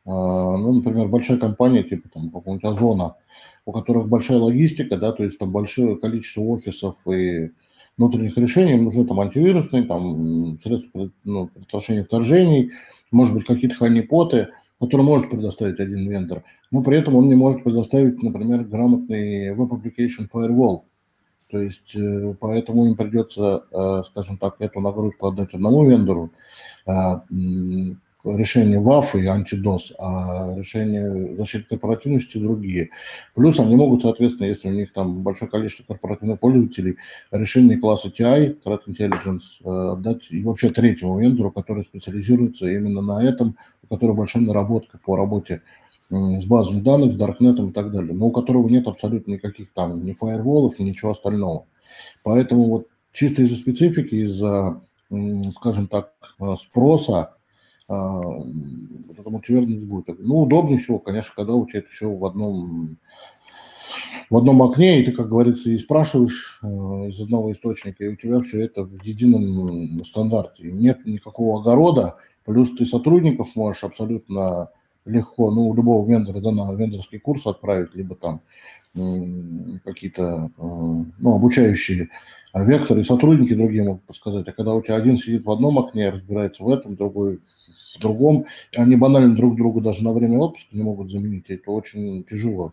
ну, 0.05 0.73
например, 0.73 1.09
большая 1.09 1.39
компания, 1.39 1.83
типа 1.83 2.09
там 2.09 2.31
какого-нибудь 2.31 2.65
Озона, 2.65 3.17
у 3.65 3.73
которых 3.73 4.09
большая 4.09 4.39
логистика, 4.39 4.97
да, 4.97 5.13
то 5.13 5.23
есть 5.23 5.39
там 5.39 5.53
большое 5.53 5.97
количество 5.97 6.41
офисов 6.43 7.07
и 7.07 7.53
внутренних 7.97 8.37
решений, 8.37 8.73
им 8.73 8.85
нужны 8.85 9.05
там 9.05 9.21
антивирусные, 9.21 9.85
там 9.85 10.59
средства 10.63 11.11
ну, 11.25 11.47
предотвращения 11.49 12.03
вторжений, 12.03 12.73
может 13.11 13.35
быть, 13.35 13.45
какие-то 13.45 13.77
ханипоты, 13.77 14.49
которые 14.81 15.07
может 15.07 15.31
предоставить 15.31 15.79
один 15.79 16.09
вендор, 16.09 16.43
но 16.71 16.83
при 16.83 16.97
этом 16.97 17.15
он 17.15 17.29
не 17.29 17.37
может 17.37 17.63
предоставить, 17.63 18.21
например, 18.23 18.65
грамотный 18.65 19.55
Web 19.55 19.69
Application 19.69 20.29
Firewall, 20.33 20.83
то 21.49 21.61
есть 21.61 21.95
э, 21.95 22.35
поэтому 22.41 22.87
им 22.87 22.97
придется, 22.97 23.65
э, 23.71 24.03
скажем 24.07 24.39
так, 24.39 24.57
эту 24.59 24.81
нагрузку 24.81 25.29
отдать 25.29 25.55
одному 25.55 25.89
вендору, 25.89 26.33
решение 28.25 28.81
WAF 28.81 29.21
и 29.21 29.27
антидос, 29.27 29.93
а 29.99 30.55
решение 30.57 31.37
защиты 31.37 31.67
корпоративности 31.69 32.39
другие. 32.39 32.91
Плюс 33.35 33.59
они 33.59 33.75
могут, 33.75 34.03
соответственно, 34.03 34.47
если 34.47 34.69
у 34.69 34.73
них 34.73 34.93
там 34.93 35.23
большое 35.23 35.51
количество 35.51 35.85
корпоративных 35.85 36.39
пользователей, 36.39 36.97
решение 37.31 37.79
класса 37.79 38.09
TI, 38.09 38.59
Threat 38.65 38.81
Intelligence, 38.87 39.41
э, 39.65 39.93
отдать 39.93 40.31
и 40.31 40.43
вообще 40.43 40.69
третьему 40.69 41.19
вендору, 41.19 41.51
который 41.51 41.85
специализируется 41.85 42.69
именно 42.69 43.03
на 43.03 43.23
этом, 43.23 43.57
у 43.83 43.95
которого 43.95 44.19
большая 44.19 44.43
наработка 44.43 44.99
по 45.05 45.17
работе 45.17 45.63
с 46.11 46.45
базами 46.45 46.81
данных, 46.81 47.13
с 47.13 47.17
Даркнетом 47.17 47.71
и 47.71 47.73
так 47.73 47.91
далее, 47.91 48.13
но 48.13 48.27
у 48.27 48.31
которого 48.31 48.69
нет 48.69 48.87
абсолютно 48.87 49.33
никаких 49.33 49.73
там 49.73 50.05
ни 50.05 50.13
фаерволов, 50.13 50.79
ни 50.79 50.85
ничего 50.85 51.13
остального. 51.13 51.65
Поэтому 52.23 52.69
вот 52.69 52.87
чисто 53.13 53.43
из-за 53.43 53.57
специфики, 53.57 54.17
из-за, 54.17 54.81
скажем 55.57 55.89
так, 55.89 56.13
э, 56.39 56.55
спроса, 56.57 57.35
вот 57.93 59.19
эта 59.19 59.31
мультиверность 59.31 59.87
будет. 59.87 60.07
Ну, 60.19 60.43
удобнее 60.43 60.79
всего, 60.79 60.99
конечно, 60.99 61.33
когда 61.35 61.55
у 61.55 61.67
тебя 61.67 61.81
это 61.81 61.89
все 61.91 62.11
в 62.11 62.25
одном, 62.25 62.97
в 64.31 64.37
одном 64.37 64.63
окне, 64.63 65.01
и 65.01 65.05
ты, 65.05 65.13
как 65.13 65.29
говорится, 65.29 65.71
и 65.71 65.79
спрашиваешь 65.79 66.59
э, 66.63 66.67
из 66.67 67.21
одного 67.21 67.53
источника, 67.53 68.05
и 68.05 68.09
у 68.09 68.17
тебя 68.17 68.41
все 68.41 68.63
это 68.63 68.85
в 68.85 69.03
едином 69.03 70.05
стандарте. 70.05 70.71
Нет 70.71 71.05
никакого 71.07 71.61
огорода, 71.61 72.17
плюс 72.45 72.71
ты 72.75 72.85
сотрудников 72.85 73.55
можешь 73.55 73.85
абсолютно 73.85 74.71
легко, 75.05 75.51
ну, 75.51 75.75
любого 75.75 76.09
вендора, 76.09 76.41
да, 76.41 76.51
на 76.53 76.73
вендорский 76.73 77.19
курс 77.19 77.47
отправить, 77.47 77.95
либо 77.95 78.15
там 78.15 78.41
какие-то, 78.95 80.51
э, 80.59 80.63
ну, 80.63 81.35
обучающие 81.35 82.09
векторы, 82.55 83.01
и 83.01 83.05
сотрудники 83.05 83.55
другие 83.55 83.85
могут 83.85 84.05
подсказать. 84.05 84.47
А 84.49 84.53
когда 84.53 84.75
у 84.75 84.83
тебя 84.83 84.97
один 84.97 85.17
сидит 85.17 85.45
в 85.45 85.51
одном 85.51 85.79
окне, 85.79 86.11
разбирается 86.11 86.63
в 86.63 86.69
этом, 86.69 86.97
другой 86.97 87.39
в 87.39 87.99
другом, 88.01 88.47
и 88.71 88.77
они 88.77 88.97
банально 88.97 89.35
друг 89.35 89.57
друга 89.57 89.81
даже 89.81 90.05
на 90.05 90.13
время 90.13 90.39
отпуска 90.39 90.77
не 90.77 90.83
могут 90.83 91.11
заменить, 91.11 91.49
это 91.49 91.71
очень 91.71 92.25
тяжело. 92.25 92.73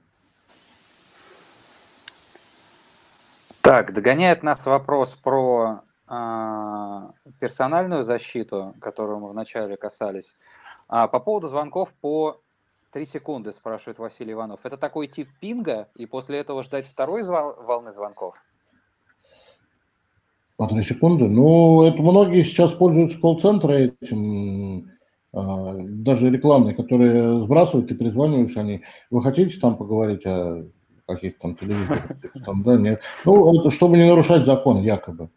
Так, 3.61 3.93
догоняет 3.93 4.43
нас 4.43 4.65
вопрос 4.65 5.15
про 5.15 5.81
э, 6.09 7.07
персональную 7.39 8.03
защиту, 8.03 8.73
которую 8.81 9.19
мы 9.19 9.29
вначале 9.29 9.77
касались. 9.77 10.37
А, 10.87 11.07
по 11.07 11.19
поводу 11.19 11.47
звонков 11.47 11.93
по 12.01 12.41
3 12.91 13.05
секунды, 13.05 13.51
спрашивает 13.51 13.99
Василий 13.99 14.33
Иванов. 14.33 14.61
Это 14.63 14.77
такой 14.77 15.07
тип 15.07 15.29
пинга, 15.39 15.89
и 15.95 16.05
после 16.05 16.39
этого 16.39 16.63
ждать 16.63 16.87
второй 16.87 17.21
звон, 17.21 17.55
волны 17.65 17.91
звонков? 17.91 18.35
3 20.57 20.81
секунды? 20.83 21.27
Ну, 21.27 21.83
это 21.83 22.01
многие 22.01 22.43
сейчас 22.43 22.73
пользуются 22.73 23.19
колл-центром 23.19 23.71
этим, 24.01 24.91
а, 25.31 25.75
даже 25.77 26.29
рекламные, 26.29 26.75
которые 26.75 27.39
сбрасывают, 27.39 27.87
ты 27.87 27.95
перезваниваешь, 27.95 28.57
они, 28.57 28.81
вы 29.09 29.21
хотите 29.21 29.59
там 29.59 29.77
поговорить 29.77 30.25
о 30.25 30.65
каких-то 31.07 31.39
там 31.39 31.55
телевизорах? 31.55 32.07
Там, 32.45 32.63
да, 32.63 32.77
нет. 32.77 33.01
Ну, 33.25 33.59
это 33.59 33.71
чтобы 33.71 33.97
не 33.97 34.07
нарушать 34.07 34.45
закон, 34.45 34.81
якобы. 34.81 35.29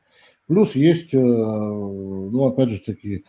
Плюс 0.46 0.74
есть, 0.74 1.14
э, 1.14 1.18
ну, 1.18 2.46
опять 2.46 2.68
же, 2.68 2.80
такие 2.80 3.24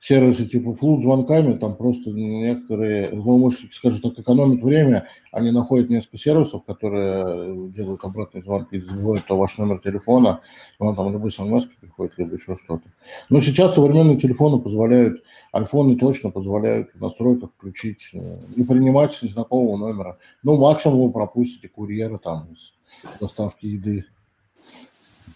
сервисы 0.00 0.46
типа 0.46 0.74
флут 0.74 1.02
звонками, 1.02 1.54
там 1.54 1.76
просто 1.76 2.10
некоторые 2.10 3.10
злоумышленники, 3.10 3.74
скажем 3.74 4.00
так, 4.00 4.18
экономят 4.18 4.62
время, 4.62 5.08
они 5.32 5.50
находят 5.50 5.90
несколько 5.90 6.18
сервисов, 6.18 6.64
которые 6.64 7.68
делают 7.70 8.04
обратные 8.04 8.42
звонки, 8.42 8.78
забывают 8.78 9.30
о 9.30 9.36
ваш 9.36 9.58
номер 9.58 9.80
телефона, 9.80 10.40
вам 10.78 10.94
там 10.94 11.12
либо 11.12 11.28
смс 11.28 11.66
приходит, 11.80 12.16
либо 12.16 12.34
еще 12.34 12.56
что-то. 12.56 12.84
Но 13.28 13.40
сейчас 13.40 13.74
современные 13.74 14.18
телефоны 14.18 14.60
позволяют, 14.60 15.22
айфоны 15.52 15.96
точно 15.96 16.30
позволяют 16.30 16.90
в 16.94 17.00
настройках 17.00 17.50
включить, 17.56 18.10
э, 18.12 18.38
не 18.56 18.64
принимать 18.64 19.12
с 19.12 19.22
незнакомого 19.22 19.76
номера. 19.76 20.18
Ну, 20.42 20.56
максимум 20.56 21.02
вы 21.02 21.12
пропустите 21.12 21.68
курьера 21.68 22.18
там 22.18 22.48
из 22.52 22.74
доставки 23.20 23.66
еды. 23.66 24.04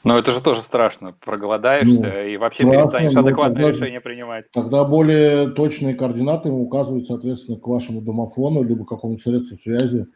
Но 0.04 0.18
это 0.18 0.32
же 0.32 0.42
тоже 0.42 0.62
страшно. 0.62 1.12
Проголодаешься 1.12 2.06
ну, 2.06 2.26
и 2.26 2.36
вообще 2.36 2.64
страшно, 2.64 2.80
перестанешь 2.80 3.16
адекватное 3.16 3.62
тогда, 3.62 3.68
решение 3.70 4.00
принимать. 4.00 4.50
Тогда 4.52 4.84
более 4.84 5.50
точные 5.50 5.94
координаты 5.94 6.50
указывают, 6.50 7.06
соответственно, 7.06 7.58
к 7.58 7.66
вашему 7.66 8.00
домофону, 8.00 8.62
либо 8.62 8.84
какому-то 8.84 9.22
средству 9.22 9.56
связи, 9.58 10.06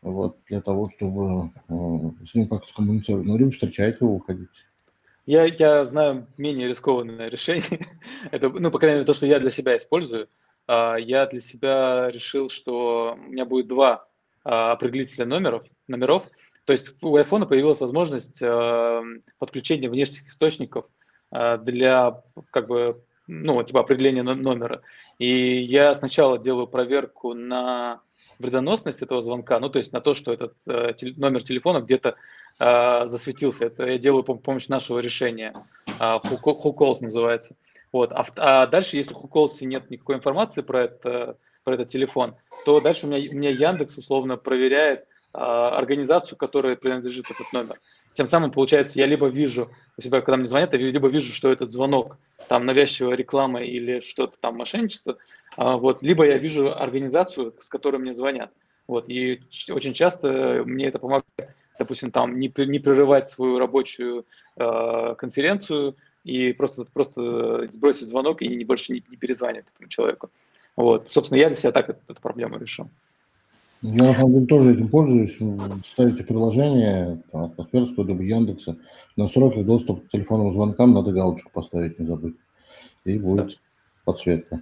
вот, 0.00 0.38
для 0.46 0.60
того, 0.60 0.88
чтобы 0.88 1.50
э, 1.68 2.24
с 2.24 2.34
ним 2.34 2.48
как-то 2.48 2.68
скоммуницировать. 2.68 3.26
Ну, 3.26 3.36
либо 3.36 3.50
встречайте 3.50 3.98
его, 4.00 4.14
уходите. 4.14 4.48
Я, 5.26 5.44
я 5.44 5.84
знаю 5.84 6.26
менее 6.36 6.68
рискованное 6.68 7.28
решение. 7.28 7.86
это, 8.30 8.48
ну, 8.48 8.70
по 8.70 8.78
крайней 8.78 8.96
мере, 8.96 9.06
то, 9.06 9.12
что 9.12 9.26
я 9.26 9.38
для 9.38 9.50
себя 9.50 9.76
использую. 9.76 10.28
Uh, 10.68 11.00
я 11.00 11.26
для 11.26 11.40
себя 11.40 12.08
решил, 12.08 12.48
что 12.48 13.18
у 13.20 13.32
меня 13.32 13.44
будет 13.44 13.66
два 13.66 14.06
uh, 14.44 14.70
определителя 14.70 15.26
номеров, 15.26 15.64
номеров. 15.88 16.28
То 16.64 16.72
есть 16.72 16.94
у 17.02 17.16
iPhone 17.16 17.46
появилась 17.46 17.80
возможность 17.80 18.40
э, 18.40 19.02
подключения 19.38 19.88
внешних 19.88 20.26
источников 20.26 20.86
э, 21.32 21.58
для 21.58 22.22
как 22.50 22.68
бы 22.68 23.02
ну 23.26 23.62
типа 23.62 23.80
определения 23.80 24.22
номера. 24.22 24.82
И 25.18 25.62
я 25.62 25.94
сначала 25.94 26.38
делаю 26.38 26.66
проверку 26.66 27.34
на 27.34 28.00
вредоносность 28.38 29.02
этого 29.02 29.22
звонка, 29.22 29.58
ну 29.60 29.68
то 29.68 29.78
есть 29.78 29.92
на 29.92 30.00
то, 30.00 30.14
что 30.14 30.32
этот 30.32 30.54
э, 30.68 30.92
номер 31.16 31.42
телефона 31.42 31.80
где-то 31.80 32.16
э, 32.58 33.06
засветился. 33.06 33.66
Это 33.66 33.84
я 33.86 33.98
делаю 33.98 34.22
по 34.22 34.34
помощью 34.34 34.72
нашего 34.72 34.98
решения. 34.98 35.54
Э, 35.98 36.18
Who 36.22 36.96
называется. 37.00 37.56
Вот. 37.92 38.12
А, 38.12 38.24
а 38.36 38.66
дальше, 38.66 38.96
если 38.96 39.14
в 39.14 39.18
Who 39.18 39.48
нет 39.62 39.90
никакой 39.90 40.16
информации 40.16 40.62
про 40.62 40.84
это, 40.84 41.36
про 41.64 41.74
этот 41.74 41.88
телефон, 41.88 42.36
то 42.64 42.80
дальше 42.80 43.06
у 43.06 43.10
меня, 43.10 43.30
у 43.30 43.34
меня 43.34 43.50
Яндекс 43.50 43.98
условно 43.98 44.36
проверяет, 44.36 45.06
организацию, 45.32 46.36
которой 46.36 46.76
принадлежит 46.76 47.30
этот 47.30 47.52
номер. 47.52 47.80
Тем 48.14 48.26
самым, 48.26 48.50
получается, 48.50 48.98
я 48.98 49.06
либо 49.06 49.28
вижу 49.28 49.70
у 49.96 50.02
себя, 50.02 50.20
когда 50.20 50.36
мне 50.36 50.46
звонят, 50.46 50.74
я 50.74 50.78
либо 50.78 51.08
вижу, 51.08 51.32
что 51.32 51.50
этот 51.50 51.72
звонок, 51.72 52.18
там 52.48 52.66
навязчивая 52.66 53.16
реклама 53.16 53.62
или 53.62 54.00
что-то 54.00 54.36
там 54.40 54.56
мошенничество, 54.56 55.16
а, 55.56 55.76
вот, 55.76 56.02
либо 56.02 56.26
я 56.26 56.38
вижу 56.38 56.74
организацию, 56.74 57.54
с 57.58 57.68
которой 57.68 57.96
мне 57.96 58.14
звонят. 58.14 58.52
Вот, 58.86 59.08
и 59.08 59.40
очень 59.70 59.94
часто 59.94 60.62
мне 60.66 60.86
это 60.86 60.98
помогает, 60.98 61.24
допустим, 61.78 62.10
там 62.10 62.38
не, 62.38 62.52
не 62.66 62.78
прерывать 62.78 63.28
свою 63.28 63.58
рабочую 63.58 64.26
э, 64.56 65.14
конференцию 65.16 65.96
и 66.24 66.52
просто, 66.52 66.84
просто 66.84 67.68
сбросить 67.70 68.08
звонок 68.08 68.42
и 68.42 68.48
не, 68.48 68.64
больше 68.64 68.92
не, 68.92 69.02
не 69.08 69.16
перезванивать 69.16 69.66
этому 69.74 69.88
человеку. 69.88 70.30
Вот, 70.76 71.10
собственно, 71.10 71.38
я 71.38 71.48
для 71.48 71.56
себя 71.56 71.72
так 71.72 71.90
эту, 71.90 72.00
эту 72.08 72.20
проблему 72.20 72.58
решил. 72.58 72.88
Я 73.82 74.04
на 74.04 74.12
самом 74.14 74.34
деле 74.34 74.46
тоже 74.46 74.74
этим 74.74 74.88
пользуюсь. 74.88 75.36
Ставите 75.84 76.22
приложение 76.22 77.20
от 77.32 77.56
Касперского, 77.56 78.06
либо 78.06 78.22
Яндекса. 78.22 78.76
На 79.16 79.24
настройках 79.24 79.64
доступ 79.64 80.06
к 80.06 80.08
телефонным 80.08 80.52
звонкам 80.52 80.94
надо 80.94 81.10
галочку 81.10 81.50
поставить, 81.52 81.98
не 81.98 82.06
забыть. 82.06 82.36
И 83.04 83.18
будет 83.18 83.58
подсветка. 84.04 84.60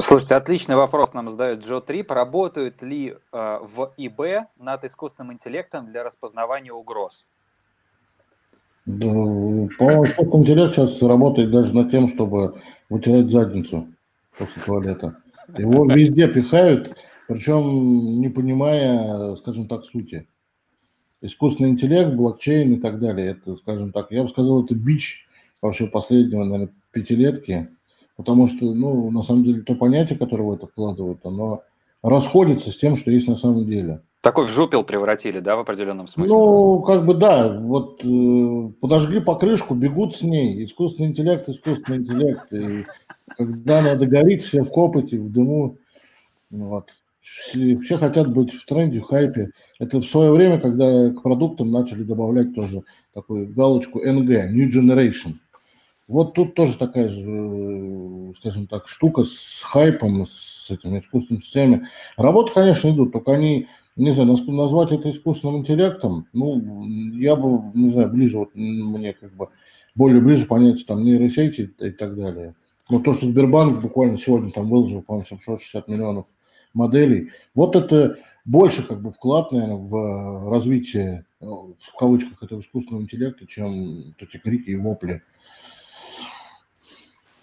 Слушайте, 0.00 0.34
отличный 0.36 0.76
вопрос 0.76 1.12
нам 1.12 1.28
задает 1.28 1.62
Джо 1.62 1.80
Трип. 1.80 2.10
Работают 2.10 2.80
ли 2.80 3.10
э, 3.10 3.58
в 3.62 3.92
ИБ 3.98 4.48
над 4.58 4.84
искусственным 4.84 5.34
интеллектом 5.34 5.86
для 5.86 6.02
распознавания 6.02 6.72
угроз? 6.72 7.26
Да, 8.86 9.06
по-моему, 9.06 10.04
искусственный 10.04 10.40
интеллект 10.40 10.74
сейчас 10.74 11.02
работает 11.02 11.50
даже 11.50 11.74
над 11.74 11.90
тем, 11.90 12.08
чтобы 12.08 12.58
вытирать 12.88 13.30
задницу 13.30 13.86
после 14.38 14.62
туалета. 14.62 15.16
Его 15.56 15.84
везде 15.84 16.26
пихают, 16.26 16.96
причем 17.32 18.20
не 18.20 18.28
понимая, 18.28 19.34
скажем 19.36 19.66
так, 19.66 19.84
сути. 19.84 20.28
Искусственный 21.20 21.70
интеллект, 21.70 22.14
блокчейн 22.14 22.74
и 22.74 22.80
так 22.80 22.98
далее, 23.00 23.30
это, 23.30 23.54
скажем 23.54 23.92
так, 23.92 24.10
я 24.10 24.22
бы 24.22 24.28
сказал, 24.28 24.64
это 24.64 24.74
бич 24.74 25.26
вообще 25.60 25.86
последнего, 25.86 26.44
наверное, 26.44 26.74
пятилетки, 26.90 27.68
потому 28.16 28.46
что, 28.46 28.74
ну, 28.74 29.10
на 29.10 29.22
самом 29.22 29.44
деле, 29.44 29.62
то 29.62 29.74
понятие, 29.74 30.18
которое 30.18 30.42
в 30.42 30.52
это 30.52 30.66
вкладывают, 30.66 31.24
оно 31.24 31.62
расходится 32.02 32.70
с 32.70 32.76
тем, 32.76 32.96
что 32.96 33.12
есть 33.12 33.28
на 33.28 33.36
самом 33.36 33.66
деле. 33.66 34.02
Такой 34.20 34.46
в 34.46 34.50
жупел 34.50 34.84
превратили, 34.84 35.40
да, 35.40 35.56
в 35.56 35.60
определенном 35.60 36.08
смысле? 36.08 36.34
Ну, 36.34 36.80
как 36.82 37.06
бы 37.06 37.14
да, 37.14 37.58
вот 37.60 38.04
э, 38.04 38.70
подожгли 38.80 39.20
покрышку, 39.20 39.74
бегут 39.74 40.16
с 40.16 40.22
ней. 40.22 40.62
Искусственный 40.62 41.08
интеллект, 41.08 41.48
искусственный 41.48 41.98
интеллект. 41.98 42.52
И 42.52 42.84
когда 43.36 43.82
надо 43.82 44.06
горит, 44.06 44.42
все 44.42 44.62
в 44.62 44.70
копоте, 44.70 45.18
в 45.18 45.30
дыму. 45.32 45.76
Вот 46.50 46.90
все, 47.22 47.96
хотят 47.96 48.32
быть 48.32 48.52
в 48.52 48.66
тренде, 48.66 49.00
в 49.00 49.04
хайпе. 49.04 49.50
Это 49.78 50.00
в 50.00 50.04
свое 50.04 50.32
время, 50.32 50.60
когда 50.60 51.10
к 51.10 51.22
продуктам 51.22 51.70
начали 51.70 52.02
добавлять 52.02 52.54
тоже 52.54 52.82
такую 53.14 53.52
галочку 53.54 54.04
NG, 54.04 54.48
New 54.48 54.68
Generation. 54.68 55.34
Вот 56.08 56.34
тут 56.34 56.54
тоже 56.54 56.76
такая 56.76 57.08
же, 57.08 57.22
э, 57.24 58.32
скажем 58.36 58.66
так, 58.66 58.88
штука 58.88 59.22
с 59.22 59.62
хайпом, 59.62 60.26
с 60.26 60.68
этими 60.70 60.98
искусственными 60.98 61.42
системами. 61.42 61.86
Работы, 62.16 62.52
конечно, 62.52 62.90
идут, 62.90 63.12
только 63.12 63.32
они, 63.32 63.68
не 63.96 64.10
знаю, 64.10 64.36
назвать 64.48 64.92
это 64.92 65.08
искусственным 65.08 65.58
интеллектом, 65.58 66.26
ну, 66.32 66.60
я 67.14 67.36
бы, 67.36 67.62
не 67.74 67.88
знаю, 67.88 68.10
ближе, 68.10 68.38
вот 68.38 68.50
мне 68.54 69.12
как 69.12 69.32
бы 69.34 69.48
более 69.94 70.20
ближе 70.20 70.46
понять 70.46 70.84
там 70.86 71.04
нейросети 71.04 71.72
и 71.78 71.90
так 71.90 72.16
далее. 72.16 72.54
Но 72.90 72.98
то, 72.98 73.14
что 73.14 73.26
Сбербанк 73.26 73.80
буквально 73.80 74.18
сегодня 74.18 74.50
там 74.50 74.68
выложил, 74.68 75.02
по-моему, 75.02 75.24
760 75.24 75.88
миллионов 75.88 76.26
моделей. 76.74 77.32
Вот 77.54 77.76
это 77.76 78.18
больше 78.44 78.82
как 78.82 79.00
бы 79.00 79.10
вклад, 79.10 79.52
наверное, 79.52 79.76
в 79.76 80.50
развитие, 80.50 81.24
ну, 81.40 81.76
в 81.78 81.96
кавычках, 81.96 82.42
этого 82.42 82.60
искусственного 82.60 83.02
интеллекта, 83.02 83.46
чем 83.46 84.14
эти 84.18 84.36
крики 84.38 84.70
и 84.70 84.76
вопли. 84.76 85.22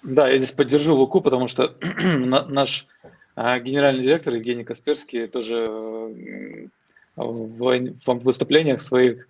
Да, 0.03 0.29
я 0.29 0.37
здесь 0.37 0.51
поддержу 0.51 0.95
Луку, 0.95 1.21
потому 1.21 1.47
что 1.47 1.75
наш 2.03 2.87
а, 3.35 3.59
генеральный 3.59 4.03
директор 4.03 4.33
Евгений 4.33 4.63
Касперский 4.63 5.27
тоже 5.27 6.69
в 7.15 8.19
выступлениях 8.23 8.81
своих 8.81 9.27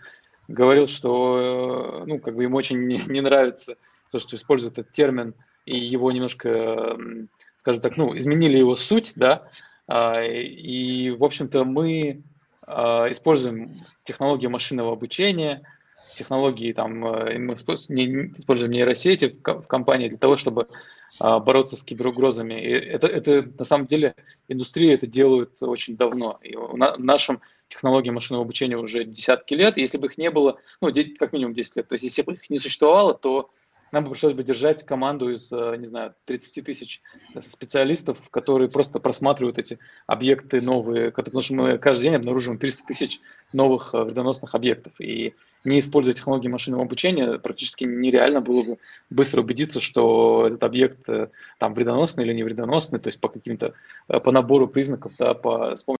говорил, 0.47 0.87
что 0.87 2.03
ну, 2.05 2.19
как 2.19 2.35
бы 2.35 2.43
ему 2.43 2.57
очень 2.57 2.85
не 2.87 3.21
нравится 3.21 3.75
то, 4.11 4.19
что 4.19 4.35
используют 4.35 4.77
этот 4.77 4.91
термин, 4.91 5.33
и 5.65 5.77
его 5.77 6.11
немножко, 6.11 6.97
скажем 7.57 7.81
так, 7.81 7.97
ну, 7.97 8.17
изменили 8.17 8.57
его 8.57 8.75
суть, 8.75 9.13
да, 9.15 9.47
и, 9.91 11.15
в 11.17 11.23
общем-то, 11.23 11.63
мы 11.63 12.23
а, 12.71 13.09
используем 13.09 13.81
технологии 14.03 14.45
машинного 14.45 14.93
обучения, 14.93 15.63
технологии, 16.15 16.73
там, 16.73 17.05
э, 17.05 17.39
мы 17.39 17.53
используем 17.53 18.71
нейросети 18.71 19.35
в 19.43 19.63
компании 19.63 20.09
для 20.09 20.17
того, 20.17 20.35
чтобы 20.35 20.67
а, 21.19 21.39
бороться 21.39 21.75
с 21.75 21.83
киберугрозами. 21.83 22.53
И 22.53 22.69
это, 22.69 23.07
это, 23.07 23.49
на 23.57 23.63
самом 23.63 23.87
деле, 23.87 24.13
индустрия 24.47 24.93
это 24.93 25.07
делает 25.07 25.61
очень 25.61 25.97
давно. 25.97 26.39
И 26.43 26.55
в 26.55 26.75
нашем 26.75 27.41
технологии 27.69 28.09
машинного 28.09 28.43
обучения 28.43 28.77
уже 28.77 29.05
десятки 29.05 29.53
лет. 29.53 29.77
Если 29.77 29.97
бы 29.97 30.07
их 30.07 30.17
не 30.17 30.29
было, 30.29 30.59
ну, 30.81 30.91
как 31.17 31.33
минимум 31.33 31.53
10 31.53 31.77
лет, 31.77 31.87
то 31.87 31.93
есть 31.93 32.03
если 32.03 32.21
бы 32.21 32.33
их 32.33 32.49
не 32.49 32.59
существовало, 32.59 33.13
то 33.13 33.49
нам 33.91 34.03
бы 34.03 34.11
пришлось 34.11 34.33
бы 34.33 34.43
держать 34.43 34.85
команду 34.85 35.31
из, 35.31 35.51
э, 35.51 35.75
не 35.77 35.85
знаю, 35.85 36.13
30 36.25 36.63
тысяч 36.63 37.01
специалистов, 37.47 38.17
которые 38.31 38.69
просто 38.69 38.99
просматривают 38.99 39.57
эти 39.57 39.79
объекты 40.07 40.61
новые, 40.61 41.11
потому 41.11 41.41
что 41.41 41.53
мы 41.53 41.77
каждый 41.77 42.03
день 42.03 42.15
обнаруживаем 42.15 42.59
300 42.59 42.83
тысяч 42.85 43.19
новых 43.53 43.93
э, 43.93 44.03
вредоносных 44.03 44.55
объектов. 44.55 44.93
И 44.99 45.33
не 45.65 45.79
используя 45.79 46.13
технологии 46.13 46.47
машинного 46.47 46.83
обучения, 46.83 47.37
практически 47.37 47.83
нереально 47.83 48.39
было 48.39 48.63
бы 48.63 48.77
быстро 49.09 49.41
убедиться, 49.41 49.81
что 49.81 50.45
этот 50.47 50.63
объект 50.63 51.05
там 51.57 51.73
вредоносный 51.73 52.23
или 52.23 52.33
не 52.33 52.43
вредоносный, 52.43 52.99
то 52.99 53.07
есть 53.07 53.19
по 53.19 53.27
каким-то, 53.27 53.73
по 54.07 54.31
набору 54.31 54.69
признаков, 54.69 55.11
да, 55.19 55.33
по, 55.33 55.75
с 55.75 55.83
помощью 55.83 55.97